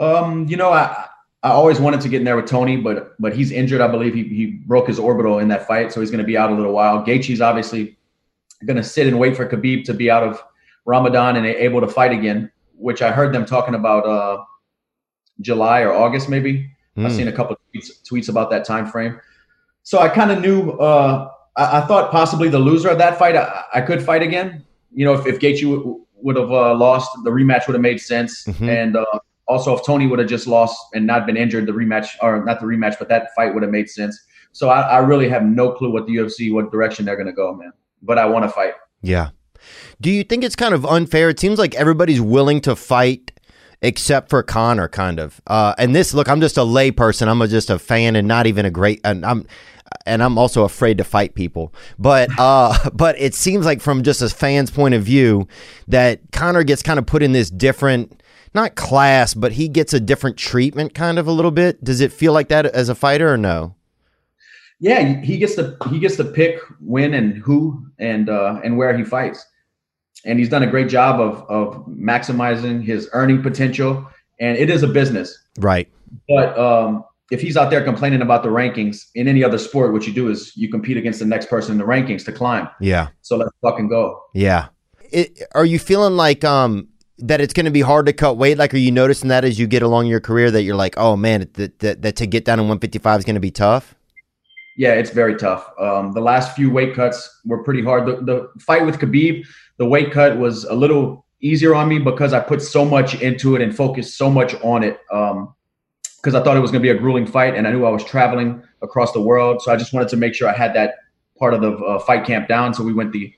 Um, 0.00 0.48
you 0.48 0.56
know, 0.56 0.72
I 0.72 1.08
I 1.44 1.50
always 1.50 1.78
wanted 1.78 2.00
to 2.00 2.08
get 2.08 2.18
in 2.18 2.24
there 2.24 2.36
with 2.36 2.46
Tony, 2.46 2.76
but 2.78 3.14
but 3.20 3.36
he's 3.36 3.52
injured. 3.52 3.80
I 3.80 3.86
believe 3.88 4.14
he 4.14 4.24
he 4.24 4.46
broke 4.46 4.88
his 4.88 4.98
orbital 4.98 5.38
in 5.38 5.48
that 5.48 5.66
fight, 5.68 5.92
so 5.92 6.00
he's 6.00 6.10
going 6.10 6.22
to 6.22 6.26
be 6.26 6.36
out 6.38 6.50
a 6.50 6.54
little 6.54 6.72
while. 6.72 7.04
Gaethje's 7.04 7.40
obviously 7.40 7.96
going 8.64 8.78
to 8.78 8.82
sit 8.82 9.06
and 9.06 9.18
wait 9.18 9.36
for 9.36 9.46
Khabib 9.46 9.84
to 9.84 9.94
be 9.94 10.10
out 10.10 10.22
of 10.22 10.42
Ramadan 10.86 11.36
and 11.36 11.44
able 11.46 11.80
to 11.82 11.86
fight 11.88 12.12
again, 12.12 12.50
which 12.76 13.02
I 13.02 13.12
heard 13.12 13.34
them 13.34 13.44
talking 13.44 13.74
about 13.74 14.06
uh, 14.06 14.42
July 15.40 15.82
or 15.82 15.92
August 15.92 16.28
maybe. 16.28 16.70
I've 16.96 17.10
Hmm. 17.10 17.16
seen 17.18 17.28
a 17.28 17.32
couple 17.32 17.56
of 17.56 17.58
tweets, 17.74 17.90
tweets 18.10 18.28
about 18.28 18.50
that 18.50 18.64
time 18.64 18.86
frame. 18.86 19.20
So 19.82 19.98
I 19.98 20.08
kind 20.08 20.30
of 20.30 20.40
knew. 20.40 20.70
Uh, 20.72 21.28
I, 21.56 21.78
I 21.78 21.80
thought 21.82 22.10
possibly 22.10 22.48
the 22.48 22.58
loser 22.58 22.88
of 22.88 22.98
that 22.98 23.18
fight, 23.18 23.36
I, 23.36 23.64
I 23.74 23.80
could 23.82 24.02
fight 24.02 24.22
again. 24.22 24.64
You 24.94 25.04
know, 25.04 25.12
if, 25.14 25.26
if 25.26 25.40
Gaethje 25.40 25.62
w- 25.62 26.06
would 26.22 26.36
have 26.36 26.50
uh, 26.52 26.74
lost, 26.74 27.10
the 27.24 27.30
rematch 27.30 27.66
would 27.66 27.74
have 27.74 27.82
made 27.82 28.00
sense. 28.00 28.44
Mhm. 28.44 28.68
And 28.68 28.96
uh, 28.96 29.04
also, 29.46 29.76
if 29.76 29.84
Tony 29.84 30.06
would 30.06 30.18
have 30.18 30.28
just 30.28 30.46
lost 30.46 30.78
and 30.94 31.06
not 31.06 31.26
been 31.26 31.36
injured, 31.36 31.66
the 31.66 31.72
rematch, 31.72 32.08
or 32.22 32.44
not 32.44 32.60
the 32.60 32.66
rematch, 32.66 32.98
but 32.98 33.08
that 33.08 33.34
fight 33.34 33.52
would 33.52 33.62
have 33.62 33.72
made 33.72 33.90
sense. 33.90 34.18
So 34.52 34.70
I, 34.70 34.80
I 34.80 34.98
really 34.98 35.28
have 35.28 35.44
no 35.44 35.72
clue 35.72 35.92
what 35.92 36.06
the 36.06 36.16
UFC, 36.16 36.52
what 36.52 36.70
direction 36.70 37.04
they're 37.04 37.16
going 37.16 37.26
to 37.26 37.32
go, 37.32 37.54
man. 37.54 37.72
But 38.02 38.18
I 38.18 38.26
want 38.26 38.44
to 38.44 38.48
fight. 38.48 38.74
Yeah. 39.02 39.30
Do 40.00 40.10
you 40.10 40.24
think 40.24 40.44
it's 40.44 40.56
kind 40.56 40.74
of 40.74 40.86
unfair? 40.86 41.28
It 41.28 41.40
seems 41.40 41.58
like 41.58 41.74
everybody's 41.74 42.20
willing 42.20 42.60
to 42.62 42.76
fight 42.76 43.32
except 43.82 44.30
for 44.30 44.42
Conor, 44.42 44.88
kind 44.88 45.20
of. 45.20 45.40
Uh, 45.46 45.74
and 45.76 45.94
this, 45.94 46.14
look, 46.14 46.28
I'm 46.28 46.40
just 46.40 46.56
a 46.56 46.64
lay 46.64 46.90
person. 46.90 47.28
I'm 47.28 47.42
a, 47.42 47.48
just 47.48 47.68
a 47.68 47.78
fan 47.78 48.16
and 48.16 48.26
not 48.26 48.46
even 48.46 48.64
a 48.64 48.70
great. 48.70 49.00
And 49.04 49.26
I'm, 49.26 49.46
and 50.06 50.22
I'm 50.22 50.38
also 50.38 50.64
afraid 50.64 50.98
to 50.98 51.04
fight 51.04 51.34
people. 51.34 51.74
But, 51.98 52.30
uh, 52.38 52.90
but 52.94 53.18
it 53.18 53.34
seems 53.34 53.66
like 53.66 53.80
from 53.80 54.02
just 54.02 54.22
a 54.22 54.28
fan's 54.28 54.70
point 54.70 54.94
of 54.94 55.02
view 55.02 55.48
that 55.88 56.20
Conor 56.32 56.64
gets 56.64 56.82
kind 56.82 56.98
of 56.98 57.06
put 57.06 57.22
in 57.22 57.32
this 57.32 57.50
different, 57.50 58.22
not 58.54 58.74
class, 58.76 59.34
but 59.34 59.52
he 59.52 59.68
gets 59.68 59.92
a 59.92 60.00
different 60.00 60.36
treatment, 60.36 60.94
kind 60.94 61.18
of 61.18 61.26
a 61.26 61.32
little 61.32 61.50
bit. 61.50 61.82
Does 61.82 62.00
it 62.00 62.12
feel 62.12 62.32
like 62.32 62.48
that 62.48 62.66
as 62.66 62.88
a 62.88 62.94
fighter 62.94 63.32
or 63.32 63.36
no? 63.36 63.74
Yeah, 64.80 65.20
he 65.22 65.38
gets 65.38 65.54
to 65.54 65.76
he 65.90 65.98
gets 65.98 66.16
to 66.16 66.24
pick 66.24 66.60
when 66.80 67.14
and 67.14 67.36
who 67.38 67.86
and 67.98 68.28
uh, 68.28 68.60
and 68.64 68.76
where 68.76 68.96
he 68.96 69.04
fights, 69.04 69.44
and 70.24 70.38
he's 70.38 70.48
done 70.48 70.62
a 70.62 70.66
great 70.66 70.88
job 70.88 71.20
of 71.20 71.42
of 71.48 71.86
maximizing 71.86 72.82
his 72.84 73.08
earning 73.12 73.42
potential. 73.42 74.06
And 74.40 74.58
it 74.58 74.68
is 74.68 74.82
a 74.82 74.88
business, 74.88 75.38
Right. 75.58 75.88
but 76.28 76.58
um, 76.58 77.04
if 77.30 77.40
he's 77.40 77.56
out 77.56 77.70
there 77.70 77.84
complaining 77.84 78.20
about 78.20 78.42
the 78.42 78.48
rankings 78.48 79.06
in 79.14 79.28
any 79.28 79.44
other 79.44 79.58
sport, 79.58 79.92
what 79.92 80.08
you 80.08 80.12
do 80.12 80.28
is 80.28 80.52
you 80.56 80.68
compete 80.68 80.96
against 80.96 81.20
the 81.20 81.24
next 81.24 81.48
person 81.48 81.70
in 81.72 81.78
the 81.78 81.84
rankings 81.84 82.24
to 82.24 82.32
climb. 82.32 82.68
Yeah. 82.80 83.08
So 83.22 83.36
let's 83.36 83.52
fucking 83.62 83.88
go. 83.88 84.20
Yeah. 84.34 84.66
It, 85.12 85.40
are 85.54 85.64
you 85.64 85.78
feeling 85.78 86.16
like 86.16 86.42
um 86.44 86.88
that 87.18 87.40
it's 87.40 87.52
going 87.52 87.66
to 87.66 87.70
be 87.70 87.80
hard 87.80 88.06
to 88.06 88.12
cut 88.12 88.36
weight? 88.36 88.58
Like, 88.58 88.74
are 88.74 88.78
you 88.78 88.90
noticing 88.90 89.28
that 89.28 89.44
as 89.44 89.58
you 89.58 89.66
get 89.66 89.82
along 89.82 90.06
your 90.06 90.20
career 90.20 90.50
that 90.50 90.62
you're 90.62 90.76
like, 90.76 90.94
oh 90.96 91.16
man, 91.16 91.48
that 91.54 91.78
that, 91.80 92.02
that 92.02 92.16
to 92.16 92.26
get 92.26 92.44
down 92.44 92.58
to 92.58 92.64
155 92.64 93.20
is 93.20 93.24
going 93.24 93.34
to 93.34 93.40
be 93.40 93.50
tough? 93.50 93.94
Yeah, 94.76 94.94
it's 94.94 95.10
very 95.10 95.36
tough. 95.36 95.70
Um, 95.78 96.12
the 96.12 96.20
last 96.20 96.56
few 96.56 96.70
weight 96.70 96.94
cuts 96.94 97.40
were 97.44 97.62
pretty 97.62 97.82
hard. 97.82 98.06
The, 98.06 98.16
the 98.24 98.60
fight 98.60 98.84
with 98.84 98.98
Khabib, 98.98 99.46
the 99.76 99.86
weight 99.86 100.10
cut 100.12 100.36
was 100.36 100.64
a 100.64 100.74
little 100.74 101.24
easier 101.40 101.74
on 101.74 101.88
me 101.88 102.00
because 102.00 102.32
I 102.32 102.40
put 102.40 102.60
so 102.60 102.84
much 102.84 103.20
into 103.20 103.54
it 103.54 103.62
and 103.62 103.74
focused 103.74 104.16
so 104.18 104.28
much 104.28 104.54
on 104.62 104.82
it. 104.82 104.98
Um, 105.12 105.54
because 106.16 106.34
I 106.34 106.42
thought 106.42 106.56
it 106.56 106.60
was 106.60 106.70
going 106.70 106.82
to 106.82 106.86
be 106.86 106.96
a 106.96 106.98
grueling 106.98 107.26
fight, 107.26 107.54
and 107.54 107.68
I 107.68 107.70
knew 107.70 107.84
I 107.84 107.90
was 107.90 108.02
traveling 108.02 108.62
across 108.80 109.12
the 109.12 109.20
world, 109.20 109.60
so 109.60 109.70
I 109.70 109.76
just 109.76 109.92
wanted 109.92 110.08
to 110.08 110.16
make 110.16 110.34
sure 110.34 110.48
I 110.48 110.54
had 110.54 110.72
that 110.72 110.94
part 111.38 111.52
of 111.52 111.60
the 111.60 111.72
uh, 111.72 111.98
fight 111.98 112.24
camp 112.24 112.48
down. 112.48 112.72
So 112.72 112.82
we 112.82 112.94
went 112.94 113.12
the 113.12 113.30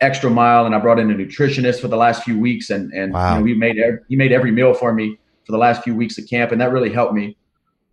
extra 0.00 0.30
mile, 0.30 0.66
and 0.66 0.74
I 0.74 0.78
brought 0.78 0.98
in 0.98 1.10
a 1.10 1.14
nutritionist 1.14 1.80
for 1.80 1.88
the 1.88 1.96
last 1.96 2.22
few 2.24 2.38
weeks, 2.38 2.70
and 2.70 2.92
and 2.92 3.12
Wow. 3.12 3.30
you 3.34 3.38
know, 3.38 3.42
we 3.44 3.54
made 3.54 3.78
ev- 3.78 3.98
he 4.08 4.16
made 4.16 4.32
every 4.32 4.50
meal 4.50 4.74
for 4.74 4.92
me 4.92 5.18
for 5.44 5.52
the 5.52 5.58
last 5.58 5.82
few 5.82 5.94
weeks 5.94 6.18
of 6.18 6.28
camp, 6.28 6.52
and 6.52 6.60
that 6.60 6.70
really 6.72 6.92
helped 6.92 7.14
me. 7.14 7.36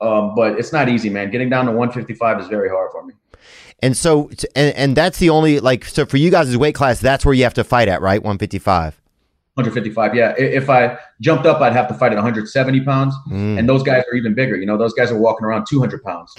Um, 0.02 0.36
but 0.36 0.60
it's 0.60 0.74
not 0.74 0.90
easy, 0.90 1.10
man. 1.10 1.32
Getting 1.32 1.50
down 1.50 1.66
to 1.66 1.72
155 1.72 2.40
is 2.42 2.48
very 2.48 2.70
hard 2.70 2.92
for 2.92 3.06
me. 3.06 3.14
And 3.82 3.96
so, 3.96 4.30
and, 4.56 4.76
and 4.76 4.96
that's 4.96 5.20
the 5.20 5.30
only 5.30 5.60
like 5.60 5.86
so 5.86 6.06
for 6.06 6.18
you 6.18 6.30
guys' 6.32 6.50
as 6.50 6.58
weight 6.58 6.76
class, 6.76 7.00
that's 7.00 7.26
where 7.26 7.34
you 7.34 7.44
have 7.44 7.54
to 7.56 7.64
fight 7.64 7.88
at, 7.88 8.02
right? 8.02 8.22
155. 8.22 9.02
155. 9.56 10.16
Yeah. 10.16 10.34
If 10.38 10.70
I 10.70 10.98
jumped 11.22 11.46
up, 11.46 11.62
I'd 11.62 11.72
have 11.74 11.88
to 11.88 11.94
fight 11.94 12.12
at 12.12 12.16
170 12.16 12.82
pounds. 12.82 13.16
Mm. 13.30 13.58
And 13.58 13.70
those 13.70 13.84
guys 13.84 14.04
are 14.12 14.16
even 14.16 14.34
bigger. 14.34 14.58
You 14.58 14.66
know, 14.66 14.78
those 14.78 14.94
guys 14.94 15.12
are 15.12 15.18
walking 15.18 15.46
around 15.46 15.66
200 15.70 16.04
pounds. 16.04 16.34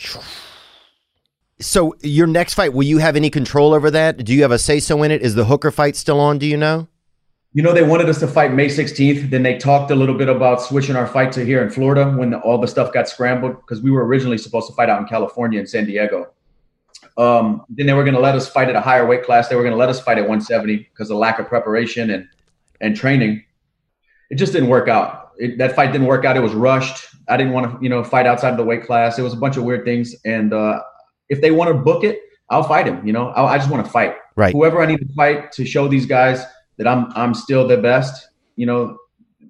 So 1.59 1.95
your 2.03 2.27
next 2.27 2.55
fight, 2.55 2.73
will 2.73 2.85
you 2.85 2.99
have 2.99 3.17
any 3.17 3.31
control 3.31 3.73
over 3.73 3.91
that? 3.91 4.25
Do 4.25 4.35
you 4.35 4.43
have 4.43 4.51
a 4.51 4.59
say 4.59 4.79
so 4.79 5.03
in 5.03 5.11
it? 5.11 5.23
Is 5.23 5.35
the 5.35 5.47
Hooker 5.47 5.71
fight 5.71 5.97
still 5.97 6.21
on? 6.21 6.39
Do 6.39 6.47
you 6.47 6.57
know? 6.57 6.89
You 7.55 7.63
know, 7.63 7.73
they 7.73 7.83
wanted 7.83 8.11
us 8.11 8.21
to 8.21 8.29
fight 8.29 8.53
May 8.53 8.67
16th. 8.67 9.31
Then 9.31 9.43
they 9.43 9.57
talked 9.57 9.91
a 9.91 9.95
little 9.95 10.15
bit 10.15 10.29
about 10.29 10.61
switching 10.61 10.95
our 10.95 11.07
fight 11.07 11.33
to 11.33 11.45
here 11.45 11.63
in 11.63 11.71
Florida 11.71 12.11
when 12.11 12.31
the, 12.31 12.39
all 12.41 12.59
the 12.59 12.69
stuff 12.69 12.93
got 12.93 13.09
scrambled 13.09 13.57
because 13.63 13.81
we 13.81 13.91
were 13.91 14.05
originally 14.05 14.37
supposed 14.37 14.69
to 14.69 14.75
fight 14.75 14.91
out 14.91 15.01
in 15.01 15.07
California 15.07 15.59
and 15.59 15.67
San 15.67 15.87
Diego. 15.87 16.31
Um, 17.17 17.65
then 17.71 17.87
they 17.87 17.95
were 17.95 18.05
going 18.05 18.15
to 18.15 18.21
let 18.21 18.35
us 18.35 18.47
fight 18.47 18.69
at 18.69 18.77
a 18.77 18.81
higher 18.83 19.07
weight 19.07 19.25
class. 19.25 19.49
They 19.49 19.57
were 19.57 19.63
going 19.63 19.73
to 19.73 19.79
let 19.79 19.89
us 19.89 20.01
fight 20.01 20.19
at 20.19 20.23
170 20.23 20.77
because 20.77 21.11
of 21.11 21.17
lack 21.17 21.39
of 21.39 21.47
preparation 21.47 22.11
and 22.11 22.29
and 22.83 22.95
training. 22.95 23.43
It 24.29 24.35
just 24.35 24.53
didn't 24.53 24.69
work 24.69 24.89
out. 24.89 25.31
It, 25.39 25.57
that 25.57 25.75
fight 25.75 25.93
didn't 25.93 26.09
work 26.09 26.27
out. 26.27 26.37
It 26.37 26.41
was 26.41 26.53
rushed. 26.53 27.07
I 27.29 27.39
didn't 27.39 27.55
want 27.55 27.73
to, 27.73 27.79
you 27.83 27.89
know, 27.89 28.05
fight 28.05 28.27
outside 28.27 28.51
of 28.51 28.59
the 28.59 28.65
weight 28.65 28.85
class. 28.85 29.19
It 29.19 29.23
was 29.23 29.33
a 29.33 29.37
bunch 29.37 29.57
of 29.57 29.65
weird 29.65 29.87
things. 29.87 30.15
And 30.27 30.53
uh, 30.53 30.83
if 31.29 31.41
they 31.41 31.51
want 31.51 31.69
to 31.69 31.75
book 31.75 32.05
it, 32.05 32.21
I'll 32.51 32.63
fight 32.63 32.87
him. 32.87 33.07
You 33.07 33.13
know, 33.13 33.29
I, 33.29 33.55
I 33.55 33.59
just 33.59 33.71
want 33.71 33.85
to 33.85 33.91
fight. 33.91 34.17
Right. 34.37 34.53
Whoever 34.53 34.81
I 34.81 34.87
need 34.87 34.99
to 34.99 35.15
fight 35.15 35.53
to 35.53 35.65
show 35.65 35.89
these 35.89 36.07
guys 36.07 36.45
that 36.79 36.87
I'm 36.87 37.11
I'm 37.15 37.35
still 37.35 37.67
the 37.67 37.77
best. 37.79 38.29
You 38.57 38.67
know, 38.67 38.99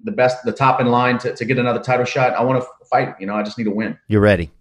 the 0.03 0.11
best, 0.11 0.43
the 0.43 0.51
top 0.51 0.81
in 0.81 0.87
line 0.87 1.17
to, 1.19 1.35
to 1.35 1.45
get 1.45 1.57
another 1.57 1.81
title 1.81 2.05
shot. 2.05 2.33
I 2.33 2.43
want 2.43 2.61
to 2.61 2.67
fight. 2.89 3.15
You 3.19 3.27
know, 3.27 3.35
I 3.35 3.43
just 3.43 3.57
need 3.57 3.65
to 3.65 3.71
win. 3.71 3.97
You're 4.07 4.21
ready. 4.21 4.51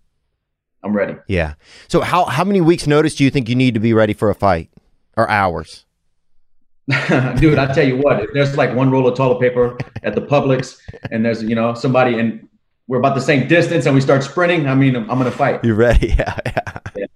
I'm 0.83 0.97
ready. 0.97 1.17
Yeah. 1.27 1.55
So 1.89 2.01
how 2.01 2.25
how 2.27 2.45
many 2.45 2.61
weeks 2.61 2.87
notice 2.87 3.15
do 3.15 3.25
you 3.25 3.31
think 3.31 3.49
you 3.49 3.57
need 3.57 3.75
to 3.75 3.81
be 3.81 3.93
ready 3.93 4.13
for 4.13 4.31
a 4.31 4.35
fight, 4.35 4.71
or 5.17 5.29
hours? 5.29 5.87
Dude, 7.39 7.59
I 7.59 7.73
tell 7.73 7.87
you 7.87 7.97
what, 7.97 8.21
if 8.21 8.31
there's 8.33 8.57
like 8.57 8.73
one 8.73 8.93
roll 8.93 9.09
of 9.09 9.17
toilet 9.17 9.41
paper 9.41 9.77
at 10.05 10.15
the 10.15 10.21
Publix 10.21 10.79
and 11.11 11.25
there's, 11.25 11.43
you 11.43 11.57
know, 11.57 11.75
somebody 11.75 12.17
and 12.17 12.49
we're 12.89 12.99
about 12.99 13.15
the 13.15 13.21
same 13.21 13.49
distance 13.49 13.87
and 13.87 13.95
we 13.95 14.01
start 14.01 14.23
sprinting, 14.23 14.69
I 14.69 14.75
mean, 14.75 14.95
I'm, 14.97 15.11
I'm 15.11 15.19
going 15.19 15.31
to 15.31 15.37
fight. 15.37 15.65
You're 15.65 15.75
ready. 15.75 16.09
Yeah. 16.19 16.39
Yeah. 16.97 17.07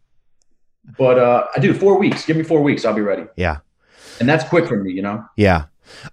But, 0.99 1.19
uh, 1.19 1.47
I 1.57 1.61
do 1.61 1.73
four 1.73 1.99
weeks. 1.99 2.27
Give 2.27 2.37
me 2.37 2.43
four 2.43 2.63
weeks. 2.63 2.85
I'll 2.85 2.95
be 2.95 3.01
ready. 3.01 3.25
Yeah. 3.37 3.59
And 4.19 4.29
that's 4.29 4.45
quick 4.45 4.67
for 4.67 4.77
me, 4.77 4.93
you 4.93 5.03
know? 5.03 5.25
Yeah. 5.37 5.67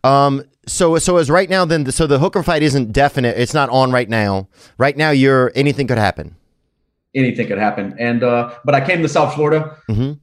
Um. 0.03 0.43
So 0.65 0.97
so 0.97 1.15
as 1.17 1.29
right 1.29 1.49
now, 1.49 1.63
then, 1.65 1.89
so 1.91 2.07
the 2.07 2.19
Hooker 2.19 2.43
fight 2.43 2.61
isn't 2.61 2.91
definite. 2.91 3.37
It's 3.37 3.53
not 3.53 3.69
on 3.69 3.91
right 3.91 4.09
now. 4.09 4.49
Right 4.77 4.97
now, 4.97 5.11
you're 5.11 5.51
anything 5.55 5.87
could 5.87 5.97
happen. 5.97 6.35
Anything 7.15 7.47
could 7.47 7.57
happen. 7.57 7.95
And, 7.97 8.21
uh, 8.23 8.53
but 8.65 8.75
I 8.75 8.85
came 8.85 9.01
to 9.01 9.09
South 9.09 9.33
Florida, 9.33 9.77
hmm 9.87 10.13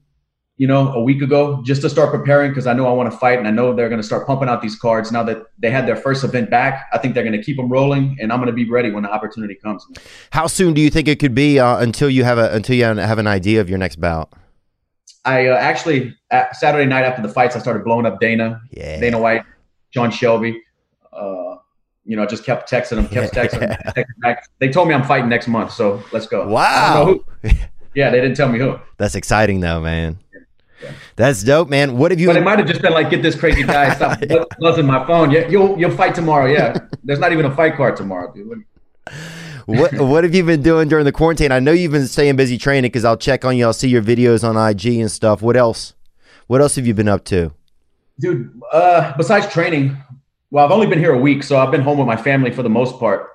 you 0.56 0.68
know, 0.68 0.92
a 0.92 1.02
week 1.02 1.20
ago 1.20 1.60
just 1.64 1.82
to 1.82 1.90
start 1.90 2.12
preparing 2.12 2.50
because 2.52 2.66
I 2.68 2.74
know 2.74 2.86
I 2.86 2.92
want 2.92 3.10
to 3.10 3.18
fight 3.18 3.38
and 3.40 3.48
I 3.48 3.50
know 3.50 3.74
they're 3.74 3.88
going 3.88 4.00
to 4.00 4.06
start 4.06 4.24
pumping 4.24 4.48
out 4.48 4.62
these 4.62 4.76
cards 4.76 5.10
now 5.10 5.24
that 5.24 5.42
they 5.58 5.70
had 5.70 5.86
their 5.86 5.96
first 5.96 6.22
event 6.22 6.48
back. 6.48 6.86
I 6.92 6.98
think 6.98 7.14
they're 7.14 7.24
going 7.24 7.36
to 7.36 7.42
keep 7.42 7.56
them 7.56 7.68
rolling 7.68 8.16
and 8.20 8.32
I'm 8.32 8.38
going 8.38 8.46
to 8.46 8.52
be 8.52 8.70
ready 8.70 8.92
when 8.92 9.02
the 9.02 9.10
opportunity 9.10 9.56
comes. 9.56 9.84
How 10.30 10.46
soon 10.46 10.72
do 10.72 10.80
you 10.80 10.90
think 10.90 11.08
it 11.08 11.18
could 11.18 11.34
be 11.34 11.58
uh, 11.58 11.78
until 11.78 12.08
you 12.08 12.22
have 12.22 12.38
a 12.38 12.52
until 12.52 12.76
you 12.76 12.84
have 12.84 13.18
an 13.18 13.26
idea 13.26 13.60
of 13.60 13.68
your 13.68 13.78
next 13.78 14.00
bout? 14.00 14.32
I 15.24 15.48
uh, 15.48 15.56
actually 15.56 16.14
at 16.30 16.54
Saturday 16.54 16.86
night 16.86 17.04
after 17.04 17.22
the 17.22 17.28
fights, 17.28 17.56
I 17.56 17.58
started 17.58 17.82
blowing 17.82 18.06
up 18.06 18.20
Dana, 18.20 18.60
Yeah. 18.70 19.00
Dana 19.00 19.18
White, 19.18 19.42
Sean 19.90 20.12
Shelby. 20.12 20.62
Uh, 21.12 21.56
you 22.04 22.14
know, 22.16 22.22
I 22.22 22.26
just 22.26 22.44
kept 22.44 22.70
texting 22.70 22.96
them, 22.96 23.08
kept 23.08 23.34
texting 23.34 23.60
them, 23.60 23.70
texting 23.88 24.20
back. 24.20 24.46
They 24.60 24.68
told 24.68 24.86
me 24.86 24.94
I'm 24.94 25.02
fighting 25.04 25.28
next 25.28 25.48
month, 25.48 25.72
so 25.72 26.02
let's 26.12 26.26
go. 26.26 26.54
I 26.56 26.94
don't 26.94 27.24
know 27.24 27.24
Wow. 27.42 27.52
Yeah, 27.94 28.10
they 28.10 28.20
didn't 28.20 28.36
tell 28.36 28.48
me 28.48 28.58
who, 28.58 28.78
That's 28.98 29.14
exciting 29.14 29.60
though, 29.60 29.80
man. 29.80 30.18
That's 31.16 31.42
dope, 31.42 31.68
man. 31.68 31.96
What 31.98 32.10
have 32.10 32.20
you? 32.20 32.26
but 32.26 32.36
it 32.36 32.42
might 32.42 32.58
have 32.58 32.68
just 32.68 32.82
been 32.82 32.92
like, 32.92 33.10
get 33.10 33.22
this 33.22 33.38
crazy 33.38 33.62
guy 33.62 33.94
stop 33.94 34.20
buzzing 34.60 34.86
my 34.86 35.06
phone. 35.06 35.30
Yeah, 35.30 35.48
you'll 35.48 35.78
you'll 35.78 35.96
fight 35.96 36.14
tomorrow. 36.14 36.46
Yeah, 36.46 36.78
there's 37.02 37.18
not 37.18 37.32
even 37.32 37.46
a 37.46 37.54
fight 37.54 37.76
card 37.76 37.96
tomorrow, 37.96 38.32
dude. 38.32 38.64
what 39.66 39.92
what 39.94 40.24
have 40.24 40.34
you 40.34 40.44
been 40.44 40.62
doing 40.62 40.88
during 40.88 41.04
the 41.04 41.12
quarantine? 41.12 41.52
I 41.52 41.60
know 41.60 41.72
you've 41.72 41.92
been 41.92 42.06
staying 42.06 42.36
busy 42.36 42.58
training 42.58 42.90
because 42.90 43.04
I'll 43.04 43.16
check 43.16 43.44
on 43.44 43.56
you. 43.56 43.64
I'll 43.66 43.72
see 43.72 43.88
your 43.88 44.02
videos 44.02 44.42
on 44.42 44.56
IG 44.56 44.86
and 44.98 45.10
stuff. 45.10 45.42
What 45.42 45.56
else? 45.56 45.94
What 46.46 46.60
else 46.60 46.76
have 46.76 46.86
you 46.86 46.94
been 46.94 47.08
up 47.08 47.24
to? 47.26 47.52
Dude, 48.20 48.60
uh, 48.72 49.16
besides 49.16 49.52
training, 49.52 49.96
well, 50.50 50.64
I've 50.64 50.70
only 50.70 50.86
been 50.86 50.98
here 50.98 51.12
a 51.12 51.18
week, 51.18 51.42
so 51.42 51.58
I've 51.58 51.70
been 51.70 51.80
home 51.80 51.98
with 51.98 52.06
my 52.06 52.16
family 52.16 52.50
for 52.50 52.62
the 52.62 52.68
most 52.68 52.98
part. 52.98 53.28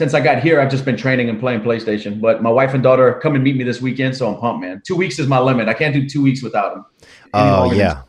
Since 0.00 0.14
I 0.14 0.20
got 0.20 0.42
here, 0.42 0.62
I've 0.62 0.70
just 0.70 0.86
been 0.86 0.96
training 0.96 1.28
and 1.28 1.38
playing 1.38 1.60
PlayStation. 1.60 2.22
But 2.22 2.42
my 2.42 2.48
wife 2.48 2.72
and 2.72 2.82
daughter 2.82 3.20
come 3.22 3.34
and 3.34 3.44
meet 3.44 3.54
me 3.54 3.64
this 3.64 3.82
weekend, 3.82 4.16
so 4.16 4.32
I'm 4.32 4.40
pumped, 4.40 4.62
man. 4.62 4.80
Two 4.82 4.96
weeks 4.96 5.18
is 5.18 5.26
my 5.26 5.38
limit. 5.38 5.68
I 5.68 5.74
can't 5.74 5.92
do 5.92 6.08
two 6.08 6.22
weeks 6.22 6.42
without 6.42 6.74
them. 6.74 6.86
Oh 7.34 7.70
yeah. 7.70 8.04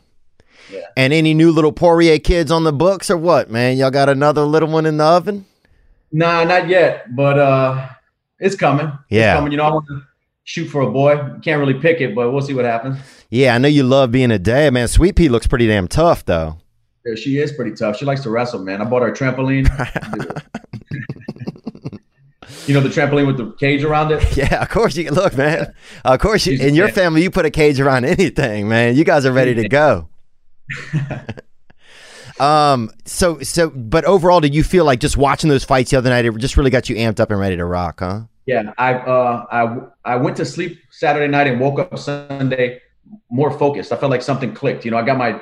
Yeah. 0.71 0.85
And 0.95 1.11
any 1.11 1.33
new 1.33 1.51
little 1.51 1.73
Poirier 1.73 2.17
kids 2.17 2.49
on 2.49 2.63
the 2.63 2.71
books 2.71 3.11
or 3.11 3.17
what, 3.17 3.51
man? 3.51 3.75
Y'all 3.75 3.91
got 3.91 4.07
another 4.07 4.43
little 4.43 4.69
one 4.69 4.85
in 4.85 4.95
the 4.95 5.03
oven? 5.03 5.45
Nah, 6.13 6.45
not 6.45 6.69
yet, 6.69 7.13
but 7.13 7.37
uh, 7.37 7.89
it's 8.39 8.55
coming. 8.55 8.89
Yeah. 9.09 9.33
It's 9.33 9.37
coming. 9.39 9.51
You 9.51 9.57
know, 9.57 9.65
I 9.65 9.71
want 9.71 9.87
to 9.87 10.01
shoot 10.45 10.67
for 10.67 10.83
a 10.83 10.89
boy. 10.89 11.17
Can't 11.43 11.59
really 11.59 11.77
pick 11.77 11.99
it, 11.99 12.15
but 12.15 12.31
we'll 12.31 12.41
see 12.41 12.53
what 12.53 12.63
happens. 12.63 12.99
Yeah, 13.29 13.53
I 13.53 13.57
know 13.57 13.67
you 13.67 13.83
love 13.83 14.13
being 14.13 14.31
a 14.31 14.39
dad, 14.39 14.73
man. 14.73 14.87
Sweet 14.87 15.17
Pea 15.17 15.27
looks 15.27 15.45
pretty 15.45 15.67
damn 15.67 15.89
tough 15.89 16.23
though. 16.23 16.55
Yeah, 17.05 17.15
she 17.15 17.37
is 17.37 17.51
pretty 17.51 17.75
tough. 17.75 17.97
She 17.97 18.05
likes 18.05 18.21
to 18.21 18.29
wrestle, 18.29 18.61
man. 18.61 18.81
I 18.81 18.85
bought 18.85 19.01
her 19.01 19.09
a 19.09 19.13
trampoline. 19.13 19.67
you 22.67 22.73
know 22.73 22.81
the 22.81 22.89
trampoline 22.89 23.27
with 23.27 23.37
the 23.37 23.51
cage 23.53 23.83
around 23.83 24.11
it. 24.11 24.37
Yeah, 24.37 24.61
of 24.61 24.69
course 24.69 24.95
you 24.95 25.05
can 25.05 25.13
look, 25.13 25.35
man. 25.35 25.73
Of 26.05 26.19
course 26.19 26.45
you 26.45 26.57
in 26.59 26.75
your 26.75 26.89
family 26.89 27.23
you 27.23 27.31
put 27.31 27.45
a 27.45 27.51
cage 27.51 27.79
around 27.79 28.05
anything, 28.05 28.67
man. 28.67 28.95
You 28.95 29.03
guys 29.03 29.25
are 29.25 29.31
ready 29.31 29.53
to 29.55 29.67
go. 29.67 30.09
um 32.39 32.89
so 33.05 33.39
so 33.41 33.69
but 33.69 34.05
overall 34.05 34.39
did 34.39 34.55
you 34.55 34.63
feel 34.63 34.85
like 34.85 34.99
just 34.99 35.17
watching 35.17 35.49
those 35.49 35.65
fights 35.65 35.91
the 35.91 35.97
other 35.97 36.09
night 36.09 36.23
it 36.23 36.35
just 36.37 36.55
really 36.55 36.69
got 36.69 36.87
you 36.89 36.95
amped 36.95 37.19
up 37.19 37.29
and 37.29 37.39
ready 37.39 37.57
to 37.57 37.65
rock, 37.65 37.99
huh? 37.99 38.21
Yeah, 38.45 38.73
I 38.77 38.93
uh 38.93 39.45
I 39.51 40.13
I 40.13 40.15
went 40.15 40.37
to 40.37 40.45
sleep 40.45 40.79
Saturday 40.89 41.27
night 41.27 41.47
and 41.47 41.59
woke 41.59 41.79
up 41.79 41.97
Sunday 41.99 42.81
more 43.29 43.51
focused. 43.51 43.91
I 43.91 43.97
felt 43.97 44.11
like 44.11 44.21
something 44.21 44.53
clicked. 44.53 44.85
You 44.85 44.91
know, 44.91 44.97
I 44.97 45.03
got 45.03 45.17
my 45.17 45.39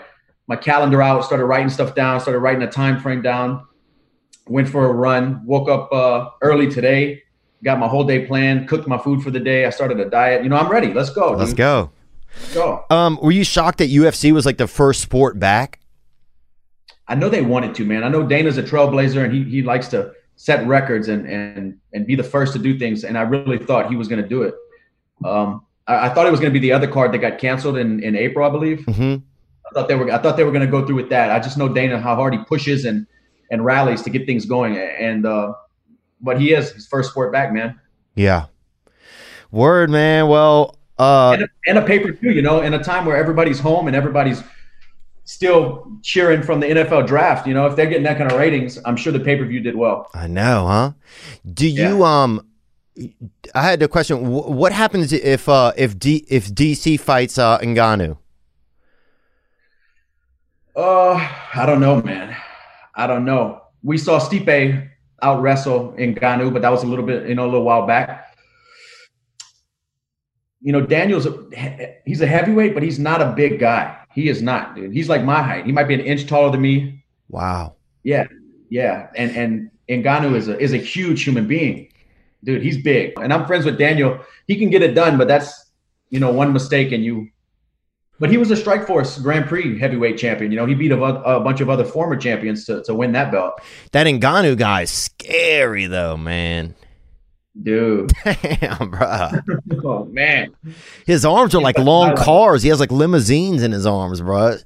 my 0.48 0.56
calendar 0.56 1.02
out, 1.02 1.24
started 1.24 1.46
writing 1.46 1.70
stuff 1.70 1.96
down, 1.96 2.20
started 2.20 2.40
writing 2.40 2.64
a 2.64 2.72
time 2.72 3.00
frame 3.00 3.22
down. 3.22 3.66
Went 4.50 4.68
for 4.68 4.86
a 4.90 4.94
run, 4.94 5.46
woke 5.46 5.70
up 5.70 5.92
uh, 5.94 6.30
early 6.42 6.70
today, 6.70 7.24
got 7.64 7.78
my 7.80 7.88
whole 7.88 8.04
day 8.04 8.26
planned, 8.26 8.68
cooked 8.68 8.88
my 8.88 8.98
food 8.98 9.22
for 9.22 9.32
the 9.32 9.40
day. 9.40 9.66
I 9.66 9.70
started 9.70 10.00
a 10.00 10.10
diet. 10.10 10.44
You 10.44 10.50
know, 10.50 10.58
I'm 10.58 10.70
ready. 10.70 10.94
Let's 10.94 11.12
go. 11.12 11.32
Let's 11.32 11.54
go. 11.54 11.92
Let's 12.36 12.54
go. 12.54 12.86
Um 12.90 13.20
were 13.22 13.32
you 13.32 13.44
shocked 13.44 13.78
that 13.80 13.90
UFC 13.90 14.32
was 14.32 14.46
like 14.46 14.58
the 14.58 14.68
first 14.68 15.02
sport 15.02 15.40
back? 15.40 15.80
I 17.08 17.16
know 17.16 17.28
they 17.30 17.42
wanted 17.42 17.74
to, 17.76 17.86
man. 17.86 18.04
I 18.04 18.10
know 18.10 18.26
Dana's 18.26 18.58
a 18.58 18.64
trailblazer 18.64 19.24
and 19.24 19.34
he 19.34 19.44
he 19.44 19.62
likes 19.64 19.88
to 19.90 20.12
set 20.36 20.66
records 20.68 21.08
and 21.10 21.28
and 21.28 21.78
and 21.94 22.06
be 22.06 22.16
the 22.16 22.24
first 22.24 22.54
to 22.54 22.60
do 22.60 22.78
things. 22.78 23.04
And 23.04 23.18
I 23.18 23.22
really 23.22 23.58
thought 23.58 23.90
he 23.90 23.96
was 23.96 24.08
going 24.08 24.22
to 24.22 24.28
do 24.28 24.44
it. 24.44 24.56
Um, 25.26 25.66
I, 25.88 26.06
I 26.08 26.10
thought 26.14 26.28
it 26.28 26.32
was 26.32 26.40
going 26.40 26.54
to 26.54 26.60
be 26.60 26.66
the 26.68 26.72
other 26.72 26.88
card 26.88 27.12
that 27.14 27.18
got 27.18 27.40
canceled 27.40 27.78
in 27.78 28.02
in 28.04 28.16
April, 28.16 28.48
I 28.48 28.52
believe. 28.52 28.80
Mhm. 28.82 29.24
I 29.70 29.74
thought 29.74 29.88
they 29.88 29.96
were 29.96 30.12
I 30.12 30.18
thought 30.20 30.38
they 30.38 30.44
were 30.44 30.52
going 30.52 30.66
to 30.66 30.72
go 30.72 30.86
through 30.86 30.96
with 30.96 31.10
that. 31.10 31.32
I 31.32 31.40
just 31.40 31.58
know 31.58 31.68
Dana 31.68 32.00
how 32.00 32.16
hard 32.16 32.34
he 32.34 32.40
pushes 32.46 32.86
and 32.86 33.06
and 33.52 33.64
rallies 33.66 34.02
to 34.04 34.10
get 34.10 34.26
things 34.26 34.46
going. 34.46 34.78
And 34.78 35.26
uh, 35.26 35.54
but 36.22 36.40
he 36.40 36.54
is 36.54 36.72
his 36.72 36.88
first 36.88 37.12
sport 37.12 37.32
back, 37.32 37.52
man. 37.54 37.80
Yeah. 38.16 38.46
Word, 39.52 39.90
man. 39.90 40.28
Well, 40.28 40.78
uh 40.98 41.32
and 41.34 41.44
a, 41.44 41.48
and 41.68 41.78
a 41.78 41.82
pay 41.82 42.00
per 42.00 42.12
view, 42.12 42.32
you 42.32 42.42
know, 42.42 42.62
in 42.62 42.74
a 42.74 42.84
time 42.84 43.06
where 43.06 43.16
everybody's 43.18 43.60
home 43.60 43.88
and 43.88 43.96
everybody's 43.96 44.44
still 45.24 45.88
cheering 46.04 46.42
from 46.44 46.60
the 46.60 46.68
NFL 46.68 47.08
draft. 47.08 47.48
You 47.48 47.54
know, 47.54 47.66
if 47.68 47.76
they're 47.76 47.86
getting 47.88 48.04
that 48.04 48.18
kind 48.18 48.32
of 48.32 48.38
ratings, 48.38 48.78
I'm 48.86 48.96
sure 48.98 49.14
the 49.14 49.20
pay 49.20 49.38
per 49.38 49.46
view 49.46 49.60
did 49.62 49.76
well. 49.76 50.10
I 50.14 50.28
know, 50.28 50.68
huh? 50.68 50.92
Do 51.52 51.68
you 51.68 52.04
um? 52.04 52.46
I 53.56 53.64
had 53.64 53.82
a 53.82 53.88
question. 53.88 54.26
Wh- 54.26 54.50
What 54.50 54.74
happens 54.74 55.14
if 55.14 55.48
uh 55.48 55.72
if 55.78 55.98
D 55.98 56.26
if 56.30 56.50
DC 56.54 57.00
fights 57.00 57.38
uh 57.38 57.58
Ngannou? 57.60 58.18
Uh, 60.76 61.16
I 61.56 61.66
don't 61.66 61.82
know, 61.82 62.02
man. 62.02 62.36
I 63.00 63.08
don't 63.08 63.24
know. 63.24 63.62
We 63.82 63.98
saw 63.98 64.20
Stipe 64.20 64.90
out 65.22 65.42
wrestle 65.42 65.94
Ngannou, 65.98 66.52
but 66.52 66.62
that 66.62 66.70
was 66.70 66.84
a 66.84 66.88
little 66.88 67.06
bit, 67.06 67.30
you 67.30 67.36
know, 67.36 67.46
a 67.46 67.52
little 67.52 67.64
while 67.64 67.88
back. 67.88 68.36
You 70.62 70.74
know, 70.74 70.82
Daniel's 70.82 71.26
a, 71.26 71.96
he's 72.06 72.20
a 72.20 72.28
heavyweight, 72.28 72.74
but 72.74 72.84
he's 72.84 73.00
not 73.00 73.22
a 73.22 73.32
big 73.32 73.60
guy. 73.60 73.98
He 74.14 74.28
is 74.28 74.42
not, 74.42 74.76
dude. 74.76 74.92
He's 74.92 75.08
like 75.08 75.24
my 75.24 75.42
height. 75.42 75.66
He 75.66 75.72
might 75.72 75.88
be 75.88 75.94
an 75.94 76.02
inch 76.02 76.28
taller 76.28 76.52
than 76.52 76.62
me. 76.62 77.06
Wow. 77.30 77.76
Yeah, 78.04 78.28
yeah. 78.70 79.08
And 79.16 79.32
and 79.88 80.04
Ngannou 80.04 80.36
is 80.36 80.50
a 80.50 80.60
is 80.60 80.74
a 80.74 80.78
huge 80.78 81.24
human 81.24 81.48
being, 81.48 81.90
dude. 82.44 82.62
He's 82.62 82.82
big, 82.82 83.14
and 83.18 83.32
I'm 83.32 83.46
friends 83.46 83.64
with 83.64 83.78
Daniel. 83.78 84.20
He 84.48 84.58
can 84.58 84.70
get 84.70 84.82
it 84.82 84.94
done, 84.94 85.18
but 85.18 85.30
that's 85.30 85.72
you 86.10 86.20
know 86.20 86.34
one 86.34 86.52
mistake 86.52 86.92
and 86.92 87.04
you. 87.04 87.30
But 88.20 88.30
he 88.30 88.38
was 88.38 88.52
a 88.52 88.56
Strikeforce 88.56 89.22
Grand 89.24 89.48
Prix 89.48 89.80
heavyweight 89.80 90.18
champion. 90.18 90.52
You 90.52 90.58
know, 90.58 90.66
he 90.66 90.76
beat 90.76 90.92
a, 90.92 91.02
a 91.02 91.40
bunch 91.40 91.62
of 91.62 91.70
other 91.70 91.86
former 91.86 92.18
champions 92.18 92.66
to, 92.66 92.84
to 92.84 92.94
win 92.94 93.14
that 93.14 93.32
belt. 93.32 93.62
That 93.92 94.08
Ngannou 94.08 94.58
guy 94.58 94.82
is 94.84 94.92
scary 94.92 95.88
though, 95.88 96.18
man. 96.18 96.76
Dude. 97.62 98.12
Damn, 98.24 98.92
bro. 98.92 99.32
oh 99.84 100.06
man. 100.06 100.54
His 101.06 101.26
arms 101.26 101.56
are 101.56 101.62
like 101.62 101.78
long 101.78 102.16
cars. 102.16 102.64
He 102.64 102.70
has 102.70 102.80
like 102.80 102.92
limousines 102.92 103.64
in 103.64 103.72
his 103.72 103.86
arms, 103.86 104.22
bro. 104.22 104.58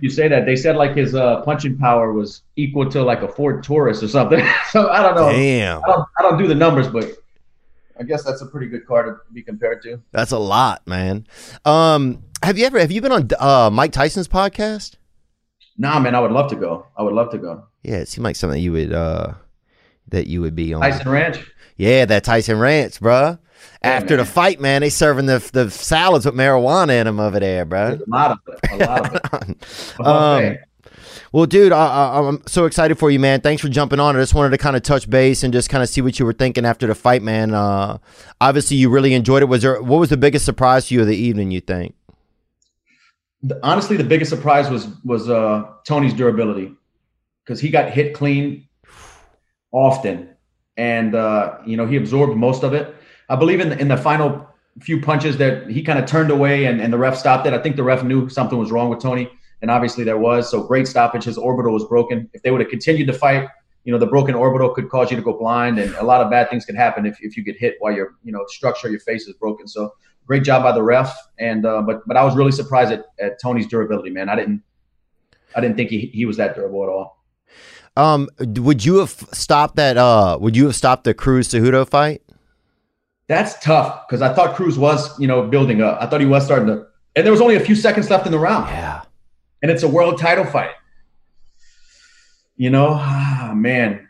You 0.00 0.10
say 0.10 0.28
that, 0.28 0.46
they 0.46 0.56
said 0.56 0.76
like 0.76 0.96
his 0.96 1.14
uh, 1.14 1.42
punching 1.42 1.78
power 1.78 2.12
was 2.12 2.42
equal 2.56 2.90
to 2.90 3.02
like 3.02 3.22
a 3.22 3.28
Ford 3.28 3.62
Taurus 3.62 4.02
or 4.02 4.08
something. 4.08 4.44
so 4.70 4.88
I 4.88 5.02
don't 5.02 5.14
know. 5.14 5.30
Damn. 5.30 5.82
I 5.84 5.88
don't, 5.88 6.08
I 6.18 6.22
don't 6.22 6.38
do 6.38 6.46
the 6.46 6.54
numbers, 6.54 6.88
but 6.88 7.12
I 8.00 8.02
guess 8.04 8.24
that's 8.24 8.40
a 8.40 8.46
pretty 8.46 8.66
good 8.66 8.86
car 8.86 9.02
to 9.02 9.16
be 9.32 9.42
compared 9.42 9.82
to. 9.82 10.00
That's 10.10 10.32
a 10.32 10.38
lot, 10.38 10.86
man. 10.86 11.26
Um, 11.66 12.24
have 12.42 12.56
you 12.56 12.64
ever 12.64 12.80
have 12.80 12.90
you 12.90 13.02
been 13.02 13.12
on 13.12 13.28
uh 13.38 13.68
Mike 13.70 13.92
Tyson's 13.92 14.26
podcast? 14.26 14.96
Nah, 15.76 15.98
man, 16.00 16.14
I 16.14 16.20
would 16.20 16.32
love 16.32 16.48
to 16.50 16.56
go. 16.56 16.86
I 16.96 17.02
would 17.02 17.12
love 17.12 17.30
to 17.32 17.38
go. 17.38 17.64
Yeah, 17.82 17.96
it 17.96 18.08
seemed 18.08 18.24
like 18.24 18.36
something 18.36 18.60
you 18.60 18.72
would 18.72 18.92
uh 18.92 19.34
that 20.08 20.26
you 20.26 20.40
would 20.40 20.54
be 20.54 20.72
on. 20.72 20.80
Tyson 20.80 21.08
Ranch. 21.10 21.38
Yeah, 21.76 22.06
that 22.06 22.24
Tyson 22.24 22.58
Ranch, 22.58 23.00
bruh. 23.00 23.38
After 23.82 24.16
the 24.16 24.24
fight, 24.24 24.60
man, 24.60 24.80
they 24.80 24.88
serving 24.88 25.26
the 25.26 25.46
the 25.52 25.70
salads 25.70 26.24
with 26.24 26.34
marijuana 26.34 26.98
in 27.00 27.06
them 27.06 27.20
over 27.20 27.38
there, 27.38 27.66
bro. 27.66 27.98
A 28.06 28.10
lot 28.10 28.30
of 28.30 28.38
it. 28.48 28.70
A 28.72 28.76
lot 28.86 29.14
of 29.14 29.48
it. 29.48 29.66
Um. 30.00 30.56
Well, 31.32 31.46
dude, 31.46 31.72
I, 31.72 32.18
I'm 32.18 32.42
so 32.46 32.64
excited 32.64 32.98
for 32.98 33.10
you, 33.10 33.20
man. 33.20 33.40
Thanks 33.40 33.62
for 33.62 33.68
jumping 33.68 34.00
on. 34.00 34.16
I 34.16 34.20
just 34.20 34.34
wanted 34.34 34.50
to 34.50 34.58
kind 34.58 34.76
of 34.76 34.82
touch 34.82 35.08
base 35.08 35.42
and 35.42 35.52
just 35.52 35.70
kind 35.70 35.82
of 35.82 35.88
see 35.88 36.00
what 36.00 36.18
you 36.18 36.24
were 36.26 36.32
thinking 36.32 36.64
after 36.64 36.86
the 36.86 36.94
fight, 36.94 37.22
man. 37.22 37.54
Uh, 37.54 37.98
obviously, 38.40 38.76
you 38.76 38.90
really 38.90 39.14
enjoyed 39.14 39.42
it. 39.42 39.46
Was 39.46 39.62
there 39.62 39.80
what 39.80 39.98
was 39.98 40.10
the 40.10 40.16
biggest 40.16 40.44
surprise 40.44 40.88
to 40.88 40.94
you 40.94 41.02
of 41.02 41.06
the 41.06 41.16
evening? 41.16 41.50
You 41.50 41.60
think? 41.60 41.94
Honestly, 43.62 43.96
the 43.96 44.04
biggest 44.04 44.30
surprise 44.30 44.68
was 44.68 44.88
was 45.04 45.30
uh, 45.30 45.64
Tony's 45.84 46.14
durability 46.14 46.74
because 47.44 47.60
he 47.60 47.70
got 47.70 47.90
hit 47.90 48.14
clean 48.14 48.68
often, 49.72 50.30
and 50.76 51.14
uh, 51.14 51.58
you 51.64 51.76
know 51.76 51.86
he 51.86 51.96
absorbed 51.96 52.36
most 52.36 52.64
of 52.64 52.74
it. 52.74 52.94
I 53.28 53.36
believe 53.36 53.60
in 53.60 53.68
the, 53.68 53.78
in 53.78 53.86
the 53.86 53.96
final 53.96 54.48
few 54.80 55.00
punches 55.00 55.36
that 55.36 55.70
he 55.70 55.82
kind 55.82 55.98
of 55.98 56.06
turned 56.06 56.30
away 56.30 56.64
and, 56.64 56.80
and 56.80 56.92
the 56.92 56.98
ref 56.98 57.16
stopped 57.16 57.46
it. 57.46 57.52
I 57.52 57.58
think 57.58 57.76
the 57.76 57.82
ref 57.82 58.02
knew 58.02 58.28
something 58.28 58.58
was 58.58 58.70
wrong 58.70 58.88
with 58.88 59.00
Tony, 59.00 59.30
and 59.62 59.70
obviously 59.70 60.04
there 60.04 60.18
was. 60.18 60.50
So 60.50 60.62
great 60.62 60.86
stoppage. 60.88 61.24
His 61.24 61.38
orbital 61.38 61.72
was 61.72 61.84
broken. 61.84 62.28
If 62.32 62.42
they 62.42 62.50
would 62.50 62.60
have 62.60 62.70
continued 62.70 63.06
to 63.06 63.12
fight, 63.12 63.48
you 63.84 63.92
know 63.92 63.98
the 63.98 64.06
broken 64.06 64.34
orbital 64.34 64.70
could 64.70 64.88
cause 64.88 65.10
you 65.10 65.16
to 65.16 65.22
go 65.22 65.32
blind, 65.32 65.78
and 65.78 65.94
a 65.96 66.04
lot 66.04 66.20
of 66.20 66.30
bad 66.30 66.50
things 66.50 66.64
can 66.64 66.76
happen 66.76 67.06
if, 67.06 67.18
if 67.20 67.36
you 67.36 67.42
get 67.42 67.56
hit 67.56 67.76
while 67.78 67.94
your 67.94 68.14
you 68.22 68.32
know 68.32 68.44
structure 68.48 68.88
your 68.90 69.00
face 69.00 69.26
is 69.26 69.34
broken. 69.34 69.66
So 69.66 69.94
great 70.26 70.44
job 70.44 70.62
by 70.62 70.72
the 70.72 70.82
ref, 70.82 71.16
and 71.38 71.64
uh, 71.64 71.82
but 71.82 72.06
but 72.06 72.16
I 72.16 72.24
was 72.24 72.36
really 72.36 72.52
surprised 72.52 72.92
at, 72.92 73.06
at 73.18 73.40
Tony's 73.40 73.66
durability, 73.66 74.10
man. 74.10 74.28
I 74.28 74.36
didn't 74.36 74.62
I 75.54 75.60
didn't 75.60 75.76
think 75.76 75.90
he, 75.90 76.10
he 76.12 76.24
was 76.24 76.36
that 76.36 76.54
durable 76.54 76.82
at 76.82 76.88
all. 76.88 77.18
Um, 77.96 78.28
would 78.38 78.84
you 78.84 78.98
have 78.98 79.10
stopped 79.32 79.76
that? 79.76 79.96
Uh, 79.96 80.38
would 80.40 80.56
you 80.56 80.66
have 80.66 80.76
stopped 80.76 81.04
the 81.04 81.14
Cruz 81.14 81.48
Cejudo 81.48 81.88
fight? 81.88 82.22
That's 83.26 83.58
tough 83.60 84.06
because 84.08 84.22
I 84.22 84.32
thought 84.32 84.56
Cruz 84.56 84.78
was 84.78 85.18
you 85.18 85.26
know 85.26 85.46
building 85.46 85.82
up. 85.82 85.98
I 86.00 86.06
thought 86.06 86.20
he 86.20 86.26
was 86.26 86.44
starting 86.44 86.68
to, 86.68 86.86
and 87.16 87.24
there 87.24 87.32
was 87.32 87.40
only 87.40 87.56
a 87.56 87.60
few 87.60 87.74
seconds 87.74 88.10
left 88.10 88.26
in 88.26 88.32
the 88.32 88.38
round. 88.38 88.68
Yeah, 88.68 89.02
and 89.62 89.70
it's 89.70 89.82
a 89.82 89.88
world 89.88 90.18
title 90.18 90.44
fight. 90.44 90.72
You 92.56 92.70
know, 92.70 92.90
ah, 92.90 93.52
man. 93.54 94.08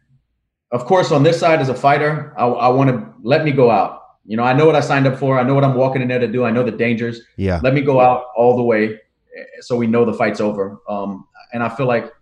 Of 0.73 0.85
course, 0.85 1.11
on 1.11 1.23
this 1.23 1.39
side 1.41 1.61
as 1.61 1.69
a 1.69 1.75
fighter, 1.75 2.33
I, 2.37 2.47
I 2.47 2.69
want 2.69 2.91
to 2.91 3.13
let 3.23 3.45
me 3.45 3.53
go 3.53 3.71
out. 3.71 4.03
You 4.25 4.37
know, 4.37 4.45
I 4.45 4.53
know 4.53 4.67
what 4.67 4.77
I 4.77 4.81
signed 4.81 5.07
up 5.07 5.19
for. 5.19 5.39
I 5.39 5.43
know 5.43 5.55
what 5.55 5.65
I'm 5.65 5.75
walking 5.75 6.03
in 6.03 6.09
there 6.09 6.21
to 6.21 6.29
do. 6.29 6.45
I 6.45 6.51
know 6.51 6.63
the 6.63 6.71
dangers. 6.71 7.23
Yeah. 7.37 7.61
Let 7.63 7.75
me 7.75 7.81
go 7.81 8.01
out 8.01 8.27
all 8.37 8.57
the 8.57 8.63
way, 8.63 8.95
eh, 8.95 9.45
so 9.61 9.77
we 9.77 9.87
know 9.87 10.05
the 10.05 10.15
fight's 10.15 10.41
over. 10.41 10.79
Um, 10.89 11.27
and 11.53 11.63
I 11.63 11.69
feel 11.69 11.87
like 11.87 12.13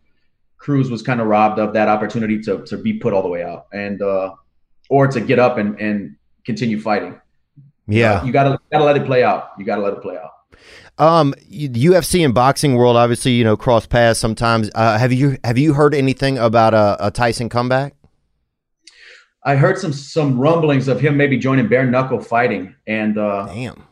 Cruz 0.56 0.90
was 0.90 1.02
kind 1.02 1.20
of 1.20 1.26
robbed 1.26 1.58
of 1.58 1.72
that 1.74 1.88
opportunity 1.88 2.40
to 2.42 2.64
to 2.64 2.78
be 2.78 2.94
put 2.94 3.12
all 3.12 3.22
the 3.22 3.28
way 3.28 3.42
out, 3.42 3.66
and 3.72 4.00
uh, 4.00 4.34
or 4.88 5.06
to 5.08 5.20
get 5.20 5.38
up 5.38 5.58
and 5.58 5.78
and 5.80 6.16
continue 6.44 6.80
fighting. 6.80 7.20
Yeah. 7.86 8.24
You 8.24 8.32
gotta 8.32 8.58
gotta 8.70 8.84
let 8.84 8.96
it 8.96 9.06
play 9.06 9.22
out. 9.22 9.50
You 9.58 9.64
gotta 9.64 9.82
let 9.82 9.92
it 9.94 10.02
play 10.02 10.16
out. 10.16 10.30
Um, 10.98 11.32
UFC 11.50 12.24
and 12.24 12.34
boxing 12.34 12.74
world, 12.74 12.96
obviously, 12.96 13.32
you 13.32 13.44
know, 13.44 13.56
cross 13.56 13.86
paths 13.86 14.18
sometimes. 14.18 14.70
Uh, 14.74 14.98
have 14.98 15.12
you 15.12 15.38
have 15.44 15.56
you 15.56 15.74
heard 15.74 15.94
anything 15.94 16.38
about 16.38 16.74
a, 16.74 16.96
a 17.06 17.10
Tyson 17.10 17.48
comeback? 17.48 17.94
I 19.44 19.54
heard 19.54 19.78
some 19.78 19.92
some 19.92 20.38
rumblings 20.38 20.88
of 20.88 21.00
him 21.00 21.16
maybe 21.16 21.38
joining 21.38 21.68
bare 21.68 21.86
knuckle 21.86 22.20
fighting, 22.20 22.74
and 22.86 23.16
uh, 23.16 23.46
damn, 23.46 23.86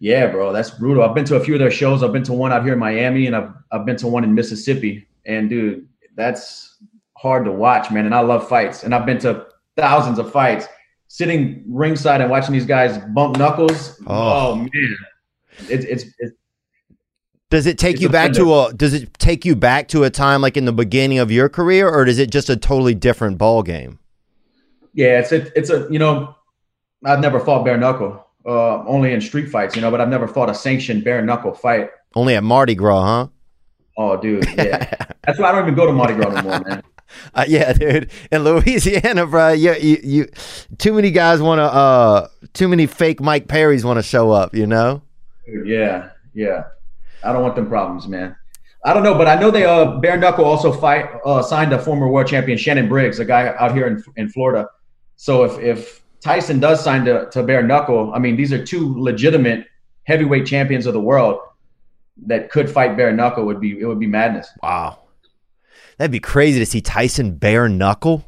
yeah, 0.00 0.26
bro, 0.26 0.52
that's 0.52 0.70
brutal. 0.70 1.02
I've 1.02 1.14
been 1.14 1.24
to 1.26 1.36
a 1.36 1.40
few 1.40 1.54
of 1.54 1.60
their 1.60 1.70
shows. 1.70 2.02
I've 2.02 2.12
been 2.12 2.22
to 2.24 2.34
one 2.34 2.52
out 2.52 2.62
here 2.62 2.74
in 2.74 2.78
Miami, 2.78 3.26
and 3.26 3.34
I've 3.34 3.50
I've 3.72 3.86
been 3.86 3.96
to 3.96 4.06
one 4.06 4.22
in 4.22 4.34
Mississippi. 4.34 5.08
And 5.24 5.48
dude, 5.48 5.88
that's 6.14 6.76
hard 7.16 7.44
to 7.46 7.52
watch, 7.52 7.90
man. 7.90 8.06
And 8.06 8.14
I 8.14 8.20
love 8.20 8.48
fights, 8.48 8.84
and 8.84 8.94
I've 8.94 9.06
been 9.06 9.18
to 9.20 9.46
thousands 9.76 10.18
of 10.18 10.30
fights. 10.30 10.66
Sitting 11.10 11.64
ringside 11.66 12.20
and 12.20 12.30
watching 12.30 12.52
these 12.52 12.66
guys 12.66 12.98
bump 12.98 13.38
knuckles. 13.38 13.98
Oh. 14.06 14.52
Oh, 14.52 14.54
man, 14.56 14.96
it's 15.68 15.84
it's 15.84 16.04
it's 16.18 16.32
Does 17.50 17.66
it 17.66 17.78
take 17.78 18.00
you 18.00 18.08
back 18.08 18.32
to 18.34 18.54
a 18.54 18.72
Does 18.72 18.94
it 18.94 19.14
take 19.18 19.44
you 19.44 19.56
back 19.56 19.88
to 19.88 20.04
a 20.04 20.10
time 20.10 20.40
like 20.40 20.56
in 20.56 20.64
the 20.64 20.72
beginning 20.72 21.18
of 21.18 21.30
your 21.30 21.48
career, 21.48 21.88
or 21.88 22.06
is 22.06 22.18
it 22.18 22.30
just 22.30 22.48
a 22.48 22.56
totally 22.56 22.94
different 22.94 23.38
ball 23.38 23.62
game? 23.62 23.98
Yeah, 24.94 25.20
it's 25.20 25.32
a, 25.32 25.58
it's 25.58 25.70
a 25.70 25.86
you 25.90 25.98
know, 25.98 26.34
I've 27.04 27.20
never 27.20 27.38
fought 27.38 27.64
bare 27.64 27.78
knuckle, 27.78 28.26
uh, 28.44 28.84
only 28.84 29.12
in 29.12 29.20
street 29.20 29.48
fights, 29.48 29.76
you 29.76 29.82
know, 29.82 29.90
but 29.90 30.00
I've 30.00 30.08
never 30.08 30.26
fought 30.26 30.50
a 30.50 30.54
sanctioned 30.54 31.04
bare 31.04 31.22
knuckle 31.22 31.54
fight. 31.54 31.90
Only 32.14 32.34
at 32.34 32.42
Mardi 32.42 32.74
Gras, 32.74 33.04
huh? 33.04 33.28
Oh, 33.96 34.16
dude, 34.16 34.46
yeah, 34.56 34.92
that's 35.24 35.38
why 35.38 35.50
I 35.50 35.52
don't 35.52 35.62
even 35.62 35.74
go 35.74 35.86
to 35.86 35.92
Mardi 35.92 36.14
Gras 36.14 36.30
no 36.30 36.42
more, 36.42 36.60
man. 36.60 36.82
Uh, 37.34 37.44
yeah, 37.48 37.72
dude. 37.72 38.10
In 38.30 38.44
Louisiana, 38.44 39.26
bro, 39.26 39.52
you, 39.52 39.74
you, 39.76 39.98
you 40.02 40.28
too 40.76 40.92
many 40.92 41.10
guys 41.10 41.40
want 41.40 41.58
to, 41.58 41.64
uh, 41.64 42.28
too 42.52 42.68
many 42.68 42.86
fake 42.86 43.20
Mike 43.20 43.46
Perrys 43.46 43.84
want 43.84 43.98
to 43.98 44.02
show 44.02 44.30
up, 44.30 44.54
you 44.54 44.66
know? 44.66 45.00
Yeah, 45.48 46.10
yeah, 46.34 46.64
I 47.24 47.32
don't 47.32 47.42
want 47.42 47.56
them 47.56 47.68
problems, 47.68 48.06
man. 48.06 48.36
I 48.84 48.94
don't 48.94 49.02
know, 49.02 49.14
but 49.14 49.26
I 49.26 49.34
know 49.40 49.50
they 49.50 49.64
uh 49.64 49.96
bare 49.98 50.16
knuckle 50.16 50.44
also 50.44 50.72
fight 50.72 51.10
uh, 51.24 51.42
signed 51.42 51.72
a 51.72 51.78
former 51.78 52.08
world 52.08 52.28
champion 52.28 52.56
Shannon 52.58 52.88
Briggs, 52.88 53.18
a 53.18 53.24
guy 53.24 53.54
out 53.58 53.74
here 53.74 53.86
in 53.86 54.02
in 54.16 54.28
Florida. 54.28 54.68
So 55.16 55.44
if 55.44 55.58
if 55.58 56.02
Tyson 56.20 56.60
does 56.60 56.82
sign 56.82 57.04
to 57.06 57.28
to 57.30 57.42
bare 57.42 57.62
knuckle, 57.62 58.12
I 58.14 58.18
mean 58.18 58.36
these 58.36 58.52
are 58.52 58.64
two 58.64 58.94
legitimate 59.00 59.66
heavyweight 60.04 60.46
champions 60.46 60.86
of 60.86 60.92
the 60.94 61.00
world 61.00 61.40
that 62.26 62.50
could 62.50 62.70
fight 62.70 62.96
bare 62.96 63.12
knuckle. 63.12 63.44
Would 63.46 63.60
be 63.60 63.80
it 63.80 63.84
would 63.84 63.98
be 63.98 64.06
madness. 64.06 64.48
Wow, 64.62 65.00
that'd 65.96 66.12
be 66.12 66.20
crazy 66.20 66.58
to 66.60 66.66
see 66.66 66.80
Tyson 66.80 67.36
bare 67.36 67.68
knuckle. 67.68 68.27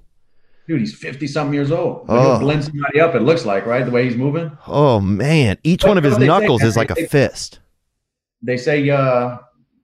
Dude, 0.70 0.78
he's 0.78 0.94
fifty 0.94 1.26
something 1.26 1.52
years 1.52 1.72
old. 1.72 2.06
But 2.06 2.36
Oh. 2.36 2.38
Blend 2.38 2.64
somebody 2.64 3.00
up. 3.00 3.16
It 3.16 3.22
looks 3.22 3.44
like 3.44 3.66
right 3.66 3.84
the 3.84 3.90
way 3.90 4.04
he's 4.04 4.14
moving. 4.16 4.56
Oh 4.68 5.00
man, 5.00 5.58
each 5.64 5.82
But 5.82 5.88
one 5.88 5.98
of 5.98 6.04
his 6.04 6.14
they 6.14 6.20
say, 6.20 6.26
knuckles 6.28 6.62
is 6.62 6.76
like 6.76 6.92
a 6.92 6.94
they- 6.94 7.06
fist. 7.06 7.58
They 8.40 8.56
say 8.56 8.88
uh, 8.88 9.38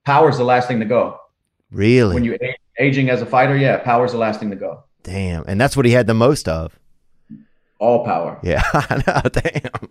power's 0.05 0.39
the 0.39 0.45
last 0.45 0.69
thing 0.69 0.79
to 0.79 0.87
go. 0.87 1.19
Really? 1.73 2.15
When 2.15 2.23
you 2.23 2.39
a- 2.41 2.57
aging 2.79 3.11
as 3.11 3.21
a 3.21 3.27
fighter, 3.27 3.57
yeah, 3.57 3.79
power's 3.79 4.13
the 4.13 4.19
last 4.19 4.39
thing 4.39 4.51
to 4.51 4.57
go. 4.57 4.85
Damn, 5.03 5.43
and 5.49 5.61
that's 5.61 5.77
what 5.77 5.87
he 5.87 5.91
had 5.93 6.07
the 6.07 6.15
most 6.15 6.49
of. 6.49 6.79
All 7.81 8.05
power. 8.05 8.39
Yeah, 8.45 8.63
Damn. 9.33 9.89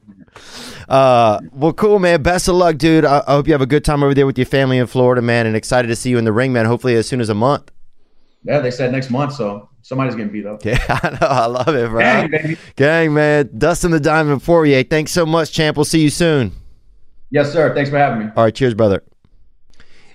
Uh, 0.87 1.39
well, 1.51 1.73
cool, 1.73 1.99
man. 1.99 2.23
Best 2.23 2.47
of 2.47 2.55
luck, 2.55 2.77
dude. 2.77 3.03
I, 3.03 3.21
I 3.27 3.33
hope 3.33 3.47
you 3.47 3.53
have 3.53 3.61
a 3.61 3.65
good 3.65 3.83
time 3.83 4.01
over 4.01 4.13
there 4.13 4.25
with 4.25 4.37
your 4.37 4.45
family 4.47 4.77
in 4.77 4.87
Florida, 4.87 5.21
man. 5.21 5.45
And 5.45 5.57
excited 5.57 5.89
to 5.89 5.95
see 5.97 6.09
you 6.09 6.17
in 6.17 6.23
the 6.23 6.31
ring, 6.31 6.53
man. 6.53 6.65
Hopefully, 6.65 6.95
as 6.95 7.05
soon 7.05 7.19
as 7.19 7.27
a 7.29 7.33
month. 7.35 7.69
Yeah, 8.45 8.59
they 8.59 8.69
said 8.71 8.91
next 8.91 9.09
month, 9.09 9.33
so 9.33 9.69
somebody's 9.81 10.13
getting 10.15 10.31
beat 10.31 10.45
up. 10.45 10.61
Yeah, 10.65 10.77
I 10.87 11.09
know. 11.09 11.27
I 11.27 11.45
love 11.47 11.69
it, 11.69 11.89
bro. 11.89 11.99
Gang, 11.99 12.31
baby. 12.31 12.57
Gang, 12.75 13.13
man. 13.13 13.49
Dustin 13.57 13.89
the 13.91 13.99
Diamond 13.99 14.43
Poirier. 14.43 14.83
Thanks 14.83 15.11
so 15.11 15.25
much, 15.25 15.51
champ. 15.51 15.75
We'll 15.77 15.85
see 15.85 16.01
you 16.01 16.09
soon. 16.11 16.51
Yes, 17.31 17.51
sir. 17.51 17.73
Thanks 17.73 17.89
for 17.89 17.97
having 17.97 18.19
me. 18.19 18.31
All 18.35 18.43
right, 18.43 18.53
cheers, 18.53 18.75
brother. 18.75 19.03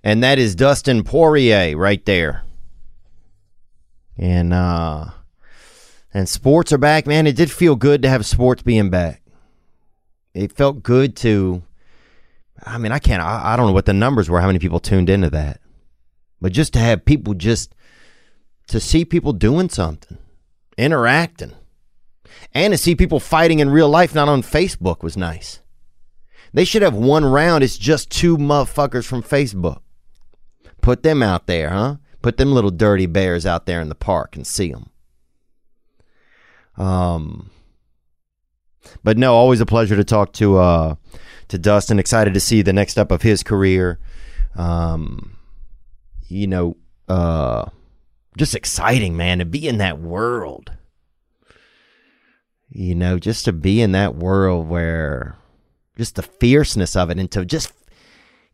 And 0.05 0.23
that 0.23 0.39
is 0.39 0.55
Dustin 0.55 1.03
Poirier 1.03 1.77
right 1.77 2.05
there. 2.07 2.45
And 4.17 4.53
uh 4.53 5.07
and 6.15 6.29
sports 6.29 6.73
are 6.73 6.79
back, 6.79 7.07
man. 7.07 7.27
It 7.27 7.37
did 7.37 7.51
feel 7.51 7.77
good 7.77 8.03
to 8.03 8.09
have 8.09 8.25
sports 8.25 8.63
being 8.63 8.91
back. 8.91 9.23
It 10.35 10.53
felt 10.53 10.83
good 10.83 11.17
to 11.17 11.63
I 12.65 12.79
mean, 12.79 12.93
I 12.93 12.99
can't 12.99 13.23
I, 13.23 13.53
I 13.53 13.57
don't 13.57 13.67
know 13.67 13.73
what 13.73 13.87
the 13.87 13.93
numbers 13.93 14.31
were, 14.31 14.41
how 14.41 14.47
many 14.47 14.59
people 14.59 14.81
tuned 14.81 15.11
into 15.11 15.31
that. 15.31 15.61
But 16.41 16.53
just 16.53 16.73
to 16.75 16.79
have 16.79 17.05
people 17.05 17.35
just 17.35 17.75
to 18.71 18.79
see 18.81 19.05
people 19.05 19.33
doing 19.33 19.69
something, 19.69 20.17
interacting, 20.79 21.53
and 22.55 22.73
to 22.73 22.79
see 22.79 22.95
people 22.95 23.19
fighting 23.19 23.59
in 23.59 23.69
real 23.69 23.89
life, 23.89 24.15
not 24.15 24.29
on 24.29 24.43
Facebook, 24.43 25.03
was 25.03 25.17
nice. 25.17 25.61
They 26.53 26.65
should 26.65 26.83
have 26.83 26.95
one 26.95 27.25
round. 27.25 27.65
It's 27.65 27.77
just 27.77 28.11
two 28.11 28.39
motherfuckers 28.39 29.05
from 29.05 29.23
Facebook. 29.23 29.81
Put 30.81 31.03
them 31.03 31.21
out 31.21 31.47
there, 31.47 31.71
huh? 31.71 31.97
Put 32.23 32.37
them 32.37 32.53
little 32.53 32.71
dirty 32.71 33.07
bears 33.07 33.45
out 33.45 33.67
there 33.67 33.81
in 33.81 33.89
the 33.89 33.95
park 33.95 34.37
and 34.37 34.47
see 34.47 34.71
them. 34.71 34.91
Um, 36.77 37.51
but 39.03 39.19
no, 39.19 39.35
always 39.35 39.61
a 39.61 39.67
pleasure 39.67 39.97
to 39.97 40.05
talk 40.05 40.33
to 40.35 40.59
uh 40.59 40.95
to 41.49 41.59
Dustin. 41.59 41.99
Excited 41.99 42.35
to 42.35 42.41
see 42.41 42.63
the 42.63 42.73
next 42.73 42.93
step 42.93 43.11
of 43.11 43.23
his 43.23 43.43
career. 43.43 43.99
Um, 44.57 45.37
you 46.29 46.47
know, 46.47 46.77
uh, 47.09 47.69
just 48.41 48.55
exciting, 48.55 49.19
man, 49.19 49.39
to 49.39 49.45
be 49.45 49.69
in 49.69 49.77
that 49.77 50.01
world. 50.01 50.73
You 52.71 52.95
know, 52.95 53.19
just 53.19 53.45
to 53.45 53.53
be 53.53 53.83
in 53.83 53.93
that 53.93 54.15
world 54.15 54.67
where 54.67 55.37
just 55.99 56.17
the 56.17 56.23
fierceness 56.23 56.97
of 56.97 57.11
it 57.11 57.19
and 57.19 57.31
to 57.33 57.45
just 57.45 57.71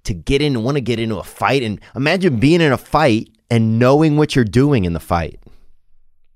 to 0.02 0.12
get 0.12 0.42
in 0.42 0.64
want 0.64 0.76
to 0.76 0.80
get 0.80 0.98
into 0.98 1.18
a 1.18 1.22
fight 1.22 1.62
and 1.62 1.80
imagine 1.94 2.40
being 2.40 2.60
in 2.60 2.72
a 2.72 2.76
fight 2.76 3.30
and 3.48 3.78
knowing 3.78 4.16
what 4.16 4.34
you're 4.34 4.44
doing 4.44 4.86
in 4.86 4.92
the 4.92 4.98
fight. 4.98 5.38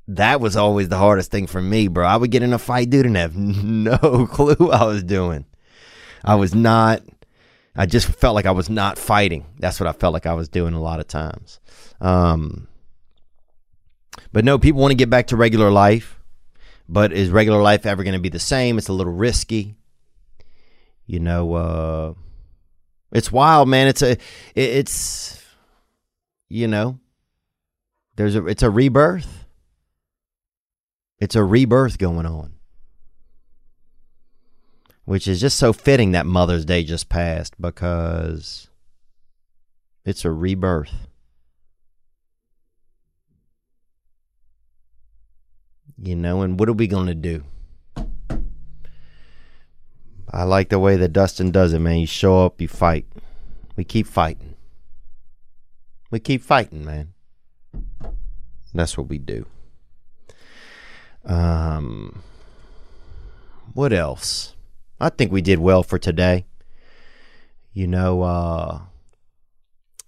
That 0.07 0.41
was 0.41 0.55
always 0.55 0.89
the 0.89 0.99
hardest 0.99 1.33
thing 1.33 1.49
for 1.49 1.61
me 1.61 1.89
bro. 1.89 2.07
I 2.07 2.17
would 2.17 2.31
get 2.31 2.45
in 2.45 2.53
a 2.53 2.59
fight 2.59 2.89
dude 2.89 3.07
and 3.07 3.17
have 3.17 3.35
no 3.37 4.29
clue 4.31 4.55
what 4.55 4.81
i 4.81 4.85
was 4.85 5.03
doing. 5.03 5.45
I 6.25 6.37
was 6.37 6.55
not 6.55 7.03
i 7.75 7.85
just 7.85 8.07
felt 8.07 8.37
like 8.37 8.47
i 8.47 8.53
was 8.53 8.71
not 8.71 8.97
fighting. 8.97 9.45
That's 9.59 9.81
what 9.81 9.89
i 9.89 9.93
felt 9.93 10.13
like 10.13 10.27
i 10.27 10.35
was 10.35 10.49
doing 10.49 10.75
a 10.75 10.81
lot 10.81 11.01
of 11.01 11.09
times. 11.09 11.59
Um 12.01 12.69
but 14.32 14.45
no 14.45 14.59
people 14.59 14.81
want 14.81 14.91
to 14.93 14.97
get 14.97 15.11
back 15.11 15.28
to 15.28 15.37
regular 15.37 15.70
life 15.70 16.20
But 16.93 17.12
is 17.12 17.31
regular 17.31 17.62
life 17.62 17.87
ever 17.87 18.03
going 18.03 18.15
to 18.15 18.20
be 18.20 18.31
the 18.31 18.41
same? 18.41 18.77
It's 18.77 18.89
a 18.89 18.93
little 18.93 19.12
risky. 19.12 19.77
You 21.07 21.20
know, 21.20 21.55
uh, 21.55 22.15
it's 23.12 23.31
wild, 23.31 23.69
man. 23.69 23.87
It's 23.87 24.03
a, 24.03 24.16
it's, 24.57 25.41
you 26.49 26.66
know, 26.66 26.99
there's 28.16 28.35
a, 28.35 28.45
it's 28.47 28.65
a 28.65 28.70
rebirth. 28.70 29.45
It's 31.20 31.37
a 31.37 31.45
rebirth 31.45 31.99
going 31.99 32.27
on, 32.27 32.55
which 35.05 35.28
is 35.28 35.41
just 35.41 35.59
so 35.59 35.73
fitting 35.73 36.11
that 36.12 36.27
Mother's 36.27 36.65
Day 36.65 36.82
just 36.82 37.09
passed 37.09 37.61
because 37.61 38.69
it's 40.05 40.24
a 40.24 40.31
rebirth. 40.32 41.09
You 46.03 46.17
know, 46.17 46.41
and 46.41 46.59
what 46.59 46.69
are 46.69 46.75
we 46.75 46.87
going 46.87 47.09
to 47.09 47.15
do? 47.15 47.45
I 50.33 50.45
like 50.45 50.69
the 50.69 50.79
way 50.79 50.97
that 50.97 51.13
Dustin 51.13 51.51
does 51.51 51.73
it, 51.73 51.81
man. 51.81 51.99
You 51.99 52.07
show 52.07 52.47
up, 52.47 52.61
you 52.61 52.69
fight. 52.69 53.07
We 53.77 53.85
keep 53.85 54.07
fighting. 54.07 54.55
We 56.11 56.21
keep 56.21 56.43
fighting, 56.43 56.85
man. 56.85 57.13
That's 58.73 58.97
what 58.97 59.09
we 59.09 59.19
do. 59.19 59.47
Um, 61.25 62.23
what 63.75 63.93
else? 63.93 64.55
I 65.01 65.09
think 65.11 65.33
we 65.33 65.43
did 65.43 65.59
well 65.59 65.83
for 65.83 65.99
today. 65.99 66.47
You 67.73 67.87
know, 67.87 68.23
uh, 68.23 68.81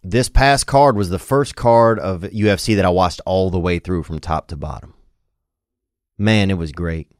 this 0.02 0.28
past 0.28 0.66
card 0.66 0.96
was 0.96 1.10
the 1.10 1.18
first 1.18 1.54
card 1.54 1.98
of 1.98 2.22
UFC 2.22 2.76
that 2.76 2.84
I 2.84 2.90
watched 2.90 3.20
all 3.26 3.50
the 3.50 3.58
way 3.58 3.78
through 3.78 4.04
from 4.04 4.20
top 4.20 4.48
to 4.48 4.56
bottom. 4.56 4.94
Man, 6.22 6.52
it 6.52 6.58
was 6.58 6.70
great. 6.70 7.10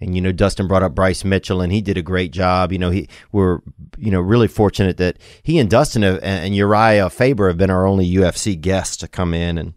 And 0.00 0.14
you 0.14 0.20
know, 0.20 0.30
Dustin 0.30 0.68
brought 0.68 0.84
up 0.84 0.94
Bryce 0.94 1.24
Mitchell, 1.24 1.60
and 1.60 1.72
he 1.72 1.82
did 1.82 1.98
a 1.98 2.02
great 2.02 2.30
job. 2.30 2.70
You 2.70 2.78
know, 2.78 2.90
he 2.90 3.08
we're 3.32 3.58
you 3.98 4.12
know 4.12 4.20
really 4.20 4.46
fortunate 4.46 4.98
that 4.98 5.18
he 5.42 5.58
and 5.58 5.68
Dustin 5.68 6.02
have, 6.02 6.20
and 6.22 6.54
Urijah 6.54 7.10
Faber 7.10 7.48
have 7.48 7.58
been 7.58 7.70
our 7.70 7.84
only 7.84 8.08
UFC 8.08 8.60
guests 8.60 8.96
to 8.98 9.08
come 9.08 9.34
in, 9.34 9.58
and 9.58 9.74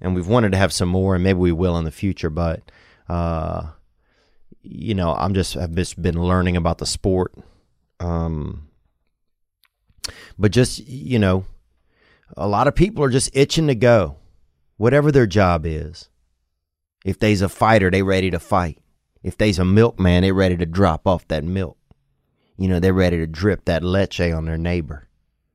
and 0.00 0.14
we've 0.14 0.26
wanted 0.26 0.52
to 0.52 0.58
have 0.58 0.72
some 0.72 0.88
more, 0.88 1.14
and 1.14 1.22
maybe 1.22 1.38
we 1.38 1.52
will 1.52 1.76
in 1.76 1.84
the 1.84 1.90
future. 1.90 2.30
But 2.30 2.62
uh, 3.10 3.68
you 4.62 4.94
know, 4.94 5.14
I'm 5.14 5.34
just 5.34 5.54
I've 5.54 5.74
just 5.74 6.00
been 6.00 6.22
learning 6.22 6.56
about 6.56 6.78
the 6.78 6.86
sport. 6.86 7.34
Um, 8.00 8.68
but 10.38 10.50
just 10.50 10.78
you 10.86 11.18
know, 11.18 11.44
a 12.38 12.48
lot 12.48 12.68
of 12.68 12.74
people 12.74 13.04
are 13.04 13.10
just 13.10 13.36
itching 13.36 13.66
to 13.66 13.74
go, 13.74 14.16
whatever 14.78 15.12
their 15.12 15.26
job 15.26 15.66
is. 15.66 16.08
If 17.04 17.18
they's 17.18 17.42
a 17.42 17.48
fighter, 17.48 17.90
they 17.90 18.02
ready 18.02 18.30
to 18.30 18.40
fight. 18.40 18.78
If 19.22 19.36
they's 19.36 19.58
a 19.58 19.64
milkman, 19.64 20.22
they 20.22 20.32
ready 20.32 20.56
to 20.56 20.66
drop 20.66 21.06
off 21.06 21.28
that 21.28 21.44
milk. 21.44 21.76
You 22.56 22.68
know, 22.68 22.80
they're 22.80 22.92
ready 22.92 23.18
to 23.18 23.26
drip 23.26 23.66
that 23.66 23.82
leche 23.82 24.20
on 24.20 24.46
their 24.46 24.58
neighbor 24.58 25.08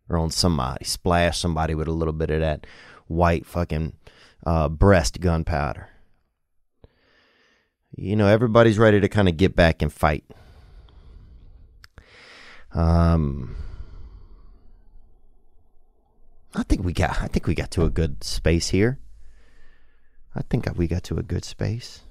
or 0.08 0.18
on 0.18 0.32
somebody, 0.32 0.86
splash 0.86 1.40
somebody 1.40 1.76
with 1.76 1.88
a 1.88 1.94
little 1.94 2.14
bit 2.14 2.30
of 2.30 2.40
that 2.42 2.66
white 3.08 3.46
fucking 3.46 3.94
uh, 4.46 4.70
breast 4.70 5.20
gunpowder. 5.22 5.90
You 7.96 8.16
know, 8.16 8.28
everybody's 8.28 8.78
ready 8.78 9.00
to 9.00 9.10
kind 9.10 9.28
of 9.28 9.38
get 9.38 9.56
back 9.56 9.82
and 9.82 9.92
fight. 9.92 10.24
Um, 12.74 13.56
I 16.54 16.64
think 16.64 16.84
we 16.84 16.94
got. 16.94 17.22
I 17.22 17.28
think 17.28 17.48
we 17.48 17.56
got 17.56 17.72
to 17.72 17.84
a 17.84 17.90
good 17.90 18.24
space 18.24 18.70
here. 18.70 19.00
I 20.40 20.42
think 20.50 20.68
we 20.78 20.88
got 20.88 21.04
to 21.04 21.18
a 21.18 21.24
good 21.24 21.44
space. 21.44 22.02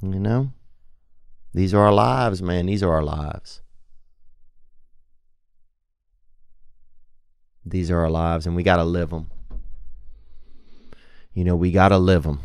You 0.00 0.18
know, 0.18 0.52
these 1.52 1.74
are 1.74 1.80
our 1.80 1.92
lives, 1.92 2.42
man. 2.42 2.66
These 2.66 2.82
are 2.82 2.92
our 2.92 3.02
lives. 3.02 3.60
These 7.64 7.90
are 7.90 8.00
our 8.00 8.10
lives, 8.10 8.46
and 8.46 8.56
we 8.56 8.62
got 8.62 8.76
to 8.76 8.84
live 8.84 9.10
them. 9.10 9.30
You 11.34 11.44
know, 11.44 11.56
we 11.56 11.72
got 11.72 11.88
to 11.88 11.98
live 11.98 12.22
them. 12.22 12.40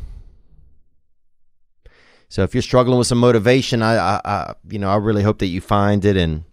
So 2.28 2.44
if 2.44 2.54
you're 2.54 2.62
struggling 2.62 2.98
with 2.98 3.08
some 3.08 3.20
motivation, 3.20 3.82
I, 3.82 3.96
I, 3.96 4.22
I, 4.26 4.54
you 4.70 4.80
know, 4.80 4.90
I 4.90 4.96
really 4.96 5.24
hope 5.24 5.40
that 5.40 5.48
you 5.48 5.62
find 5.62 6.04
it 6.04 6.18
and 6.18 6.44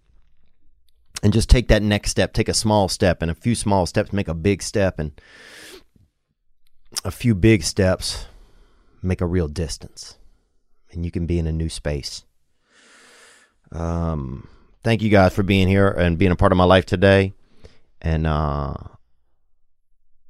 and 1.23 1.33
just 1.33 1.51
take 1.51 1.69
that 1.69 1.83
next 1.83 2.11
step. 2.11 2.33
Take 2.33 2.49
a 2.49 2.55
small 2.55 2.89
step, 2.89 3.23
and 3.23 3.31
a 3.31 3.35
few 3.35 3.55
small 3.55 3.87
steps 3.87 4.13
make 4.13 4.29
a 4.29 4.35
big 4.35 4.63
step, 4.63 4.99
and 4.99 5.13
a 7.05 7.11
few 7.11 7.35
big 7.35 7.63
steps 7.63 8.27
make 9.03 9.21
a 9.21 9.27
real 9.27 9.49
distance, 9.49 10.19
and 10.91 11.05
you 11.05 11.11
can 11.11 11.27
be 11.27 11.39
in 11.39 11.47
a 11.47 11.53
new 11.53 11.69
space. 11.69 12.25
Um, 13.71 14.49
thank 14.83 15.03
you 15.03 15.11
guys 15.11 15.35
for 15.35 15.43
being 15.43 15.69
here 15.69 15.89
and 15.89 16.19
being 16.19 16.33
a 16.33 16.37
part 16.37 16.53
of 16.53 16.59
my 16.59 16.65
life 16.65 16.87
today, 16.87 17.35
and 18.01 18.27
uh, 18.27 18.75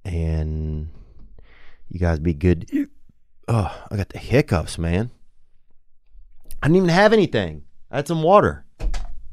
and 0.04 0.88
you 1.88 2.00
guys 2.00 2.18
be 2.18 2.34
good. 2.34 2.88
Oh, 3.46 3.86
I 3.90 3.96
got 3.96 4.10
the 4.10 4.18
hiccups, 4.18 4.78
man. 4.78 5.10
I 6.62 6.66
didn't 6.66 6.76
even 6.76 6.88
have 6.88 7.12
anything. 7.12 7.64
I 7.90 7.96
had 7.96 8.08
some 8.08 8.22
water. 8.22 8.64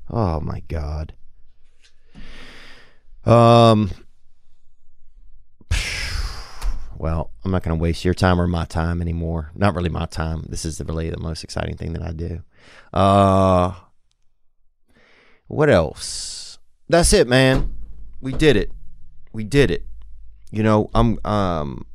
Oh 0.09 0.39
my 0.39 0.61
god. 0.67 1.13
Um. 3.25 3.91
Well, 6.97 7.31
I'm 7.43 7.51
not 7.51 7.61
going 7.61 7.77
to 7.77 7.81
waste 7.81 8.05
your 8.05 8.13
time 8.13 8.39
or 8.39 8.47
my 8.47 8.65
time 8.65 9.01
anymore. 9.01 9.51
Not 9.53 9.75
really 9.75 9.89
my 9.89 10.05
time. 10.05 10.45
This 10.47 10.63
is 10.65 10.81
really 10.81 11.09
the 11.09 11.19
most 11.19 11.43
exciting 11.43 11.75
thing 11.75 11.93
that 11.93 12.01
I 12.01 12.11
do. 12.11 12.41
Uh. 12.93 13.73
What 15.47 15.69
else? 15.69 16.57
That's 16.89 17.13
it, 17.13 17.27
man. 17.27 17.73
We 18.21 18.31
did 18.31 18.55
it. 18.55 18.71
We 19.33 19.43
did 19.43 19.69
it. 19.71 19.85
You 20.51 20.63
know, 20.63 20.89
I'm 20.95 21.19
um 21.25 21.85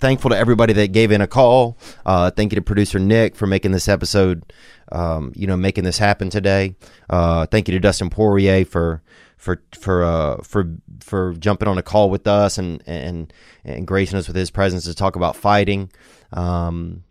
thankful 0.00 0.30
to 0.30 0.36
everybody 0.36 0.72
that 0.72 0.92
gave 0.92 1.12
in 1.12 1.20
a 1.20 1.26
call. 1.26 1.78
Uh, 2.04 2.30
thank 2.30 2.52
you 2.52 2.56
to 2.56 2.62
producer 2.62 2.98
Nick 2.98 3.36
for 3.36 3.46
making 3.46 3.72
this 3.72 3.86
episode, 3.86 4.52
um, 4.90 5.32
you 5.36 5.46
know, 5.46 5.56
making 5.56 5.84
this 5.84 5.98
happen 5.98 6.30
today. 6.30 6.74
Uh, 7.08 7.46
thank 7.46 7.68
you 7.68 7.72
to 7.72 7.78
Dustin 7.80 8.10
Poirier 8.10 8.64
for 8.64 9.02
for 9.40 9.62
for 9.72 10.04
uh, 10.04 10.36
for 10.42 10.76
for 11.00 11.34
jumping 11.34 11.66
on 11.66 11.78
a 11.78 11.82
call 11.82 12.10
with 12.10 12.26
us 12.26 12.58
and 12.58 12.82
and 12.86 13.32
and 13.64 13.86
gracing 13.86 14.18
us 14.18 14.28
with 14.28 14.36
his 14.36 14.50
presence 14.50 14.84
to 14.84 14.94
talk 14.94 15.16
about 15.16 15.34
fighting. 15.34 15.90
Um, 16.32 17.02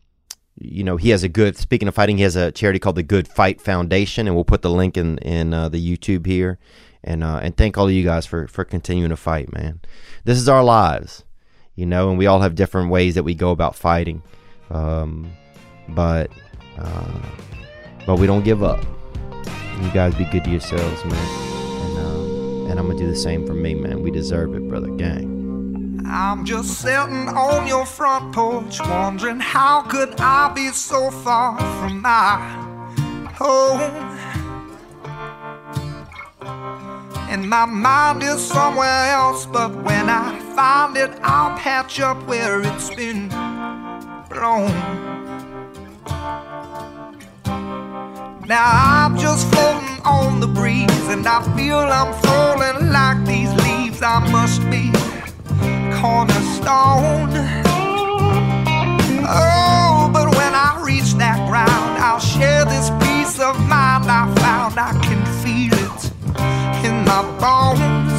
you 0.62 0.84
know, 0.84 0.98
he 0.98 1.10
has 1.10 1.24
a 1.24 1.30
good. 1.30 1.58
Speaking 1.58 1.88
of 1.88 1.96
fighting, 1.96 2.18
he 2.18 2.24
has 2.24 2.36
a 2.36 2.52
charity 2.52 2.80
called 2.80 2.96
the 2.96 3.04
Good 3.04 3.28
Fight 3.28 3.60
Foundation, 3.60 4.28
and 4.28 4.36
we'll 4.36 4.46
put 4.46 4.62
the 4.62 4.70
link 4.70 4.96
in 4.96 5.18
in 5.18 5.54
uh, 5.54 5.70
the 5.70 5.80
YouTube 5.80 6.26
here. 6.26 6.60
And 7.04 7.24
uh, 7.24 7.40
and 7.42 7.56
thank 7.58 7.78
all 7.78 7.88
of 7.88 7.94
you 7.94 8.04
guys 8.04 8.26
for 8.26 8.48
for 8.48 8.64
continuing 8.64 9.10
to 9.10 9.18
fight, 9.18 9.54
man. 9.54 9.82
This 10.24 10.38
is 10.38 10.48
our 10.48 10.64
lives 10.64 11.24
you 11.80 11.86
know, 11.86 12.10
and 12.10 12.18
we 12.18 12.26
all 12.26 12.42
have 12.42 12.56
different 12.56 12.90
ways 12.90 13.16
that 13.16 13.24
we 13.24 13.34
go 13.34 13.52
about 13.52 13.74
fighting. 13.74 14.22
Um, 14.70 15.32
but 15.88 16.30
uh, 16.78 17.22
but 18.06 18.20
we 18.20 18.28
don't 18.28 18.44
give 18.44 18.64
up. 18.64 18.84
You 19.82 19.90
guys 19.92 20.14
be 20.14 20.26
good 20.26 20.44
to 20.44 20.50
yourselves, 20.50 21.06
man. 21.06 21.59
And, 22.70 22.80
I'm 22.80 22.88
gonna 22.88 23.00
do 23.00 23.08
the 23.08 23.16
same 23.16 23.48
for 23.48 23.56
me, 23.56 23.74
man. 23.74 24.04
We 24.04 24.12
deserve 24.12 24.54
it, 24.54 24.68
brother. 24.70 24.90
Gang. 24.90 26.06
I'm 26.06 26.46
just 26.46 26.82
sitting 26.82 27.28
on 27.28 27.68
your 27.68 27.86
front 27.86 28.34
porch, 28.34 28.80
wondering 28.80 29.40
how 29.40 29.82
could 29.82 30.20
I 30.20 30.52
be 30.54 30.70
so 30.70 31.10
far 31.10 31.58
from 31.80 32.02
my 32.02 32.38
home? 33.34 33.82
And 37.30 37.50
my 37.50 37.66
mind 37.66 38.24
is 38.24 38.46
somewhere 38.46 39.14
else, 39.14 39.46
but 39.46 39.76
when 39.84 40.10
I 40.10 40.40
find 40.56 40.98
it, 40.98 41.12
I'll 41.22 41.58
patch 41.58 42.00
up 42.00 42.22
where 42.28 42.62
it's 42.62 42.90
been 42.94 43.30
blown. 44.30 45.19
Now 48.50 48.66
I'm 48.66 49.16
just 49.16 49.48
floating 49.54 50.02
on 50.06 50.40
the 50.40 50.48
breeze, 50.48 51.08
and 51.08 51.28
I 51.28 51.40
feel 51.56 51.78
I'm 51.78 52.12
falling 52.24 52.92
like 52.92 53.24
these 53.24 53.54
leaves. 53.62 54.02
I 54.02 54.18
must 54.32 54.62
be 54.72 54.90
cornerstone. 56.02 57.30
Oh, 59.30 60.10
but 60.12 60.36
when 60.36 60.56
I 60.56 60.82
reach 60.84 61.14
that 61.22 61.38
ground, 61.48 62.00
I'll 62.02 62.20
share 62.20 62.66
this 62.66 62.90
peace 63.06 63.40
of 63.40 63.56
mind 63.70 64.10
I 64.10 64.26
found. 64.42 64.80
I 64.80 64.94
can 65.04 65.24
feel 65.44 65.72
it 65.72 66.12
in 66.84 67.06
my 67.06 67.22
bones, 67.38 68.18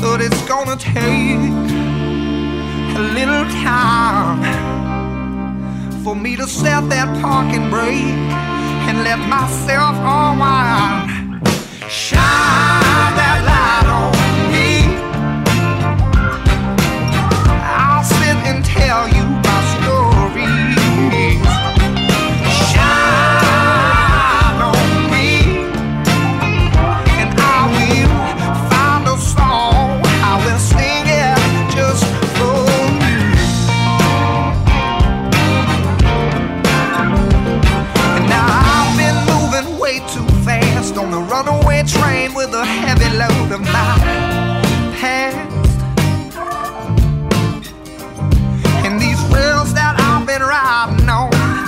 but 0.00 0.22
it's 0.22 0.42
gonna 0.48 0.78
take 0.78 1.52
a 2.96 3.02
little 3.12 3.44
time 3.60 4.40
for 6.02 6.16
me 6.16 6.36
to 6.36 6.46
set 6.46 6.88
that 6.88 7.20
parking 7.20 7.68
brake 7.68 8.53
and 8.88 8.98
let 9.02 9.18
myself 9.28 9.96
oh, 10.00 10.32
unwind. 10.32 11.48
Shine 11.90 13.23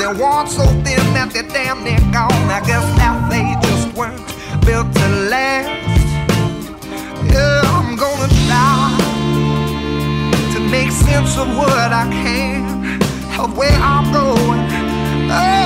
they're 0.07 0.15
worn 0.15 0.47
so 0.47 0.63
thin 0.87 1.03
that 1.15 1.31
they're 1.33 1.43
damn 1.43 1.83
near 1.83 1.99
gone. 2.15 2.31
I 2.47 2.63
guess 2.65 2.87
now 2.97 3.19
they 3.27 3.43
just 3.67 3.91
weren't 3.99 4.23
built 4.65 4.87
to 4.95 5.09
last. 5.27 5.67
Yeah, 7.35 7.63
I'm 7.75 7.97
gonna 7.97 8.31
try 8.47 8.95
to 10.55 10.61
make 10.71 10.93
sense 10.93 11.37
of 11.37 11.49
what 11.57 11.91
I 11.91 12.07
can, 12.23 13.03
of 13.41 13.59
where 13.59 13.79
I'm 13.83 14.13
going, 14.13 14.63
oh, 15.29 15.66